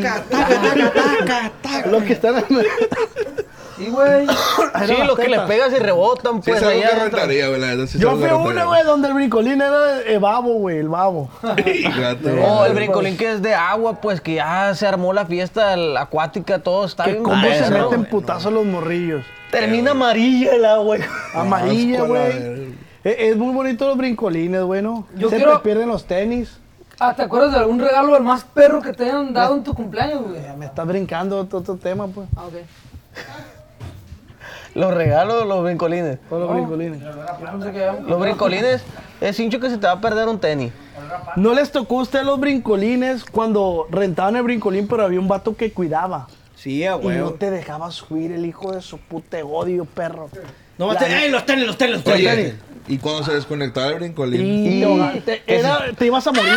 Taca, 0.02 0.22
taca, 0.28 0.61
taca, 0.61 0.92
taca, 0.92 1.52
taca. 1.62 1.88
Los 1.88 2.02
que 2.02 2.12
están 2.12 2.36
en 2.36 2.56
el. 2.58 2.66
Sí, 3.81 3.91
güey. 3.91 4.26
Sí, 4.87 4.95
los 5.07 5.18
que 5.18 5.28
le 5.28 5.39
pegas 5.41 5.72
y 5.72 5.76
rebotan, 5.78 6.43
Sí, 6.43 6.51
pues 6.51 6.57
es 6.59 6.62
algo 6.62 6.70
ahí 6.74 6.81
que 6.81 6.87
adentro. 6.87 7.18
rentaría, 7.18 7.49
güey, 7.49 7.61
la 7.61 7.66
verdad. 7.68 7.87
sí 7.87 7.97
es 7.99 8.03
Yo 8.03 8.16
fui 8.16 8.28
a 8.28 8.37
una, 8.37 8.64
güey, 8.64 8.83
donde 8.85 9.09
el 9.09 9.14
brincolín 9.14 9.61
era 9.61 10.01
el 10.03 10.18
babo, 10.20 10.55
güey, 10.55 10.78
el 10.78 10.89
babo. 10.89 11.28
Oh, 12.47 12.64
el 12.64 12.74
brincolín 12.74 13.16
que 13.16 13.33
es 13.33 13.43
de 13.43 13.55
agua, 13.55 14.01
pues 14.01 14.20
que 14.20 14.35
ya 14.35 14.74
se 14.74 14.87
armó 14.87 15.12
la 15.12 15.26
fiesta 15.26 15.74
acuática, 15.99 16.59
todo 16.61 16.85
está 16.85 17.05
Que 17.05 17.12
bien. 17.12 17.22
cómo 17.24 17.43
se 17.43 17.70
¿no? 17.70 17.85
meten 17.91 18.05
putazos 18.07 18.53
los 18.53 18.64
morrillos. 18.64 19.24
Termina 19.51 19.91
amarilla 19.93 20.53
el 20.55 20.64
agua. 20.64 20.85
güey. 20.97 21.01
Amarilla, 21.35 22.03
güey. 22.03 22.22
verga. 22.22 22.62
Es, 23.05 23.16
es 23.18 23.37
muy 23.37 23.53
bonito 23.55 23.87
los 23.87 23.97
brincolines, 23.97 24.62
bueno. 24.62 25.07
Yo 25.16 25.28
quiero- 25.28 25.57
te 25.59 25.64
pierden 25.64 25.89
los 25.89 26.05
tenis. 26.05 26.59
Ah, 27.03 27.14
¿te 27.14 27.22
acuerdas 27.22 27.53
de 27.53 27.59
algún 27.59 27.78
regalo 27.81 28.14
el 28.16 28.22
más 28.22 28.45
perro 28.45 28.83
que 28.83 28.93
te 28.93 29.05
hayan 29.05 29.33
dado 29.33 29.55
en 29.57 29.64
tu 29.64 29.72
cumpleaños, 29.74 30.22
güey? 30.22 30.41
Me 30.59 30.66
estás 30.66 30.87
brincando 30.87 31.39
otro, 31.41 31.61
otro 31.61 31.76
tema, 31.76 32.07
pues. 32.07 32.28
Ah, 32.37 32.43
ok. 32.47 32.55
Los 34.75 34.95
regalos, 34.95 35.47
los 35.47 35.64
brincolines. 35.64 36.18
Todos 36.29 36.43
los 36.49 36.55
brincolines. 36.55 36.99
Que 37.73 37.85
habíamos- 37.85 38.09
Los 38.11 38.21
brincolines 38.21 38.83
es 39.21 39.41
hincho 39.41 39.59
que 39.61 39.68
se 39.71 39.79
te 39.79 39.87
va 39.87 39.95
a 39.95 40.01
perder 40.01 40.29
un 40.29 40.39
tenis. 40.39 40.73
¿No 41.37 41.55
les 41.55 41.73
tocó 41.73 41.99
a 41.99 42.03
ustedes 42.03 42.25
los 42.25 42.39
brincolines 42.39 43.25
cuando 43.25 43.87
rentaban 43.91 44.37
el 44.37 44.43
brincolín, 44.43 44.87
pero 44.87 45.05
había 45.05 45.18
un 45.18 45.29
vato 45.29 45.57
que 45.57 45.73
cuidaba? 45.73 46.29
Sí, 46.55 46.85
a 46.85 46.97
Y 46.97 47.07
no 47.09 47.31
te 47.33 47.51
dejaba 47.51 47.91
subir 47.91 48.33
el 48.33 48.45
hijo 48.47 48.73
de 48.73 48.83
su 48.83 48.99
puta 48.99 49.39
odio, 49.45 49.87
perro. 49.87 50.29
No 50.79 50.93
La- 50.93 50.99
te... 50.99 51.25
¡Ey, 51.25 51.31
los 51.31 51.45
tenis, 51.47 51.66
los 51.66 51.77
tenis, 51.77 51.95
los 51.97 52.05
tenis! 52.05 52.29
Oye, 52.29 52.55
y 52.87 52.99
cuando 52.99 53.25
se 53.25 53.33
desconectaba 53.33 53.89
el 53.89 53.95
brincolín. 53.97 54.41
Y 54.45 55.21
te, 55.25 55.39
te- 55.41 55.43
era- 55.59 55.93
te 55.97 56.07
ibas 56.07 56.27
a 56.27 56.33
morir. 56.33 56.53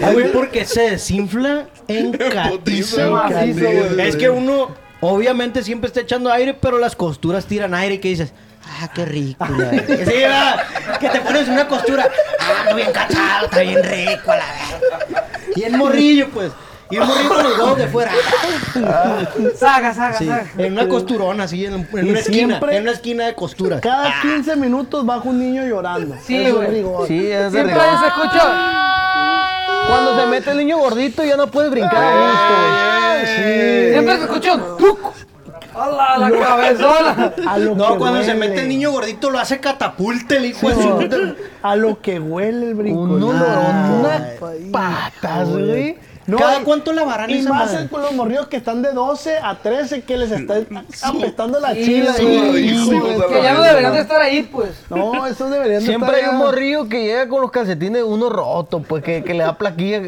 Eh, 0.00 0.12
güey, 0.12 0.32
porque 0.32 0.64
se 0.64 0.90
desinfla 0.92 1.66
en 1.86 2.12
catiza. 2.12 3.08
Macizo, 3.10 3.60
güey. 3.60 4.08
Es 4.08 4.16
que 4.16 4.30
uno, 4.30 4.68
obviamente, 5.02 5.62
siempre 5.62 5.88
está 5.88 6.00
echando 6.00 6.32
aire, 6.32 6.54
pero 6.54 6.78
las 6.78 6.96
costuras 6.96 7.44
tiran 7.44 7.74
aire 7.74 7.96
y 7.96 7.98
que 7.98 8.08
dices, 8.08 8.32
ah, 8.80 8.88
qué 8.94 9.04
rico. 9.04 9.44
la 9.46 9.56
verga". 9.70 9.96
Sí, 10.06 10.12
¿verdad? 10.18 10.62
que 10.98 11.08
te 11.10 11.20
pones 11.20 11.48
una 11.48 11.68
costura, 11.68 12.08
ah, 12.40 12.70
no 12.70 12.76
bien 12.76 12.90
cachado, 12.92 13.44
está 13.46 13.60
bien 13.60 13.82
rico, 13.82 14.28
la 14.28 14.36
verdad. 14.36 15.26
Y 15.54 15.62
el 15.64 15.76
morrillo, 15.76 16.28
pues. 16.30 16.50
Y 16.90 16.96
el 16.96 17.04
morrillo 17.04 17.28
con 17.28 17.42
los 17.42 17.58
huevos 17.58 17.78
de 17.78 17.86
fuera. 17.88 18.12
Saca, 19.56 20.14
Sí, 20.18 20.26
saca. 20.26 20.46
en 20.58 20.72
una 20.72 20.88
costurona, 20.88 21.44
así, 21.44 21.64
en, 21.64 21.74
una 21.74 22.18
esquina. 22.18 22.22
siempre- 22.22 22.76
En 22.76 22.82
una 22.82 22.92
esquina 22.92 23.26
de 23.26 23.34
costuras. 23.34 23.80
Cada 23.80 24.20
15 24.22 24.56
minutos 24.56 25.04
baja 25.06 25.22
un 25.28 25.38
niño 25.38 25.64
llorando. 25.64 26.16
Sí, 26.24 26.36
Eso 26.36 26.48
es 26.48 26.54
güey. 26.54 26.68
rigor. 26.78 27.08
Sí, 27.08 27.30
es 27.30 27.44
de 27.44 27.50
Siempre 27.50 27.74
rigor. 27.74 27.98
se 28.00 28.06
escucha. 28.06 29.01
Cuando 29.92 30.20
se 30.20 30.26
mete 30.26 30.50
el 30.52 30.56
niño 30.58 30.78
gordito 30.78 31.24
ya 31.24 31.36
no 31.36 31.46
puede 31.48 31.68
brincar 31.68 32.02
a 32.02 32.30
gusto, 32.30 32.54
güey. 32.62 33.90
Siempre 33.92 34.16
se 34.16 34.22
escucha 34.24 34.54
un 34.54 34.76
tuc. 34.78 34.98
¡Hala, 35.74 36.18
la 36.18 36.30
cabezona! 36.30 37.32
A 37.46 37.58
lo 37.58 37.74
No, 37.74 37.92
que 37.92 37.98
cuando 37.98 38.22
se 38.22 38.34
mete 38.34 38.60
el 38.60 38.68
niño 38.68 38.90
gordito 38.90 39.30
lo 39.30 39.38
hace 39.38 39.58
catapulta 39.60 40.36
el 40.36 40.46
hijo 40.46 40.68
de 40.68 40.74
su. 40.74 41.36
A 41.62 41.76
lo 41.76 42.00
que 42.00 42.18
huele 42.18 42.70
el 42.70 42.94
olorón, 42.94 44.00
una 44.00 44.28
Ay, 44.42 44.70
patas, 44.70 45.48
güey. 45.48 45.96
No, 46.26 46.36
¿Cada 46.36 46.60
cuánto 46.60 46.92
lavarán 46.92 47.28
Y 47.30 47.38
esa 47.38 47.48
más 47.50 47.72
madre? 47.72 47.88
con 47.88 48.00
los 48.02 48.12
morrillos 48.12 48.46
que 48.46 48.56
están 48.56 48.80
de 48.80 48.92
12 48.92 49.38
a 49.42 49.58
13 49.58 50.02
que 50.02 50.16
les 50.16 50.30
está 50.30 50.54
apestando 51.02 51.58
la 51.58 51.74
Sí, 51.74 51.84
chila. 51.84 52.12
sí, 52.14 52.24
de- 52.24 52.52
de 52.52 53.26
Que 53.28 53.42
ya 53.42 53.54
no 53.54 53.62
deberían 53.62 53.92
de 53.92 54.00
estar 54.00 54.20
ahí, 54.20 54.42
pues. 54.44 54.70
No, 54.88 55.26
esos 55.26 55.50
deberían 55.50 55.80
de 55.80 55.86
Siempre 55.86 56.10
estar 56.18 56.30
hay 56.30 56.34
un 56.36 56.38
morrillo 56.38 56.88
que 56.88 57.02
llega 57.04 57.28
con 57.28 57.40
los 57.40 57.50
calcetines 57.50 58.04
uno 58.06 58.28
roto, 58.28 58.80
pues 58.82 59.02
que, 59.02 59.24
que 59.24 59.34
le 59.34 59.42
da 59.42 59.58
plaquilla. 59.58 59.98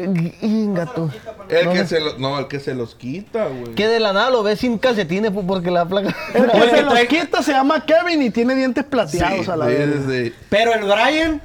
Y 0.41 0.67
gato. 0.73 1.09
El 1.49 1.69
que 1.69 1.85
se 1.85 1.99
los, 1.99 2.17
no, 2.17 2.39
el 2.39 2.47
que 2.47 2.59
se 2.61 2.73
los 2.73 2.95
quita, 2.95 3.47
güey. 3.47 3.75
Que 3.75 3.87
de 3.87 3.99
la 3.99 4.13
nada 4.13 4.29
lo 4.29 4.41
ves 4.41 4.59
sin 4.59 4.77
calcetines 4.77 5.31
pues, 5.31 5.45
porque 5.45 5.69
le 5.69 5.77
da 5.79 5.85
placa. 5.85 6.15
El 6.33 6.49
que 6.49 6.69
se 6.69 6.81
los 6.81 6.99
quita 7.01 7.43
se 7.43 7.51
llama 7.51 7.85
Kevin 7.85 8.21
y 8.21 8.29
tiene 8.29 8.55
dientes 8.55 8.85
plateados 8.85 9.45
Sí, 9.45 9.51
a 9.51 9.55
la 9.57 9.65
sí, 9.67 9.73
vez. 9.73 9.95
sí. 10.07 10.33
Pero 10.49 10.73
el 10.73 10.83
Brian 10.85 11.41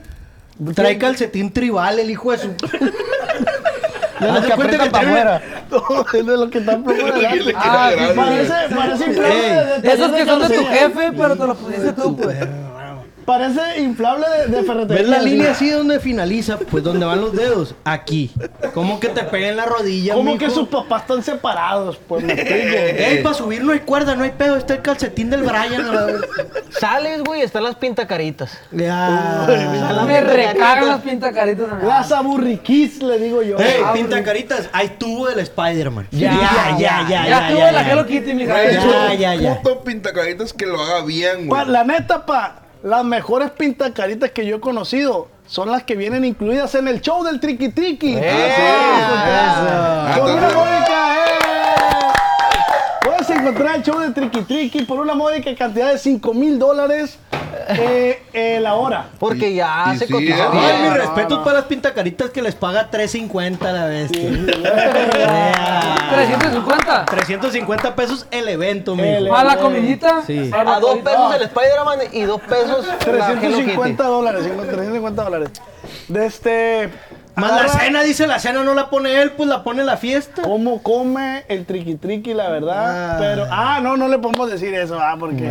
trae 0.75 0.97
calcetín 0.97 1.53
tribal, 1.53 1.99
el 1.99 2.09
hijo 2.11 2.31
de 2.33 2.39
su. 2.39 2.51
De 4.21 4.27
los 4.27 4.37
Haz 4.37 4.43
de 4.43 4.67
que 4.69 4.79
que 4.79 4.91
para 4.91 5.09
afuera. 5.09 5.43
No, 5.71 6.05
es 6.13 6.27
de 6.27 6.37
los 6.37 6.51
que 6.51 6.59
están 6.59 6.85
queda 6.85 7.53
Ah, 7.57 7.91
Parece, 8.15 8.53
parece 8.75 9.07
de, 9.09 9.93
esos 9.93 10.13
que 10.13 10.27
son 10.27 10.49
de 10.49 10.57
tu 10.57 10.65
jefe, 10.67 11.13
pero 11.17 11.37
te 11.37 11.47
lo 11.47 11.55
pusiste 11.55 11.93
tú, 11.93 12.17
pues. 12.17 12.37
Parece 13.25 13.81
inflable 13.81 14.27
de, 14.29 14.57
de 14.57 14.63
ferretería. 14.65 15.03
¿Ves 15.03 15.09
la 15.09 15.19
línea 15.23 15.51
así 15.53 15.71
donde 15.71 16.01
finaliza? 16.01 16.59
Pues 16.59 16.83
donde 16.83 17.07
van 17.07 17.21
los 17.21 17.33
dedos. 17.35 17.75
Aquí. 17.85 18.31
¿Cómo 18.75 18.99
que 19.01 19.09
te 19.09 19.23
peguen 19.25 19.57
la 19.57 19.67
rodilla, 19.67 20.15
Como 20.15 20.33
mijo? 20.33 20.39
que 20.45 20.51
sus 20.51 20.69
papás 20.69 21.03
están 21.03 21.23
separados, 21.23 21.99
pues 22.09 22.25
me. 22.25 22.33
Ey, 22.37 23.23
para 23.23 23.35
subir 23.35 23.63
no 23.63 23.73
hay 23.73 23.81
cuerda, 23.81 24.15
no 24.17 24.25
hay 24.25 24.31
pedo. 24.31 24.57
Está 24.57 24.75
el 24.75 24.83
calcetín 24.83 25.31
del 25.31 25.43
Brian. 25.43 25.85
Sales, 26.71 27.23
güey, 27.25 27.43
están 27.43 27.65
las 27.65 27.77
pintacaritas. 27.77 28.57
Ya. 28.73 29.47
Me 30.07 30.21
recagan 30.21 30.89
las 30.89 31.01
pintacaritas. 31.01 31.67
Las 31.83 32.11
aburriquis, 32.13 33.03
le 33.03 33.19
digo 33.19 33.43
yo. 33.43 33.59
Ey, 33.59 33.81
Ah, 33.85 33.93
pinta 33.93 34.23
caritas. 34.23 34.69
Hay 34.73 34.89
tubo 34.99 35.27
del 35.29 35.41
Spider-Man. 35.41 36.09
Ya, 36.11 36.33
ya, 36.33 36.77
ya, 36.79 37.07
ya. 37.09 37.29
Ya 37.29 37.49
estuvo 37.49 37.71
la 37.71 37.91
Hello 37.91 38.07
Kitty. 38.07 38.33
Güey, 38.33 38.47
Ya, 38.75 39.15
ya, 39.15 39.35
ya. 39.35 39.55
Puto 39.61 39.83
pintacaritas 39.85 40.53
que 40.53 40.67
lo 40.67 40.81
haga 40.83 41.05
bien, 41.05 41.49
Pa- 41.49 41.63
güey. 41.65 41.73
la 41.73 41.85
neta, 41.85 42.25
pa, 42.27 42.57
las 42.83 43.05
mejores 43.05 43.51
pintacaritas 43.51 44.31
que 44.31 44.47
yo 44.47 44.57
he 44.57 44.61
conocido 44.61 45.29
son 45.47 45.71
las 45.71 45.83
que 45.83 45.97
vienen 45.97 46.25
incluidas 46.25 46.75
en 46.75 46.89
el 46.89 47.01
show 47.01 47.23
del 47.25 47.41
Triqui 47.41 47.71
Triqui. 47.71 48.17
Ah, 48.17 50.15
Por 50.17 50.31
una 50.31 50.49
módica, 50.51 51.17
¡eh! 51.17 51.39
Puedes 53.03 53.31
encontrar 53.31 53.77
el 53.77 53.83
show 53.83 53.99
de 53.99 54.11
Triqui 54.11 54.43
Triqui 54.43 54.83
por 54.85 55.01
una 55.01 55.15
módica 55.15 55.55
cantidad 55.55 55.93
de 55.93 55.99
5 55.99 56.33
mil 56.35 56.59
dólares 56.59 57.19
eh, 57.79 58.23
eh, 58.33 58.61
la 58.61 58.75
hora. 58.75 59.09
Porque 59.19 59.55
ya 59.55 59.93
y 59.95 59.99
se 59.99 60.07
sí, 60.07 60.15
bien. 60.17 60.39
Ay, 60.53 60.83
mis 60.83 60.95
respetos 60.95 61.39
para 61.41 61.59
las 61.59 61.65
pintacaritas 61.65 62.31
que 62.31 62.43
les 62.43 62.55
paga 62.55 62.91
3.50 62.91 63.59
la 63.73 63.87
bestia. 63.87 64.31
350. 66.11 67.05
350 67.07 67.95
pesos 67.97 68.27
el 68.31 68.49
evento, 68.49 68.95
mijo. 68.97 69.29
Para 69.29 69.45
la 69.45 69.57
comidita. 69.59 70.23
Sí. 70.27 70.51
A 70.53 70.81
dos 70.81 70.99
pesos 70.99 71.35
el 71.35 71.43
Spider-Man 71.43 71.99
y 72.13 72.23
dos 72.23 72.41
pesos 72.41 72.87
la 72.87 72.95
Hello 72.95 73.59
350 73.59 73.85
Kitty. 73.85 74.03
dólares, 74.03 74.43
350 74.45 75.23
dólares. 75.25 75.51
De 76.09 76.27
este. 76.27 76.91
Más 77.37 77.63
la 77.63 77.69
cena, 77.69 78.03
dice 78.03 78.27
la 78.27 78.39
cena 78.39 78.63
no 78.65 78.75
la 78.75 78.91
pone 78.91 79.21
él, 79.23 79.33
pues 79.33 79.49
la 79.49 79.63
pone 79.63 79.85
la 79.85 79.97
fiesta. 79.97 80.43
¿Cómo 80.43 80.83
come 80.83 81.45
el 81.49 81.65
triqui 81.65 81.95
triqui, 81.97 82.35
la 82.35 82.49
verdad? 82.51 83.15
Ah. 83.15 83.17
Pero, 83.19 83.47
ah, 83.51 83.81
no, 83.83 83.97
no 83.97 84.09
le 84.09 84.19
podemos 84.19 84.51
decir 84.51 84.75
eso, 84.75 84.99
ah, 85.01 85.17
porque. 85.19 85.49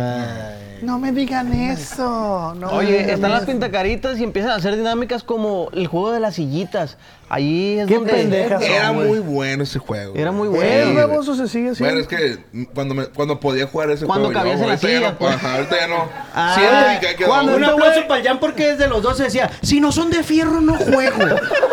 No 0.82 0.98
me 0.98 1.12
digan 1.12 1.52
eso. 1.52 2.54
No 2.56 2.68
Oye, 2.70 2.92
digan 3.00 3.10
están 3.10 3.30
las 3.32 3.42
eso. 3.42 3.50
pintacaritas 3.50 4.18
y 4.18 4.24
empiezan 4.24 4.52
a 4.52 4.54
hacer 4.54 4.76
dinámicas 4.78 5.22
como 5.22 5.68
el 5.74 5.86
juego 5.88 6.10
de 6.10 6.20
las 6.20 6.36
sillitas. 6.36 6.96
Ahí 7.28 7.78
es 7.78 7.86
Qué 7.86 7.94
donde... 7.96 8.12
pendejas 8.12 8.60
Era 8.62 8.90
muy 8.90 9.20
bueno 9.20 9.62
ese 9.62 9.78
juego. 9.78 10.14
Era 10.16 10.32
muy 10.32 10.48
Sí, 10.48 10.54
bueno. 10.54 10.72
¿Es 10.72 10.84
güey. 10.92 10.96
baboso 11.06 11.34
se 11.36 11.46
sigue 11.48 11.74
siendo? 11.76 11.94
Bueno, 11.94 12.00
es 12.00 12.06
que 12.08 12.66
cuando, 12.74 12.94
me, 12.94 13.06
cuando 13.06 13.38
podía 13.38 13.66
jugar 13.66 13.90
ese 13.90 14.04
Cuando 14.06 14.28
juego. 14.28 14.40
cabías 14.40 14.58
yo, 14.58 14.62
en 14.64 14.68
la 14.70 14.74
ahorita 14.74 14.88
ya 14.88 14.96
silla, 14.98 15.10
no, 15.12 15.18
pues. 15.18 15.34
ajá, 15.34 15.54
ahorita 15.54 15.76
ya 15.78 15.86
no. 15.86 16.08
Ah, 16.34 16.54
Siento 16.58 17.00
que 17.00 17.06
hay 17.08 17.16
que 17.16 17.24
cuando 17.26 17.56
Un 17.56 17.64
aplauso 17.64 18.08
para 18.08 18.20
el 18.20 18.26
Jan 18.26 18.40
porque 18.40 18.72
desde 18.72 18.88
los 18.88 19.02
12 19.02 19.22
decía, 19.24 19.50
si 19.62 19.80
no 19.80 19.92
son 19.92 20.10
de 20.10 20.22
fierro 20.24 20.60
no 20.62 20.74
juego. 20.76 21.18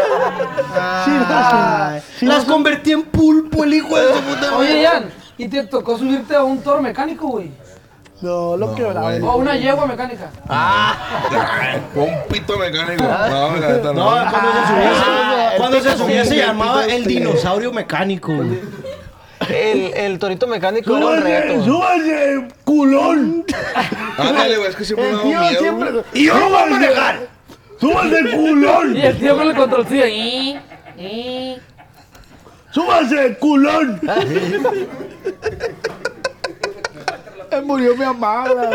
Sí, 1.06 1.12
Ay, 1.30 2.02
sí, 2.20 2.26
las 2.26 2.48
no 2.48 2.54
convertí 2.54 2.92
en 2.92 3.04
pulpo 3.04 3.64
el 3.64 3.74
hijo 3.74 3.98
de 3.98 4.14
su 4.14 4.22
puta 4.22 4.56
Oye, 4.58 4.70
madre. 4.84 4.88
Jan, 4.88 5.06
¿y 5.38 5.48
te 5.48 5.64
tocó 5.64 5.98
subirte 5.98 6.36
a 6.36 6.44
un 6.44 6.62
toro 6.62 6.82
mecánico, 6.82 7.28
güey? 7.28 7.52
No, 8.22 8.58
lo 8.58 8.68
No, 8.68 8.76
que 8.76 8.84
hablaba. 8.86 9.12
güey. 9.12 9.22
O 9.22 9.32
a 9.32 9.36
una 9.36 9.56
yegua 9.56 9.86
mecánica. 9.86 10.30
Ay, 10.48 11.80
Un 11.96 12.10
pito 12.30 12.58
mecánico. 12.58 13.04
No, 13.04 13.58
la 13.58 13.68
neta 13.70 13.94
no. 13.94 13.94
No, 13.94 14.32
cuando 14.32 14.52
se 14.52 14.68
subía, 14.68 14.92
Ah, 14.96 15.50
se, 15.52 15.58
cuando 15.58 15.80
se, 15.82 15.98
subía 15.98 16.26
se 16.26 16.36
llamaba 16.38 16.86
el 16.86 17.06
dinosaurio 17.06 17.72
mecánico. 17.72 18.34
güey. 18.36 18.60
El, 19.50 19.94
el 19.94 20.20
torito 20.20 20.48
mecánico 20.48 20.98
era 20.98 21.06
un 21.06 21.22
reto. 21.22 21.64
súbase, 21.64 22.48
culón! 22.66 23.46
Ándale, 24.18 24.58
güey, 24.58 24.70
es 24.72 24.76
que 24.76 24.84
siempre 24.84 25.12
me 25.14 25.22
ha 25.22 25.24
miedo. 25.24 25.60
siempre. 25.60 25.90
Y 26.14 26.26
yo 26.26 26.40
no 26.40 26.50
voy 26.50 26.60
a 26.60 26.66
manejar. 26.66 27.20
¡Súbase, 27.80 28.32
culón! 28.36 28.96
Y 28.98 29.02
el 29.02 29.18
tío 29.18 29.38
con 29.38 29.48
el 29.48 29.56
controlcillo. 29.56 30.04
"Eh, 30.06 30.60
eh". 30.98 31.58
¡Súbase, 32.72 33.38
culón! 33.40 34.00
Eh, 37.52 37.62
Murió 37.64 37.96
mi 37.96 38.04
amada. 38.04 38.70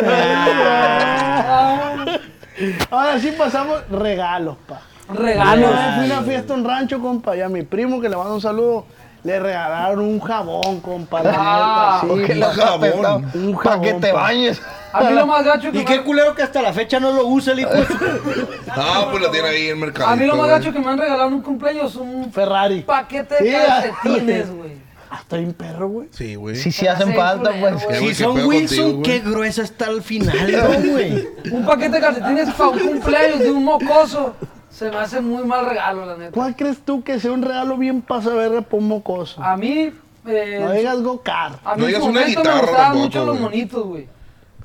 Ahora 2.91 3.19
sí 3.19 3.33
pasamos 3.37 3.83
regalos, 3.91 4.57
pa. 4.67 4.81
Regalos. 5.13 5.71
Fui 5.71 6.03
a 6.11 6.19
una 6.19 6.23
fiesta 6.23 6.55
en 6.55 6.61
un 6.61 6.67
rancho, 6.67 7.01
compa, 7.01 7.37
y 7.37 7.41
a 7.43 7.49
mi 7.49 7.63
primo 7.63 8.01
que 8.01 8.09
le 8.09 8.17
mando 8.17 8.35
un 8.35 8.41
saludo, 8.41 8.87
le 9.25 9.39
regalaron 9.39 10.01
un 10.01 10.21
jabón, 10.21 10.81
compa. 10.81 11.23
la 11.23 11.33
Ah, 11.37 12.03
sí. 12.27 12.35
La 12.35 12.53
jabón. 12.53 13.31
Un 13.35 13.55
Para 13.63 13.81
que 13.81 13.87
jabón, 13.89 14.01
te 14.01 14.13
bañes. 14.13 14.61
A 14.93 15.05
mí 15.05 15.15
lo 15.15 15.27
más 15.27 15.45
gacho 15.45 15.71
que 15.73 15.79
Y 15.79 15.81
me- 15.81 15.85
qué 15.87 16.03
culero 16.03 16.35
que 16.35 16.43
hasta 16.43 16.61
la 16.61 16.73
fecha 16.73 16.99
no 17.01 17.13
lo 17.13 17.27
usa 17.27 17.53
el 17.53 17.61
hijo. 17.61 17.71
Ah, 18.75 19.09
pues 19.11 19.23
lo 19.23 19.31
tiene 19.31 19.49
ahí 19.49 19.65
en 19.67 19.71
el 19.73 19.77
mercado. 19.77 20.09
A 20.11 20.17
mí 20.17 20.25
lo 20.25 20.35
más 20.35 20.49
gacho 20.49 20.73
que 20.73 20.79
me 20.79 20.89
han 20.91 20.97
regalado 20.99 21.29
en 21.29 21.35
un 21.35 21.43
cumpleaños 21.43 21.95
un 21.97 22.33
Ferrari. 22.33 22.81
paquete 22.81 23.37
Sí, 23.39 23.45
de 23.45 23.53
calcetines, 23.67 24.51
güey. 24.57 24.73
Hasta 25.11 25.37
un 25.37 25.53
perro, 25.53 25.89
güey. 25.89 26.09
Sí, 26.11 26.37
güey. 26.37 26.57
Sí, 26.57 26.73
sí 26.73 26.87
hacen 26.87 27.15
falta, 27.15 27.51
pues. 27.61 27.85
Güey, 27.85 27.99
Si 27.99 28.07
¿qué 28.07 28.15
son 28.15 28.47
Wilson, 28.47 28.93
contigo, 28.95 29.03
qué 29.03 29.19
gruesa 29.21 29.63
está 29.63 29.87
al 29.89 30.01
final, 30.03 30.51
¿no, 30.51 30.91
güey? 30.91 31.29
Un 31.53 31.67
paquete 31.67 31.91
de 31.97 32.01
calcetines 32.01 32.51
para 32.55 32.71
un 32.71 32.79
cumpleaños 32.79 33.39
de 33.41 33.51
un 33.51 33.63
mocoso. 33.65 34.35
Se 34.73 34.91
me 34.91 34.97
hace 34.97 35.21
muy 35.21 35.45
mal 35.45 35.67
regalo, 35.67 36.07
la 36.07 36.17
neta. 36.17 36.33
¿Cuál 36.33 36.57
crees 36.57 36.81
tú 36.85 37.05
que 37.05 37.21
sea 37.21 37.31
un 37.33 37.43
regalo 37.43 37.77
bien 37.77 38.01
pasa 38.03 38.31
verga 38.31 38.63
por 38.63 38.81
mocoso? 38.81 39.43
A 39.43 39.57
mí, 39.57 39.93
eh, 40.27 40.61
No 40.65 40.73
digas 40.73 41.01
go-kart. 41.03 41.59
a 41.65 41.75
mí 41.77 41.83
No 41.83 41.83
en 41.83 41.87
digas 41.89 42.03
su 42.03 42.09
una 42.09 42.21
momento 42.21 42.41
me 42.41 42.45
guitarra 42.51 42.61
gustaban 42.61 42.83
tampoco, 42.85 43.05
mucho 43.05 43.19
los 43.25 43.29
güey. 43.39 43.43
monitos, 43.43 43.85
güey. 43.87 44.09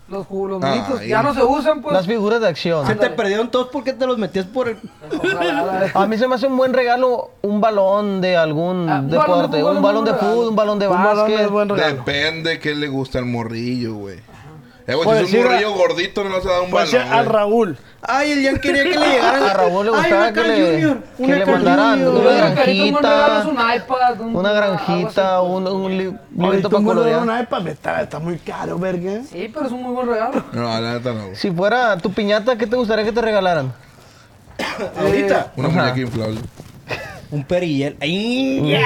Los, 0.07 0.25
ju- 0.25 0.47
los 0.47 0.61
monitos 0.61 0.99
Ay. 1.01 1.09
ya 1.09 1.21
no 1.21 1.34
se 1.34 1.43
usan, 1.43 1.81
pues. 1.81 1.93
Las 1.93 2.05
figuras 2.07 2.39
de 2.39 2.47
acción. 2.47 2.88
Se 2.88 2.95
te 2.95 3.09
perdieron 3.09 3.51
todos 3.51 3.67
porque 3.67 3.91
te 3.91 4.07
los 4.07 4.17
metías 4.17 4.45
por 4.45 4.69
el... 4.69 4.77
Ojalá, 5.21 5.91
A 5.93 6.05
mí 6.07 6.17
se 6.17 6.25
me 6.29 6.35
hace 6.35 6.47
un 6.47 6.55
buen 6.55 6.73
regalo 6.73 7.31
un 7.41 7.59
balón 7.59 8.21
de 8.21 8.38
algún 8.38 8.89
Ah, 8.89 8.99
un 9.01 9.09
balón 9.09 9.51
de 9.51 9.57
deporte. 9.57 9.57
fútbol 9.59 9.75
un 9.75 9.81
balón 9.84 10.05
de 10.05 10.11
regalo. 10.13 10.31
fútbol, 10.31 10.47
un 10.49 10.55
balón 10.55 10.79
de 10.79 10.88
Un 10.88 10.93
balón 10.93 11.17
básquet. 11.17 11.39
es 11.41 11.49
buen 11.49 11.67
regalo. 11.69 11.95
Depende 11.97 12.59
qué 12.59 12.73
le 12.73 12.88
gusta 12.88 13.19
al 13.19 13.25
morrillo, 13.25 13.95
güey. 13.95 14.19
Eh, 14.89 14.93
güey, 14.95 15.03
Pues 15.03 15.18
si 15.19 15.23
es 15.26 15.34
un 15.34 15.38
sí, 15.38 15.43
morrillo 15.49 15.73
gordito, 15.73 16.23
no 16.23 16.30
le 16.30 16.35
vas 16.38 16.45
a 16.45 16.49
dar 16.49 16.61
un 16.61 16.69
Pues 16.69 16.93
balón. 16.93 17.11
al. 17.14 17.26
Raúl. 17.26 17.77
Ay, 18.01 18.31
el 18.31 18.45
Jan 18.45 18.59
quería 18.61 18.84
que 18.84 18.97
le 18.97 19.07
llegaran... 19.15 19.43
A 19.43 19.53
Raúl 19.53 19.85
le 19.85 19.91
Ay, 19.93 19.97
gustaba 20.01 20.22
una 20.22 20.34
que 20.34 20.41
le, 20.43 20.55
que 20.80 20.97
una 21.23 21.35
le 21.35 21.45
mandaran 21.45 22.07
una 22.07 22.18
un 22.19 22.23
granjita, 22.23 23.43
un 23.49 23.76
iPad. 23.76 24.22
un- 24.22 24.35
una 24.38 24.51
granjita, 24.53 25.38
así. 25.39 25.45
un, 25.45 25.68
un 25.68 25.97
li- 25.97 26.18
librito 26.38 26.69
para 26.69 26.80
un 26.80 26.85
colorear. 26.85 27.22
una 27.22 27.41
iPad, 27.41 27.68
está, 27.68 28.01
está 28.01 28.19
muy 28.19 28.38
caro, 28.38 28.80
verga. 28.80 29.23
Sí, 29.30 29.51
pero 29.53 29.65
es 29.65 29.72
un 29.73 29.84
muy 29.84 29.93
buen 29.93 30.07
regalo. 30.07 30.41
No, 30.53 30.64
la 30.64 30.93
neta 30.93 31.11
no. 31.11 31.35
Si 31.35 31.51
fuera 31.51 31.97
tu 31.97 32.14
piñata, 32.14 32.57
¿qué 32.57 32.65
te 32.65 32.77
gustaría 32.77 33.03
que 33.03 33.11
te 33.11 33.22
regalaran? 33.22 33.73
Ahorita. 34.99 35.51
Una 35.57 35.68
Ajá. 35.68 35.81
muñeca 35.81 35.99
inflable. 35.99 36.39
Un 37.32 37.44
perillel. 37.44 37.98
Ay, 37.99 38.74
eh. 38.76 38.86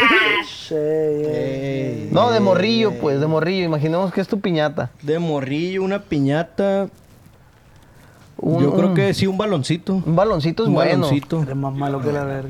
Ey. 0.72 2.10
No, 2.12 2.32
de 2.32 2.40
morrillo, 2.40 2.94
pues, 3.00 3.20
de 3.20 3.28
morrillo. 3.28 3.66
Imaginemos 3.66 4.12
que 4.14 4.22
es 4.22 4.28
tu 4.28 4.40
piñata. 4.40 4.90
De 5.02 5.20
morrillo, 5.20 5.84
una 5.84 6.02
piñata. 6.02 6.88
Un- 8.38 8.64
Yo 8.64 8.74
creo 8.76 8.90
un- 8.90 8.96
que 8.96 9.14
sí, 9.14 9.28
un 9.28 9.38
baloncito. 9.38 10.02
Un 10.06 10.16
baloncito 10.16 10.64
es 10.64 10.70
Un 10.70 10.74
bueno. 10.76 11.02
baloncito. 11.04 11.44
Eres 11.44 11.56
más 11.56 11.74
malo 11.74 12.02
que 12.02 12.12
la 12.12 12.24
verga. 12.24 12.50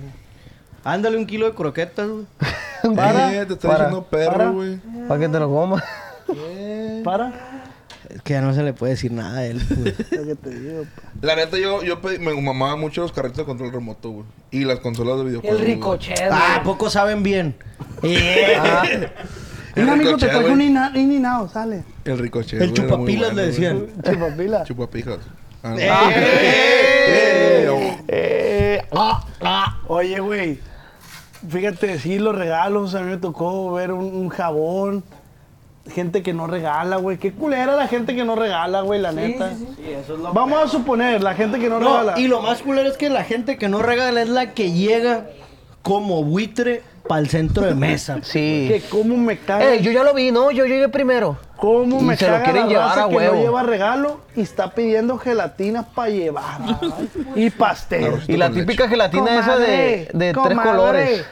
Ándale 0.84 1.18
un 1.18 1.26
kilo 1.26 1.46
de 1.48 1.54
croquetas, 1.54 2.08
güey. 2.08 2.26
Para, 2.96 3.34
Eh, 3.42 3.46
te 3.46 3.54
está 3.54 3.68
para, 3.68 3.86
diciendo 3.86 4.04
para. 4.10 4.32
perro, 4.32 4.54
güey. 4.54 4.80
para 5.08 5.20
que 5.20 5.30
te 5.30 5.40
lo 5.40 5.50
comas. 5.50 5.84
Para. 7.04 7.61
Es 8.16 8.22
que 8.24 8.34
ya 8.34 8.42
no 8.42 8.54
se 8.54 8.64
le 8.64 8.74
puede 8.74 8.94
decir 8.94 9.12
nada 9.12 9.40
a 9.40 9.46
él, 9.46 9.62
pues. 9.68 10.12
Lo 10.12 10.26
que 10.26 10.36
te 10.36 10.50
digo. 10.50 10.84
pa. 10.96 11.02
La 11.22 11.36
neta, 11.36 11.58
yo, 11.58 11.84
yo 11.84 12.02
pedí- 12.02 12.20
me 12.20 12.34
mamaba 12.40 12.76
mucho 12.76 13.02
los 13.02 13.12
carritos 13.12 13.38
de 13.40 13.46
control 13.46 13.72
remoto, 13.72 14.10
güey. 14.10 14.26
Y 14.52 14.66
las 14.66 14.80
consolas 14.80 15.18
de 15.20 15.24
videojuegos. 15.26 15.60
El 15.60 15.64
güey. 15.66 15.76
ricochet. 15.76 16.30
ah, 16.32 16.48
¿a 16.50 16.54
güey. 16.56 16.64
poco 16.66 16.90
saben 16.90 17.24
bien? 17.24 17.56
Ah, 18.04 18.84
El 19.76 19.84
Un 19.86 19.90
amigo 19.92 20.18
te 20.18 20.26
ricochet, 20.26 20.30
trajo 20.30 20.42
güey. 20.42 20.54
un 20.54 20.62
ina- 20.62 21.48
sale. 21.52 21.84
El 22.04 22.20
ricochet. 22.20 22.62
El 22.62 22.70
güey, 22.72 22.82
era 22.86 22.98
muy 22.98 23.14
chupapilas 23.14 23.28
le 23.30 23.34
bueno, 23.34 23.48
decían. 23.48 23.80
güey. 24.04 24.16
Chupapila. 24.16 24.64
Chupapijas. 24.66 25.18
Ah, 25.64 25.70
no. 25.70 25.78
¡Eh! 25.80 25.86
Eh, 27.08 27.68
oh. 27.70 27.98
Eh, 28.08 28.82
ah, 28.92 29.26
ah. 29.42 29.80
Oye, 29.88 30.20
güey. 30.20 30.60
Fíjate, 31.48 32.00
sí, 32.00 32.20
los 32.20 32.36
regalos. 32.36 32.96
A 32.96 33.02
mí 33.02 33.12
me 33.12 33.18
tocó 33.18 33.72
ver 33.74 33.92
un, 33.92 34.06
un 34.06 34.30
jabón. 34.30 35.04
Gente 35.90 36.22
que 36.22 36.34
no 36.34 36.48
regala, 36.48 36.98
güey. 36.98 37.18
Qué 37.18 37.32
culera 37.32 37.76
la 37.76 37.88
gente 37.88 38.16
que 38.16 38.24
no 38.24 38.36
regala, 38.36 38.82
güey, 38.82 39.02
la 39.02 39.12
neta. 39.12 39.52
Vamos 40.34 40.64
a 40.64 40.68
suponer, 40.68 41.24
la 41.24 41.34
gente 41.34 41.60
que 41.60 41.70
no, 41.70 41.80
regala. 41.80 42.20
Y 42.20 42.28
lo 42.28 42.42
más 42.42 42.62
culero 42.62 42.90
es 42.90 42.98
que 42.98 43.10
la 43.10 43.24
gente 43.24 43.58
que 43.58 43.68
no 43.68 43.82
regala 43.82 44.22
es 44.22 44.30
la 44.30 44.54
que 44.54 44.72
llega 44.72 45.26
como 45.82 46.24
buitre 46.24 46.84
para 47.08 47.22
el 47.22 47.30
centro 47.30 47.66
de 47.66 47.76
mesa. 47.76 48.20
sí. 48.22 48.68
Que 48.68 48.84
cómo 48.90 49.18
me 49.18 49.38
caga. 49.40 49.74
Eh, 49.74 49.82
yo 49.82 49.92
ya 49.92 50.04
lo 50.04 50.14
vi, 50.14 50.32
¿no? 50.32 50.52
Yo 50.52 50.66
llegué 50.66 50.88
primero. 50.90 51.38
¿Cómo 51.58 52.00
Y 52.00 52.04
me 52.04 52.18
se 52.18 52.30
lo 52.30 52.42
quieren 52.44 52.64
la 52.64 52.68
llevar 52.68 52.90
raza 52.90 53.06
a 53.06 53.10
que 53.10 53.16
huevo. 53.16 53.36
no 53.36 53.42
lleva 53.42 53.64
regalo 53.64 54.22
y 54.36 54.42
está 54.42 54.72
pidiendo 54.72 55.18
gelatina 55.18 55.84
para 55.84 56.10
llevar? 56.10 56.60
y 57.36 57.50
pastel. 57.50 58.22
Y 58.28 58.38
la 58.38 58.48
con 58.48 58.56
leche. 58.56 58.66
típica 58.66 58.88
gelatina 58.88 59.40
esa 59.40 59.58
de, 59.58 60.10
de 60.14 60.34
tres 60.34 60.34
comadre, 60.34 60.72
colores. 60.72 61.26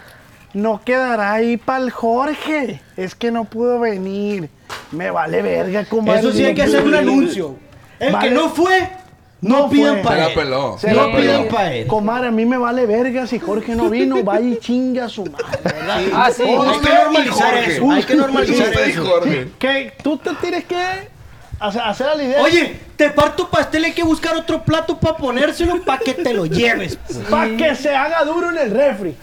No 0.54 0.82
quedará 0.84 1.34
ahí 1.34 1.58
para 1.58 1.84
el 1.84 1.92
Jorge. 1.92 2.82
Es 2.98 3.16
que 3.16 3.32
no 3.32 3.46
pudo 3.46 3.80
venir. 3.80 4.50
Me 4.92 5.12
vale 5.12 5.42
verga, 5.42 5.86
comadre. 5.86 6.20
Eso 6.20 6.32
sí 6.32 6.44
hay 6.46 6.56
que 6.56 6.64
hacer 6.64 6.84
un 6.84 6.96
anuncio. 6.96 7.56
El 8.00 8.14
Vale. 8.14 8.30
que 8.30 8.34
no 8.36 8.50
fue, 8.50 8.90
No 9.42 9.60
no, 9.60 9.70
pidan 9.70 10.02
para 10.02 10.28
él. 10.28 10.34
peló. 10.34 10.78
Se 10.80 10.90
No 10.92 10.96
la 10.96 11.08
la 11.08 11.16
peló. 11.16 11.22
pidan 11.22 11.48
para 11.50 11.74
él. 11.74 11.88
Comadre, 11.88 12.28
a 12.30 12.32
mí 12.32 12.46
me 12.46 12.58
vale 12.58 12.86
verga 12.86 13.28
si 13.28 13.40
Jorge 13.40 13.76
no 13.76 13.90
vino. 13.90 14.24
Vaya 14.24 14.48
y 14.48 14.58
chinga 14.58 15.06
a 15.06 15.10
su 15.10 15.26
madre, 15.26 15.46
¿verdad? 15.64 16.02
Ah, 16.14 16.30
sí. 16.36 16.44
Hay 16.44 16.80
que 16.80 16.94
normalizar 16.94 17.54
eso. 17.58 17.92
Hay 17.92 18.04
que 18.04 18.16
normalizar 18.16 18.74
eso. 18.74 19.06
Jorge. 19.06 19.48
Que 19.60 19.94
tú 20.02 20.18
te 20.18 20.32
tienes 20.36 20.64
que 20.66 20.78
hacer, 21.60 22.08
la 22.18 22.24
idea. 22.24 22.42
Oye, 22.42 22.80
te 22.96 23.10
parto 23.12 23.50
pastel, 23.50 23.84
hay 23.86 23.94
que 23.94 24.04
buscar 24.04 24.36
otro 24.36 24.64
plato 24.64 24.98
para 24.98 25.18
ponérselo 25.18 25.82
para 25.84 26.00
que 26.00 26.14
te 26.14 26.34
lo 26.34 26.46
lleves. 26.46 26.98
Para 27.30 27.56
que 27.56 27.76
se 27.76 27.94
haga 27.96 28.24
duro 28.24 28.50
en 28.50 28.58
el 28.58 28.72
refri. 28.72 29.16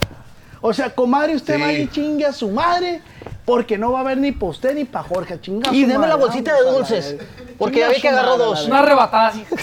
O 0.69 0.73
sea, 0.75 0.91
comadre, 0.91 1.37
usted 1.37 1.55
Sí. 1.57 1.61
vaya 1.63 1.79
y 1.79 1.89
chingue 1.89 2.27
a 2.27 2.33
su 2.33 2.51
madre. 2.51 3.01
Porque 3.45 3.79
no 3.79 3.93
va 3.93 3.99
a 3.99 4.01
haber 4.03 4.19
ni 4.19 4.33
postre 4.33 4.75
ni 4.75 4.85
pa' 4.85 5.05
Jorge. 5.05 5.41
Chinga 5.41 5.71
a 5.71 5.75
Y 5.75 5.83
deme 5.83 5.99
madre, 5.99 6.09
la 6.09 6.17
bolsita 6.17 6.53
de 6.57 6.69
dulces. 6.69 7.17
Porque 7.59 7.79
ya 7.79 7.89
vi 7.91 8.01
que 8.01 8.09
agarró 8.09 8.37
dos. 8.37 8.67
Una 8.67 8.81
arrebatada 8.81 9.29
así. 9.29 9.45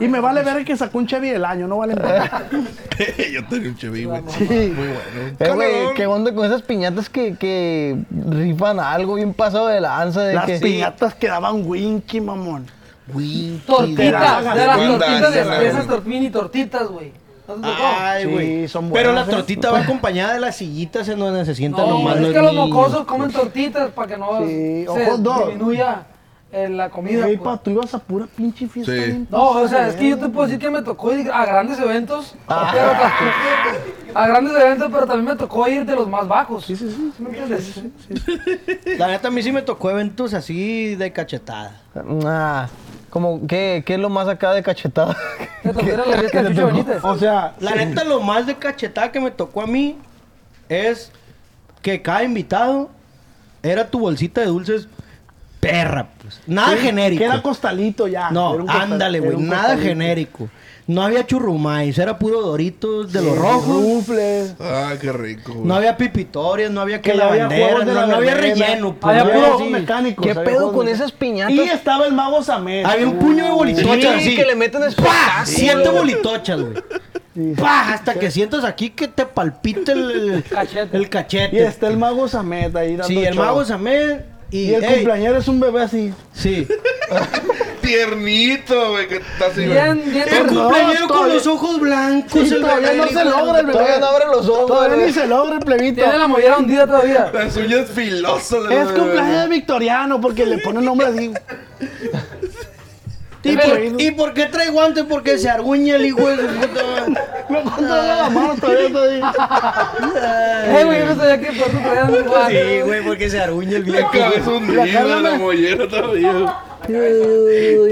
Y 0.00 0.08
me 0.08 0.18
vale 0.20 0.42
ver 0.42 0.64
que 0.64 0.74
sacó 0.76 0.96
un 0.98 1.06
Chevy 1.06 1.28
del 1.28 1.44
año, 1.44 1.68
no 1.68 1.76
vale 1.76 1.94
nada. 1.94 2.48
Yo 3.32 3.44
tenía 3.46 3.68
un 3.68 3.76
Chevy, 3.76 4.04
güey. 4.06 4.22
Sí. 4.38 4.44
Muy 4.48 4.70
bueno. 4.72 5.00
Eh, 5.38 5.52
güey, 5.54 5.70
Camarón. 5.72 5.94
¿qué 5.94 6.06
onda 6.06 6.34
con 6.34 6.46
esas 6.46 6.62
piñatas 6.62 7.10
que, 7.10 7.36
que 7.36 7.98
rifan 8.30 8.80
algo 8.80 9.14
bien 9.16 9.34
pasado 9.34 9.68
de 9.68 9.80
lanza? 9.82 10.22
De 10.22 10.34
Las 10.34 10.46
que, 10.46 10.58
piñatas 10.58 11.14
que 11.14 11.28
daban 11.28 11.62
Winky, 11.68 12.20
mamón. 12.22 12.66
Tortitas, 13.66 13.96
de 14.54 14.66
las 14.66 14.76
tortitas 14.78 15.32
de, 15.34 15.40
esas 15.68 15.86
güey. 15.86 15.98
tor- 15.98 16.04
mini 16.06 16.30
tortitas, 16.30 16.88
güey. 16.88 17.12
Ay, 17.62 18.24
Sí, 18.24 18.28
güey. 18.30 18.68
son 18.68 18.90
Pero 18.90 19.10
buenas, 19.10 19.26
la 19.26 19.32
¿eh? 19.32 19.36
tortita 19.36 19.70
va 19.70 19.80
acompañada 19.80 20.34
de 20.34 20.40
las 20.40 20.56
sillitas 20.56 21.08
en 21.08 21.18
donde 21.18 21.44
se 21.44 21.54
sientan 21.54 21.86
No, 21.88 21.98
nomás 21.98 22.16
es 22.16 22.22
los 22.22 22.32
que 22.32 22.40
los 22.42 22.54
mocosos 22.54 23.04
comen 23.06 23.30
tortitas 23.32 23.90
para 23.90 24.08
que 24.08 24.16
no 24.16 24.38
Sí, 24.46 24.86
se 24.92 25.10
disminuya 25.10 26.06
eh, 26.52 26.68
la 26.68 26.90
comida. 26.90 27.28
Ey, 27.28 27.36
pues. 27.36 27.48
pa, 27.58 27.62
tú 27.62 27.70
ibas 27.70 27.94
a 27.94 28.00
pura 28.00 28.26
pinche 28.26 28.66
fiesta. 28.66 28.92
Sí. 28.92 29.24
No, 29.30 29.50
o 29.50 29.68
sea, 29.68 29.86
es 29.86 29.94
que 29.94 30.08
yo 30.08 30.18
te 30.18 30.28
puedo 30.28 30.46
decir 30.48 30.58
que 30.60 30.68
me 30.68 30.82
tocó 30.82 31.14
ir 31.14 31.30
a 31.30 31.46
grandes 31.46 31.78
eventos, 31.78 32.34
Ah. 32.48 32.70
pero 32.72 34.18
a 34.18 34.26
grandes 34.26 34.56
eventos, 34.60 34.88
pero 34.92 35.06
también 35.06 35.26
me 35.26 35.36
tocó 35.36 35.68
ir 35.68 35.84
de 35.86 35.94
los 35.94 36.08
más 36.08 36.26
bajos. 36.26 36.64
Sí, 36.66 36.74
sí, 36.74 36.90
sí. 36.90 37.22
¿Me 37.22 37.28
entiendes? 37.28 37.80
La 38.98 39.06
neta, 39.06 39.28
a 39.28 39.30
mí 39.30 39.42
sí 39.44 39.52
me 39.52 39.62
tocó 39.62 39.90
eventos 39.92 40.34
así 40.34 40.96
de 40.96 41.12
cachetada. 41.12 41.80
Ah, 42.26 42.66
como, 43.10 43.46
¿qué, 43.46 43.82
¿qué 43.84 43.94
es 43.94 44.00
lo 44.00 44.08
más 44.08 44.28
acá 44.28 44.52
de 44.52 44.62
cachetada? 44.62 45.16
Me 45.64 45.72
tocó 45.72 45.86
ir 45.86 45.94
a 46.00 46.06
la 46.06 46.16
fiesta 46.18 46.42
de 46.42 46.48
Chucho 46.50 46.66
Benítez. 46.68 47.04
O 47.04 47.18
sea, 47.18 47.54
La 47.60 47.74
neta, 47.74 48.04
lo 48.04 48.20
más 48.20 48.46
de 48.46 48.54
cachetada 48.56 49.12
que 49.12 49.20
me 49.20 49.30
tocó 49.30 49.62
a 49.62 49.66
mí 49.66 49.98
es 50.68 51.10
que 51.82 52.00
cada 52.02 52.22
invitado 52.24 52.90
era 53.62 53.88
tu 53.90 53.98
bolsita 54.00 54.40
de 54.40 54.46
dulces 54.46 54.88
perra, 55.60 56.06
pues. 56.22 56.40
Nada 56.46 56.76
genérico. 56.76 57.18
Que 57.20 57.26
era 57.26 57.42
costalito 57.42 58.06
ya. 58.08 58.30
No, 58.30 58.54
Era 58.54 58.62
un 58.62 58.66
costal- 58.68 58.92
ándale, 58.92 59.20
güey. 59.20 59.36
Nada 59.36 59.62
costalito. 59.74 59.88
genérico. 59.88 60.48
No 60.90 61.02
había 61.02 61.24
churrumais, 61.26 61.96
era 61.98 62.18
puro 62.18 62.40
doritos 62.40 63.12
de 63.12 63.22
los 63.22 63.36
rojos. 63.38 63.66
Rufles. 63.82 64.54
Ah, 64.58 64.94
qué 65.00 65.12
rico, 65.12 65.52
güey. 65.54 65.64
No 65.66 65.74
había 65.74 65.96
pipitorias, 65.96 66.70
no 66.70 66.80
había 66.80 67.00
que 67.00 67.12
Que 67.12 67.16
la 67.16 67.28
había 67.28 67.46
bandera, 67.46 67.84
no, 67.84 67.94
la 67.94 68.06
no 68.06 68.16
había 68.16 68.34
relleno. 68.34 68.96
pues, 68.96 69.10
Había 69.10 69.22
no 69.24 69.30
puro- 69.30 69.36
había 69.38 69.48
juegos 69.56 69.62
así. 69.62 69.70
mecánicos. 69.70 70.26
¿Qué 70.26 70.34
pedo 70.34 70.72
con 70.72 70.88
esas 70.88 71.12
piñatas? 71.12 71.54
Y 71.54 71.60
estaba 71.60 72.06
el 72.06 72.12
mago 72.12 72.42
Samés. 72.42 72.84
Había 72.84 73.06
un 73.06 73.18
puño 73.18 73.44
de 73.44 73.50
bolitochas 73.52 74.00
Sí, 74.00 74.28
así. 74.28 74.36
que 74.36 74.44
le 74.44 74.54
meten 74.56 74.80
¡Pah! 74.80 74.88
espectáculo. 74.88 75.46
Siete 75.46 75.88
bolitochas, 75.90 76.60
güey. 76.60 77.54
¡Pah! 77.54 77.92
Hasta 77.94 78.14
que 78.14 78.30
sientas 78.30 78.64
aquí 78.64 78.90
que 78.90 79.06
te 79.06 79.24
palpite 79.26 79.92
el, 79.92 80.10
el 80.34 80.42
Cachete. 80.42 80.96
el 80.96 81.08
cachete. 81.08 81.56
Y 81.56 81.58
está 81.60 81.86
el 81.86 81.96
mago 81.98 82.26
Samet 82.26 82.74
ahí 82.74 82.96
dando 82.96 83.06
Sí, 83.06 83.24
el 83.24 83.34
show. 83.34 83.44
mago 83.44 83.64
Samed. 83.64 84.20
Y, 84.50 84.58
Y 84.70 84.74
el 84.74 84.84
ey, 84.84 84.94
cumpleañero 84.94 85.38
es 85.38 85.48
un 85.48 85.60
bebé 85.60 85.82
así. 85.82 86.12
Sí. 86.32 86.66
Tiernito, 87.80 88.90
güey, 88.90 89.08
que 89.08 89.16
está 89.16 89.46
así, 89.46 89.64
güey. 89.66 89.70
Bien, 89.72 90.02
bien. 90.06 90.28
El 90.28 90.46
cumpleañero 90.46 91.08
con 91.08 91.28
los 91.28 91.46
ojos 91.46 91.80
blancos. 91.80 92.48
Sí, 92.48 92.54
el 92.54 92.60
todavía 92.60 92.92
no 92.94 93.06
se 93.08 93.24
logra 93.24 93.60
el 93.60 93.66
bebé. 93.66 93.72
Todavía 93.78 93.98
no 93.98 94.06
abre 94.06 94.24
los 94.26 94.48
ojos. 94.48 94.66
Todavía 94.66 95.06
ni 95.06 95.12
se 95.12 95.26
logra 95.26 95.54
el 95.56 95.64
plebito. 95.64 96.02
Tiene 96.02 96.18
la 96.18 96.28
mollera 96.28 96.58
hundida 96.58 96.86
todavía. 96.86 97.30
Las 97.32 97.56
uñas 97.56 97.88
filosas. 97.88 98.68
de 98.68 98.80
Es 98.80 98.86
la- 98.88 98.94
cumpleaños 98.94 99.42
de 99.42 99.48
Victoriano 99.48 100.20
porque 100.20 100.46
le 100.46 100.58
pone 100.58 100.80
nombre 100.82 101.06
así. 101.08 101.32
¿Y 103.42 103.56
por, 103.56 104.00
¿Y 104.00 104.10
por 104.10 104.34
qué 104.34 104.46
trae 104.46 104.68
guantes? 104.70 105.04
Porque 105.08 105.38
se 105.38 105.48
arguña 105.48 105.96
el 105.96 106.04
hijo 106.06 106.28
de 106.28 106.36
su 106.36 106.46
puta 106.46 106.82
madre. 106.84 107.20
No 107.50 107.62
controla 107.64 108.16
la 108.16 108.30
mano 108.30 108.54
todavía. 108.60 108.92
todavía. 108.92 109.32
Eh, 110.80 110.84
güey, 110.84 110.98
yo 111.00 111.06
no 111.06 111.14
sabía 111.16 111.40
que 111.40 111.46
por 111.58 111.68
eso 111.68 111.78
traían 111.82 112.14
un 112.14 112.22
guante. 112.28 112.74
Sí, 112.76 112.80
güey, 112.82 113.02
porque 113.04 113.30
se 113.30 113.40
arguña 113.40 113.76
el 113.78 113.86
La 113.86 113.92
viejo. 113.92 114.10
cabeza 114.12 114.50
hundida, 114.50 115.04
la 115.04 115.30
mollera 115.32 115.88
todavía. 115.88 116.56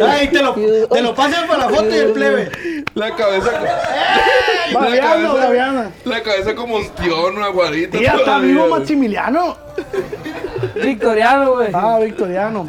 Ay, 0.07 0.29
te 0.29 0.43
lo, 0.43 0.55
te 0.55 1.03
lo 1.03 1.15
pasan 1.15 1.47
para 1.49 1.65
la 1.65 1.69
foto 1.71 1.91
y 1.95 1.99
el 1.99 2.13
plebe. 2.13 2.51
La 2.95 3.15
cabeza. 3.17 3.53
la 4.73 4.81
Babeando, 4.81 5.35
cabeza. 5.37 5.91
La 6.05 6.23
cabeza 6.23 6.55
como 6.55 6.77
ostión, 6.77 7.43
aguadita. 7.43 7.99
Y 7.99 8.03
ya 8.05 8.13
está 8.15 8.39
vivo. 8.39 8.69
Maximiliano. 8.69 9.57
Victoriano, 10.83 11.53
güey. 11.55 11.69
Ah, 11.73 11.99
Victoriano. 12.03 12.67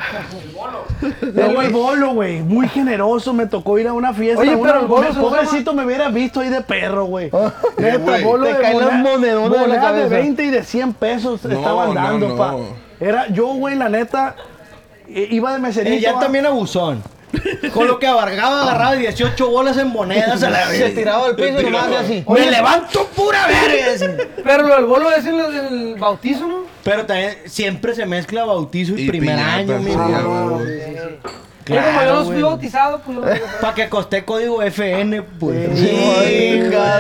Luego 1.22 1.62
el 1.62 1.70
bolo, 1.72 2.14
güey. 2.14 2.42
Muy 2.42 2.68
generoso. 2.68 3.34
Me 3.34 3.46
tocó 3.46 3.78
ir 3.80 3.88
a 3.88 3.94
una 3.94 4.14
fiesta. 4.14 4.42
Oye, 4.42 4.56
una- 4.56 4.72
pero 4.72 4.82
el 4.84 4.88
bolo 4.88 5.04
se 5.14 5.20
usa 5.20 5.22
Pobrecito 5.22 5.74
me 5.74 5.86
hubiera 5.86 6.10
visto 6.10 6.40
ahí 6.42 6.50
de 6.50 6.62
perro, 6.62 7.06
güey. 7.06 7.32
Neta, 7.78 7.98
güey, 7.98 8.24
bolo 8.24 8.46
te 8.46 8.54
de 8.54 8.60
caen 8.62 8.80
las 8.80 8.90
de 9.22 9.34
la 9.34 9.40
monedas 9.40 9.68
de 9.72 9.78
cabeza. 9.80 10.08
20 10.10 10.44
y 10.44 10.50
de 10.50 10.64
100 10.64 10.94
pesos 10.94 11.44
No, 11.46 11.58
estaban 11.58 11.94
dando, 11.94 12.30
no. 12.30 12.36
pa. 12.36 12.56
Era 13.00 13.28
yo, 13.30 13.48
güey, 13.48 13.76
la 13.76 13.90
neta. 13.90 14.36
Iba 15.08 15.54
de 15.54 15.60
meserito. 15.60 15.96
Ella 15.96 16.14
¿va? 16.14 16.20
también 16.20 16.46
abusón. 16.46 17.02
Con 17.76 17.88
lo 17.88 18.00
que 18.00 18.08
abargaba, 18.08 18.64
agarraba 18.64 18.94
18 18.96 19.50
bolas 19.52 19.78
en 19.78 19.90
monedas 19.90 20.42
a 20.44 20.50
la 20.50 20.66
Se 20.72 20.84
vez. 20.84 20.96
tiraba 20.96 21.28
al 21.28 21.36
piso 21.36 21.62
y 21.62 21.64
nomás 21.66 21.88
así. 22.02 22.26
Me 22.28 22.50
levanto 22.50 23.06
pura 23.16 23.46
verga. 23.48 24.18
Pero 24.44 24.64
lo 24.68 24.76
del 24.76 24.86
bolo 24.86 25.12
es 25.12 25.26
en 25.28 25.40
el 25.40 25.96
bautizo, 26.00 26.48
¿no? 26.48 26.69
Pero 26.84 27.06
también 27.06 27.36
siempre 27.46 27.94
se 27.96 28.06
mezcla 28.06 28.46
bautizo 28.46 28.96
y, 28.98 29.02
Y 29.04 29.08
primer 29.08 29.36
piñata, 29.36 29.54
año, 29.56 29.80
sí, 29.84 29.90
huevo. 29.96 30.62
Yo 31.68 31.76
como 31.76 32.02
yo 32.04 32.14
no 32.16 32.26
fui 32.26 32.42
bautizado, 32.42 33.02
pues 33.06 33.42
Para 33.62 33.76
que 33.76 33.90
costé 33.90 34.26
código 34.26 34.62
FN, 34.64 35.22
pues. 35.22 35.70
Chinga, 35.76 37.00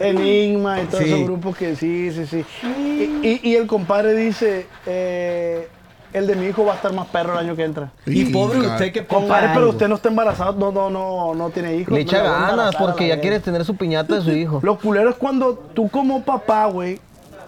Enigma 0.00 0.80
y 0.82 0.84
todos 0.86 1.04
Sí. 1.04 1.10
esos 1.10 1.24
grupos 1.24 1.56
que 1.56 1.76
sí, 1.76 2.10
sí, 2.12 2.26
sí. 2.26 2.44
Y, 2.62 3.26
y- 3.26 3.40
y 3.42 3.56
el 3.56 3.66
compadre 3.66 4.14
dice, 4.14 4.66
eh, 4.86 5.66
el 6.12 6.26
de 6.26 6.36
mi 6.36 6.46
hijo 6.48 6.64
va 6.66 6.72
a 6.72 6.76
estar 6.76 6.92
más 6.92 7.06
perro 7.06 7.32
el 7.32 7.38
año 7.46 7.56
que 7.56 7.64
entra. 7.64 7.90
Y 8.04 8.26
pobre 8.26 8.58
usted 8.60 8.92
que 8.92 9.06
Compadre, 9.06 9.50
pero 9.54 9.70
usted 9.70 9.88
no 9.88 9.94
está 9.94 10.10
embarazado, 10.10 10.52
no, 10.58 10.70
no, 10.72 10.90
no, 10.90 11.34
no 11.34 11.48
tiene 11.50 11.76
hijos. 11.76 11.94
Le 11.94 12.04
no 12.04 12.10
echa 12.10 12.18
a 12.20 12.48
ganas 12.50 12.76
porque 12.76 13.04
ya 13.04 13.14
verga. 13.14 13.22
quieres 13.22 13.42
tener 13.42 13.64
su 13.64 13.76
piñata 13.76 14.16
de 14.16 14.20
su 14.22 14.30
hijo. 14.32 14.60
Lo 14.62 14.78
culero 14.78 15.08
es 15.08 15.16
cuando 15.16 15.54
tú 15.54 15.88
como 15.88 16.22
papá, 16.22 16.66
güey, 16.66 17.00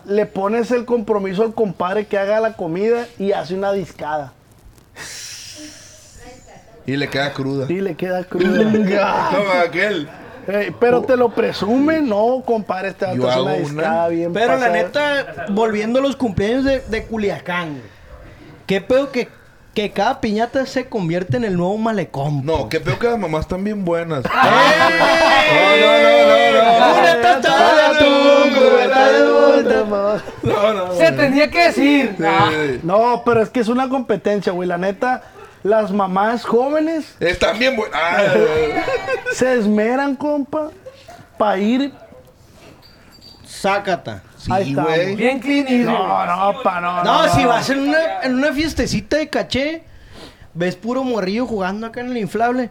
le 0.07 0.27
pones 0.27 0.71
el 0.71 0.85
compromiso 0.85 1.43
al 1.43 1.55
compadre 1.55 2.07
que 2.07 2.19
haga 2.19 2.41
la 2.41 2.55
comida 2.55 3.07
y 3.19 3.33
hace 3.33 3.55
una 3.55 3.73
discada. 3.73 4.33
Y 6.87 6.97
le 6.97 7.09
queda 7.09 7.33
cruda. 7.33 7.67
Y 7.69 7.81
le 7.81 7.95
queda 7.95 8.25
cruda. 8.25 9.31
Toma 9.33 9.61
aquel. 9.63 10.09
Pero 10.79 11.03
te 11.03 11.17
lo 11.17 11.31
presume, 11.31 12.03
no, 12.03 12.43
compadre, 12.45 12.89
este 12.89 13.07
Yo 13.17 13.31
hace 13.31 13.41
una 13.41 13.55
discada 13.55 14.09
bien 14.09 14.33
Pero 14.33 14.59
la 14.59 14.69
neta, 14.69 15.47
volviendo 15.49 16.01
a 16.01 16.03
los 16.03 16.17
cumpleaños 16.17 16.65
de, 16.65 16.81
de 16.81 17.05
Culiacán. 17.05 17.81
Qué 18.67 18.83
pedo 18.83 19.11
que, 19.11 19.29
que 19.73 19.91
cada 19.91 20.21
piñata 20.21 20.67
se 20.67 20.87
convierte 20.87 21.39
en 21.39 21.45
el 21.45 21.57
nuevo 21.57 21.79
malecón. 21.79 22.45
No, 22.45 22.69
qué 22.69 22.81
peor 22.81 22.99
que 22.99 23.07
las 23.07 23.19
mamás 23.19 23.43
están 23.43 23.65
bien 23.65 23.85
buenas. 23.85 24.25
Una 26.65 27.20
tostada 27.20 27.74
de 27.74 27.82
atún, 27.97 28.55
cubeta 28.55 29.12
de 29.12 29.31
vuelta. 29.31 30.24
No, 30.43 30.73
no, 30.73 30.95
Se 30.95 31.12
tenía 31.12 31.51
que 31.51 31.65
decir. 31.65 32.15
Sí. 32.16 32.81
No, 32.82 33.23
pero 33.24 33.43
es 33.43 33.51
que 33.51 33.61
es 33.61 33.69
una 33.69 33.89
competencia, 33.89 34.53
güey. 34.53 34.69
La 34.69 34.78
neta, 34.78 35.23
las 35.62 35.91
mamás 35.93 36.45
jóvenes 36.45 37.16
Están 37.20 37.59
bien 37.59 37.77
buenas. 37.77 37.99
Ah, 38.01 38.23
se 39.32 39.55
esmeran, 39.55 40.15
compa, 40.16 40.70
para 41.39 41.59
ir. 41.59 41.93
Sácata. 43.45 44.23
Ahí 44.51 44.65
sí, 44.65 44.70
estamos. 44.70 44.91
güey. 44.93 45.16
Bien 45.16 45.41
clean. 45.41 45.85
No, 45.86 46.27
no, 46.27 46.62
pa, 46.62 46.81
no. 46.81 47.03
No, 47.03 47.28
si 47.35 47.45
vas 47.45 47.69
en 47.70 47.81
una, 47.81 48.23
en 48.23 48.35
una 48.35 48.53
fiestecita 48.53 49.16
de 49.16 49.28
caché, 49.28 49.85
ves 50.53 50.77
puro 50.77 51.03
morrillo 51.03 51.47
jugando 51.47 51.86
acá 51.86 52.01
en 52.01 52.11
el 52.11 52.19
inflable. 52.19 52.69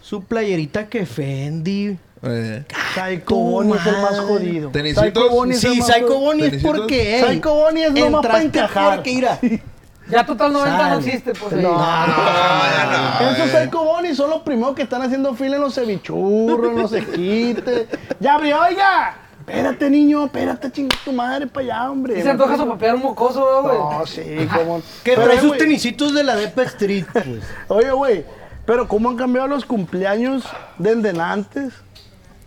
Su 0.00 0.24
playerita 0.24 0.88
que 0.88 1.06
Fendi. 1.06 1.98
Eh, 2.22 2.64
Psycho 2.94 3.34
Bonnie 3.34 3.74
es 3.76 3.86
el 3.86 4.02
más 4.02 4.18
jodido. 4.20 4.70
Psycho 4.72 5.30
Bonnie 5.30 5.54
es 5.56 5.64
el 5.64 5.72
Sí, 5.72 5.78
más 5.80 5.88
Psycho. 5.88 6.18
Bonnie 6.18 6.46
es 6.46 6.62
porque, 6.62 7.16
ey, 7.16 7.24
Psycho 7.24 7.54
Bonnie 7.54 7.84
es 7.84 7.92
nomás 7.92 8.22
para 8.26 8.42
encajar. 8.42 8.96
porque, 8.96 9.14
mira, 9.14 9.38
Ya 10.10 10.26
Total 10.26 10.52
90 10.52 10.90
no 10.90 10.98
existe, 10.98 11.32
pues 11.32 11.52
ahí. 11.54 11.62
No, 11.62 11.76
Ah, 11.78 13.18
no, 13.20 13.30
Esos 13.30 13.48
eh. 13.54 13.64
Psycho 13.64 13.84
Bonnie 13.84 14.14
son 14.14 14.30
los 14.30 14.42
primeros 14.42 14.74
que 14.74 14.82
están 14.82 15.02
haciendo 15.02 15.34
fila 15.34 15.56
en 15.56 15.62
los 15.62 15.74
cevichurros, 15.74 16.70
en 16.72 16.78
los 16.78 16.92
esquites. 16.92 17.86
Ya 18.20 18.34
abrió, 18.34 18.60
oiga. 18.60 19.16
Espérate, 19.38 19.88
niño, 19.88 20.26
espérate, 20.26 20.70
chinga 20.70 20.96
tu 21.04 21.12
madre 21.12 21.46
para 21.46 21.64
allá, 21.64 21.90
hombre. 21.90 22.18
Y 22.18 22.22
se 22.22 22.30
antoja 22.30 22.56
sopapear 22.56 22.94
un 22.96 23.02
mocoso, 23.02 23.62
güey. 23.62 23.78
No, 23.78 24.06
sí, 24.06 24.48
como. 24.54 24.82
que 25.02 25.12
Pero, 25.14 25.24
trae 25.24 25.40
sus 25.40 25.56
tenisitos 25.56 26.12
de 26.14 26.22
la 26.22 26.36
Depa 26.36 26.62
Street, 26.64 27.06
pues. 27.12 27.26
Oye, 27.68 27.90
güey, 27.90 28.24
pero 28.66 28.86
¿cómo 28.86 29.08
han 29.08 29.16
cambiado 29.16 29.48
los 29.48 29.64
cumpleaños 29.64 30.44
desde 30.78 31.18
antes 31.20 31.72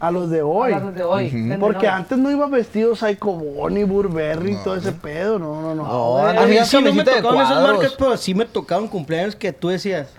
a 0.04 0.12
los 0.12 0.30
de 0.30 0.42
hoy? 0.42 0.74
Hablando 0.74 0.92
de 0.98 1.04
hoy. 1.04 1.58
Porque 1.60 1.88
antes 1.88 2.18
no 2.18 2.30
iba 2.30 2.46
vestido 2.48 2.94
Psycho 2.96 3.32
Bonnie, 3.32 3.86
Burberry 3.86 4.52
y 4.54 4.64
todo 4.64 4.76
ese 4.76 4.92
pedo. 4.92 5.40
No, 5.40 5.62
no, 5.62 5.74
no. 5.74 5.84
No, 5.84 6.18
A 6.28 6.46
mí 6.46 6.58
sí 6.66 6.82
no 6.82 6.94
me 6.94 7.04
tocaron 7.06 7.42
esas 7.42 7.64
marcas, 7.64 7.94
pero 7.98 8.18
sí 8.18 8.36
me 8.36 8.46
tocaron 8.46 8.88
cumpleaños 8.90 9.36
que 9.36 9.54
tú 9.54 9.70
decías. 9.70 10.10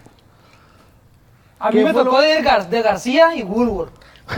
A 1.59 1.71
mí 1.71 1.79
¿Qué 1.79 1.85
me 1.85 1.93
tocó 1.93 2.21
de, 2.21 2.43
Gar- 2.43 2.67
de 2.69 2.81
García 2.83 3.35
y 3.37 3.43
Woolworth. 3.43 3.93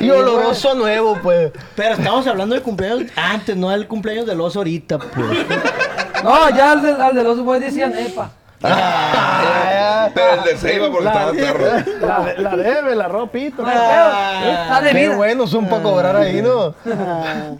Y 0.00 0.10
oloroso 0.10 0.70
a 0.70 0.74
nuevo, 0.74 1.18
pues. 1.22 1.50
Pero 1.74 1.94
estamos 1.94 2.26
hablando 2.28 2.54
de 2.54 2.62
cumpleaños 2.62 3.10
antes, 3.16 3.56
no 3.56 3.70
del 3.70 3.88
cumpleaños 3.88 4.26
del 4.26 4.40
oso 4.40 4.60
ahorita, 4.60 4.98
pues. 4.98 5.26
No, 6.22 6.50
ya 6.50 6.72
al 6.72 6.82
de, 6.82 6.92
al 6.92 7.14
de 7.14 7.22
los 7.22 7.38
güeyes 7.40 7.66
decían 7.72 7.92
EPA. 7.96 8.30
Pero 8.60 10.34
el 10.34 10.44
de 10.44 10.56
Seiba 10.58 10.90
porque 10.90 11.06
estaba 11.06 11.32
perro. 11.32 11.64
La, 12.00 12.20
de- 12.24 12.38
la 12.38 12.56
debe, 12.56 12.94
la 12.96 13.08
ropita. 13.08 13.62
No 13.62 13.68
hay 13.68 13.76
pedo. 13.76 14.52
Está 14.52 14.80
de 14.80 14.90
Qué 14.92 15.06
vida. 15.06 15.16
buenos 15.16 15.50
son 15.50 15.66
para 15.68 15.82
cobrar 15.82 16.16
ahí, 16.16 16.42
¿no? 16.42 16.74
Ah, 16.92 17.50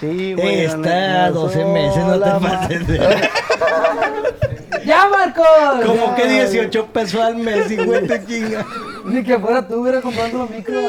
Sí, 0.00 0.34
güey. 0.34 0.56
la 0.58 0.62
Está 0.62 0.76
neta, 0.78 1.30
12 1.30 1.60
eso, 1.60 1.68
meses, 1.70 2.04
no 2.04 2.16
la 2.16 2.38
te 2.38 2.46
pases 2.46 2.86
de... 2.86 2.98
¡Ya, 4.84 5.08
Marcos! 5.08 5.46
Como 5.84 6.14
que 6.14 6.26
18 6.28 6.86
pesos 6.86 7.20
al 7.20 7.34
mes, 7.36 7.68
y 7.70 7.76
güey, 7.84 8.06
te 8.06 8.24
chinga. 8.24 8.64
Ni 9.04 9.24
que 9.24 9.38
fuera 9.38 9.66
tú, 9.66 9.82
hubiera 9.82 10.00
comprando 10.00 10.38
los 10.38 10.50
micros. 10.50 10.84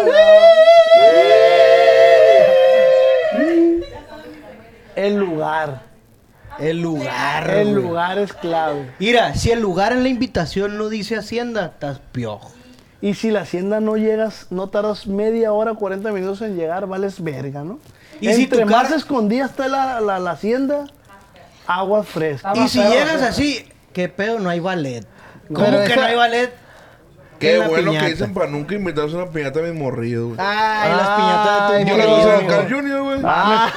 El 4.95 5.15
lugar. 5.17 5.81
El 6.59 6.81
lugar, 6.81 7.49
El 7.49 7.71
güey. 7.71 7.83
lugar 7.83 8.17
es 8.19 8.33
clave. 8.33 8.91
Mira, 8.99 9.33
si 9.35 9.51
el 9.51 9.59
lugar 9.61 9.91
en 9.93 10.03
la 10.03 10.09
invitación 10.09 10.77
no 10.77 10.89
dice 10.89 11.15
Hacienda, 11.17 11.67
estás 11.67 11.99
piojo. 12.11 12.51
Y 13.01 13.13
si 13.13 13.31
la 13.31 13.41
hacienda 13.41 13.79
no 13.79 13.95
llegas, 13.95 14.47
no 14.49 14.67
tardas 14.67 15.07
media 15.07 15.53
hora, 15.53 15.73
40 15.73 16.11
minutos 16.11 16.41
en 16.41 16.57
llegar, 16.57 16.85
vales 16.85 17.23
verga, 17.23 17.63
¿no? 17.63 17.79
Y 18.19 18.33
si 18.33 18.43
Entre 18.43 18.63
tu 18.63 18.65
más 18.69 18.83
cara- 18.83 18.97
escondida 18.97 19.45
está 19.45 19.69
la, 19.69 20.01
la, 20.01 20.19
la 20.19 20.31
hacienda, 20.31 20.83
agua 21.65 22.03
fresca. 22.03 22.51
Ah, 22.51 22.57
Y 22.57 22.67
si 22.67 22.81
llegas 22.83 23.21
así, 23.21 23.65
¿qué 23.93 24.09
pedo? 24.09 24.39
No 24.39 24.49
hay 24.49 24.59
ballet. 24.59 25.05
¿Cómo 25.47 25.65
Pero 25.65 25.77
que 25.79 25.85
esa- 25.93 25.95
no 25.95 26.01
hay 26.07 26.15
ballet? 26.15 26.53
Qué 27.39 27.57
bueno 27.59 27.91
piñata. 27.91 28.05
que 28.07 28.11
dicen 28.11 28.33
para 28.33 28.47
nunca 28.47 28.75
invitarse 28.75 29.15
a 29.15 29.23
una 29.23 29.31
piñata 29.31 29.61
mis 29.61 29.73
morrillos, 29.73 30.35
güey. 30.35 30.37
Ay, 30.41 30.91
las 30.91 31.09
piñatas 31.11 31.71
de 31.71 31.79
tu 31.85 31.87
Yo 31.91 31.97
le 31.97 32.03
puse 32.03 32.31
a. 32.31 32.47
Carl 32.47 32.69
Jr., 32.73 33.01
güey. 33.01 33.19
Ah, 33.23 33.71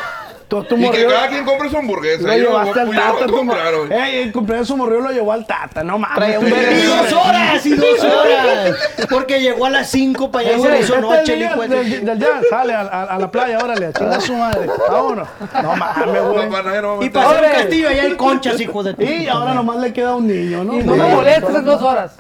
tú, 0.61 0.65
tú 0.65 0.77
Y 0.77 0.91
que 0.91 1.07
cada 1.07 1.29
quien 1.29 1.45
compre 1.45 1.71
su 1.71 1.79
hamburguesa. 1.79 2.27
Lo 2.29 2.35
llevaste 2.35 2.81
al 2.81 2.87
yo 2.87 2.93
tata. 2.93 3.27
tu. 3.27 3.35
Ey, 3.91 4.17
el 4.23 4.33
cumpleaños 4.33 4.69
de 4.69 4.73
su 4.73 4.77
morrió 4.77 5.01
lo 5.01 5.11
llevó 5.11 5.33
al 5.33 5.47
tata, 5.47 5.83
no 5.83 5.99
mames. 5.99 6.39
Un. 6.39 6.47
Y 6.49 6.83
dos 6.83 7.13
horas, 7.13 7.67
y 7.67 7.71
dos 7.75 8.05
horas. 8.05 8.75
Porque 9.11 9.41
llegó 9.41 9.67
a 9.67 9.71
las 9.71 9.89
5 9.91 10.31
para 10.31 10.49
allá 10.49 10.59
y 10.59 10.63
se 10.63 10.69
le 10.71 10.81
hizo 10.81 11.01
noche, 11.01 11.33
el 11.33 11.39
día 11.39 11.51
hijo 11.51 11.63
de- 11.63 11.69
del, 11.69 12.05
del 12.05 12.19
día, 12.19 12.29
sale 12.51 12.75
a, 12.75 12.81
a- 12.83 13.05
a 13.05 13.19
la 13.19 13.31
playa, 13.31 13.59
órale, 13.63 13.87
a 13.87 13.93
chingar 13.93 14.19
a 14.19 14.21
su 14.21 14.35
madre. 14.35 14.69
Vámonos. 14.91 15.29
No 15.63 15.77
mames, 15.77 16.23
güey. 16.23 16.49
No, 16.49 16.63
no 16.99 17.03
Y 17.03 17.09
hacer 17.09 17.45
un 17.45 17.51
castillo 17.53 17.89
allá 17.89 18.03
hay 18.03 18.17
conchas, 18.17 18.61
hijo 18.61 18.83
de 18.83 18.95
tu- 18.95 19.03
Y 19.03 19.27
ahora 19.29 19.55
nomás 19.55 19.79
le 19.79 19.93
queda 19.93 20.15
un 20.17 20.27
niño, 20.27 20.65
¿no? 20.65 20.79
Y 20.79 20.83
no 20.85 20.97
me 20.97 21.15
molestes 21.15 21.55
en 21.55 21.65
dos 21.65 21.83
horas. 21.83 22.13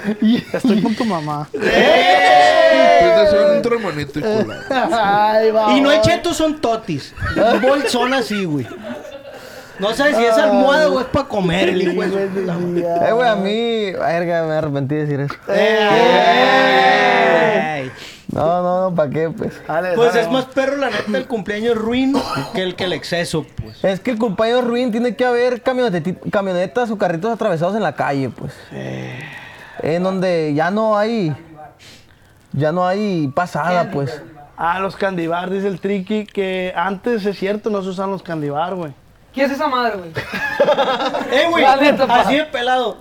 Estoy 0.52 0.82
con 0.82 0.94
tu 0.94 1.04
mamá. 1.04 1.48
Son 3.30 3.56
un 3.56 3.62
tremonito 3.62 4.18
y 4.18 4.22
culo. 4.22 4.54
Y 5.76 5.80
no 5.80 5.90
hay 5.90 6.00
chetos, 6.00 6.36
son 6.36 6.60
totis. 6.60 7.14
Un 7.36 7.60
bolsón 7.60 8.12
así, 8.14 8.44
güey. 8.44 8.66
No 9.78 9.94
sabes 9.94 10.16
si 10.16 10.24
es 10.24 10.36
almohada 10.36 10.90
o 10.90 11.00
es 11.00 11.06
para 11.06 11.26
comer 11.26 11.70
el 11.70 11.80
hijo 11.82 12.02
Eh, 12.02 13.12
güey, 13.12 13.28
a 13.28 13.34
mí, 13.34 13.92
verga, 13.92 14.44
me 14.46 14.54
arrepentí 14.54 14.94
de 14.94 15.06
decir 15.06 15.20
eso. 15.20 15.34
Ey. 15.50 16.80
No, 18.32 18.62
no, 18.62 18.90
no, 18.90 18.94
¿para 18.94 19.10
qué? 19.10 19.30
Pues. 19.30 19.54
Dale, 19.66 19.94
Pues 19.94 20.12
dale, 20.12 20.26
es 20.26 20.30
más 20.30 20.44
perro 20.46 20.76
la 20.76 20.90
neta 20.90 21.16
el 21.16 21.26
cumpleaños 21.26 21.76
ruin 21.76 22.14
que 22.54 22.62
el 22.62 22.76
que 22.76 22.84
el 22.84 22.92
exceso, 22.92 23.46
pues. 23.60 23.82
Es 23.82 24.00
que 24.00 24.10
el 24.12 24.18
cumpleaños 24.18 24.64
ruin 24.64 24.92
tiene 24.92 25.16
que 25.16 25.24
haber 25.24 25.62
camionetas 25.62 26.90
o 26.90 26.98
carritos 26.98 27.32
atravesados 27.32 27.74
en 27.74 27.82
la 27.82 27.94
calle, 27.94 28.28
pues. 28.30 28.52
En 29.82 30.02
donde 30.02 30.52
ya 30.54 30.70
no 30.70 30.96
hay. 30.96 31.34
Ya 32.52 32.72
no 32.72 32.86
hay 32.86 33.28
pasada, 33.28 33.90
pues. 33.90 34.22
Ah, 34.56 34.78
los 34.80 34.96
candibar, 34.96 35.48
dice 35.48 35.68
el 35.68 35.80
triqui, 35.80 36.26
que 36.26 36.72
antes 36.76 37.24
es 37.24 37.38
cierto, 37.38 37.70
no 37.70 37.82
se 37.82 37.88
usan 37.88 38.10
los 38.10 38.22
candibar, 38.22 38.74
güey. 38.74 38.92
¿Qué 39.32 39.44
es 39.44 39.52
esa 39.52 39.68
madre, 39.68 39.96
güey? 39.96 40.10
Eh, 41.32 41.46
güey, 41.48 41.64
así 41.64 42.36
de 42.36 42.44
pelado. 42.44 42.98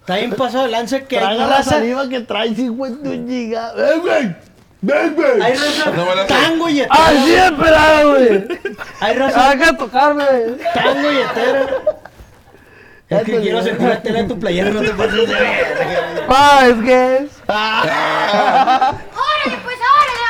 Está 0.00 0.16
bien 0.16 0.32
pasado 0.32 0.64
de 0.64 0.70
lanza 0.70 1.00
que 1.00 1.18
hay 1.18 1.38
la 1.38 1.46
raza. 1.46 1.70
saliva 1.70 2.08
que 2.08 2.20
traes, 2.20 2.58
hijo 2.58 2.88
de 2.88 2.96
tu 2.96 3.26
giga. 3.26 3.72
¡Eh, 3.76 3.98
güey! 4.00 4.36
¡Ven, 4.80 5.14
güey! 5.14 5.42
Hay 5.42 5.54
raza 5.54 5.90
No 5.90 6.26
tango 6.26 6.68
y. 6.68 6.80
¡Así 6.80 7.30
de 7.30 7.52
pelado, 7.52 8.10
güey! 8.10 8.48
Hay 9.00 9.16
raza 9.16 9.50
Haga 9.50 9.76
tocarme, 9.76 10.24
güey. 10.24 10.58
tango 10.74 11.12
y 11.12 11.16
etera. 11.18 11.66
Es 13.10 13.22
que 13.24 13.40
quiero 13.40 13.62
sentir 13.62 13.88
la 13.88 14.02
tela 14.02 14.20
de 14.20 14.28
tu 14.28 14.38
playera, 14.38 14.68
no 14.70 14.80
te 14.80 14.90
pases 14.90 15.26
de 15.26 15.34
verga. 15.34 16.26
Pa, 16.28 16.66
es 16.66 16.74
que 16.84 17.16
es. 17.16 17.30
¡Órale, 17.48 18.92
pues, 19.64 19.78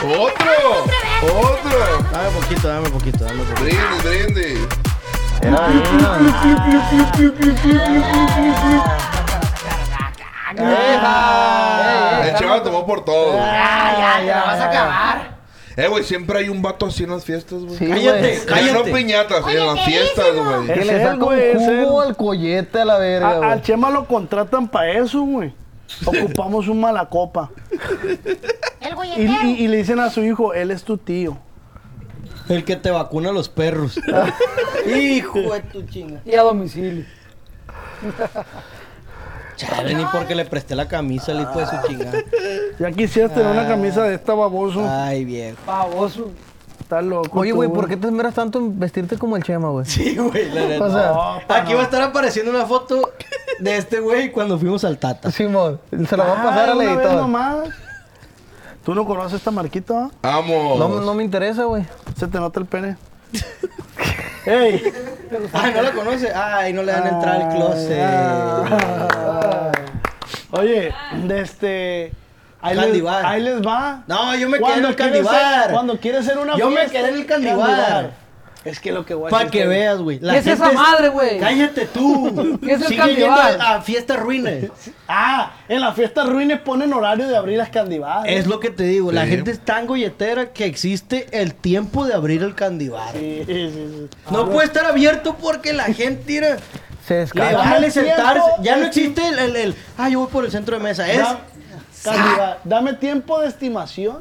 órale! 0.00 0.16
¡Otro! 0.16 0.52
¡Otro! 1.22 1.78
Dame 2.12 2.30
poquito, 2.30 2.68
dame 2.68 2.88
poquito, 2.90 3.24
dame 3.24 3.42
poquito. 3.42 3.62
Brindis, 3.62 4.02
brindis. 4.04 4.68
El 12.24 12.34
Chema 12.36 12.62
tomó 12.62 12.86
por 12.86 13.04
todo. 13.04 13.34
Ya, 13.38 13.96
ya, 13.98 14.22
ya, 14.24 14.44
vas 14.44 14.60
a 14.60 14.64
acabar. 14.66 15.37
Eh, 15.78 15.86
güey, 15.86 16.02
siempre 16.02 16.40
hay 16.40 16.48
un 16.48 16.60
vato 16.60 16.86
así 16.86 17.04
en 17.04 17.10
las 17.10 17.24
fiestas, 17.24 17.62
güey. 17.62 17.78
Sí, 17.78 17.86
Cállate. 17.86 18.34
Ya 18.34 18.40
no 18.40 18.46
cállate. 18.82 18.92
piñatas, 18.92 19.44
Oye, 19.44 19.60
en 19.60 19.66
las 19.66 19.74
¿qué 19.76 19.84
fiestas, 19.92 20.26
güey. 20.34 20.66
Que 20.66 20.84
le 20.84 20.92
él, 20.96 21.02
saca 21.02 21.24
un 21.24 21.84
jugo 21.84 22.00
al 22.00 22.16
collete 22.16 22.80
a 22.80 22.84
la 22.84 22.98
verga, 22.98 23.36
güey. 23.38 23.50
al 23.50 23.62
Chema 23.62 23.90
lo 23.90 24.04
contratan 24.06 24.66
para 24.68 24.90
eso, 24.90 25.20
güey. 25.22 25.54
Ocupamos 26.04 26.66
un 26.66 26.80
malacopa. 26.80 27.50
El 28.80 28.94
Y, 29.16 29.22
y- 29.46 29.64
y 29.64 29.68
le 29.68 29.76
dicen 29.76 30.00
a 30.00 30.10
su 30.10 30.22
hijo, 30.24 30.52
él 30.52 30.72
es 30.72 30.82
tu 30.82 30.98
tío. 30.98 31.38
El 32.48 32.64
que 32.64 32.74
te 32.76 32.90
vacuna 32.90 33.28
a 33.30 33.32
los 33.32 33.48
perros. 33.48 34.00
Hijo 34.86 35.38
de 35.38 35.60
tu 35.60 35.82
chinga. 35.82 36.20
Y 36.24 36.34
a 36.34 36.42
domicilio. 36.42 37.04
Chale, 39.58 39.94
ni 39.94 40.04
porque 40.06 40.34
le 40.34 40.44
presté 40.46 40.74
la 40.74 40.88
camisa 40.88 41.32
al 41.32 41.40
hijo 41.42 41.58
de 41.58 41.66
su 41.66 41.76
chingada. 41.86 42.18
Ya 42.78 42.90
quisieras 42.92 43.34
tener 43.34 43.50
una 43.52 43.66
camisa 43.68 44.02
de 44.04 44.14
esta 44.14 44.32
baboso. 44.34 44.86
Ay, 44.88 45.24
viejo. 45.24 45.56
Pavoso. 45.66 46.30
Estás 46.80 47.02
loco. 47.04 47.40
Oye, 47.40 47.50
güey, 47.52 47.68
¿por 47.68 47.86
qué 47.88 47.96
te 47.96 48.06
esmeras 48.06 48.32
tanto 48.34 48.58
en 48.60 48.78
vestirte 48.78 49.18
como 49.18 49.36
el 49.36 49.42
Chema, 49.42 49.68
güey? 49.70 49.84
Sí, 49.84 50.16
güey, 50.16 50.48
la 50.50 50.62
neta. 50.66 50.84
O 50.84 50.90
sea, 50.90 51.08
No, 51.08 51.38
pa, 51.46 51.56
Aquí 51.58 51.74
va 51.74 51.80
a 51.80 51.84
estar 51.84 52.00
apareciendo 52.00 52.50
una 52.52 52.64
foto 52.66 53.10
de 53.58 53.76
este 53.76 54.00
güey 54.00 54.30
cuando 54.32 54.58
fuimos 54.58 54.84
al 54.84 54.96
Tata. 54.98 55.30
Simón, 55.32 55.80
se 56.08 56.16
la 56.16 56.24
va 56.24 56.32
a 56.32 56.40
Ah, 56.40 56.44
pasar 56.44 56.68
al 56.70 56.80
editor. 56.80 57.12
nomás. 57.14 57.68
¿Tú 58.84 58.94
no 58.94 59.04
conoces 59.04 59.34
esta 59.38 59.50
marquita? 59.50 59.92
va? 59.92 60.10
Vamos. 60.22 60.78
No, 60.78 60.88
no 61.00 61.14
me 61.14 61.24
interesa, 61.24 61.64
güey. 61.64 61.84
Se 62.16 62.26
te 62.28 62.38
nota 62.38 62.60
el 62.60 62.66
pene. 62.66 62.96
¡Ey! 64.46 64.82
Ay, 65.52 65.72
¿no 65.74 65.82
la 65.82 65.92
conoce? 65.92 66.32
Ay, 66.32 66.72
no 66.72 66.82
le 66.82 66.92
dan 66.92 67.06
entrar 67.06 67.42
al 67.42 67.54
closet. 67.54 68.00
Ah. 68.02 69.27
Oye, 70.50 70.92
de 71.26 71.40
este. 71.40 72.12
Ahí 72.60 72.74
les, 72.74 72.84
Candibar. 72.86 73.24
ahí 73.26 73.40
les 73.42 73.60
va. 73.64 74.02
No, 74.08 74.34
yo 74.36 74.48
me 74.48 74.58
quedé 74.58 74.74
en 74.78 74.84
el 74.86 74.96
candibar. 74.96 75.62
ser- 75.64 75.72
Cuando 75.72 75.98
quieres 76.00 76.24
ser 76.24 76.38
una 76.38 76.56
Yo 76.56 76.70
me 76.70 76.86
quedé 76.86 77.08
en 77.10 77.14
el 77.14 77.26
candibar. 77.26 78.10
Es 78.64 78.80
que 78.80 78.90
lo 78.90 79.06
que 79.06 79.14
voy 79.14 79.28
a 79.28 79.30
Para 79.30 79.48
que 79.48 79.64
veas, 79.66 79.98
güey. 80.00 80.18
¿Qué 80.18 80.36
es 80.38 80.46
esa 80.46 80.72
madre, 80.72 81.08
güey? 81.10 81.38
Cállate 81.38 81.86
tú. 81.86 82.58
¿Qué 82.64 82.72
es 82.72 82.80
el 82.82 82.88
Sigue 82.88 82.98
candibar? 82.98 83.50
yendo 83.52 83.64
a, 83.64 83.74
a 83.76 83.82
fiestas 83.82 84.18
ruines. 84.18 84.70
Ah, 85.06 85.52
en 85.68 85.80
las 85.80 85.94
fiestas 85.94 86.28
ruines 86.28 86.58
ponen 86.60 86.92
horario 86.92 87.28
de 87.28 87.36
abrir 87.36 87.56
las 87.56 87.70
candibares. 87.70 88.36
Es 88.36 88.48
lo 88.48 88.58
que 88.58 88.70
te 88.70 88.82
digo. 88.82 89.12
La 89.12 89.26
gente 89.26 89.52
es 89.52 89.60
tan 89.60 89.86
golletera 89.86 90.52
que 90.52 90.64
existe 90.66 91.28
el 91.30 91.54
tiempo 91.54 92.04
de 92.04 92.14
abrir 92.14 92.42
el 92.42 92.56
candibar. 92.56 93.12
Sí, 93.12 93.44
sí, 93.46 93.70
sí. 93.72 94.08
No 94.32 94.50
puede 94.50 94.66
estar 94.66 94.84
abierto 94.86 95.36
porque 95.40 95.72
la 95.72 95.84
gente 95.84 96.24
tira. 96.26 96.56
Se 97.08 97.14
descarga. 97.14 97.78
Tiempo, 97.78 97.90
sentarse. 97.90 98.50
Ya 98.60 98.76
no 98.76 98.86
existe 98.86 99.26
el, 99.26 99.38
el, 99.38 99.56
el, 99.56 99.74
Ah, 99.96 100.10
yo 100.10 100.20
voy 100.20 100.28
por 100.28 100.44
el 100.44 100.50
centro 100.50 100.76
de 100.76 100.82
mesa. 100.84 101.10
Es. 101.10 101.26
Dame 102.64 102.92
tiempo 102.92 103.40
de 103.40 103.48
estimación 103.48 104.18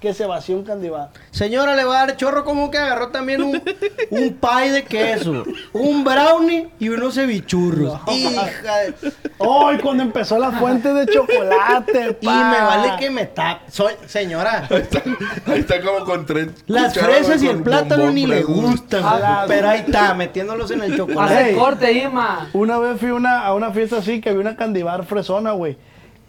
que 0.00 0.14
se 0.14 0.24
vació 0.26 0.56
un 0.56 0.64
candibar. 0.64 1.10
Señora, 1.30 1.76
le 1.76 1.84
va 1.84 2.00
a 2.02 2.06
dar 2.06 2.16
chorro 2.16 2.44
como 2.44 2.70
que 2.70 2.78
agarró 2.78 3.08
también 3.08 3.42
un, 3.42 3.62
un 4.10 4.32
pie 4.40 4.72
de 4.72 4.84
queso, 4.84 5.44
un 5.72 6.02
brownie 6.04 6.70
y 6.78 6.88
unos 6.88 7.14
cevichurros. 7.14 8.00
Hija 8.08 8.76
de- 8.78 8.94
¡Ay, 9.38 9.78
cuando 9.82 10.02
empezó 10.02 10.38
la 10.38 10.52
fuente 10.52 10.92
de 10.92 11.06
chocolate! 11.06 12.16
Y 12.20 12.24
pa! 12.26 12.50
me 12.50 12.60
vale 12.60 12.92
que 12.98 13.10
me 13.10 13.26
tape. 13.26 13.70
Soy, 13.70 13.92
señora, 14.06 14.66
Ahí 14.70 14.76
está, 14.82 15.02
ahí 15.46 15.60
está 15.60 15.80
como 15.82 16.04
con 16.04 16.26
tres. 16.26 16.48
las 16.66 16.94
fresas 16.94 17.42
y 17.42 17.48
el 17.48 17.62
plátano 17.62 18.10
ni 18.10 18.26
le 18.26 18.42
gustan. 18.42 19.02
Ah, 19.04 19.44
pero 19.46 19.68
ahí 19.68 19.80
está, 19.86 20.14
metiéndolos 20.14 20.70
en 20.70 20.82
el 20.82 20.96
chocolate. 20.96 21.50
Ey. 21.50 21.54
corte, 21.56 21.92
Ima. 21.92 22.48
Una 22.52 22.78
vez 22.78 22.98
fui 23.00 23.10
una, 23.10 23.40
a 23.46 23.54
una 23.54 23.70
fiesta 23.70 23.98
así 23.98 24.20
que 24.20 24.30
había 24.30 24.40
una 24.40 24.56
candibar 24.56 25.04
fresona, 25.04 25.52
güey. 25.52 25.76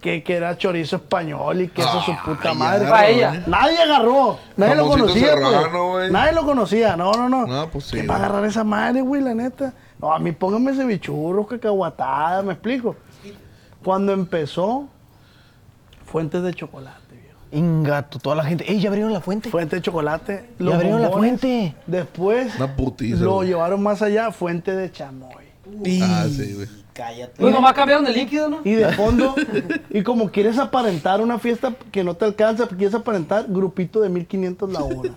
Que, 0.01 0.23
que 0.23 0.35
era 0.35 0.57
chorizo 0.57 0.95
español 0.95 1.61
y 1.61 1.67
queso 1.67 2.01
su 2.01 2.11
puta 2.25 2.49
Ay, 2.49 2.57
madre. 2.57 2.85
ya, 2.85 2.89
Paella. 2.91 3.29
güey. 3.29 3.41
Nadie 3.47 3.77
agarró. 3.77 4.39
Nadie 4.57 4.75
lo 4.75 4.87
conocía, 4.87 5.27
serrano, 5.27 5.89
güey. 5.91 6.11
Nadie 6.11 6.31
lo 6.33 6.43
conocía. 6.45 6.97
No, 6.97 7.11
no, 7.11 7.29
no. 7.29 7.45
No, 7.45 7.69
pues 7.69 7.85
sí, 7.85 7.97
¿Qué 8.01 8.07
va 8.07 8.15
a 8.15 8.17
güey. 8.17 8.29
agarrar 8.29 8.49
esa 8.49 8.63
madre, 8.63 9.01
güey, 9.01 9.21
la 9.21 9.35
neta? 9.35 9.73
No, 9.99 10.11
a 10.11 10.17
mí 10.17 10.31
pónganme 10.31 10.71
ese 10.71 10.85
bichurro, 10.85 11.45
cacahuatada, 11.45 12.41
¿me 12.41 12.53
explico? 12.53 12.95
Cuando 13.83 14.11
empezó, 14.13 14.87
fuentes 16.05 16.41
de 16.41 16.53
chocolate, 16.55 17.15
viejo. 17.15 17.37
Ingato, 17.51 18.17
toda 18.17 18.35
la 18.37 18.43
gente. 18.43 18.69
¡Ey, 18.71 18.79
ya 18.79 18.89
abrieron 18.89 19.13
la 19.13 19.21
fuente! 19.21 19.49
Fuente 19.51 19.75
de 19.75 19.81
chocolate. 19.83 20.49
Ya 20.59 20.75
abrieron 20.75 21.01
la 21.01 21.09
fuente. 21.11 21.75
Después 21.85 22.55
Una 22.55 22.75
putiza. 22.75 23.23
lo 23.23 23.35
güey. 23.35 23.49
llevaron 23.49 23.81
más 23.83 24.01
allá, 24.01 24.31
fuente 24.31 24.75
de 24.75 24.91
chamoy. 24.91 25.45
Ah, 26.01 26.25
sí, 26.27 26.53
güey. 26.55 26.67
Cállate. 27.01 27.33
Pues 27.39 27.51
nomás 27.51 27.73
cambiaron 27.73 28.05
de 28.05 28.13
líquido, 28.13 28.47
¿no? 28.47 28.61
Y 28.63 28.73
de 28.73 28.93
fondo, 28.93 29.33
y 29.89 30.03
como 30.03 30.29
quieres 30.29 30.59
aparentar 30.59 31.19
una 31.19 31.39
fiesta 31.39 31.73
que 31.91 32.03
no 32.03 32.13
te 32.15 32.25
alcanza, 32.25 32.67
quieres 32.67 32.93
aparentar, 32.93 33.45
grupito 33.47 34.01
de 34.01 34.09
1500 34.09 34.71
la 34.71 34.83
hora. 34.83 35.09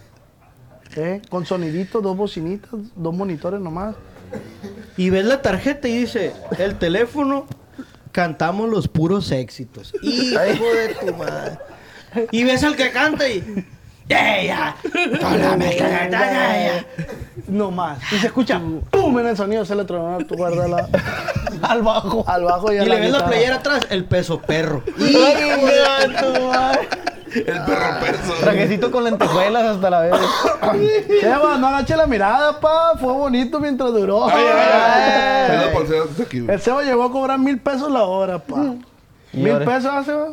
¿Eh? 0.96 1.20
Con 1.28 1.44
sonidito, 1.44 2.00
dos 2.00 2.16
bocinitas, 2.16 2.70
dos 2.96 3.14
monitores 3.14 3.60
nomás. 3.60 3.94
Y 4.96 5.10
ves 5.10 5.26
la 5.26 5.42
tarjeta 5.42 5.86
y 5.86 5.98
dice, 5.98 6.32
el 6.58 6.78
teléfono, 6.78 7.44
cantamos 8.10 8.70
los 8.70 8.88
puros 8.88 9.30
éxitos. 9.32 9.92
Hijo 10.02 10.38
de 10.38 10.96
tu 10.98 11.14
madre. 11.14 11.58
Y 12.30 12.44
ves 12.44 12.64
al 12.64 12.74
que 12.74 12.90
canta 12.90 13.28
y... 13.28 13.66
¡Ya, 14.08 14.42
ya! 14.42 14.76
¡Hola, 15.26 15.56
me 15.56 15.70
está 15.70 15.88
cantando, 15.88 16.34
ya! 16.34 16.84
No 17.48 17.70
más. 17.70 17.98
Y 18.12 18.18
se 18.18 18.26
escucha, 18.26 18.60
¡pum! 18.90 19.18
En 19.20 19.26
el 19.28 19.36
sonido 19.36 19.64
se 19.64 19.74
le 19.74 19.84
tronó 19.84 20.18
tu 20.26 20.34
guarda 20.36 20.68
la- 20.68 20.88
al 21.62 21.82
bajo. 21.82 22.24
Al 22.26 22.44
bajo 22.44 22.72
y, 22.72 22.78
a 22.78 22.82
Y 22.84 22.88
le 22.88 23.00
ves 23.00 23.10
la 23.12 23.24
playera 23.26 23.56
atrás, 23.56 23.86
el 23.90 24.04
peso 24.04 24.40
perro. 24.40 24.82
¡Hijo 24.98 25.66
de 25.66 26.08
tu 26.34 26.42
madre! 26.48 26.88
El 27.34 27.44
perro 27.64 28.00
peso. 28.00 28.34
Trajecito 28.40 28.90
con 28.90 29.04
lentejuelas 29.04 29.62
hasta 29.64 29.88
la 29.88 30.00
vez. 30.00 30.12
Cheva, 31.20 31.56
no 31.56 31.68
agache 31.68 31.96
la 31.96 32.06
mirada, 32.06 32.60
pa. 32.60 32.92
Fue 33.00 33.12
bonito 33.12 33.58
mientras 33.60 33.90
duró. 33.92 34.28
Ay, 34.28 34.34
ay, 34.36 34.68
ay. 34.72 35.50
Ay. 35.50 35.56
Es 35.60 35.66
la 35.66 35.72
parcela 35.72 36.04
de 36.16 36.22
aquí, 36.24 36.40
güey. 36.40 36.54
El 36.54 36.60
Seba 36.60 36.82
llegó 36.82 37.04
a 37.04 37.10
cobrar 37.12 37.38
mil 37.38 37.58
pesos 37.58 37.90
la 37.90 38.02
hora, 38.02 38.38
pa. 38.38 38.74
¿Mil 39.32 39.50
ahora- 39.52 39.64
pesos 39.64 39.90
hace, 39.94 40.10
Seba? 40.10 40.28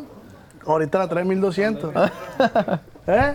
Ahorita 0.66 0.98
la 0.98 1.08
trae 1.08 1.24
mil 1.24 1.40
doscientos. 1.40 1.90
¿Eh? 3.06 3.34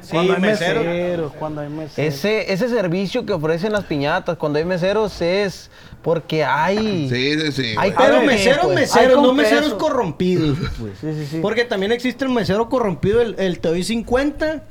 Sí, 0.00 0.10
cuando 0.12 0.34
hay 0.34 0.40
mesero. 0.40 0.80
meseros, 0.84 1.32
cuando 1.34 1.60
hay 1.60 1.68
meseros. 1.68 2.14
Ese, 2.14 2.52
ese 2.52 2.68
servicio 2.68 3.26
que 3.26 3.32
ofrecen 3.32 3.72
las 3.72 3.84
piñatas 3.84 4.36
cuando 4.36 4.58
hay 4.58 4.64
meseros 4.64 5.20
es 5.20 5.70
porque 6.02 6.44
hay. 6.44 7.08
Sí, 7.08 7.40
sí, 7.40 7.52
sí. 7.52 7.74
Hay. 7.76 7.92
Pero 7.96 8.22
meseros, 8.22 8.66
pues. 8.66 8.74
meseros, 8.76 9.22
no 9.22 9.32
meseros 9.32 9.74
corrompidos. 9.74 10.56
pues. 10.78 10.98
Sí, 11.00 11.12
sí, 11.12 11.26
sí. 11.26 11.38
Porque 11.42 11.64
también 11.64 11.92
existe 11.92 12.24
el 12.24 12.30
mesero 12.30 12.68
corrompido, 12.68 13.20
el, 13.20 13.34
el 13.38 13.58
te 13.58 13.68
doy 13.68 13.82
50. 13.82 14.62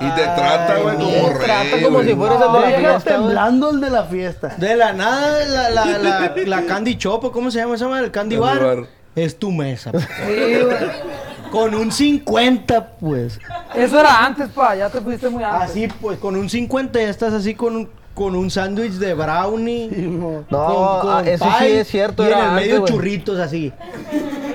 Y 0.00 0.10
te 0.10 0.22
trata, 0.22 0.78
güey, 0.80 0.96
como 0.96 1.10
te 1.10 1.44
trata 1.44 1.62
rey. 1.62 1.82
como 1.82 2.02
si 2.04 2.14
fueras 2.14 2.40
el 2.40 2.52
de 2.52 2.60
la 2.60 2.78
fiesta, 2.78 3.10
temblando 3.16 3.70
el 3.70 3.80
de 3.80 3.90
la 3.90 4.04
fiesta. 4.04 4.54
De 4.56 4.76
la 4.76 4.92
nada, 4.92 5.44
la, 5.44 5.70
la, 5.70 5.98
la, 5.98 6.32
la 6.36 6.66
Candy 6.66 6.94
Shop, 6.96 7.24
¿o 7.24 7.32
¿cómo 7.32 7.50
se 7.50 7.58
llama 7.58 7.74
esa 7.74 7.88
madre? 7.88 8.06
El 8.06 8.12
Candy 8.12 8.36
Candy 8.36 8.58
Bar. 8.60 8.76
Bar. 8.76 8.86
Es 9.16 9.36
tu 9.36 9.50
mesa. 9.50 9.90
Sí, 9.90 10.60
güey. 10.64 10.76
Con 11.50 11.74
un 11.74 11.90
50, 11.92 12.90
pues. 13.00 13.38
Eso 13.74 14.00
era 14.00 14.24
antes, 14.24 14.48
pa. 14.50 14.74
Ya 14.76 14.88
te 14.90 15.00
fuiste 15.00 15.28
muy 15.28 15.42
antes. 15.42 15.70
Así, 15.70 15.88
pues, 16.00 16.18
con 16.18 16.36
un 16.36 16.48
50 16.48 17.00
ya 17.00 17.08
estás 17.08 17.32
así 17.32 17.54
con 17.54 17.76
un, 17.76 17.88
con 18.14 18.34
un 18.34 18.50
sándwich 18.50 18.92
de 18.94 19.14
brownie. 19.14 19.88
No. 19.88 20.44
No, 20.50 21.10
ah, 21.10 21.22
eso 21.24 21.46
sí 21.58 21.66
es 21.66 21.88
cierto, 21.88 22.22
Y 22.24 22.26
en 22.26 22.32
el 22.32 22.38
antes, 22.38 22.66
medio 22.66 22.80
güey. 22.80 22.92
churritos 22.92 23.38
así. 23.38 23.72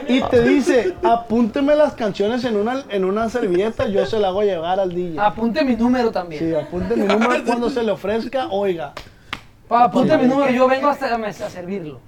Y 0.07 0.21
te 0.21 0.43
dice, 0.43 0.95
apúnteme 1.03 1.75
las 1.75 1.93
canciones 1.93 2.43
en 2.43 2.57
una, 2.57 2.83
en 2.89 3.05
una 3.05 3.29
servilleta, 3.29 3.87
yo 3.87 4.05
se 4.05 4.19
la 4.19 4.27
hago 4.27 4.43
llegar 4.43 4.79
al 4.79 4.93
DJ. 4.93 5.19
Apunte 5.19 5.63
mi 5.63 5.75
número 5.75 6.11
también. 6.11 6.43
Sí, 6.43 6.53
apunte 6.53 6.95
mi 6.95 7.05
número 7.07 7.43
cuando 7.45 7.69
se 7.69 7.83
le 7.83 7.91
ofrezca, 7.91 8.47
oiga. 8.49 8.93
Pa, 9.67 9.85
apunte 9.85 10.17
mi 10.17 10.27
número. 10.27 10.51
Yo 10.51 10.67
vengo 10.67 10.89
hasta 10.89 11.13
a 11.13 11.17
mesa 11.17 11.47
a 11.47 11.49
servirlo. 11.49 12.01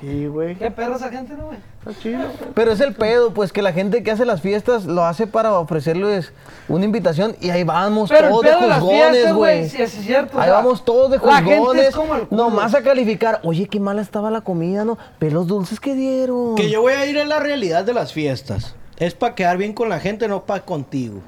Sí, 0.00 0.26
güey. 0.26 0.54
Qué 0.54 0.70
perro 0.70 0.94
esa 0.96 1.08
gente, 1.08 1.34
¿no, 1.34 1.46
güey? 1.46 1.58
Está 1.80 2.00
chido. 2.00 2.20
Pero 2.54 2.70
es 2.72 2.80
el 2.80 2.94
pedo, 2.94 3.32
pues 3.34 3.52
que 3.52 3.62
la 3.62 3.72
gente 3.72 4.02
que 4.04 4.10
hace 4.12 4.24
las 4.24 4.40
fiestas 4.40 4.84
lo 4.84 5.04
hace 5.04 5.26
para 5.26 5.58
ofrecerles 5.58 6.32
una 6.68 6.84
invitación 6.84 7.34
y 7.40 7.50
ahí 7.50 7.64
vamos 7.64 8.08
Pero 8.08 8.26
el 8.26 8.30
todos 8.30 8.42
de 8.44 8.48
pedo 8.50 8.60
de 8.68 8.74
juzgones, 8.74 9.34
güey, 9.34 9.68
sí, 9.68 9.82
es 9.82 9.90
cierto. 9.90 10.38
o 10.38 10.40
Ahí 10.40 10.46
sea, 10.46 10.54
vamos 10.54 10.84
todos 10.84 11.10
de 11.10 11.18
juzgones. 11.18 11.94
el. 11.94 12.28
Nomás 12.36 12.74
a 12.74 12.82
calificar. 12.82 13.40
Oye, 13.42 13.66
qué 13.66 13.80
mala 13.80 14.00
estaba 14.02 14.30
la 14.30 14.40
comida, 14.42 14.84
¿no? 14.84 14.98
Ve 15.18 15.30
los 15.32 15.46
dulces 15.48 15.80
que 15.80 15.94
dieron. 15.94 16.54
Que 16.54 16.70
yo 16.70 16.80
voy 16.82 16.92
a 16.92 17.04
ir 17.06 17.18
a 17.18 17.24
la 17.24 17.40
realidad 17.40 17.84
de 17.84 17.92
las 17.94 18.12
fiestas. 18.12 18.76
Es 18.98 19.14
para 19.14 19.34
quedar 19.34 19.56
bien 19.56 19.72
con 19.72 19.88
la 19.88 19.98
gente, 19.98 20.28
no 20.28 20.44
para 20.44 20.64
contigo. 20.64 21.20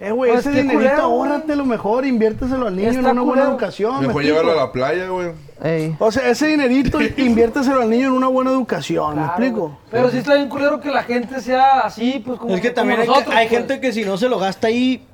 Eh, 0.00 0.12
güey, 0.12 0.32
Pues 0.32 0.46
ese 0.46 0.54
qué 0.54 0.62
dinerito 0.62 0.78
culero, 0.78 1.08
güey. 1.08 1.30
ahórrate 1.30 1.56
lo 1.56 1.64
mejor, 1.66 2.06
inviérteselo 2.06 2.66
al 2.68 2.76
niño 2.76 2.88
en 2.88 2.98
una 3.00 3.12
buena 3.12 3.22
culero. 3.24 3.50
educación. 3.50 4.00
¿me 4.00 4.06
Mejor 4.06 4.22
llevarlo 4.22 4.52
a 4.52 4.56
la 4.56 4.72
playa, 4.72 5.08
güey. 5.08 5.32
Ey. 5.62 5.94
O 5.98 6.10
sea, 6.10 6.28
ese 6.30 6.46
dinerito 6.46 6.98
inviérteselo 7.18 7.82
al 7.82 7.90
niño 7.90 8.06
en 8.06 8.12
una 8.14 8.28
buena 8.28 8.50
educación, 8.50 9.16
¿me 9.16 9.26
explico? 9.26 9.78
Pero 9.90 10.10
sí 10.10 10.16
está 10.18 10.34
bien 10.36 10.48
culero 10.48 10.80
que 10.80 10.90
la 10.90 11.02
gente 11.02 11.40
sea 11.42 11.80
así, 11.80 12.22
pues 12.24 12.38
como 12.38 12.54
es 12.54 12.62
que 12.62 12.70
también 12.70 13.00
hay, 13.00 13.08
nosotros, 13.08 13.34
hay 13.34 13.46
pues. 13.48 13.58
gente 13.58 13.80
que 13.80 13.92
si 13.92 14.04
no 14.04 14.16
se 14.16 14.30
lo 14.30 14.38
gasta 14.38 14.68
ahí, 14.68 15.04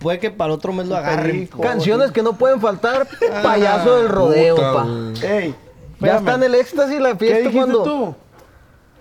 puede 0.00 0.18
que 0.18 0.30
para 0.30 0.48
el 0.52 0.58
otro 0.58 0.74
mes 0.74 0.86
lo. 0.86 1.00
Perico. 1.02 1.60
Canciones 1.62 2.10
que 2.10 2.22
no 2.22 2.34
pueden 2.34 2.60
faltar, 2.60 3.08
payaso 3.42 3.96
del 3.96 4.10
rodeo, 4.10 4.56
puta, 4.56 4.72
pa. 4.74 4.86
Ey, 5.26 5.54
Ya 6.00 6.16
está 6.18 6.34
en 6.34 6.42
el 6.42 6.54
éxtasis 6.56 7.00
la 7.00 7.12
¿Qué 7.12 7.16
fiesta 7.16 7.38
dijiste 7.38 7.58
cuando... 7.58 7.82
tú? 7.82 8.14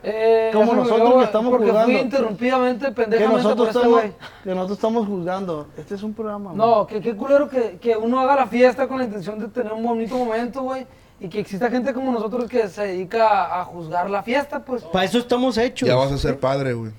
Eh, 0.06 0.50
Como 0.54 0.74
nosotros 0.74 1.14
que 1.20 1.24
estamos 1.24 1.52
porque 1.52 1.70
jugando. 1.70 1.92
fui 1.94 2.02
interrumpidamente 2.02 2.86
Que 2.88 2.92
pendejamente 2.92 3.42
por 3.42 3.44
nosotros, 3.44 3.68
este 3.70 3.80
estamos, 3.80 4.02
que 4.44 4.50
nosotros 4.50 4.78
estamos 4.78 5.08
juzgando. 5.08 5.68
Este 5.78 5.96
es 5.96 6.04
un 6.04 6.14
programa. 6.14 6.52
No, 6.54 6.86
que 6.86 7.00
qué 7.00 7.16
culero 7.16 7.48
que, 7.50 7.78
que 7.82 7.96
uno 7.96 8.20
haga 8.20 8.36
la 8.36 8.48
fiesta 8.48 8.88
con 8.88 8.98
la 8.98 9.06
intención 9.06 9.40
de 9.40 9.48
tener 9.48 9.72
un 9.72 9.84
bonito 9.84 10.18
momento, 10.18 10.62
güey. 10.64 10.86
Y 11.22 11.30
que 11.30 11.40
exista 11.40 11.70
gente 11.70 11.94
como 11.94 12.12
nosotros 12.12 12.50
que 12.50 12.68
se 12.68 12.86
dedica 12.88 13.30
a, 13.30 13.62
a 13.62 13.66
juzgar 13.66 14.10
la 14.10 14.24
fiesta, 14.24 14.60
pues. 14.60 14.84
Para 14.84 15.06
eso 15.06 15.20
estamos 15.20 15.58
hechos. 15.58 15.88
Ya 15.88 15.96
vas 15.96 16.12
a 16.12 16.18
ser 16.18 16.38
padre, 16.38 16.74
güey. 16.74 16.92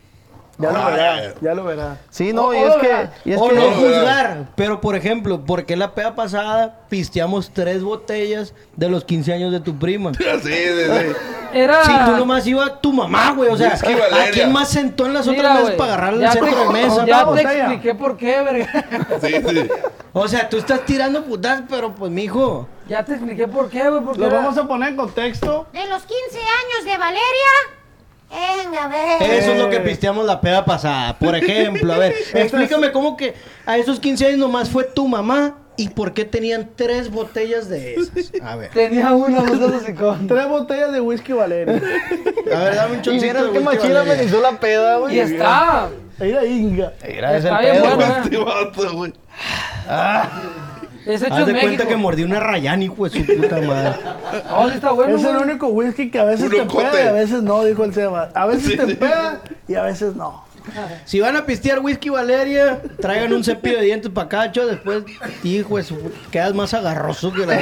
Ya 0.57 0.71
lo 0.71 0.79
Ah, 0.79 0.91
verás, 0.91 1.35
ya 1.41 1.55
lo 1.55 1.65
verás. 1.65 1.99
Sí, 2.11 2.33
no, 2.33 2.55
y 2.55 2.59
es 2.59 2.75
que... 2.77 3.09
Y 3.25 3.33
es 3.33 3.41
o 3.41 3.49
que 3.49 3.55
no 3.57 3.71
no, 3.71 3.77
juzgar, 3.77 4.47
pero 4.55 4.81
por 4.81 4.95
ejemplo, 4.95 5.45
porque 5.45 5.77
la 5.77 5.95
peda 5.95 6.15
pasada 6.15 6.79
pisteamos 6.89 7.51
tres 7.53 7.83
botellas 7.83 8.55
de 8.77 8.89
los 8.89 9.05
15 9.05 9.33
años 9.33 9.51
de 9.53 9.61
tu 9.61 9.77
prima? 9.79 10.13
Sí, 10.19 10.25
sí, 10.43 10.49
sí. 10.49 11.17
Era. 11.53 11.85
Si 11.85 11.93
tú 12.11 12.17
nomás 12.17 12.47
iba 12.47 12.81
tu 12.81 12.93
mamá, 12.93 13.33
güey, 13.33 13.49
o 13.51 13.57
sea, 13.57 13.71
Whisky 13.73 13.95
Valeria. 13.95 14.25
¿a 14.25 14.31
quién 14.31 14.53
más 14.53 14.69
sentó 14.69 15.07
en 15.07 15.15
las 15.15 15.27
Mira, 15.27 15.51
otras 15.51 15.61
mesas 15.63 15.75
para 15.77 15.93
agarrarle 15.95 16.21
ya 16.23 16.27
el 16.27 16.33
centro 16.33 16.51
te- 16.55 16.65
de 16.67 16.73
mesa? 16.73 17.07
Ya 17.07 17.33
te 17.33 17.41
expliqué 17.43 17.95
por 17.95 18.17
qué, 18.17 18.43
verga. 18.43 18.85
Sí, 19.23 19.35
sí. 19.49 19.69
O 20.13 20.27
sea, 20.29 20.49
tú 20.49 20.57
estás 20.59 20.85
tirando 20.85 21.25
putas, 21.25 21.63
pero 21.69 21.93
pues 21.95 22.11
mijo, 22.11 22.69
Ya 22.89 23.05
te 23.05 23.13
expliqué 23.15 23.47
por 23.49 23.69
qué, 23.71 23.89
güey. 23.89 24.03
Porque 24.03 24.21
Lo 24.21 24.27
era- 24.27 24.37
vamos 24.39 24.57
a 24.59 24.67
poner 24.67 24.91
en 24.91 24.97
contexto. 24.97 25.67
De 25.73 25.87
los 25.87 26.03
15 26.03 26.39
años 26.39 26.85
de 26.85 26.99
Valeria. 26.99 27.23
Venga, 28.35 28.85
a 28.85 28.89
ver. 28.89 29.23
eso 29.31 29.53
es 29.53 29.59
lo 29.59 29.71
que 29.71 29.81
pisteamos 29.81 30.27
la 30.27 30.41
peda 30.41 30.65
pasada. 30.65 31.17
Por 31.19 31.35
ejemplo, 31.37 31.93
a 31.93 31.99
ver, 31.99 32.15
explícame 32.35 32.91
cómo 32.93 33.17
que 33.17 33.35
a 33.67 33.77
esos 33.79 34.01
15 34.01 34.27
años 34.27 34.39
nomás 34.39 34.69
fue 34.69 34.85
tu 34.85 35.07
mamá 35.09 35.59
y 35.77 35.89
por 35.89 36.15
qué 36.15 36.25
tenían 36.25 36.71
tres 36.77 37.11
botellas 37.11 37.69
de 37.69 37.95
esas. 37.95 38.33
A 38.43 38.55
ver, 38.57 38.71
Tenía 38.71 39.13
una, 39.13 39.41
no 39.41 39.57
seas 39.57 39.83
hocicón. 39.83 40.27
Tres 40.29 40.49
botellas 40.49 40.93
de 40.93 41.01
whisky 41.01 41.33
Valeria. 41.33 41.75
a 42.55 42.59
ver, 42.59 42.75
dame 42.77 42.97
un 42.97 43.03
choncito 43.03 43.45
de 43.47 43.53
qué 43.53 43.61
machina 43.61 43.95
Valeria. 43.95 44.13
amenizó 44.15 44.41
la 44.41 44.53
peda, 44.61 44.99
güey. 44.99 45.17
Y 45.17 45.21
está. 45.21 45.89
Mira, 46.21 46.45
Inga. 46.45 46.93
Mira, 47.09 47.37
es 47.37 47.45
el 47.45 47.51
Está 47.53 47.61
bien 47.61 47.83
pedo, 47.83 48.71
bueno, 48.77 48.93
güey. 48.95 49.13
eh. 49.91 50.23
Es 51.07 51.23
hecho 51.23 51.35
Haz 51.35 51.41
en 51.41 51.47
de 51.47 51.53
México. 51.53 51.69
cuenta 51.75 51.87
que 51.89 51.97
mordí 51.97 52.23
una 52.23 52.41
Rayani, 52.41 52.87
hijo 52.87 53.09
de 53.09 53.11
su 53.11 53.27
puta 53.37 53.61
madre. 53.61 53.93
Oh, 54.57 54.69
sí 54.69 54.75
está 54.77 54.91
bueno, 54.93 55.17
es 55.17 55.25
el 55.25 55.37
güey. 55.37 55.49
único 55.51 55.69
whisky 55.69 56.11
que 56.11 56.19
a 56.19 56.25
veces 56.25 56.47
Un 56.47 56.51
te 56.51 56.65
pega 56.77 57.05
y 57.05 57.07
a 57.09 57.13
veces 57.13 57.43
no, 57.43 57.63
dijo 57.65 57.85
el 57.85 57.95
Seba. 57.95 58.31
A 58.35 58.47
veces 58.47 58.65
Sí, 58.65 58.77
te 58.77 58.87
sí. 58.87 58.95
pega 58.95 59.41
y 59.69 59.75
a 59.75 59.83
veces 59.83 60.17
no. 60.17 60.45
Si 61.05 61.21
van 61.21 61.37
a 61.37 61.45
pistear 61.45 61.81
whisky 61.81 62.09
Valeria, 62.09 62.81
traigan 63.01 63.33
un 63.35 63.45
cepillo 63.45 63.77
de 63.79 63.85
dientes 63.85 64.11
para 64.11 64.29
cacho, 64.31 64.67
después, 64.67 65.03
hijo 65.43 65.77
de 65.77 65.83
su 65.83 65.97
quedas 66.31 66.55
más 66.55 66.73
agarroso 66.73 67.31
que 67.33 67.45
la 67.45 67.59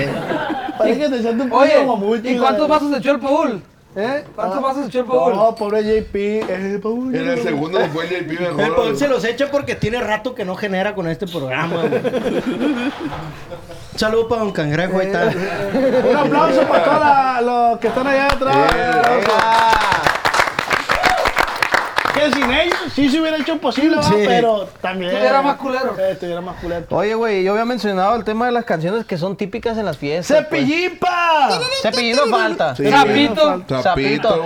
Parece 0.79 1.01
que 1.01 1.09
te 1.09 1.17
echaste 1.19 1.43
un 1.43 1.49
poco 1.51 1.63
Oye, 1.63 1.79
de 1.79 1.85
mamuchi. 1.85 2.29
¿y 2.29 2.39
cuántos 2.39 2.69
vasos 2.69 2.97
echó 2.97 3.11
el 3.11 3.19
Paul? 3.21 3.61
¿Eh? 3.95 4.25
¿Cuántos 4.35 4.65
Ah, 4.65 4.85
echó 4.87 5.01
el 5.01 5.05
Paul? 5.05 5.35
No, 5.35 5.55
pobre 5.55 5.83
JP. 5.83 6.15
El 6.51 6.81
Paul. 6.81 7.15
En 7.15 7.29
el 7.29 7.43
segundo 7.43 7.79
después 7.79 8.09
JP 8.09 8.41
mejor. 8.41 8.61
El 8.61 8.75
Paul 8.75 8.97
se 8.97 9.07
los 9.09 9.23
echa 9.25 9.51
porque 9.51 9.75
tiene 9.75 10.01
rato 10.01 10.35
que 10.35 10.45
no 10.47 10.57
genera 10.57 10.95
con 10.95 11.09
este 11.09 11.27
programa, 11.27 11.77
güey. 11.83 11.95
Un 13.93 13.99
saludo 13.99 14.29
para 14.29 14.43
Don 14.43 14.53
Cangrejo, 14.53 14.99
ahí 14.99 15.07
está. 15.09 15.31
Un 16.11 16.17
aplauso 16.17 16.63
para 16.63 16.85
todos 16.85 17.45
los 17.71 17.79
que 17.81 17.89
están 17.89 18.07
allá 18.07 18.27
atrás. 18.29 20.12
Que 22.23 22.33
sin 22.33 22.51
ellos 22.53 22.77
sí 22.95 23.09
se 23.11 23.21
hubiera 23.21 23.37
hecho 23.37 23.59
posible, 23.59 23.97
pero 24.27 24.69
también. 24.81 25.11
Estuviera 25.11 25.43
más 25.43 25.57
culero. 25.57 25.97
Eh, 25.99 26.13
estuviera 26.13 26.41
más 26.41 26.61
culero. 26.61 26.87
Oye, 26.91 27.15
güey, 27.15 27.43
yo 27.43 27.53
había 27.53 27.65
mencionado 27.65 28.15
el 28.15 28.23
tema 28.25 28.47
de 28.47 28.53
las 28.53 28.65
canciones 28.65 29.05
que 29.05 29.19
son 29.19 29.37
típicas 29.37 29.77
en 29.79 29.87
las 29.87 29.97
fiestas. 29.97 30.47
pues. 30.49 30.63
¡Cepillipa! 30.63 31.59
Cepillín 31.83 32.17
no 32.17 32.27
falta. 32.27 32.77
Sí. 32.77 32.85
Zapito. 32.89 33.65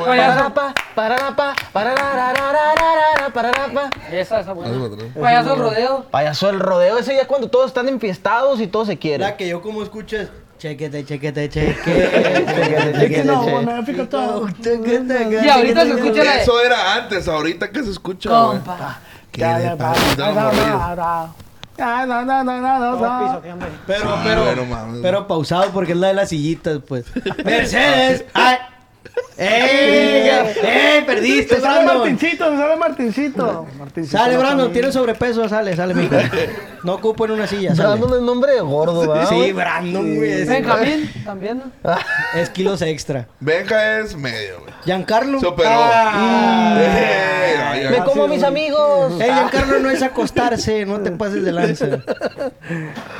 Pararapa, 0.06 0.74
pararapa, 0.94 1.54
pararararararara, 1.72 3.28
pararapa. 3.32 3.90
Esa, 4.10 4.40
esa 4.40 4.52
buena. 4.52 4.70
Hazlo 4.72 4.90
para 4.90 4.94
atrás. 4.94 5.22
Payaso 5.22 5.50
del 5.50 5.58
rodeo. 5.58 6.06
Payaso 6.10 6.50
el 6.50 6.60
rodeo, 6.60 6.98
ese 6.98 7.14
ya 7.16 7.26
cuando 7.26 7.48
todos 7.48 7.66
están 7.66 7.88
enfiestados 7.88 8.60
y 8.60 8.66
todos 8.66 8.86
se 8.86 8.98
quieren. 8.98 9.20
La 9.20 9.36
que 9.36 9.48
yo 9.48 9.60
como 9.60 9.82
escucho 9.82 10.16
es 10.16 10.28
chequete, 10.66 11.04
chequete, 11.04 11.48
chequete. 11.48 13.24
No, 13.24 13.42
bueno, 13.42 13.84
fíjate 13.84 14.08
todo. 14.08 14.48
Y 14.48 15.48
ahorita 15.48 15.84
se 15.84 15.92
escucha 15.92 16.24
la. 16.24 16.42
Eso 16.42 16.60
era 16.60 16.94
antes, 16.94 17.28
ahorita 17.28 17.70
que 17.70 17.82
se 17.84 17.90
escucha. 17.90 18.30
Compa. 18.30 18.98
¿Qué 19.30 19.44
le 19.44 19.76
pasa? 19.76 20.10
Estaba 20.10 20.52
morrido. 20.52 21.34
Ah, 21.78 22.06
no, 22.08 22.24
no, 22.24 22.42
no, 22.42 22.60
no, 22.60 22.78
no, 22.78 22.96
no. 22.96 23.42
Pero, 23.86 24.18
pero, 24.24 24.44
pero 25.02 25.26
pausado 25.26 25.70
porque 25.72 25.92
es 25.92 25.98
la 25.98 26.08
de 26.08 26.14
las 26.14 26.30
sillitas, 26.30 26.80
pues. 26.86 27.04
Mercedes, 27.44 28.24
ay. 28.32 28.56
¡Ey! 29.38 30.28
¡Ey! 30.62 31.04
Perdiste, 31.04 31.56
Se 31.56 31.60
sale 31.60 31.84
Brandon. 31.84 31.98
Martincito, 32.10 32.44
sale 32.56 32.76
Martincito. 32.76 33.66
Martincito 33.78 34.16
Sale, 34.18 34.36
Brandon, 34.38 34.72
tiene 34.72 34.90
sobrepeso, 34.92 35.48
sale, 35.48 35.76
sale, 35.76 35.94
mijo. 35.94 36.16
No 36.84 36.94
ocupo 36.94 37.26
en 37.26 37.32
una 37.32 37.46
silla, 37.46 37.74
sale. 37.74 37.88
Brandon 37.98 38.14
es 38.18 38.22
nombre 38.22 38.52
de 38.54 38.60
gordo, 38.60 39.00
¿verdad? 39.06 39.28
Sí? 39.28 39.52
Brandon, 39.52 40.16
güey. 40.16 40.32
es- 40.32 40.48
Benjamín, 40.48 41.10
también. 41.24 41.62
Es 42.34 42.50
kilos 42.50 42.82
extra. 42.82 43.28
Benja 43.40 44.00
es 44.00 44.16
medio, 44.16 44.60
güey. 44.60 44.72
Giancarlo. 44.84 45.38
Se 45.40 45.46
operó. 45.46 45.68
Ah. 45.70 46.76
Eh. 46.78 47.88
Me 47.90 47.98
como 48.04 48.24
a 48.24 48.28
mis 48.28 48.42
amigos. 48.42 49.12
Ey, 49.20 49.30
Giancarlo 49.30 49.78
no 49.80 49.90
es 49.90 50.02
acostarse, 50.02 50.84
no 50.86 51.00
te 51.00 51.10
pases 51.12 51.44
de 51.44 51.52
lanza. 51.52 51.86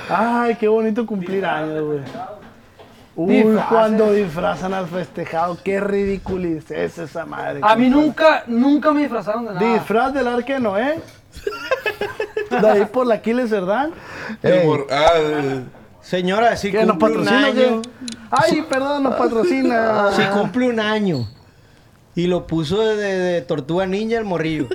Ay, 0.09 0.55
qué 0.57 0.69
bonito 0.69 1.05
cumplir 1.07 1.45
años, 1.45 1.83
güey. 1.85 1.99
Uy, 3.17 3.37
Disfraces. 3.37 3.65
cuando 3.71 4.13
disfrazan 4.13 4.75
al 4.75 4.87
festejado, 4.89 5.57
qué 5.65 5.81
ridiculez 5.81 6.71
es 6.71 6.99
esa 6.99 7.25
madre. 7.25 7.61
A 7.63 7.75
mí 7.75 7.89
nunca, 7.89 8.45
nunca 8.47 8.93
me 8.93 9.01
disfrazaron 9.01 9.47
de 9.47 9.55
nada. 9.55 9.73
Disfraz 9.73 10.13
del 10.13 10.29
arca 10.29 10.53
de 10.55 10.61
Noé. 10.61 11.01
De 12.51 12.69
ahí 12.69 12.85
por 12.87 13.07
la 13.07 13.15
Aquiles 13.17 13.49
Cerdán. 13.51 13.93
Ah, 14.91 15.11
Señora, 16.03 16.57
si 16.57 16.71
Que 16.71 16.85
nos 16.85 16.99
cumple 16.99 17.19
un 17.19 17.25
patrocina. 17.25 17.47
año, 17.47 17.83
¿qué? 17.83 17.89
Ay, 18.31 18.63
perdón, 18.69 19.03
nos 19.03 19.15
patrocina. 19.17 20.13
si 20.13 20.23
cumple 20.27 20.69
un 20.69 20.79
año 20.81 21.27
y 22.15 22.27
lo 22.29 22.47
puso 22.47 22.81
de, 22.81 22.97
de 22.97 23.41
tortuga 23.43 23.87
ninja 23.87 24.19
el 24.19 24.25
morrillo. 24.25 24.69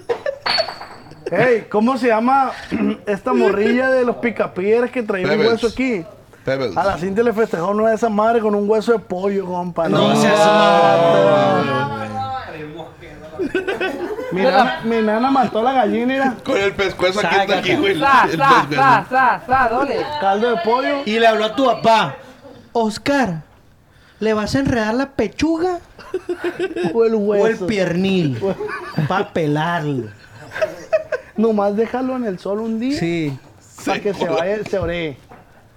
Ey, 1.31 1.67
¿cómo 1.69 1.97
se 1.97 2.07
llama 2.07 2.51
esta 3.05 3.33
morrilla 3.33 3.89
de 3.91 4.03
los 4.03 4.17
picapiedras 4.17 4.91
que 4.91 5.03
traía 5.03 5.31
un 5.31 5.39
hueso 5.45 5.67
aquí? 5.67 6.03
Pebbles. 6.45 6.75
A 6.75 6.83
la 6.83 6.97
cinta 6.97 7.21
le 7.21 7.33
festejó 7.33 7.69
una 7.71 7.89
de 7.89 7.95
esas 7.95 8.09
madres 8.11 8.41
con 8.41 8.55
un 8.55 8.67
hueso 8.69 8.93
de 8.93 8.99
pollo, 8.99 9.45
compa. 9.45 9.87
No 9.87 10.15
seas 10.15 10.39
Mi 14.31 14.41
nana, 14.41 14.79
mi 14.85 15.01
nana 15.01 15.29
mató 15.29 15.59
a 15.59 15.63
la 15.63 15.73
gallina, 15.73 16.05
mira. 16.05 16.35
Con 16.43 16.57
el 16.57 16.73
pescuezo 16.73 17.19
aquí 17.19 17.35
está 17.35 17.57
aquí, 17.57 17.75
güey. 17.75 17.99
Sa, 17.99 18.23
El 18.31 18.37
sa, 18.37 18.47
pescuezo. 18.69 18.81
sa, 18.81 19.05
sa, 19.09 19.41
sa, 19.45 19.67
dole. 19.69 19.97
Caldo 20.21 20.49
de 20.51 20.57
pollo. 20.63 20.95
Y 21.05 21.19
le 21.19 21.27
habló 21.27 21.45
a 21.45 21.55
tu 21.55 21.65
papá. 21.65 22.15
Oscar, 22.71 23.41
¿le 24.19 24.33
vas 24.33 24.55
a 24.55 24.59
enredar 24.59 24.93
la 24.93 25.09
pechuga 25.09 25.79
O 26.93 27.03
el 27.03 27.13
o 27.15 27.35
el 27.35 27.41
hueso. 27.41 27.67
piernil? 27.67 28.41
Para 29.09 29.27
pelarlo. 29.33 30.07
Nomás 31.35 31.75
déjalo 31.75 32.15
en 32.15 32.25
el 32.25 32.39
sol 32.39 32.59
un 32.61 32.79
día 32.79 32.97
Sí. 32.97 33.37
para 33.85 33.99
que 33.99 34.13
se 34.13 34.27
vaya, 34.29 34.63
se 34.63 34.79
ore. 34.79 35.17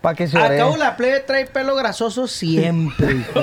Para 0.05 0.15
que 0.15 0.29
se 0.29 0.37
Al 0.37 0.45
ore. 0.49 0.59
cabo 0.59 0.77
la 0.77 0.97
plebe 0.99 1.21
trae 1.21 1.47
pelo 1.47 1.75
grasoso 1.75 2.27
siempre. 2.29 3.15
hijo 3.17 3.41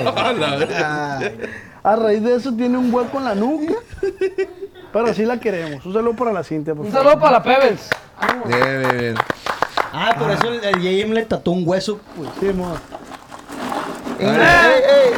A 1.82 1.96
raíz 1.96 2.22
de 2.22 2.36
eso 2.36 2.54
tiene 2.54 2.78
un 2.78 2.94
hueco 2.94 3.18
en 3.18 3.24
la 3.24 3.34
nuca. 3.34 3.74
Pero 4.92 5.06
así 5.06 5.24
la 5.24 5.40
queremos. 5.40 5.84
Un 5.84 5.92
saludo 5.92 6.14
para 6.14 6.32
la 6.32 6.44
Cintia, 6.44 6.72
por 6.76 6.86
Un 6.86 6.92
favor. 6.92 7.06
saludo 7.08 7.20
para 7.20 7.32
la 7.38 7.42
Pebbles. 7.42 7.90
Bien, 8.46 8.80
bien, 8.80 8.98
bien. 8.98 9.14
Ah, 9.92 10.14
por 10.16 10.30
eso 10.30 10.46
el, 10.52 10.62
el 10.64 10.76
JM 11.04 11.12
le 11.12 11.24
tatuó 11.24 11.52
un 11.54 11.64
hueso. 11.66 11.98
Pues. 12.16 12.28
Sí, 12.38 12.46
mo. 12.56 12.76
¡Ey, 14.20 14.28
ey! 14.28 15.14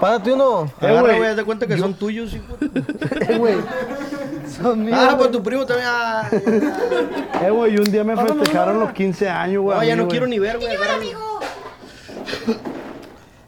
Párate 0.00 0.32
uno. 0.32 0.70
Agarra, 0.80 1.00
güey. 1.02 1.16
güey, 1.18 1.30
haz 1.30 1.36
de 1.36 1.44
cuenta 1.44 1.66
que 1.66 1.76
son 1.76 1.92
tuyos, 1.92 2.32
hijo. 2.32 2.56
Eh, 3.28 3.36
güey. 3.38 3.56
Son 4.48 4.84
míos. 4.84 4.98
Ah, 5.00 5.14
pues 5.18 5.30
tu 5.30 5.42
primo 5.42 5.64
también. 5.66 5.88
Ah, 5.90 6.28
Eh, 7.44 7.50
güey, 7.50 7.76
un 7.78 7.84
día 7.84 8.04
me 8.04 8.16
festejaron 8.16 8.80
los 8.80 8.92
15 8.92 9.28
años, 9.28 9.62
güey. 9.62 9.76
no, 9.78 9.84
ya 9.84 9.96
no 9.96 10.02
güey. 10.04 10.10
quiero 10.10 10.26
ni 10.26 10.38
ver, 10.38 10.58
güey. 10.58 10.74
agárralo. 10.74 10.98
amigo. 10.98 11.40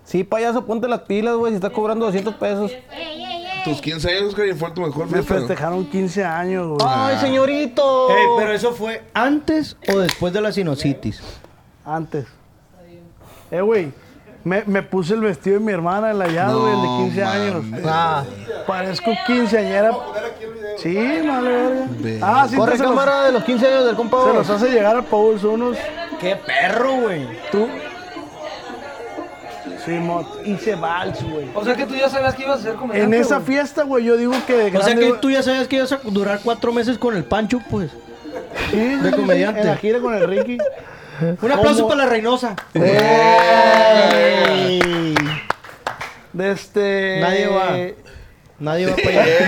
Sí, 0.04 0.24
payaso, 0.24 0.64
ponte 0.64 0.88
las 0.88 1.00
pilas, 1.02 1.36
güey. 1.36 1.52
Si 1.52 1.56
estás 1.56 1.70
cobrando 1.72 2.06
200 2.06 2.34
pesos. 2.36 2.70
Ey, 2.70 2.80
ey, 2.92 3.22
ey. 3.24 3.62
Tus 3.64 3.80
15 3.80 4.08
años, 4.10 4.22
Oscar, 4.28 4.46
y 4.46 4.54
fue 4.54 4.70
tu 4.70 4.80
mejor 4.80 5.10
Me 5.10 5.22
festejaron 5.22 5.84
15 5.84 6.24
años, 6.24 6.68
güey. 6.68 6.78
¡Ay, 6.88 7.18
señorito! 7.18 8.08
Ey, 8.10 8.26
pero 8.38 8.52
eso 8.52 8.72
fue 8.72 9.02
antes 9.12 9.76
o 9.92 9.98
después 9.98 10.32
de 10.32 10.40
la 10.40 10.52
sinusitis. 10.52 11.20
Antes. 11.84 12.26
Eh, 13.50 13.60
güey. 13.60 13.92
Me, 14.48 14.62
me 14.66 14.82
puse 14.82 15.14
el 15.14 15.20
vestido 15.20 15.58
de 15.58 15.64
mi 15.64 15.72
hermana, 15.72 16.10
el 16.10 16.18
hallado, 16.22 16.60
güey, 16.62 16.72
el 16.74 16.80
de 16.82 16.88
15 17.10 17.24
años. 17.24 17.64
Ah, 17.86 18.24
Parezco 18.66 19.10
quinceañera. 19.26 19.92
Sí, 20.78 20.94
vale, 21.26 21.50
verga. 21.50 22.18
Ah, 22.22 22.46
sí, 22.48 22.56
Corre 22.56 22.76
se 22.76 22.82
los- 22.84 22.92
cámara 22.92 23.24
de 23.24 23.32
los 23.32 23.44
15 23.44 23.66
años 23.66 23.84
del 23.86 23.96
compa. 23.96 24.24
Se 24.24 24.32
los 24.32 24.48
hace 24.50 24.70
llegar 24.70 24.96
a 24.96 25.02
Pauls 25.02 25.42
unos. 25.44 25.76
¡Qué 26.20 26.36
perro, 26.36 26.92
güey! 27.02 27.26
Tú. 27.52 27.68
Sí, 29.84 29.92
mot. 29.92 30.26
Hice 30.44 30.74
vals, 30.74 31.22
güey. 31.22 31.48
O 31.54 31.64
sea 31.64 31.74
que 31.74 31.86
tú 31.86 31.94
ya 31.94 32.08
sabías 32.08 32.34
que 32.34 32.42
ibas 32.42 32.60
a 32.60 32.62
ser 32.62 32.74
comediante. 32.74 33.16
En 33.16 33.22
esa 33.22 33.40
fiesta, 33.40 33.82
güey, 33.84 34.04
yo 34.04 34.16
digo 34.16 34.32
que 34.46 34.54
de 34.54 34.76
O 34.76 34.82
sea 34.82 34.94
que 34.94 35.12
tú 35.20 35.30
ya 35.30 35.42
sabías 35.42 35.66
que 35.68 35.76
ibas 35.76 35.92
a 35.92 36.00
durar 36.04 36.40
cuatro 36.42 36.72
meses 36.72 36.98
con 36.98 37.16
el 37.16 37.24
Pancho, 37.24 37.60
pues. 37.70 37.90
Sí, 38.70 38.76
de 38.78 39.10
comediante. 39.12 39.60
En 39.62 39.66
la 39.68 39.76
gira 39.76 40.00
con 40.00 40.14
el 40.14 40.26
Ricky. 40.28 40.58
Un 41.20 41.52
aplauso 41.52 41.82
¿Cómo? 41.82 41.88
para 41.88 42.04
la 42.04 42.10
Reynosa. 42.10 42.54
¡Ey! 42.74 44.80
De 46.32 46.52
este. 46.52 47.18
Nadie 47.20 47.46
va. 47.48 47.76
Nadie 48.60 48.86
va 48.86 48.94
para 48.96 49.22
allá. 49.22 49.38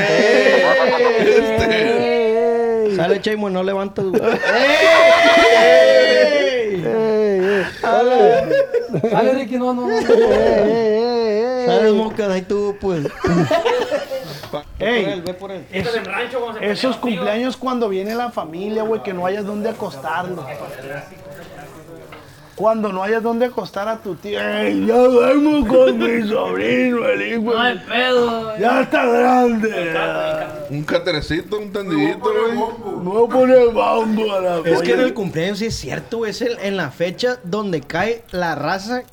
¡Ey! 1.68 2.96
Sale, 2.96 3.20
Chaymo, 3.20 3.48
no 3.50 3.62
levantas. 3.62 4.04
güey. 4.06 4.20
¡Ey! 4.22 4.30
¡Ey! 6.84 7.64
Dale, 9.12 9.32
Ricky, 9.34 9.56
no, 9.58 9.72
no, 9.74 9.86
no. 9.86 9.98
¡Ey! 9.98 11.66
Sales, 11.66 11.92
mocas, 11.92 12.30
ahí 12.30 12.42
tú, 12.42 12.76
pues. 12.80 13.06
¡Ey! 14.80 15.22
Ve 15.24 15.34
por 15.34 15.52
él. 15.52 15.64
Es- 15.72 15.88
esos 16.62 16.96
cumpleaños 16.96 17.56
cuando 17.56 17.88
viene 17.88 18.14
la 18.14 18.30
familia, 18.30 18.82
güey, 18.82 19.02
que 19.02 19.12
no 19.12 19.26
hayas 19.26 19.44
dónde 19.46 19.68
acostarlo. 19.68 20.44
Cuando 22.60 22.92
no 22.92 23.02
hayas 23.02 23.22
dónde 23.22 23.46
acostar 23.46 23.88
a 23.88 23.96
tu 23.96 24.16
tío. 24.16 24.38
¡Ey, 24.38 24.84
ya 24.84 24.98
duermo 24.98 25.66
con 25.66 25.96
mi 25.98 26.28
sobrino, 26.28 27.08
el 27.08 27.32
hijo! 27.32 27.54
No 27.54 27.58
hay 27.58 27.78
pedo. 27.78 28.58
¡Ya 28.58 28.82
está 28.82 29.06
grande! 29.06 29.94
Un 30.68 30.82
caterecito, 30.82 31.58
un 31.58 31.72
tendidito, 31.72 32.18
güey. 32.20 33.24
A 33.24 33.28
poner 33.30 33.72
bambo 33.72 34.34
a 34.34 34.40
la 34.42 34.58
Es 34.58 34.82
que 34.82 34.92
en 34.92 35.00
el 35.00 35.14
cumpleaños 35.14 35.60
sí 35.60 35.66
es 35.66 35.74
cierto, 35.74 36.18
güey. 36.18 36.32
Es 36.32 36.42
el- 36.42 36.58
en 36.60 36.76
la 36.76 36.90
fecha 36.90 37.38
donde 37.44 37.80
cae 37.80 38.24
la 38.30 38.54
raza 38.56 39.04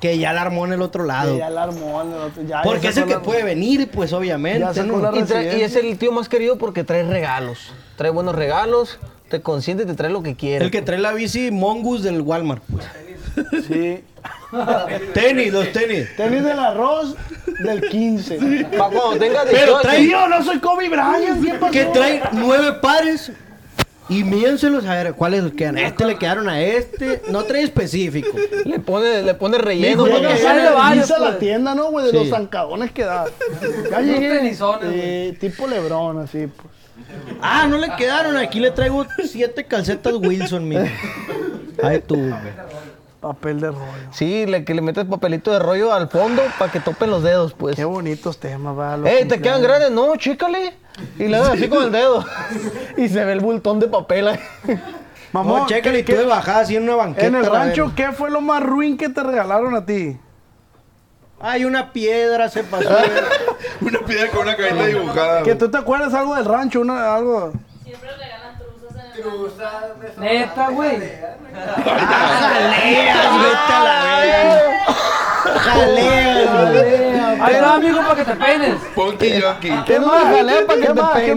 que 0.00 0.16
ya 0.16 0.32
la 0.32 0.40
armó 0.40 0.64
en 0.64 0.72
el 0.72 0.80
otro 0.80 1.04
lado. 1.04 1.36
Ya 1.36 1.50
la 1.50 1.64
armó, 1.64 2.00
el 2.00 2.14
otro- 2.14 2.42
ya- 2.44 2.62
Porque 2.62 2.84
ya 2.84 2.88
es 2.88 2.96
el 2.96 3.04
que 3.04 3.14
la- 3.16 3.22
puede 3.22 3.44
venir, 3.44 3.90
pues 3.92 4.14
obviamente. 4.14 4.60
Ya 4.60 4.72
sacó 4.72 4.96
¿no? 4.96 5.12
la 5.12 5.18
Y, 5.18 5.22
trae- 5.24 5.58
y 5.58 5.60
es 5.60 5.76
el 5.76 5.98
tío 5.98 6.12
más 6.12 6.30
querido 6.30 6.56
porque 6.56 6.82
trae 6.82 7.02
regalos. 7.02 7.74
Trae 7.96 8.10
buenos 8.10 8.34
regalos, 8.34 8.98
te 9.30 9.40
consiente 9.40 9.84
y 9.84 9.86
te 9.86 9.94
trae 9.94 10.10
lo 10.10 10.22
que 10.22 10.34
quiere. 10.36 10.64
El 10.64 10.70
que 10.70 10.82
trae 10.82 10.98
la 10.98 11.12
bici 11.12 11.50
Mongoose 11.50 12.04
del 12.04 12.20
Walmart. 12.20 12.62
pues. 12.70 13.64
Sí. 13.66 14.00
Tenis, 15.14 15.52
los 15.52 15.70
tenis. 15.72 16.08
Tenis 16.16 16.42
del 16.42 16.58
arroz 16.58 17.14
del 17.60 17.80
15. 17.88 18.66
Pa' 18.76 18.88
cuando 18.90 19.16
tengas 19.18 19.44
Pero 19.50 19.78
18. 19.78 19.80
trae- 19.82 19.98
Tío, 20.06 20.28
no 20.28 20.42
soy 20.44 20.58
Kobe 20.58 20.88
Bryant. 20.88 21.44
¿Qué 21.44 21.54
pasó? 21.54 21.72
Que 21.72 21.84
trae 21.86 22.22
nueve 22.32 22.72
pares. 22.82 23.32
Y 24.08 24.24
mídenselos 24.24 24.84
a 24.86 24.94
ver 24.96 25.14
cuáles 25.14 25.44
le 25.44 25.52
quedan. 25.52 25.78
A 25.78 25.82
este 25.86 26.04
le 26.04 26.16
quedaron 26.18 26.48
a 26.48 26.60
este. 26.60 27.22
No 27.30 27.44
trae 27.44 27.62
específico. 27.62 28.36
Le 28.64 28.80
pone, 28.80 29.22
le 29.22 29.34
pone 29.34 29.56
relleno. 29.58 30.02
Porque- 30.04 30.16
llega 30.18 30.36
sale 30.38 30.96
Dice 31.00 31.12
la 31.20 31.26
pues. 31.28 31.38
tienda, 31.38 31.74
¿no, 31.76 31.92
güey? 31.92 32.06
De 32.06 32.10
Sí. 32.10 32.16
los 32.16 32.28
zancadones 32.30 32.90
que 32.90 33.04
da. 33.04 33.26
Ya 33.92 34.00
llegué. 34.00 34.30
tenisones, 34.38 34.90
eh, 34.92 35.36
tipo 35.38 35.68
Lebrón, 35.68 36.18
así, 36.18 36.48
pues. 36.48 36.69
Ah, 37.42 37.66
no 37.68 37.78
le 37.78 37.94
quedaron. 37.96 38.36
Aquí 38.36 38.60
le 38.60 38.70
traigo 38.70 39.06
siete 39.24 39.64
calcetas 39.64 40.14
Wilson, 40.14 40.68
mijo. 40.68 40.84
Ahí 41.82 42.00
tú. 42.06 42.30
Papel 43.20 43.60
de 43.60 43.68
rollo. 43.70 43.82
Sí, 44.12 44.46
le, 44.46 44.64
que 44.64 44.74
le 44.74 44.80
metes 44.80 45.04
papelito 45.04 45.50
de 45.52 45.58
rollo 45.58 45.92
al 45.92 46.08
fondo 46.08 46.42
para 46.58 46.72
que 46.72 46.80
topen 46.80 47.10
los 47.10 47.22
dedos, 47.22 47.52
pues. 47.52 47.76
Qué 47.76 47.84
bonitos 47.84 48.38
temas, 48.38 48.78
va. 48.78 48.96
los 48.96 49.08
¡Ey, 49.10 49.26
te 49.28 49.40
quedan 49.40 49.62
grandes! 49.62 49.90
No, 49.90 50.16
chécale. 50.16 50.72
Y 51.18 51.24
le 51.28 51.36
das 51.38 51.50
así 51.50 51.68
con 51.68 51.82
el 51.84 51.92
dedo. 51.92 52.24
y 52.96 53.08
se 53.08 53.24
ve 53.24 53.32
el 53.32 53.40
bultón 53.40 53.78
de 53.78 53.88
papel 53.88 54.28
ahí. 54.28 54.38
Mamón, 55.32 55.60
No, 55.60 55.66
chécale 55.66 56.00
y 56.00 56.02
¿qué- 56.02 56.14
tú 56.14 56.18
de 56.20 56.26
bajada 56.26 56.60
así 56.60 56.76
en 56.76 56.84
una 56.84 56.96
banqueta. 56.96 57.26
en 57.26 57.34
el 57.36 57.46
rancho. 57.46 57.92
¿qué 57.94 58.10
fue 58.12 58.30
lo 58.30 58.40
más 58.40 58.62
ruin 58.62 58.96
que 58.96 59.08
te 59.10 59.22
regalaron 59.22 59.74
a 59.76 59.84
ti? 59.84 60.18
Hay 61.40 61.64
una 61.64 61.92
piedra, 61.92 62.48
se 62.50 62.62
pasó. 62.64 62.88
Una 63.80 63.98
piedra 64.00 64.28
con 64.30 64.40
una 64.42 64.56
carita 64.56 64.84
dibujada. 64.86 65.42
Que 65.42 65.54
tú 65.54 65.70
te 65.70 65.78
acuerdas 65.78 66.12
algo 66.12 66.34
del 66.36 66.44
rancho, 66.44 66.80
una, 66.80 67.14
algo. 67.14 67.52
Neta, 70.18 70.68
güey. 70.68 70.98
Jaleas, 71.80 73.32
vete 73.42 73.72
a 73.72 73.82
la 73.84 74.20
verga. 74.20 74.84
Jaleas, 75.60 76.70
güey. 76.72 77.40
Ahí 77.40 77.54
está, 77.54 77.74
amigo, 77.74 77.98
para 78.02 78.14
que 78.16 78.24
te 78.24 78.36
peines. 78.36 78.74
Ponte 78.94 79.40
yo 79.40 79.50
aquí. 79.50 79.70
¿Qué 79.86 80.00
más? 80.00 80.22
jalea 80.24 80.66
para 80.66 80.80
que 80.80 80.86
¿Qué 80.86 80.92
te 80.92 81.02
peines? 81.14 81.36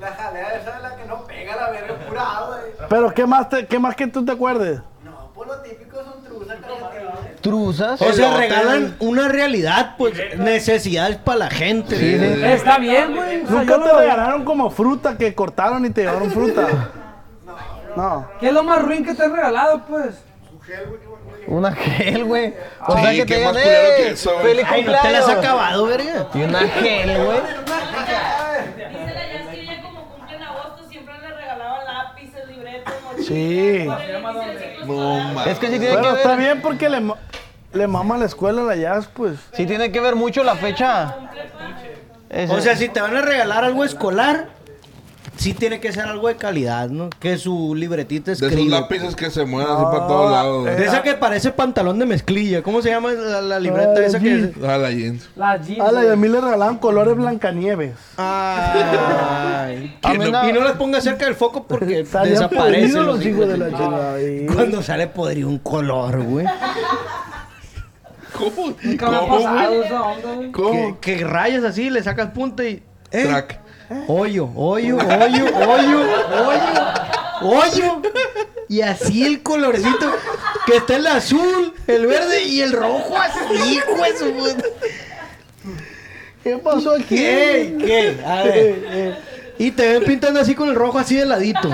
La 0.00 0.08
jalea 0.16 0.54
esa 0.54 0.76
es 0.76 0.82
la 0.82 0.96
que 0.96 1.04
no 1.06 1.24
pega 1.26 1.56
la 1.56 1.70
verga, 1.70 1.94
es 1.94 2.04
pura 2.06 2.22
agua. 2.38 2.58
Pero 2.88 3.12
¿qué 3.14 3.26
más, 3.26 3.48
te- 3.48 3.66
qué 3.66 3.78
más 3.78 3.94
que 3.96 4.06
tú 4.06 4.24
te 4.24 4.32
acuerdes? 4.32 4.80
No, 5.04 5.30
por 5.34 5.46
lo 5.46 5.60
típico 5.60 5.77
truzas. 5.77 5.77
Truzas. 7.48 8.00
O 8.02 8.12
sea, 8.12 8.36
regalan 8.36 8.96
una 9.00 9.28
realidad, 9.28 9.94
pues, 9.98 10.14
necesidades 10.38 11.16
para 11.16 11.38
la 11.38 11.50
gente. 11.50 12.52
Está 12.54 12.78
bien, 12.78 13.14
güey. 13.16 13.42
O 13.44 13.46
sea, 13.48 13.56
Nunca 13.58 13.74
te 13.82 13.88
lo- 13.88 13.98
regalaron 13.98 14.44
como 14.44 14.70
fruta 14.70 15.16
que 15.18 15.34
cortaron 15.34 15.84
y 15.86 15.90
te 15.90 16.02
llevaron 16.02 16.30
fruta. 16.30 16.66
No. 17.96 18.28
¿Qué 18.38 18.48
es 18.48 18.52
lo 18.52 18.62
más 18.62 18.80
ruin 18.82 19.04
que 19.04 19.12
te 19.12 19.24
han 19.24 19.34
regalado, 19.34 19.82
pues? 19.88 20.14
Una 21.48 21.72
gel, 21.72 22.24
güey. 22.26 22.54
O 22.86 22.94
Sí, 22.94 23.00
sea 23.02 23.10
que 23.10 23.16
qué 23.26 23.34
te 23.34 23.52
que 23.52 23.58
¡eh! 23.58 24.10
eso, 24.10 24.32
güey". 24.34 24.44
¡Feliz 24.44 24.66
Ay, 24.68 24.84
no 24.84 24.86
te 24.86 24.92
las 24.92 25.00
cumpleaños! 25.02 25.28
has 25.30 25.36
acabado, 25.38 25.86
verga. 25.86 26.26
Y 26.34 26.42
una 26.42 26.58
gel, 26.60 27.24
güey. 27.24 27.38
Dice 27.40 29.14
la 29.14 29.32
Jazz 29.32 29.46
que 29.50 29.60
ella 29.62 29.82
como 29.82 30.04
cumple 30.14 30.36
en 30.36 30.42
agosto 30.44 30.84
siempre 30.88 31.14
le 31.18 31.28
regalaban 31.34 31.80
lápices, 31.86 32.48
libretos, 32.48 32.94
mochilas. 33.02 33.26
Sí. 33.26 33.88
No. 34.88 35.44
Es 35.44 35.58
que 35.58 35.66
sí 35.68 35.78
tiene 35.78 35.92
Bueno, 35.92 36.10
que 36.10 36.16
está 36.16 36.28
ver. 36.30 36.38
bien 36.38 36.62
porque 36.62 36.88
le, 36.88 37.00
ma- 37.00 37.16
le 37.72 37.86
mama 37.86 38.14
a 38.14 38.18
la 38.18 38.24
escuela 38.26 38.62
la 38.62 38.76
jazz, 38.76 39.08
pues. 39.14 39.38
Sí 39.52 39.66
tiene 39.66 39.92
que 39.92 40.00
ver 40.00 40.16
mucho 40.16 40.42
la 40.44 40.56
fecha. 40.56 41.14
Ese- 42.30 42.52
O 42.54 42.60
sea, 42.60 42.76
si 42.76 42.88
te 42.88 43.00
van 43.00 43.16
a 43.16 43.22
regalar 43.22 43.64
algo 43.64 43.84
escolar, 43.84 44.48
sí 45.38 45.54
tiene 45.54 45.80
que 45.80 45.92
ser 45.92 46.04
algo 46.04 46.28
de 46.28 46.36
calidad, 46.36 46.90
¿no? 46.90 47.08
Que 47.18 47.38
su 47.38 47.74
libretita 47.74 48.26
De 48.26 48.32
esos 48.34 48.48
escriba. 48.50 48.80
lápices 48.80 49.16
que 49.16 49.30
se 49.30 49.44
mueven 49.46 49.72
así 49.72 49.82
para 49.84 50.06
todos 50.06 50.30
lados. 50.30 50.64
De 50.66 50.72
güey. 50.74 50.84
esa 50.84 51.02
que 51.02 51.14
parece 51.14 51.50
pantalón 51.52 51.98
de 51.98 52.04
mezclilla. 52.06 52.62
¿Cómo 52.62 52.82
se 52.82 52.90
llama 52.90 53.12
la, 53.12 53.40
la 53.40 53.58
libreta 53.60 53.94
Ah, 53.96 54.04
esa 54.04 54.18
que 54.20 54.36
sí. 54.36 54.52
es? 54.58 54.64
Ah, 54.64 54.76
la 54.78 54.90
jeans. 54.90 55.28
La 55.36 55.56
jeans. 55.56 55.80
A 55.80 55.92
la 55.92 56.04
y 56.04 56.08
a 56.08 56.16
mí 56.16 56.28
le 56.28 56.40
regalaban 56.40 56.78
colores 56.78 57.16
Blancanieves. 57.16 57.94
Ay. 58.16 59.96
A 60.02 60.14
mí 60.14 60.24
Y 60.26 60.30
no, 60.30 60.48
y 60.48 60.52
no 60.52 60.60
las 60.64 60.72
ponga 60.72 61.00
cerca 61.00 61.24
del 61.24 61.34
foco 61.34 61.64
porque 61.64 62.04
desaparecen 62.24 62.94
los 63.06 63.16
los 63.18 63.26
hijos 63.26 63.48
de 63.48 63.56
la 63.58 63.66
chingada. 63.70 64.16
Cuando 64.54 64.82
sale 64.82 65.06
podrido 65.06 65.48
un 65.48 65.58
color, 65.58 66.20
güey. 66.22 66.46
¿Cómo? 68.32 68.74
¿Cómo, 69.00 69.38
güey. 69.38 70.52
¿Cómo? 70.52 71.00
Que, 71.00 71.16
que 71.18 71.24
rayas 71.24 71.64
así, 71.64 71.90
le 71.90 72.02
sacas 72.02 72.30
punta 72.30 72.64
y. 72.64 72.82
¡Eh! 73.10 73.24
Track. 73.24 73.60
Hoyo, 74.06 74.50
hoyo, 74.54 74.96
hoyo, 74.98 75.44
hoyo, 75.46 76.02
hoyo, 76.30 76.82
hoyo. 77.42 78.02
Y 78.68 78.82
así 78.82 79.24
el 79.24 79.42
colorcito 79.42 80.12
que 80.66 80.76
está 80.76 80.96
el 80.96 81.06
azul, 81.06 81.72
el 81.86 82.06
verde 82.06 82.44
y 82.44 82.60
el 82.60 82.72
rojo 82.72 83.16
así, 83.16 83.74
hijo 83.76 84.02
de 84.02 84.16
su 84.18 84.32
puta. 84.32 84.68
¿Qué 86.44 86.56
pasó 86.58 86.92
aquí? 86.94 87.16
¿Qué? 87.16 87.76
¿Qué? 87.78 88.24
A 88.26 88.42
ver. 88.44 88.56
Eh, 88.56 88.84
eh. 88.90 89.14
Y 89.58 89.70
te 89.72 89.88
ven 89.94 90.04
pintando 90.04 90.38
así 90.40 90.54
con 90.54 90.68
el 90.68 90.74
rojo 90.74 90.98
así 90.98 91.16
de 91.16 91.24
ladito. 91.26 91.70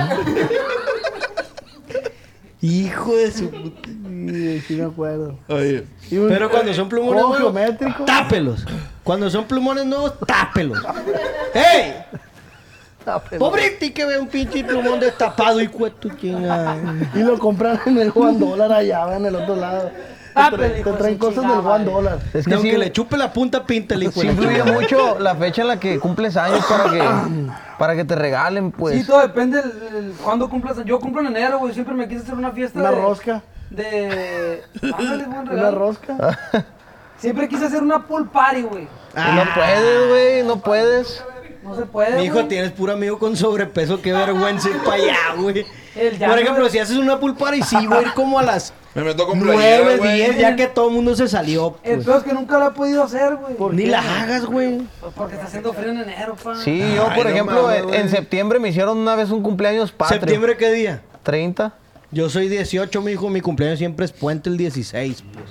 Hijo 2.60 3.14
de 3.16 3.30
su 3.32 3.50
puta. 3.50 3.88
Sí, 3.88 4.60
sí 4.66 4.76
me 4.76 4.84
acuerdo. 4.84 5.38
Oye. 5.48 5.84
Y 6.10 6.16
un- 6.16 6.28
Pero 6.28 6.50
cuando 6.50 6.72
son 6.72 6.88
plumones 6.88 7.36
geométrico. 7.38 8.04
tápelos. 8.04 8.64
Cuando 9.04 9.30
son 9.30 9.44
plumones 9.44 9.84
nuevos, 9.84 10.14
tápelos. 10.26 10.78
¡Ey! 11.54 11.94
Pobre 13.38 13.70
ti 13.72 13.90
que 13.90 14.06
ve 14.06 14.18
un 14.18 14.28
pinche 14.28 14.64
plumón 14.64 14.98
destapado 14.98 15.60
y 15.60 15.68
cueto 15.68 16.08
chingada. 16.18 16.76
Y 17.14 17.18
lo 17.18 17.38
compran 17.38 17.78
en 17.86 17.98
el 17.98 18.10
Juan 18.10 18.38
Dólar 18.38 18.72
allá, 18.72 19.14
en 19.16 19.26
el 19.26 19.36
otro 19.36 19.56
lado. 19.56 19.90
Te, 19.90 20.14
Ah, 20.36 20.50
te 20.50 20.56
de 20.56 20.82
traen 20.82 21.16
cosas 21.18 21.46
del 21.46 21.60
Juan. 21.60 21.84
Dólar. 21.84 22.18
Es 22.32 22.44
que 22.46 22.54
aunque 22.54 22.72
sí, 22.72 22.76
le 22.76 22.90
chupe 22.90 23.16
la 23.16 23.32
punta, 23.32 23.64
pinta 23.64 23.94
el 23.94 24.02
hijo 24.04 24.20
sí 24.20 24.26
de 24.26 24.32
influye 24.32 24.64
mucho 24.64 25.16
la 25.20 25.36
fecha 25.36 25.62
en 25.62 25.68
la 25.68 25.78
que 25.78 26.00
cumples 26.00 26.36
años 26.36 26.64
para 26.68 26.90
que, 26.90 27.02
para 27.78 27.94
que 27.94 28.04
te 28.04 28.16
regalen, 28.16 28.72
pues. 28.72 28.96
Sí, 28.98 29.06
todo 29.06 29.20
depende 29.20 29.62
del, 29.62 29.80
del- 29.92 30.12
cuándo 30.24 30.48
cumplas. 30.50 30.78
Yo 30.86 30.98
cumplo 30.98 31.20
en 31.20 31.28
enero, 31.28 31.58
güey. 31.60 31.72
Siempre 31.72 31.94
me 31.94 32.08
quise 32.08 32.22
hacer 32.22 32.34
una 32.34 32.50
fiesta 32.50 32.80
Una 32.80 32.90
de... 32.90 32.96
rosca. 33.00 33.42
De... 33.70 34.62
Ándale, 34.98 35.24
buen 35.26 35.38
Una 35.42 35.50
regalo. 35.52 35.78
rosca. 35.78 36.38
Siempre 37.24 37.48
quise 37.48 37.64
hacer 37.66 37.82
una 37.82 38.06
pool 38.06 38.28
party, 38.28 38.62
güey. 38.62 38.82
Y 38.84 39.34
no 39.36 39.44
puedes, 39.54 40.08
güey, 40.08 40.42
no 40.42 40.60
puedes. 40.60 41.24
No 41.62 41.74
se 41.74 41.86
puede, 41.86 42.16
Mi 42.18 42.24
hijo, 42.24 42.34
güey. 42.34 42.48
tienes 42.48 42.72
puro 42.72 42.92
amigo 42.92 43.18
con 43.18 43.34
sobrepeso, 43.38 44.02
qué 44.02 44.12
vergüenza 44.12 44.68
ir 44.68 44.76
para 44.84 44.96
allá, 45.02 45.16
güey. 45.38 45.64
El 45.96 46.16
Por 46.18 46.38
ejemplo, 46.38 46.68
si 46.68 46.78
haces 46.78 46.98
una 46.98 47.18
pool 47.18 47.34
party, 47.36 47.62
sí 47.62 47.86
voy 47.86 47.98
a 47.98 48.02
ir 48.02 48.12
como 48.12 48.38
a 48.38 48.42
las 48.42 48.74
Me 48.94 49.02
meto 49.02 49.26
con 49.26 49.40
playera, 49.40 49.78
9, 49.84 49.96
güey. 49.96 50.14
10, 50.16 50.38
ya 50.38 50.56
que 50.56 50.66
todo 50.66 50.88
el 50.88 50.94
mundo 50.94 51.16
se 51.16 51.26
salió. 51.26 51.78
El 51.82 51.94
Pues. 51.94 52.04
peor 52.06 52.18
es 52.18 52.24
que 52.24 52.32
nunca 52.34 52.58
lo 52.58 52.68
he 52.68 52.70
podido 52.72 53.02
hacer, 53.02 53.36
güey. 53.36 53.74
Ni 53.76 53.86
la 53.86 54.00
hagas, 54.00 54.44
güey. 54.44 54.82
Pues 55.00 55.12
porque 55.16 55.34
está 55.36 55.46
haciendo 55.46 55.72
frío 55.72 55.90
en 55.92 56.00
enero, 56.00 56.36
pa. 56.36 56.56
Sí, 56.56 56.82
yo 56.94 57.06
por 57.14 57.24
no 57.24 57.30
ejemplo, 57.30 57.62
mames, 57.62 57.78
en, 57.78 57.84
güey. 57.86 58.00
en 58.00 58.08
septiembre 58.10 58.58
me 58.58 58.68
hicieron 58.68 58.98
una 58.98 59.14
vez 59.16 59.30
un 59.30 59.42
cumpleaños 59.42 59.90
patrio. 59.90 60.20
¿Septiembre 60.20 60.58
qué 60.58 60.70
día? 60.70 61.00
30. 61.22 61.72
Yo 62.10 62.28
soy 62.28 62.48
18, 62.48 63.00
mi 63.00 63.12
hijo. 63.12 63.30
Mi 63.30 63.40
cumpleaños 63.40 63.78
siempre 63.78 64.04
es 64.04 64.12
puente 64.12 64.50
el 64.50 64.58
16, 64.58 65.24
pues. 65.32 65.46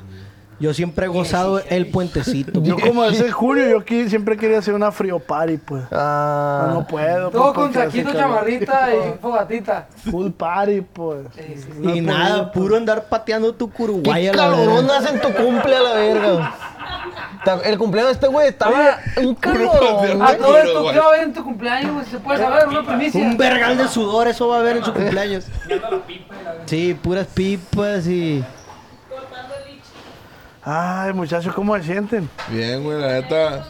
Yo 0.64 0.74
siempre 0.74 1.08
he 1.08 1.10
gozado 1.10 1.62
el 1.70 1.88
puentecito. 1.88 2.64
Yo 2.64 2.80
como 2.80 3.04
es 3.04 3.20
en 3.20 3.32
junio, 3.32 3.68
yo 3.68 3.80
aquí 3.80 4.08
siempre 4.08 4.38
quería 4.38 4.60
hacer 4.60 4.74
una 4.74 4.94
frío 4.94 5.20
party, 5.20 5.58
pues. 5.58 5.84
Ah, 5.92 6.62
Pero 6.62 6.74
no 6.80 6.88
puedo. 6.88 7.30
Todo 7.32 7.52
pues, 7.52 7.66
con 7.66 7.74
saquito, 7.74 8.14
chamarrita 8.14 8.96
y 8.96 9.18
fogatita. 9.22 9.88
Full 10.10 10.30
party, 10.32 10.80
pues. 10.80 11.28
Sí, 11.36 11.42
sí, 11.58 11.64
sí. 11.64 11.80
No 11.80 11.90
he 11.90 11.98
Y 11.98 12.00
nada, 12.00 12.30
podido, 12.30 12.52
puro 12.54 12.78
andar 12.78 13.10
pateando 13.10 13.54
tu 13.54 13.70
qué 13.70 13.76
curuguaya 13.76 14.32
a 14.32 14.36
la 14.36 14.44
calorón 14.44 14.90
hacen 14.90 15.20
tu 15.20 15.34
cumple 15.34 15.76
a 15.76 15.82
la 15.82 15.94
verga. 15.96 16.56
El 17.66 17.78
cumpleaños 17.78 18.12
de 18.12 18.14
este 18.14 18.28
güey 18.28 18.48
estaba 18.48 19.00
un 19.22 19.36
calorón. 19.36 20.22
A 20.22 20.38
todo 20.38 20.58
esto. 20.60 20.92
¿qué 20.94 21.00
va 21.00 21.06
a 21.06 21.10
haber 21.10 21.24
en 21.24 21.34
tu 21.34 21.44
cumpleaños, 21.44 21.94
güey? 21.94 22.06
¿Se 22.06 22.20
puede 22.20 22.40
saber? 22.40 22.70
Una 22.70 22.86
primicia. 22.86 23.22
Un 23.22 23.36
vergal 23.36 23.78
de 23.78 23.90
sudor, 23.90 24.30
eso 24.30 24.48
va 24.48 24.56
a 24.56 24.60
haber 24.62 24.78
en 24.78 24.86
su 24.86 24.94
cumpleaños. 24.94 25.46
Sí, 26.66 26.94
puras 26.94 27.28
pipas 27.28 28.08
y... 28.08 28.42
Ay, 30.66 31.14
muchachos, 31.14 31.54
¿cómo 31.54 31.76
se 31.78 31.84
sienten? 31.84 32.30
Bien, 32.50 32.84
güey, 32.84 33.00
la 33.00 33.08
neta. 33.08 33.66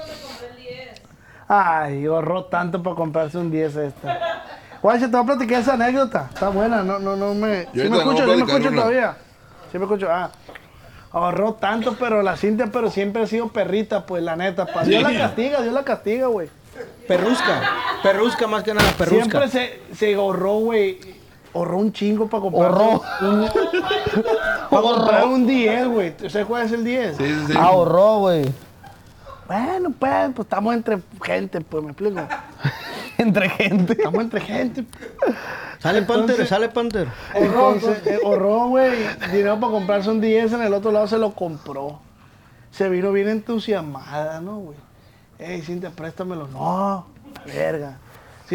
Ay, 1.47 2.05
ahorró 2.05 2.45
tanto 2.45 2.81
para 2.81 2.95
comprarse 2.95 3.37
un 3.37 3.49
10 3.51 3.75
esta. 3.75 4.43
Guacha, 4.81 5.05
te 5.05 5.11
voy 5.11 5.21
a 5.21 5.25
platicar 5.25 5.61
esa 5.61 5.73
anécdota. 5.73 6.29
Está 6.33 6.49
buena, 6.49 6.83
no, 6.83 6.99
no, 6.99 7.15
no 7.15 7.33
me. 7.33 7.67
Yo 7.73 7.83
¿Sí 7.83 7.89
me 7.89 7.97
escucho? 7.97 8.23
¿Sí 8.25 8.29
me 8.29 8.35
escucho 8.51 8.67
una. 8.69 8.81
todavía? 8.81 9.17
Sí 9.71 9.77
me 9.77 9.85
escucho. 9.85 10.07
Ah. 10.09 10.29
Ahorró 11.11 11.53
tanto, 11.53 11.95
pero 11.99 12.21
la 12.23 12.35
Cintia, 12.37 12.67
pero 12.71 12.89
siempre 12.89 13.23
ha 13.23 13.27
sido 13.27 13.49
perrita, 13.49 14.05
pues, 14.05 14.23
la 14.23 14.35
neta. 14.35 14.65
pa. 14.65 14.83
Dios 14.83 15.03
la 15.03 15.15
castiga, 15.17 15.61
Dios 15.61 15.73
la 15.73 15.83
castiga, 15.83 16.27
güey. 16.27 16.49
Perrusca. 17.07 17.61
Perrusca 18.01 18.47
más 18.47 18.63
que 18.63 18.73
nada, 18.73 18.91
perrusca. 18.97 19.47
Siempre 19.47 19.47
se, 19.49 19.79
se 19.95 20.15
ahorró, 20.15 20.55
güey. 20.55 20.99
Ahorró 21.53 21.77
un 21.77 21.93
chingo 21.93 22.27
para 22.27 22.41
comprar. 22.41 22.71
Ahorró. 22.71 23.01
Un, 23.21 23.47
para 24.69 24.81
comprar 24.81 25.25
un 25.25 25.45
10, 25.47 25.87
güey. 25.87 26.13
¿Usted 26.23 26.45
cuál 26.47 26.65
es 26.65 26.71
el 26.71 26.83
10? 26.83 27.17
Sí, 27.17 27.43
sí. 27.47 27.53
Ahorró, 27.57 28.19
güey. 28.19 28.51
Bueno, 29.47 29.91
pues, 29.99 30.31
pues 30.35 30.45
estamos 30.45 30.73
entre 30.73 30.99
gente, 31.21 31.61
pues, 31.61 31.83
me 31.83 31.91
explico. 31.91 32.21
Entre 33.17 33.47
gente. 33.47 33.93
Estamos 33.93 34.21
entre 34.21 34.41
gente. 34.41 34.85
Sale 35.77 36.01
Panther, 36.01 36.47
sale 36.47 36.67
Panther. 36.69 37.07
Entonces, 37.35 38.01
eh, 38.07 38.17
ahorró, 38.25 38.69
güey, 38.69 38.91
dinero 39.31 39.59
para 39.59 39.71
comprarse 39.71 40.09
un 40.09 40.19
10, 40.19 40.53
en 40.53 40.63
el 40.63 40.73
otro 40.73 40.91
lado 40.91 41.07
se 41.07 41.19
lo 41.19 41.35
compró. 41.35 41.99
Se 42.71 42.89
vino 42.89 43.11
bien 43.11 43.29
entusiasmada, 43.29 44.41
¿no, 44.41 44.57
güey? 44.57 44.77
Ey, 45.37 45.61
Cintia, 45.61 45.91
préstamelo. 45.91 46.47
No, 46.47 47.05
verga. 47.45 47.99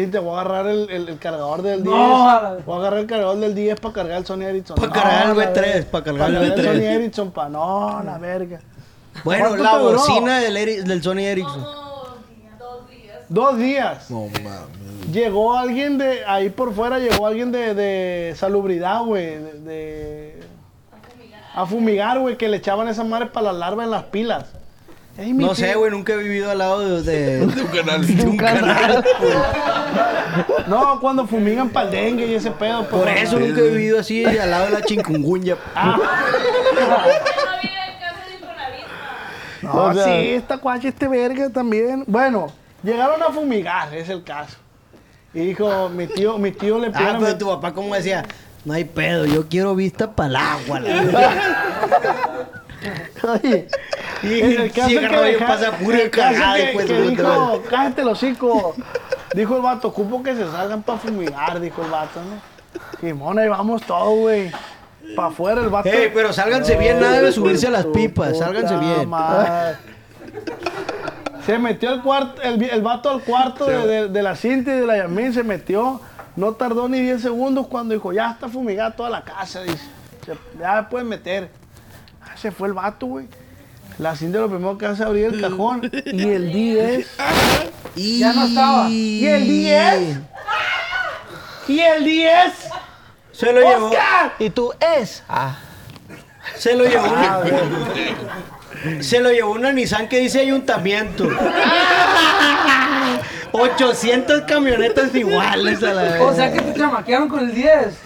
Cintia, 0.03 0.19
voy 0.21 0.37
a 0.37 0.41
agarrar 0.41 0.67
el, 0.67 0.89
el- 0.89 1.09
el 1.09 1.19
cargador 1.19 1.61
del 1.61 1.83
10. 1.83 1.95
No, 1.95 2.29
a 2.29 2.41
la- 2.41 2.57
Voy 2.65 2.75
a 2.75 2.79
agarrar 2.79 2.99
el 2.99 3.05
cargador 3.07 3.37
del 3.37 3.53
10 3.55 3.79
para 3.79 3.93
cargar 3.93 4.17
el 4.17 4.25
Sony 4.25 4.41
Ericsson. 4.43 4.75
Pa' 4.77 4.87
No, 4.87 4.93
cargar 4.93 5.29
el 5.29 5.37
la 5.37 5.53
B3, 5.53 5.61
verga. 5.61 5.91
pa' 5.91 6.03
cargar 6.03 6.29
el 6.29 6.35
el 6.37 6.53
B3. 6.53 6.63
Sony 6.63 6.83
Ericsson, 6.85 7.31
pa. 7.31 7.49
No, 7.49 8.01
la 8.03 8.17
verga. 8.17 8.59
Bueno, 9.23 9.47
¿Cuánto 9.49 9.63
la 9.63 9.71
te 9.71 9.83
bocina 9.83 10.39
del, 10.39 10.55
Eri- 10.57 10.83
del 10.83 11.03
Sony 11.03 11.19
Ericsson. 11.19 11.65
Dos 13.27 13.57
días. 13.57 14.09
No 14.09 14.25
mames. 14.43 15.11
Llegó 15.11 15.55
alguien 15.57 15.97
de, 15.97 16.23
ahí 16.25 16.49
por 16.49 16.73
fuera 16.73 16.97
llegó 16.99 17.27
alguien 17.27 17.51
de, 17.51 17.73
de 17.75 18.33
salubridad, 18.35 19.03
güey, 19.03 19.37
de, 19.37 19.53
de- 19.59 20.43
a 21.53 21.65
fumigar, 21.65 22.19
güey, 22.19 22.37
que 22.37 22.47
le 22.47 22.57
echaban 22.57 22.87
esas 22.87 23.05
madres 23.05 23.29
para 23.31 23.47
las 23.47 23.55
larvas 23.55 23.85
en 23.85 23.91
las 23.91 24.03
pilas. 24.05 24.45
No 25.33 25.47
tío- 25.49 25.55
sé, 25.55 25.75
güey, 25.75 25.91
nunca 25.91 26.13
he 26.13 26.17
vivido 26.17 26.49
al 26.49 26.57
lado 26.59 27.01
de... 27.01 27.03
de- 27.03 27.39
De 27.47 27.61
un 27.61 27.67
canal. 27.67 28.07
de 28.07 28.25
un 28.25 28.37
canal. 28.37 29.05
No, 30.67 30.99
cuando 31.01 31.27
fumigan 31.27 31.69
para 31.69 31.87
el 31.87 31.91
dengue 31.91 32.25
y 32.27 32.35
ese 32.35 32.51
pedo. 32.51 32.87
pues, 32.87 33.01
Por 33.01 33.09
eso 33.09 33.39
nunca 33.39 33.59
he 33.61 33.69
vivido 33.69 33.99
así 33.99 34.23
al 34.25 34.49
lado 34.49 34.65
de 34.65 34.71
la 34.71 34.81
chingungunya. 34.81 35.55
Ah, 35.75 35.97
No 39.61 39.73
O 39.73 39.93
sea- 39.93 40.05
sí, 40.05 40.29
esta 40.29 40.57
cuacha, 40.57 40.87
este 40.87 41.07
verga 41.07 41.49
también. 41.49 42.03
Bueno, 42.07 42.47
llegaron 42.81 43.21
a 43.21 43.25
fumigar, 43.27 43.93
es 43.93 44.07
el 44.09 44.23
caso. 44.23 44.55
Y 45.33 45.41
dijo, 45.41 45.89
mi 45.89 46.07
tío, 46.07 46.37
mi 46.37 46.51
tío 46.51 46.79
le 46.79 46.87
Ah, 46.87 46.91
pidieron... 46.91 47.21
pero 47.21 47.37
tu 47.37 47.47
papá 47.47 47.73
como 47.73 47.93
decía, 47.93 48.23
no 48.65 48.73
hay 48.73 48.85
pedo, 48.85 49.25
yo 49.25 49.47
quiero 49.49 49.75
vista 49.75 50.11
para 50.11 50.29
el 50.29 50.35
agua. 50.37 50.79
La 50.79 51.01
verdad". 51.03 52.47
Oye, 53.23 53.67
Y 54.23 54.39
en 54.39 54.61
el 54.61 54.71
caso 54.71 54.87
que 54.89 54.99
deja- 54.99 55.47
pasa 55.47 55.71
pura 55.73 56.09
cagada 56.09 56.55
después 56.55 56.85
que 56.85 56.93
de 56.93 57.09
dijo, 57.09 57.63
cállate 57.69 58.03
los 58.03 58.17
hocico. 58.23 58.75
Dijo 59.33 59.55
el 59.57 59.61
vato, 59.61 59.89
ocupo 59.89 60.23
que 60.23 60.35
se 60.35 60.49
salgan 60.49 60.81
para 60.83 60.97
fumigar, 60.99 61.59
dijo 61.59 61.83
el 61.83 61.91
vato, 61.91 62.19
¿no? 62.21 62.99
Simón, 62.99 63.37
ahí 63.39 63.47
vamos 63.49 63.81
todos, 63.83 64.17
güey. 64.19 64.51
Para 65.15 65.27
afuera 65.29 65.61
el 65.61 65.69
vato. 65.69 65.89
Ey, 65.89 66.11
pero 66.13 66.31
sálganse 66.33 66.75
bien, 66.77 66.99
nada 66.99 67.21
de 67.21 67.31
subirse 67.31 67.67
a 67.67 67.71
las 67.71 67.85
pipas, 67.85 68.37
sálganse 68.37 68.75
bien. 68.77 69.09
madre. 69.09 69.77
Se 71.45 71.57
metió 71.57 71.91
el 71.93 72.01
cuarto, 72.01 72.41
el, 72.41 72.61
el 72.61 72.81
vato 72.81 73.09
al 73.09 73.21
cuarto 73.21 73.65
de, 73.65 73.87
de- 73.87 74.07
de 74.09 74.21
la 74.23 74.35
Cintia 74.35 74.75
y 74.75 74.79
de 74.81 74.85
la 74.85 74.97
Yamín, 74.97 75.33
se 75.33 75.43
metió. 75.43 75.99
No 76.35 76.53
tardó 76.53 76.87
ni 76.87 76.99
10 77.01 77.21
segundos 77.21 77.67
cuando 77.67 77.93
dijo, 77.93 78.13
ya 78.13 78.31
está 78.31 78.47
fumigada 78.47 78.91
toda 78.91 79.09
la 79.09 79.23
casa, 79.23 79.61
dice. 79.63 79.79
Se- 80.25 80.37
ya 80.59 80.87
pueden 80.89 81.07
meter. 81.07 81.49
Ah, 82.39 82.41
Se 82.41 82.51
fue 82.51 82.69
el 82.69 82.73
vato, 82.73 83.05
güey. 83.05 83.27
La 83.97 84.15
Cintia 84.15 84.39
lo 84.39 84.49
primero 84.49 84.77
que 84.77 84.85
hace 84.85 85.03
es 85.03 85.07
abrir 85.07 85.25
el 85.25 85.41
cajón 85.41 85.91
y 86.05 86.29
el 86.29 86.51
10. 86.53 87.07
Y... 87.95 88.19
Ya 88.19 88.33
no 88.33 88.45
estaba. 88.45 88.87
¿Y 88.87 89.25
el 89.27 89.47
10? 89.47 90.17
¿Y 91.67 91.79
el 91.79 92.03
10? 92.05 92.31
Se 93.31 93.51
lo 93.51 93.61
llevó. 93.61 93.87
¡Oscar! 93.87 94.33
¿Y 94.39 94.49
tú 94.51 94.71
es? 94.79 95.23
Ah. 95.27 95.57
Se 96.55 96.75
lo 96.75 96.85
llevó. 96.85 97.07
Ah. 97.07 97.41
Se 99.01 99.19
lo 99.19 99.31
llevó 99.31 99.51
una 99.51 99.73
Nissan 99.73 100.07
que 100.07 100.19
dice 100.19 100.39
ayuntamiento. 100.39 101.27
800 103.51 104.43
camionetas 104.43 105.13
iguales 105.15 105.83
a 105.83 105.93
la 105.93 106.03
vez. 106.03 106.21
O 106.21 106.33
sea 106.33 106.53
que 106.53 106.61
te 106.61 106.79
chamaquearon 106.79 107.27
con 107.27 107.39
el 107.39 107.53
10. 107.53 107.97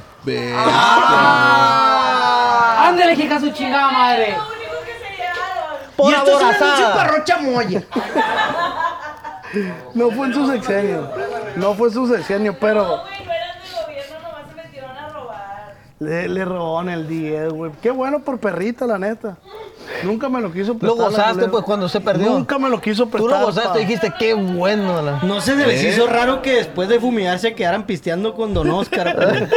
Ve. 2.95 3.03
Ándale, 3.03 3.13
hija 3.23 3.39
su 3.39 3.49
chingada 3.51 3.91
madre. 3.91 4.35
Lo 4.37 4.43
único 4.43 4.85
que 4.85 4.93
se 5.05 5.11
llevaron. 5.21 6.11
y 6.11 6.13
esto 6.13 6.31
es 6.31 6.43
un 6.43 6.63
anuncio 6.63 6.93
para 6.93 7.07
Rocha 7.09 7.37
Moya. 7.41 7.83
No 9.93 10.09
fue 10.09 10.25
en 10.25 10.33
su 10.33 10.47
sexenio. 10.51 11.07
No 11.57 11.75
fue 11.75 11.89
en 11.89 11.93
su 11.93 12.07
sexenio, 12.07 12.57
pero 12.59 12.81
No, 12.83 13.01
güey, 13.03 13.23
no 13.23 13.31
eran 13.31 13.55
del 13.61 13.85
gobierno, 13.85 14.15
nomás 14.27 14.49
se 14.49 14.55
metieron 14.55 14.97
a 14.97 15.09
robar. 15.09 15.73
le, 15.99 16.27
le 16.27 16.45
robaron 16.45 16.89
el 16.89 17.07
10, 17.07 17.49
güey. 17.53 17.71
Qué 17.79 17.91
bueno 17.91 18.17
por 18.21 18.39
perrita, 18.39 18.87
la 18.87 18.97
neta. 18.97 19.37
Nunca 20.01 20.27
me 20.27 20.41
lo 20.41 20.51
quiso 20.51 20.75
prestar. 20.75 20.97
Lo 20.97 21.05
gozaste, 21.05 21.47
pues, 21.49 21.63
cuando 21.63 21.87
se 21.87 22.01
perdió. 22.01 22.31
Nunca 22.31 22.57
me 22.57 22.67
lo 22.67 22.81
quiso 22.81 23.05
prestar. 23.07 23.21
Tú 23.21 23.27
lo 23.39 23.45
gozaste 23.45 23.69
pa. 23.69 23.77
y 23.79 23.85
dijiste, 23.85 24.11
qué 24.17 24.33
bueno. 24.33 24.99
la- 25.03 25.19
No 25.21 25.39
sé, 25.39 25.55
se 25.55 25.67
les 25.67 25.83
¿Eh? 25.83 25.89
hizo 25.89 26.07
raro 26.07 26.41
que 26.41 26.53
después 26.55 26.89
de 26.89 26.99
fumigar 26.99 27.37
se 27.37 27.53
quedaran 27.53 27.85
pisteando 27.85 28.33
con 28.33 28.55
Don 28.55 28.71
Oscar. 28.71 29.15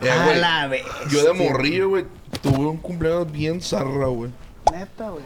Eh, 0.00 0.10
A 0.10 0.24
güey, 0.24 0.40
la 0.40 0.66
vez. 0.68 0.84
Yo 1.10 1.24
de 1.24 1.32
morrillo, 1.32 1.88
güey, 1.90 2.04
tuve 2.42 2.66
un 2.66 2.76
cumpleaños 2.76 3.30
bien 3.30 3.60
zarra, 3.60 4.06
güey. 4.08 4.30
Neta, 4.72 5.10
güey. 5.10 5.24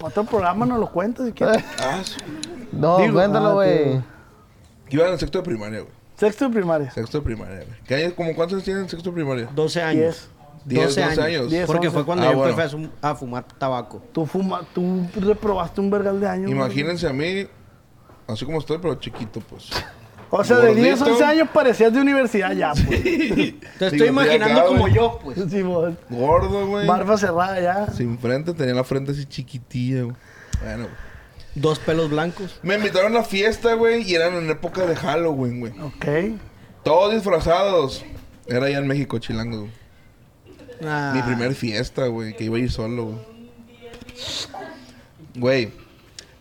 Otro 0.00 0.24
programa 0.24 0.66
nos 0.66 0.78
lo 0.78 0.90
cuenta 0.90 1.24
si 1.24 1.32
quieres. 1.32 1.64
Ah, 1.80 2.00
sí. 2.04 2.16
No, 2.72 2.98
Digo, 2.98 3.14
cuéntalo, 3.14 3.48
ah, 3.48 3.54
güey. 3.54 3.84
tío. 3.84 4.04
Iba 4.90 5.06
en 5.06 5.12
el 5.14 5.18
sexto 5.18 5.38
de 5.38 5.44
primaria, 5.44 5.80
güey. 5.80 5.92
Sexto 6.16 6.44
de 6.46 6.50
primaria. 6.54 6.90
Sexto 6.90 7.18
de 7.18 7.24
primaria, 7.24 7.56
güey. 7.56 7.80
¿Qué 7.86 7.94
años, 7.96 8.12
como 8.14 8.34
cuántos 8.34 8.54
años 8.54 8.64
tienen 8.64 8.82
en 8.84 8.88
sexto 8.88 9.10
de 9.10 9.14
primaria? 9.14 9.48
12 9.54 9.82
años. 9.82 10.02
10. 10.02 10.30
10, 10.66 10.84
12 10.86 11.00
12 11.00 11.02
años. 11.02 11.18
años. 11.40 11.50
10. 11.50 11.66
Porque 11.66 11.86
11. 11.88 11.94
fue 11.94 12.04
cuando 12.04 12.24
Ah, 12.26 12.30
yo 12.32 12.36
bueno. 12.38 12.50
empecé 12.50 12.66
a 12.66 12.70
sum- 12.70 12.90
a 13.02 13.14
fumar 13.14 13.44
tabaco. 13.44 14.02
Tú 14.12 14.26
fuma, 14.26 14.62
tú 14.74 15.06
reprobaste 15.16 15.80
un 15.80 15.90
vergal 15.90 16.20
de 16.20 16.28
años. 16.28 16.46
güey. 16.46 16.56
Imagínense 16.56 17.08
a 17.08 17.12
mí, 17.12 17.46
así 18.28 18.44
como 18.44 18.58
estoy, 18.58 18.78
pero 18.78 18.94
chiquito, 18.96 19.40
pues. 19.40 19.70
O 20.30 20.42
sea, 20.44 20.56
de 20.58 20.74
10, 20.74 20.98
Gordito. 20.98 21.12
11 21.12 21.24
años 21.24 21.48
parecías 21.52 21.92
de 21.92 22.00
universidad 22.00 22.52
ya, 22.52 22.72
pues. 22.72 23.02
Te 23.02 23.86
estoy 23.86 24.08
imaginando 24.08 24.60
acá, 24.60 24.66
como 24.66 24.88
yo, 24.88 25.20
pues. 25.22 25.38
Sí. 25.48 25.62
Gordo, 25.62 26.66
güey. 26.66 26.86
Barba 26.86 27.16
cerrada 27.16 27.60
ya. 27.60 27.92
Sin 27.92 28.18
frente, 28.18 28.52
tenía 28.52 28.74
la 28.74 28.84
frente 28.84 29.12
así 29.12 29.24
chiquitilla, 29.24 30.02
güey. 30.02 30.16
Bueno, 30.62 30.84
güey. 30.84 31.06
Dos 31.54 31.78
pelos 31.78 32.10
blancos. 32.10 32.58
Me 32.62 32.74
invitaron 32.74 33.12
a 33.12 33.20
la 33.20 33.24
fiesta, 33.24 33.74
güey, 33.74 34.02
y 34.02 34.14
eran 34.14 34.34
en 34.34 34.50
época 34.50 34.84
de 34.84 34.94
Halloween, 34.96 35.60
güey. 35.60 35.72
Ok. 35.80 36.36
Todos 36.82 37.14
disfrazados. 37.14 38.04
Era 38.46 38.66
allá 38.66 38.78
en 38.78 38.86
México, 38.86 39.18
Chilango, 39.18 39.60
güey. 39.60 39.72
Ah, 40.84 41.12
Mi 41.14 41.22
primer 41.22 41.54
fiesta, 41.54 42.06
güey, 42.08 42.36
que 42.36 42.44
iba 42.44 42.56
a 42.56 42.60
ir 42.60 42.70
solo, 42.70 43.04
güey. 43.06 43.18
Güey, 45.36 45.72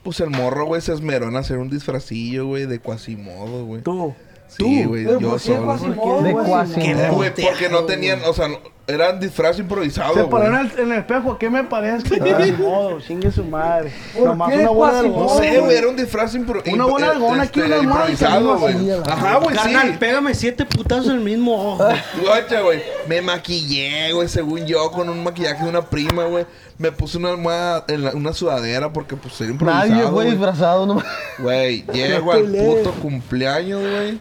pues 0.05 0.19
el 0.21 0.29
morro, 0.29 0.65
güey, 0.67 0.81
se 0.81 0.93
esmeró 0.93 1.27
en 1.27 1.35
hacer 1.35 1.57
un 1.57 1.69
disfrazillo, 1.69 2.45
güey, 2.45 2.67
de 2.67 2.79
Quasimodo, 2.79 3.65
güey. 3.65 3.81
Tú. 3.81 4.13
Sí, 4.47 4.85
güey, 4.85 5.03
¿Pero 5.03 5.19
yo 5.19 5.39
solo. 5.39 5.75
De 6.21 6.31
güey? 6.31 6.45
Quasimodo. 6.45 7.13
Güey, 7.15 7.31
porque 7.33 7.67
no 7.69 7.83
tenían, 7.85 8.19
o 8.25 8.31
sea, 8.33 8.47
no- 8.47 8.59
eran 8.87 9.19
disfraz 9.19 9.57
improvisado, 9.57 10.13
Se 10.13 10.21
güey. 10.21 10.29
paró 10.29 10.47
en 10.59 10.65
el, 10.71 10.79
en 10.79 10.91
el 10.91 10.99
espejo, 10.99 11.37
¿qué 11.39 11.49
me 11.49 11.63
parece? 11.63 12.51
modo, 12.57 12.99
chingue 13.01 13.31
su 13.31 13.43
madre. 13.43 13.91
¿Por 14.13 14.27
Nomás 14.27 14.53
una 14.53 14.69
bola 14.69 15.01
de? 15.01 15.09
No 15.09 15.15
algodón. 15.21 15.43
sé, 15.43 15.59
güey, 15.59 15.77
era 15.77 15.87
un 15.87 15.95
disfraz 15.95 16.35
impro 16.35 16.61
Una 16.71 16.85
bola 16.85 17.07
de 17.07 17.11
algodón 17.13 17.39
aquí, 17.39 17.59
este, 17.61 17.73
una 17.79 17.83
improvisado, 17.83 18.57
güey. 18.59 18.91
Ajá, 18.91 19.35
güey, 19.37 19.55
sí. 19.57 19.61
Carnal, 19.73 19.97
pégame 19.97 20.33
siete 20.35 20.65
putazos 20.65 21.07
en 21.07 21.11
el 21.13 21.19
mismo 21.21 21.73
ojo. 21.73 21.87
Guacha, 22.23 22.61
güey. 22.61 22.83
Me 23.07 23.21
maquillé, 23.21 24.11
güey, 24.13 24.27
según 24.27 24.65
yo, 24.65 24.91
con 24.91 25.09
un 25.09 25.23
maquillaje 25.23 25.63
de 25.63 25.69
una 25.69 25.81
prima, 25.81 26.25
güey. 26.25 26.45
Me 26.77 26.91
puse 26.91 27.17
una 27.17 27.29
almohada, 27.29 27.85
en 27.87 28.03
la- 28.03 28.11
una 28.11 28.33
sudadera 28.33 28.91
porque, 28.93 29.15
pues, 29.15 29.39
era 29.41 29.49
improvisado, 29.51 29.87
Nadie 29.89 30.03
fue 30.03 30.11
güey. 30.11 30.31
disfrazado, 30.31 30.85
no 30.85 31.01
Güey, 31.39 31.85
llego 31.93 32.31
al 32.33 32.43
puto 32.43 32.91
cumpleaños, 33.01 33.79
güey. 33.81 34.19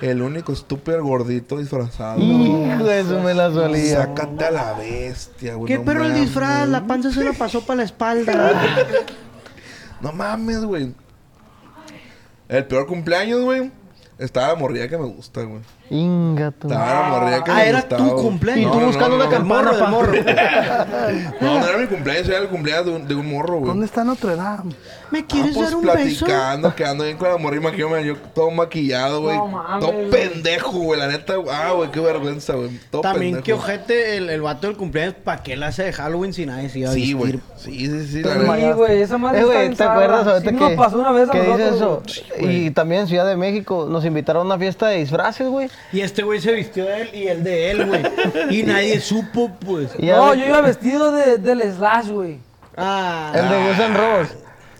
El 0.00 0.20
único 0.22 0.52
estúpido 0.52 1.02
gordito 1.02 1.58
disfrazado. 1.58 2.20
Hijo 2.20 2.84
de 2.84 3.00
eso 3.00 3.20
me 3.22 3.34
la 3.34 3.50
solía. 3.50 3.96
Sácate 3.96 4.44
a 4.44 4.50
la 4.50 4.72
bestia, 4.74 5.54
güey. 5.54 5.72
¿Qué 5.72 5.78
no 5.78 5.84
perro 5.84 6.04
el 6.04 6.14
disfraz? 6.14 6.68
La 6.68 6.86
panza 6.86 7.10
se 7.10 7.24
la 7.24 7.32
pasó 7.32 7.62
para 7.62 7.78
la 7.78 7.84
espalda. 7.84 8.62
No 9.98 10.12
mames, 10.12 10.62
güey. 10.62 10.92
El 12.48 12.66
peor 12.66 12.86
cumpleaños, 12.86 13.40
güey. 13.40 13.72
Estaba 14.18 14.48
la 14.48 14.54
morrilla 14.56 14.88
que 14.88 14.98
me 14.98 15.06
gusta, 15.06 15.42
güey. 15.42 15.62
Inga 15.90 16.50
tu 16.50 16.66
Estaba 16.68 17.00
la 17.02 17.08
morrilla 17.08 17.44
que 17.44 17.50
Ah, 17.50 17.54
me 17.54 17.68
era 17.68 17.78
gustaba. 17.80 18.02
tu 18.04 18.10
güey. 18.10 18.24
cumpleaños. 18.24 18.62
Y 18.62 18.66
tú 18.66 18.74
No, 18.74 18.80
no, 18.80 18.86
buscando 18.88 19.08
no, 19.10 19.14
una 19.16 19.24
no. 19.24 19.30
campana, 19.30 19.72
morro, 19.72 19.78
pa. 19.78 19.90
morro. 19.90 20.12
No, 21.40 21.58
no 21.60 21.66
era 21.68 21.78
mi 21.78 21.86
cumpleaños, 21.86 22.28
era 22.28 22.38
el 22.38 22.48
cumpleaños 22.48 22.86
de 22.86 22.92
un, 22.92 23.08
de 23.08 23.14
un 23.14 23.30
morro, 23.30 23.54
güey. 23.58 23.66
¿Dónde 23.66 23.86
está 23.86 24.04
Notre 24.04 24.36
Dame? 24.36 24.74
¿Me 25.10 25.20
Ah, 25.20 25.24
quieres 25.28 25.54
pues 25.54 25.66
dar 25.70 25.76
un 25.76 25.84
beso? 25.86 26.26
platicando, 26.26 26.74
quedando 26.74 27.04
bien 27.04 27.16
con 27.16 27.28
la 27.28 27.36
morrilla 27.38 27.62
maquillado, 27.62 28.00
yo 28.00 28.16
todo 28.34 28.50
maquillado, 28.50 29.20
güey. 29.22 29.36
No 29.36 29.46
mames, 29.46 29.80
todo 29.80 29.92
güey. 29.92 30.10
pendejo, 30.10 30.70
güey. 30.72 30.98
La 30.98 31.06
neta, 31.06 31.34
ah, 31.52 31.72
güey, 31.76 31.90
qué 31.92 32.00
vergüenza, 32.00 32.54
güey. 32.54 32.70
Todo 32.90 33.02
También 33.02 33.34
pendejo. 33.36 33.44
que 33.44 33.52
ojete 33.52 34.16
el, 34.16 34.28
el 34.30 34.42
vato 34.42 34.66
del 34.66 34.76
cumpleaños, 34.76 35.14
¿para 35.22 35.42
qué 35.44 35.56
la 35.56 35.68
hace 35.68 35.84
de 35.84 35.92
Halloween 35.92 36.32
si 36.32 36.44
nadie 36.46 36.68
se 36.68 36.80
iba 36.80 36.90
a 36.90 36.92
Sí, 36.92 37.14
vestir? 37.14 37.16
güey. 37.16 37.40
Sí, 37.56 37.86
sí, 37.86 38.06
sí. 38.08 38.22
la 38.24 38.32
Sí, 38.34 38.38
neta. 38.40 38.72
güey, 38.74 39.00
esa 39.02 39.18
madre 39.18 39.38
Eh, 39.38 39.42
está 39.42 39.54
güey, 39.54 39.74
¿te 39.76 39.84
acuerdas 39.84 40.26
ahorita 40.26 40.50
Sí 40.50 40.56
que, 40.56 40.62
nos 40.64 40.72
pasó 40.72 40.98
una 40.98 41.12
vez 41.12 41.28
a 41.28 41.32
que 41.32 41.40
dice 41.40 41.70
nosotros, 41.70 42.16
eso? 42.18 42.24
güey. 42.40 42.66
y 42.66 42.70
también 42.72 43.02
en 43.02 43.06
Ciudad 43.06 43.26
de 43.26 43.36
México 43.36 43.86
nos 43.88 44.04
invitaron 44.04 44.42
a 44.42 44.46
una 44.46 44.58
fiesta 44.58 44.88
de 44.88 44.98
disfraces, 44.98 45.46
güey. 45.48 45.68
Y 45.92 46.00
este 46.00 46.22
güey 46.22 46.40
se 46.40 46.52
vistió 46.52 46.84
de 46.84 47.02
él 47.02 47.10
y 47.14 47.26
el 47.28 47.44
de 47.44 47.70
él, 47.70 47.86
güey. 47.86 48.02
y 48.50 48.62
nadie 48.66 49.00
supo, 49.00 49.50
pues. 49.64 49.90
Y 49.98 50.06
ya 50.06 50.16
No, 50.16 50.34
yo 50.34 50.46
iba 50.46 50.60
vestido 50.60 51.12
de, 51.12 51.38
del 51.38 51.62
Slash, 51.72 52.08
güey. 52.10 52.38
Ah, 52.76 53.32
El 53.34 53.48
de 53.48 53.56
Guns 53.56 53.78
N' 53.78 53.96
Roses. 53.96 54.36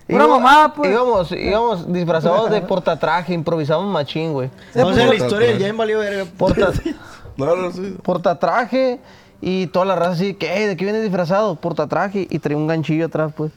Pura 0.09 0.25
Íbamos- 0.25 0.41
mamada, 0.41 0.75
pues. 0.75 0.91
Íbamos, 0.91 1.33
íbamos 1.33 1.93
disfrazados 1.93 2.51
de 2.51 2.61
portatraje, 2.63 3.33
improvisamos 3.35 3.87
machín, 3.93 4.33
güey. 4.33 4.51
o 4.75 4.93
sea, 4.93 5.07
la 5.07 5.15
historia 5.15 5.49
del 5.49 5.59
Jaime 5.61 5.79
valió 5.79 5.99
verga. 6.01 6.25
Porta, 6.37 6.71
No, 7.37 7.55
no, 7.55 7.71
portatraje 8.03 8.99
y 9.41 9.67
toda 9.69 9.85
la 9.85 9.95
raza 9.97 10.13
así, 10.13 10.37
"Ey, 10.41 10.67
¿de 10.67 10.77
qué 10.77 10.85
vienes 10.85 11.03
disfrazado? 11.03 11.55
Portatraje 11.57 12.27
y 12.31 12.39
traía 12.39 12.57
un 12.57 12.67
ganchillo 12.67 13.07
atrás, 13.07 13.33
pues. 13.37 13.53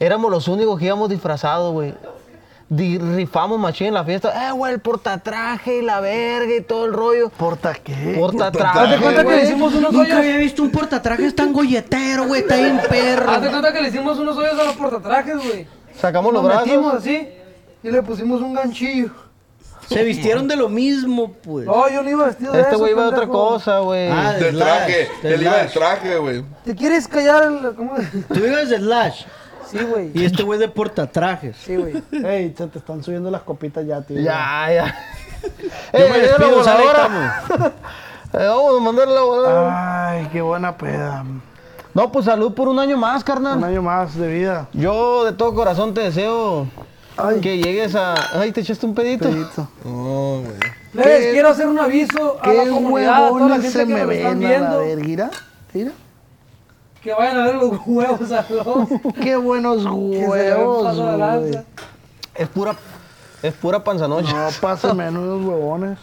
Éramos 0.00 0.30
los 0.30 0.46
únicos 0.46 0.78
que 0.78 0.84
íbamos 0.86 1.08
disfrazados, 1.10 1.72
güey. 1.72 1.94
Rifamos 2.70 3.58
machín 3.58 3.88
en 3.88 3.94
la 3.94 4.04
fiesta. 4.04 4.48
Eh, 4.48 4.52
güey, 4.52 4.74
el 4.74 4.80
portatraje 4.80 5.78
y 5.78 5.82
la 5.82 6.00
verga 6.00 6.54
y 6.54 6.60
todo 6.60 6.84
el 6.84 6.92
rollo. 6.92 7.30
¿Porta 7.30 7.72
qué? 7.74 8.14
Portatraje. 8.18 8.78
Haz 8.78 8.90
de 8.90 8.98
cuenta 8.98 9.24
que 9.24 9.30
le 9.36 9.44
hicimos 9.44 9.74
unos 9.74 9.92
Nunca 9.92 10.04
hoyos. 10.06 10.18
había 10.18 10.36
visto 10.36 10.62
un 10.62 10.70
portatrajes 10.70 11.34
tan 11.34 11.52
golletero, 11.52 12.26
güey. 12.26 12.42
Está 12.42 12.56
bien 12.56 12.78
perro. 12.88 13.30
Haz 13.30 13.42
de 13.42 13.48
cuenta 13.48 13.72
que 13.72 13.80
le 13.80 13.88
hicimos 13.88 14.18
unos 14.18 14.36
hoyos 14.36 14.58
a 14.58 14.64
los 14.64 14.76
portatrajes, 14.76 15.36
güey. 15.36 15.66
Sacamos 15.98 16.32
los 16.32 16.44
brazos. 16.44 16.66
metimos 16.66 16.94
así 16.94 17.28
y 17.82 17.90
le 17.90 18.02
pusimos 18.02 18.42
un 18.42 18.52
ganchillo. 18.54 19.10
Se 19.88 20.04
vistieron 20.04 20.46
de 20.46 20.54
lo 20.56 20.68
mismo, 20.68 21.32
pues. 21.32 21.64
No, 21.64 21.88
yo 21.88 22.02
no 22.02 22.10
iba 22.10 22.26
vestido 22.26 22.52
de 22.52 22.60
Este 22.60 22.76
güey 22.76 22.92
iba 22.92 23.04
de 23.04 23.08
otra 23.08 23.26
cosa, 23.26 23.78
güey. 23.78 24.10
Ah, 24.10 24.34
De 24.34 24.50
Slash, 24.50 24.58
traje. 24.62 25.08
de 25.22 25.34
Él 25.34 25.42
iba 25.42 25.56
de 25.56 25.64
traje, 25.68 26.16
güey. 26.18 26.44
¿Te 26.66 26.74
quieres 26.74 27.08
callar 27.08 27.44
el... 27.44 27.74
¿Cómo? 27.74 27.94
Tú 28.28 28.44
ibas 28.44 28.68
de 28.68 28.76
Slash. 28.76 29.22
Sí, 29.70 29.78
güey. 29.78 30.10
Y 30.14 30.24
este 30.24 30.42
güey 30.42 30.58
de 30.58 30.68
portatrajes. 30.68 31.56
Sí, 31.56 31.76
güey. 31.76 32.02
Ey, 32.12 32.54
se 32.56 32.66
te 32.66 32.78
están 32.78 33.02
subiendo 33.02 33.30
las 33.30 33.42
copitas 33.42 33.84
ya, 33.86 34.00
tío. 34.02 34.20
Ya, 34.20 34.66
ya. 34.72 34.96
Yo 35.92 35.98
Eh, 35.98 36.08
me 36.10 36.18
la 36.18 36.24
despido, 36.24 36.64
sale, 36.64 36.84
voladora. 36.84 37.72
Eh, 38.34 38.46
Vamos 38.46 38.78
a 38.78 38.84
mandarle 38.84 39.14
la 39.14 39.22
voladora. 39.22 40.08
Ay, 40.10 40.28
qué 40.30 40.42
buena 40.42 40.76
peda. 40.76 41.24
No, 41.94 42.12
pues 42.12 42.26
salud 42.26 42.52
por 42.52 42.68
un 42.68 42.78
año 42.78 42.98
más, 42.98 43.24
carnal. 43.24 43.56
Un 43.56 43.64
año 43.64 43.80
más 43.80 44.14
de 44.16 44.28
vida. 44.28 44.68
Yo 44.74 45.24
de 45.24 45.32
todo 45.32 45.54
corazón 45.54 45.94
te 45.94 46.02
deseo 46.02 46.66
Ay. 47.16 47.40
que 47.40 47.56
llegues 47.56 47.94
a. 47.94 48.14
Ay, 48.38 48.52
te 48.52 48.60
echaste 48.60 48.84
un 48.84 48.94
pedito. 48.94 49.30
Pedito. 49.30 49.68
No, 49.84 50.42
güey. 50.42 50.58
Les 50.92 51.32
quiero 51.32 51.48
hacer 51.48 51.66
un 51.68 51.78
aviso 51.78 52.38
a 52.42 52.52
la 52.52 52.66
comunidad, 52.68 53.14
a 53.14 53.28
toda 53.28 53.30
la 53.30 53.32
huevones 53.32 53.62
gente 53.62 53.78
se 53.78 53.86
que 53.86 53.94
me 54.04 54.16
están 54.16 54.40
ven 54.40 54.62
a 54.64 54.70
la 54.70 54.76
verguira. 54.76 55.30
Mira. 55.72 55.92
Que 57.08 57.14
vayan 57.14 57.38
a 57.38 57.44
ver 57.46 57.54
los 57.54 57.72
huevos 57.86 58.32
a 58.32 58.44
los... 58.50 59.14
Qué 59.22 59.34
buenos 59.36 59.78
que 59.78 59.82
se 59.82 59.88
ven 59.88 60.28
huevos, 60.28 60.96
güey. 60.98 61.58
Es 62.34 62.48
pura. 62.48 62.76
Es 63.42 63.54
pura 63.54 63.82
panzanoche. 63.82 64.30
No, 64.30 64.48
pásenme 64.60 65.08
unos 65.08 65.42
huevones. 65.46 65.98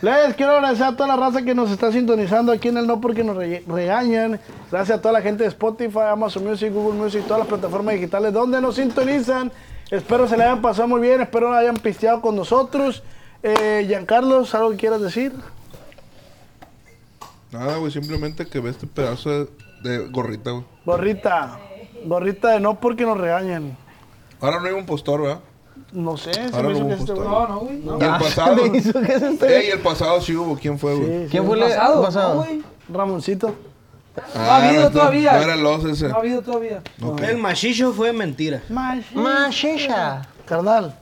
Les 0.00 0.34
quiero 0.36 0.52
agradecer 0.52 0.86
a 0.86 0.96
toda 0.96 1.08
la 1.08 1.16
raza 1.16 1.42
que 1.42 1.54
nos 1.54 1.70
está 1.70 1.92
sintonizando 1.92 2.50
aquí 2.50 2.68
en 2.68 2.78
el 2.78 2.86
No 2.86 2.98
Porque 2.98 3.22
nos 3.24 3.36
re- 3.36 3.62
regañan. 3.66 4.40
Gracias 4.70 4.98
a 4.98 5.02
toda 5.02 5.12
la 5.12 5.20
gente 5.20 5.42
de 5.42 5.50
Spotify, 5.50 5.98
Amazon 6.12 6.44
Music, 6.46 6.72
Google 6.72 6.98
Music, 6.98 7.22
todas 7.24 7.40
las 7.40 7.48
plataformas 7.48 7.94
digitales 7.94 8.32
donde 8.32 8.58
nos 8.60 8.76
sintonizan. 8.76 9.52
Espero 9.90 10.26
se 10.26 10.38
le 10.38 10.44
hayan 10.44 10.62
pasado 10.62 10.88
muy 10.88 11.00
bien, 11.02 11.20
espero 11.20 11.50
la 11.50 11.58
hayan 11.58 11.76
pisteado 11.76 12.22
con 12.22 12.34
nosotros. 12.36 13.02
Eh, 13.42 13.84
Giancarlos, 13.86 14.54
¿algo 14.54 14.70
que 14.70 14.76
quieras 14.76 15.02
decir? 15.02 15.32
Nada, 17.52 17.76
güey. 17.76 17.92
Simplemente 17.92 18.46
que 18.46 18.60
ve 18.60 18.70
este 18.70 18.86
pedazo 18.86 19.30
de, 19.30 19.48
de 19.86 20.08
gorrita, 20.08 20.50
güey. 20.52 20.64
Gorrita, 20.84 21.58
gorrita 22.04 22.48
de 22.50 22.60
No 22.60 22.78
Porque 22.80 23.04
nos 23.04 23.18
regañan. 23.18 23.76
Ahora 24.40 24.60
no 24.60 24.66
hay 24.66 24.72
un 24.74 24.86
postor, 24.86 25.22
¿verdad? 25.22 25.40
No 25.92 26.16
sé, 26.16 26.32
se 26.34 26.54
Ahora 26.56 26.68
me 26.68 26.74
hizo 26.74 26.86
que 26.88 26.94
este 26.94 27.12
güey. 27.12 27.28
No, 27.28 27.48
no, 27.48 27.58
güey. 27.60 27.78
Y 27.78 27.88
el 27.88 27.96
pasado. 28.18 28.56
me 28.70 28.78
hizo 28.78 29.00
que 29.00 29.18
se 29.18 29.28
esté- 29.30 29.56
Ey, 29.60 29.70
el 29.70 29.80
pasado 29.80 30.20
sí 30.20 30.34
hubo. 30.36 30.56
¿Quién 30.58 30.78
fue, 30.78 30.94
güey? 30.94 31.06
Sí, 31.24 31.28
¿Quién 31.30 31.42
sí. 31.42 31.48
fue 31.48 31.56
el 31.58 31.62
Pasado, 31.64 32.02
pasado? 32.02 32.34
no, 32.34 32.40
güey. 32.42 32.62
Ramoncito. 32.88 33.54
No 34.34 34.40
ha 34.40 34.56
habido 34.66 34.84
no, 34.84 34.90
todavía. 34.90 35.32
No 35.32 35.42
era 35.42 35.54
el 35.54 35.90
ese. 35.90 36.08
No 36.08 36.16
ha 36.16 36.18
habido 36.18 36.42
todavía. 36.42 36.82
El 37.22 37.36
machicho 37.38 37.92
fue 37.92 38.12
mentira. 38.12 38.62
Mashisha. 38.70 40.22
Carnal, 40.46 40.94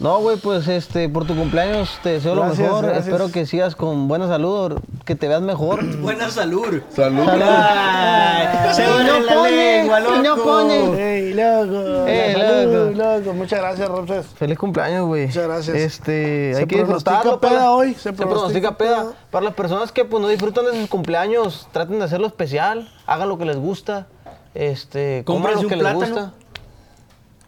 No, 0.00 0.20
güey, 0.20 0.36
pues 0.36 0.68
este, 0.68 1.08
por 1.08 1.26
tu 1.26 1.34
cumpleaños 1.34 1.98
te 2.04 2.10
deseo 2.10 2.36
Gracias, 2.36 2.58
lo 2.58 2.64
mejor. 2.66 2.84
gracias. 2.84 3.06
Espero 3.08 3.32
que 3.32 3.46
sigas 3.46 3.74
con 3.74 4.06
buena 4.06 4.28
salud, 4.28 4.78
que 5.04 5.16
te 5.16 5.26
veas 5.26 5.42
mejor. 5.42 5.84
Buena 6.00 6.30
salud. 6.30 6.82
Salud. 6.94 7.26
Ay, 7.28 8.74
se 8.74 8.86
no 8.86 9.18
la 9.20 9.34
pone, 9.34 9.50
lengua, 9.50 10.00
no 10.00 10.36
pone. 10.36 10.84
¡Ey, 11.16 11.34
loco! 11.34 12.06
Ey, 12.06 12.32
Salud, 12.32 12.96
loco. 12.96 13.18
loco. 13.18 13.32
Muchas 13.34 13.58
gracias, 13.58 13.88
Ramses. 13.88 14.26
Feliz 14.36 14.56
cumpleaños, 14.56 15.06
güey. 15.06 15.26
Muchas 15.26 15.44
gracias. 15.48 15.76
Este, 15.76 16.52
Se 16.54 16.60
hay 16.60 16.66
que 16.66 16.76
pronostica 16.76 17.10
disfrutarlo. 17.16 17.40
peda 17.40 17.50
para- 17.58 17.72
hoy, 17.72 17.94
se 17.94 18.00
Se 18.00 18.12
pronostica 18.12 18.76
peda. 18.76 18.96
peda. 19.02 19.12
Para 19.32 19.44
las 19.46 19.54
personas 19.54 19.90
que 19.90 20.04
pues 20.04 20.22
no 20.22 20.28
disfrutan 20.28 20.64
de 20.66 20.78
sus 20.80 20.88
cumpleaños, 20.88 21.66
traten 21.72 21.98
de 21.98 22.04
hacerlo 22.04 22.28
especial. 22.28 22.88
Hagan 23.06 23.28
lo 23.28 23.36
que 23.36 23.46
les 23.46 23.56
gusta. 23.56 24.06
Este, 24.54 25.24
coman 25.26 25.54
lo 25.54 25.58
que 25.60 25.66
un 25.66 25.70
les 25.72 25.80
plátano. 25.80 26.06
gusta. 26.06 26.32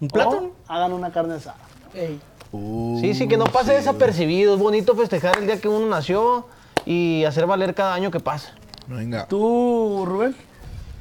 ¿Un 0.01 0.09
plátano? 0.09 0.51
O 0.69 0.73
hagan 0.73 0.93
una 0.95 1.13
carne 1.13 1.35
asada. 1.35 1.57
Ey. 1.95 2.21
Sí, 2.53 3.15
sí, 3.15 3.29
que 3.29 3.37
no 3.37 3.45
pase 3.45 3.73
desapercibido. 3.75 4.55
Es 4.55 4.61
bonito 4.61 4.95
festejar 4.97 5.39
el 5.39 5.47
día 5.47 5.61
que 5.61 5.69
uno 5.69 5.87
nació 5.87 6.47
y 6.85 7.25
hacer 7.25 7.47
valer 7.47 7.75
cada 7.75 7.95
año 7.95 8.11
que 8.11 8.21
pasa. 8.21 8.53
Venga. 8.87 9.27
¿Tú, 9.27 10.05
Rubén? 10.07 10.35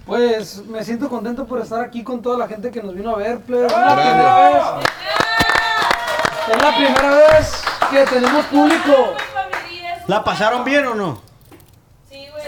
Pues 0.05 0.65
me 0.65 0.84
siento 0.84 1.09
contento 1.09 1.45
por 1.45 1.59
estar 1.61 1.81
aquí 1.81 2.03
con 2.03 2.21
toda 2.21 2.38
la 2.38 2.47
gente 2.47 2.71
que 2.71 2.81
nos 2.81 2.95
vino 2.95 3.11
a 3.11 3.17
ver, 3.17 3.39
plebe. 3.39 3.67
Es 3.67 3.71
la 3.71 3.95
primera 3.95 4.49
vez. 4.49 4.63
Es 6.51 6.61
la 6.63 6.76
primera 6.76 7.09
vez 7.17 7.63
que 7.91 8.05
tenemos 8.05 8.45
público. 8.45 9.13
¿La 10.07 10.23
pasaron 10.23 10.63
bien 10.63 10.88
o 10.88 10.95
no? 10.95 11.21
Sí, 12.09 12.26
güey. 12.31 12.43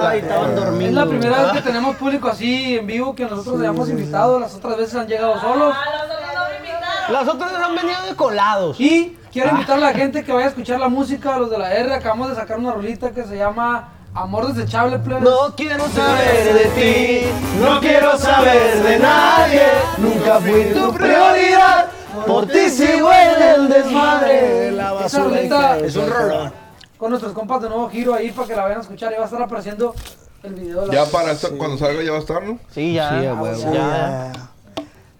Ay, 0.00 0.18
estaban 0.18 0.54
dormidos. 0.54 0.88
Es 0.88 0.92
la 0.92 1.06
primera 1.06 1.42
vez 1.42 1.52
que 1.52 1.62
tenemos 1.62 1.96
público 1.96 2.28
así 2.28 2.76
en 2.78 2.86
vivo 2.86 3.14
que 3.14 3.24
nosotros 3.24 3.58
le 3.58 3.66
hemos 3.66 3.88
invitado. 3.88 4.38
Las 4.38 4.54
otras 4.54 4.76
veces 4.76 4.94
han 4.94 5.08
llegado 5.08 5.40
solos. 5.40 5.74
A 5.74 5.90
los 5.96 6.02
otros 6.04 6.20
no 6.34 6.48
me 6.48 6.56
invitaron. 6.58 6.86
Las 7.10 7.28
otras 7.28 7.52
han 7.52 7.74
venido 7.74 8.02
de 8.08 8.14
colados. 8.16 8.80
Y 8.80 9.16
quiero 9.32 9.50
invitar 9.50 9.76
a 9.78 9.80
la 9.80 9.92
gente 9.94 10.24
que 10.24 10.32
vaya 10.32 10.46
a 10.46 10.48
escuchar 10.50 10.80
la 10.80 10.88
música 10.88 11.34
de 11.34 11.40
los 11.40 11.50
de 11.50 11.58
la 11.58 11.72
R. 11.74 11.94
Acabamos 11.94 12.30
de 12.30 12.34
sacar 12.36 12.58
una 12.58 12.72
rolita 12.72 13.10
que 13.12 13.24
se 13.24 13.36
llama 13.36 13.88
Amor 14.14 14.52
Desechable, 14.52 14.98
plebes. 14.98 15.22
No 15.22 15.54
quiero 15.56 15.86
saber 15.88 16.54
de 16.54 16.64
ti, 16.80 17.26
no 17.60 17.80
quiero 17.80 18.18
saber 18.18 18.82
de 18.82 18.98
nadie. 18.98 19.62
Nunca 19.98 20.40
fui 20.40 20.64
tu 20.74 20.92
prioridad, 20.94 21.86
por 22.26 22.46
ti 22.46 22.68
sigo 22.70 23.10
en 23.12 23.42
el 23.42 23.68
desmadre. 23.68 24.72
La 24.72 24.84
Esa 25.04 25.20
basura. 25.20 25.24
rolita 25.24 25.76
Es 25.78 25.96
un 25.96 26.08
rolón. 26.10 26.52
con 26.98 27.10
nuestros 27.10 27.32
compas 27.34 27.60
de 27.62 27.68
Nuevo 27.68 27.88
Giro 27.90 28.14
ahí 28.14 28.30
para 28.32 28.48
que 28.48 28.56
la 28.56 28.62
vayan 28.62 28.78
a 28.78 28.82
escuchar. 28.82 29.12
Y 29.12 29.16
va 29.16 29.22
a 29.22 29.26
estar 29.26 29.42
apareciendo 29.42 29.94
el 30.42 30.54
video 30.54 30.80
de 30.82 30.86
la 30.88 30.94
Ya 30.94 31.04
para 31.10 31.32
esto, 31.32 31.56
cuando 31.58 31.76
salga 31.78 32.02
ya 32.02 32.10
va 32.12 32.16
a 32.16 32.20
estar, 32.20 32.42
¿no? 32.42 32.58
Sí, 32.72 32.94
ya. 32.94 33.08
Sí, 33.10 33.14
Ah, 33.26 33.52
ya. 33.54 33.72
Ya. 33.72 34.32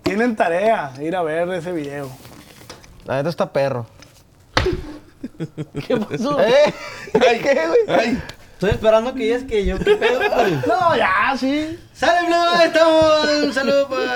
Tienen 0.07 0.37
tarea, 0.37 0.93
ir 1.03 1.17
a 1.17 1.23
ver 1.25 1.49
ese 1.51 1.73
video. 1.73 2.09
La 3.07 3.17
neta 3.17 3.29
está 3.29 3.53
perro. 3.53 3.87
¿Qué 5.87 5.97
pasó? 5.97 6.41
¿Eh? 6.47 6.73
Ay, 7.29 7.41
¿Qué, 7.41 7.55
güey? 7.55 7.99
ay. 8.01 8.23
Estoy 8.53 8.71
esperando 8.71 9.13
que 9.13 9.25
digas 9.25 9.43
que 9.43 9.67
yo, 9.67 9.77
¿qué 9.79 9.97
pedo, 9.97 10.21
pues? 10.33 10.67
No, 10.69 10.97
ya, 10.97 11.35
sí. 11.37 11.77
¡Sale, 11.93 12.29
Blue! 12.29 12.37
Ahí 12.55 12.69
estamos! 12.69 13.29
¡Un 13.45 13.53
saludo, 13.53 13.89
pues! 13.89 14.09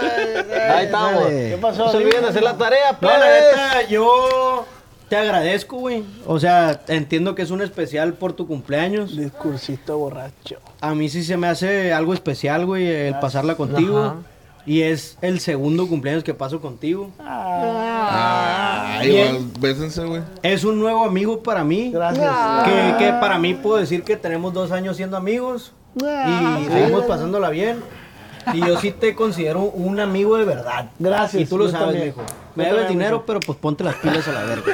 Ahí 0.71 0.85
estamos. 0.87 1.27
¿Qué 1.27 1.59
pasó? 1.61 1.87
No 1.87 1.91
se 1.91 1.97
olviden 1.97 2.23
de 2.23 2.29
hacer 2.29 2.43
la 2.45 2.57
tarea, 2.57 2.97
No, 3.01 3.09
la 3.11 3.17
plebes. 3.19 3.45
neta, 3.57 3.83
yo 3.89 4.67
te 5.09 5.17
agradezco, 5.17 5.77
güey. 5.79 6.05
O 6.25 6.39
sea, 6.39 6.83
entiendo 6.87 7.35
que 7.35 7.43
es 7.43 7.51
un 7.51 7.63
especial 7.63 8.15
por 8.15 8.33
tu 8.33 8.47
cumpleaños. 8.47 9.17
Discursito 9.17 9.99
borracho. 9.99 10.57
A 10.81 10.95
mí 10.95 11.09
sí 11.09 11.25
se 11.25 11.37
me 11.37 11.49
hace 11.49 11.93
algo 11.93 12.15
especial, 12.15 12.65
güey, 12.65 12.87
el 12.89 13.19
pasarla 13.19 13.57
contigo. 13.57 13.99
Ajá. 14.01 14.17
Y 14.67 14.83
es 14.83 15.17
el 15.23 15.41
segundo 15.41 15.89
cumpleaños 15.89 16.23
que 16.23 16.35
paso 16.35 16.61
contigo. 16.61 17.11
Ay, 17.19 19.09
Bien. 19.11 19.51
va, 19.55 19.61
bésense, 19.61 20.05
güey. 20.05 20.23
Es 20.43 20.65
un 20.65 20.79
nuevo 20.79 21.05
amigo 21.05 21.43
para 21.43 21.65
mí. 21.65 21.91
Gracias. 21.93 22.31
Que, 22.65 22.95
que 23.05 23.13
para 23.15 23.39
mí 23.39 23.55
puedo 23.55 23.79
decir 23.79 24.03
que 24.03 24.17
tenemos 24.17 24.53
dos 24.53 24.71
años 24.73 24.97
siendo 24.97 25.17
amigos. 25.17 25.73
Y 25.97 26.65
seguimos 26.71 27.05
pasándola 27.07 27.51
bien. 27.51 27.83
Y 28.55 28.61
yo 28.61 28.79
sí 28.79 28.91
te 28.91 29.15
considero 29.15 29.61
un 29.63 30.01
amigo 30.01 30.37
de 30.37 30.45
verdad. 30.45 30.91
Gracias, 30.99 31.43
Y 31.43 31.47
tú 31.47 31.59
lo 31.59 31.69
sabes, 31.69 31.87
también. 31.89 32.07
mijo. 32.07 32.23
Me 32.55 32.65
debes 32.65 32.89
dinero, 32.89 33.17
mijo. 33.19 33.27
pero 33.27 33.41
pues 33.41 33.59
ponte 33.59 33.85
las 33.85 33.97
pilas 33.97 34.27
a 34.29 34.33
la 34.33 34.43
verga. 34.45 34.73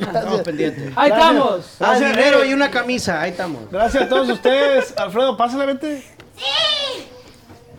Estamos 0.00 0.40
pendientes. 0.40 0.92
Ahí 0.96 1.10
Gracias. 1.10 1.30
estamos. 1.30 1.66
Ah, 1.80 1.84
Gracias, 1.90 2.16
dinero 2.16 2.44
y 2.44 2.52
una 2.54 2.70
camisa. 2.70 3.20
Ahí 3.20 3.30
estamos. 3.32 3.70
Gracias 3.70 4.04
a 4.04 4.08
todos 4.08 4.28
ustedes. 4.30 4.94
Alfredo, 4.96 5.36
pásale, 5.36 5.66
vete. 5.66 5.98
¡Sí! 6.36 7.04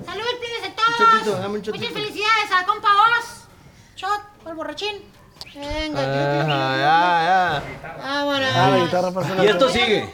¡Salud, 0.06 0.23
todos! 0.97 1.11
chotito, 1.11 1.31
dame 1.33 1.45
un 1.47 1.53
Muchas 1.53 1.91
felicidades 1.93 2.51
a 2.51 2.65
compa 2.65 2.89
Oz. 3.19 3.45
Shot 3.95 4.21
por 4.43 4.55
borrachín. 4.55 4.95
Venga, 5.53 6.41
Ajá, 6.41 6.77
ya, 6.77 7.63
Vámonos. 8.01 8.49
Ah, 8.55 8.69
la 8.69 8.77
guitarra, 8.85 9.11
pásale. 9.11 9.43
Y 9.43 9.47
esto 9.47 9.69
sigue. 9.69 10.13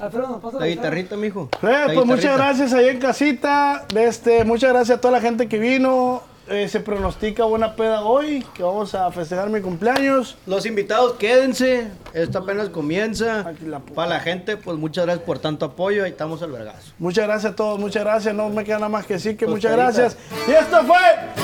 Alfredo, 0.00 0.26
nos 0.28 0.42
pasa 0.42 0.58
La 0.58 0.66
guitarrita, 0.66 1.16
mijo. 1.16 1.48
Eh, 1.62 1.66
La 1.66 1.84
pues 1.86 2.04
muchas 2.04 2.22
guitarrita. 2.22 2.44
gracias 2.46 2.72
ahí 2.72 2.88
en 2.88 2.98
casita. 2.98 3.86
Este, 3.94 4.44
muchas 4.44 4.70
gracias 4.72 4.98
a 4.98 5.00
toda 5.00 5.12
la 5.12 5.20
gente 5.20 5.48
que 5.48 5.58
vino. 5.58 6.22
Eh, 6.50 6.68
se 6.68 6.80
pronostica 6.80 7.44
buena 7.44 7.76
peda 7.76 8.02
hoy, 8.02 8.44
que 8.54 8.64
vamos 8.64 8.92
a 8.96 9.08
festejar 9.12 9.48
mi 9.50 9.60
cumpleaños. 9.60 10.36
Los 10.46 10.66
invitados, 10.66 11.12
quédense. 11.12 11.86
Esto 12.12 12.40
apenas 12.40 12.70
comienza. 12.70 13.52
La. 13.64 13.78
Para 13.78 14.08
la 14.08 14.20
gente, 14.20 14.56
pues 14.56 14.76
muchas 14.76 15.04
gracias 15.04 15.24
por 15.24 15.38
tanto 15.38 15.66
apoyo. 15.66 16.02
Ahí 16.02 16.10
estamos 16.10 16.42
al 16.42 16.50
vergazo. 16.50 16.92
Muchas 16.98 17.28
gracias 17.28 17.52
a 17.52 17.54
todos, 17.54 17.78
muchas 17.78 18.02
gracias. 18.02 18.34
No 18.34 18.48
me 18.48 18.64
queda 18.64 18.78
nada 18.78 18.88
más 18.88 19.06
que 19.06 19.14
decir 19.14 19.36
que 19.36 19.44
Pues, 19.46 19.58
muchas 19.58 19.70
gracias. 19.70 20.16
Y 20.48 20.50
esto 20.50 20.78
fue 20.82 20.98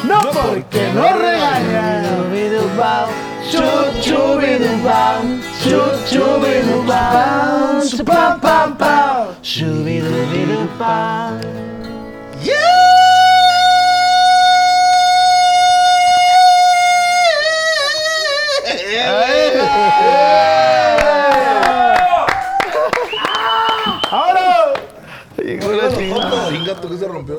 No 0.09 0.19
porque 0.33 0.93
no 0.93 1.17
regañan. 1.17 2.27
Chu, 3.49 3.61
Chinga, 25.97 26.81
tú 26.81 26.89
que 26.89 26.99
se 26.99 27.09
rompió. 27.09 27.39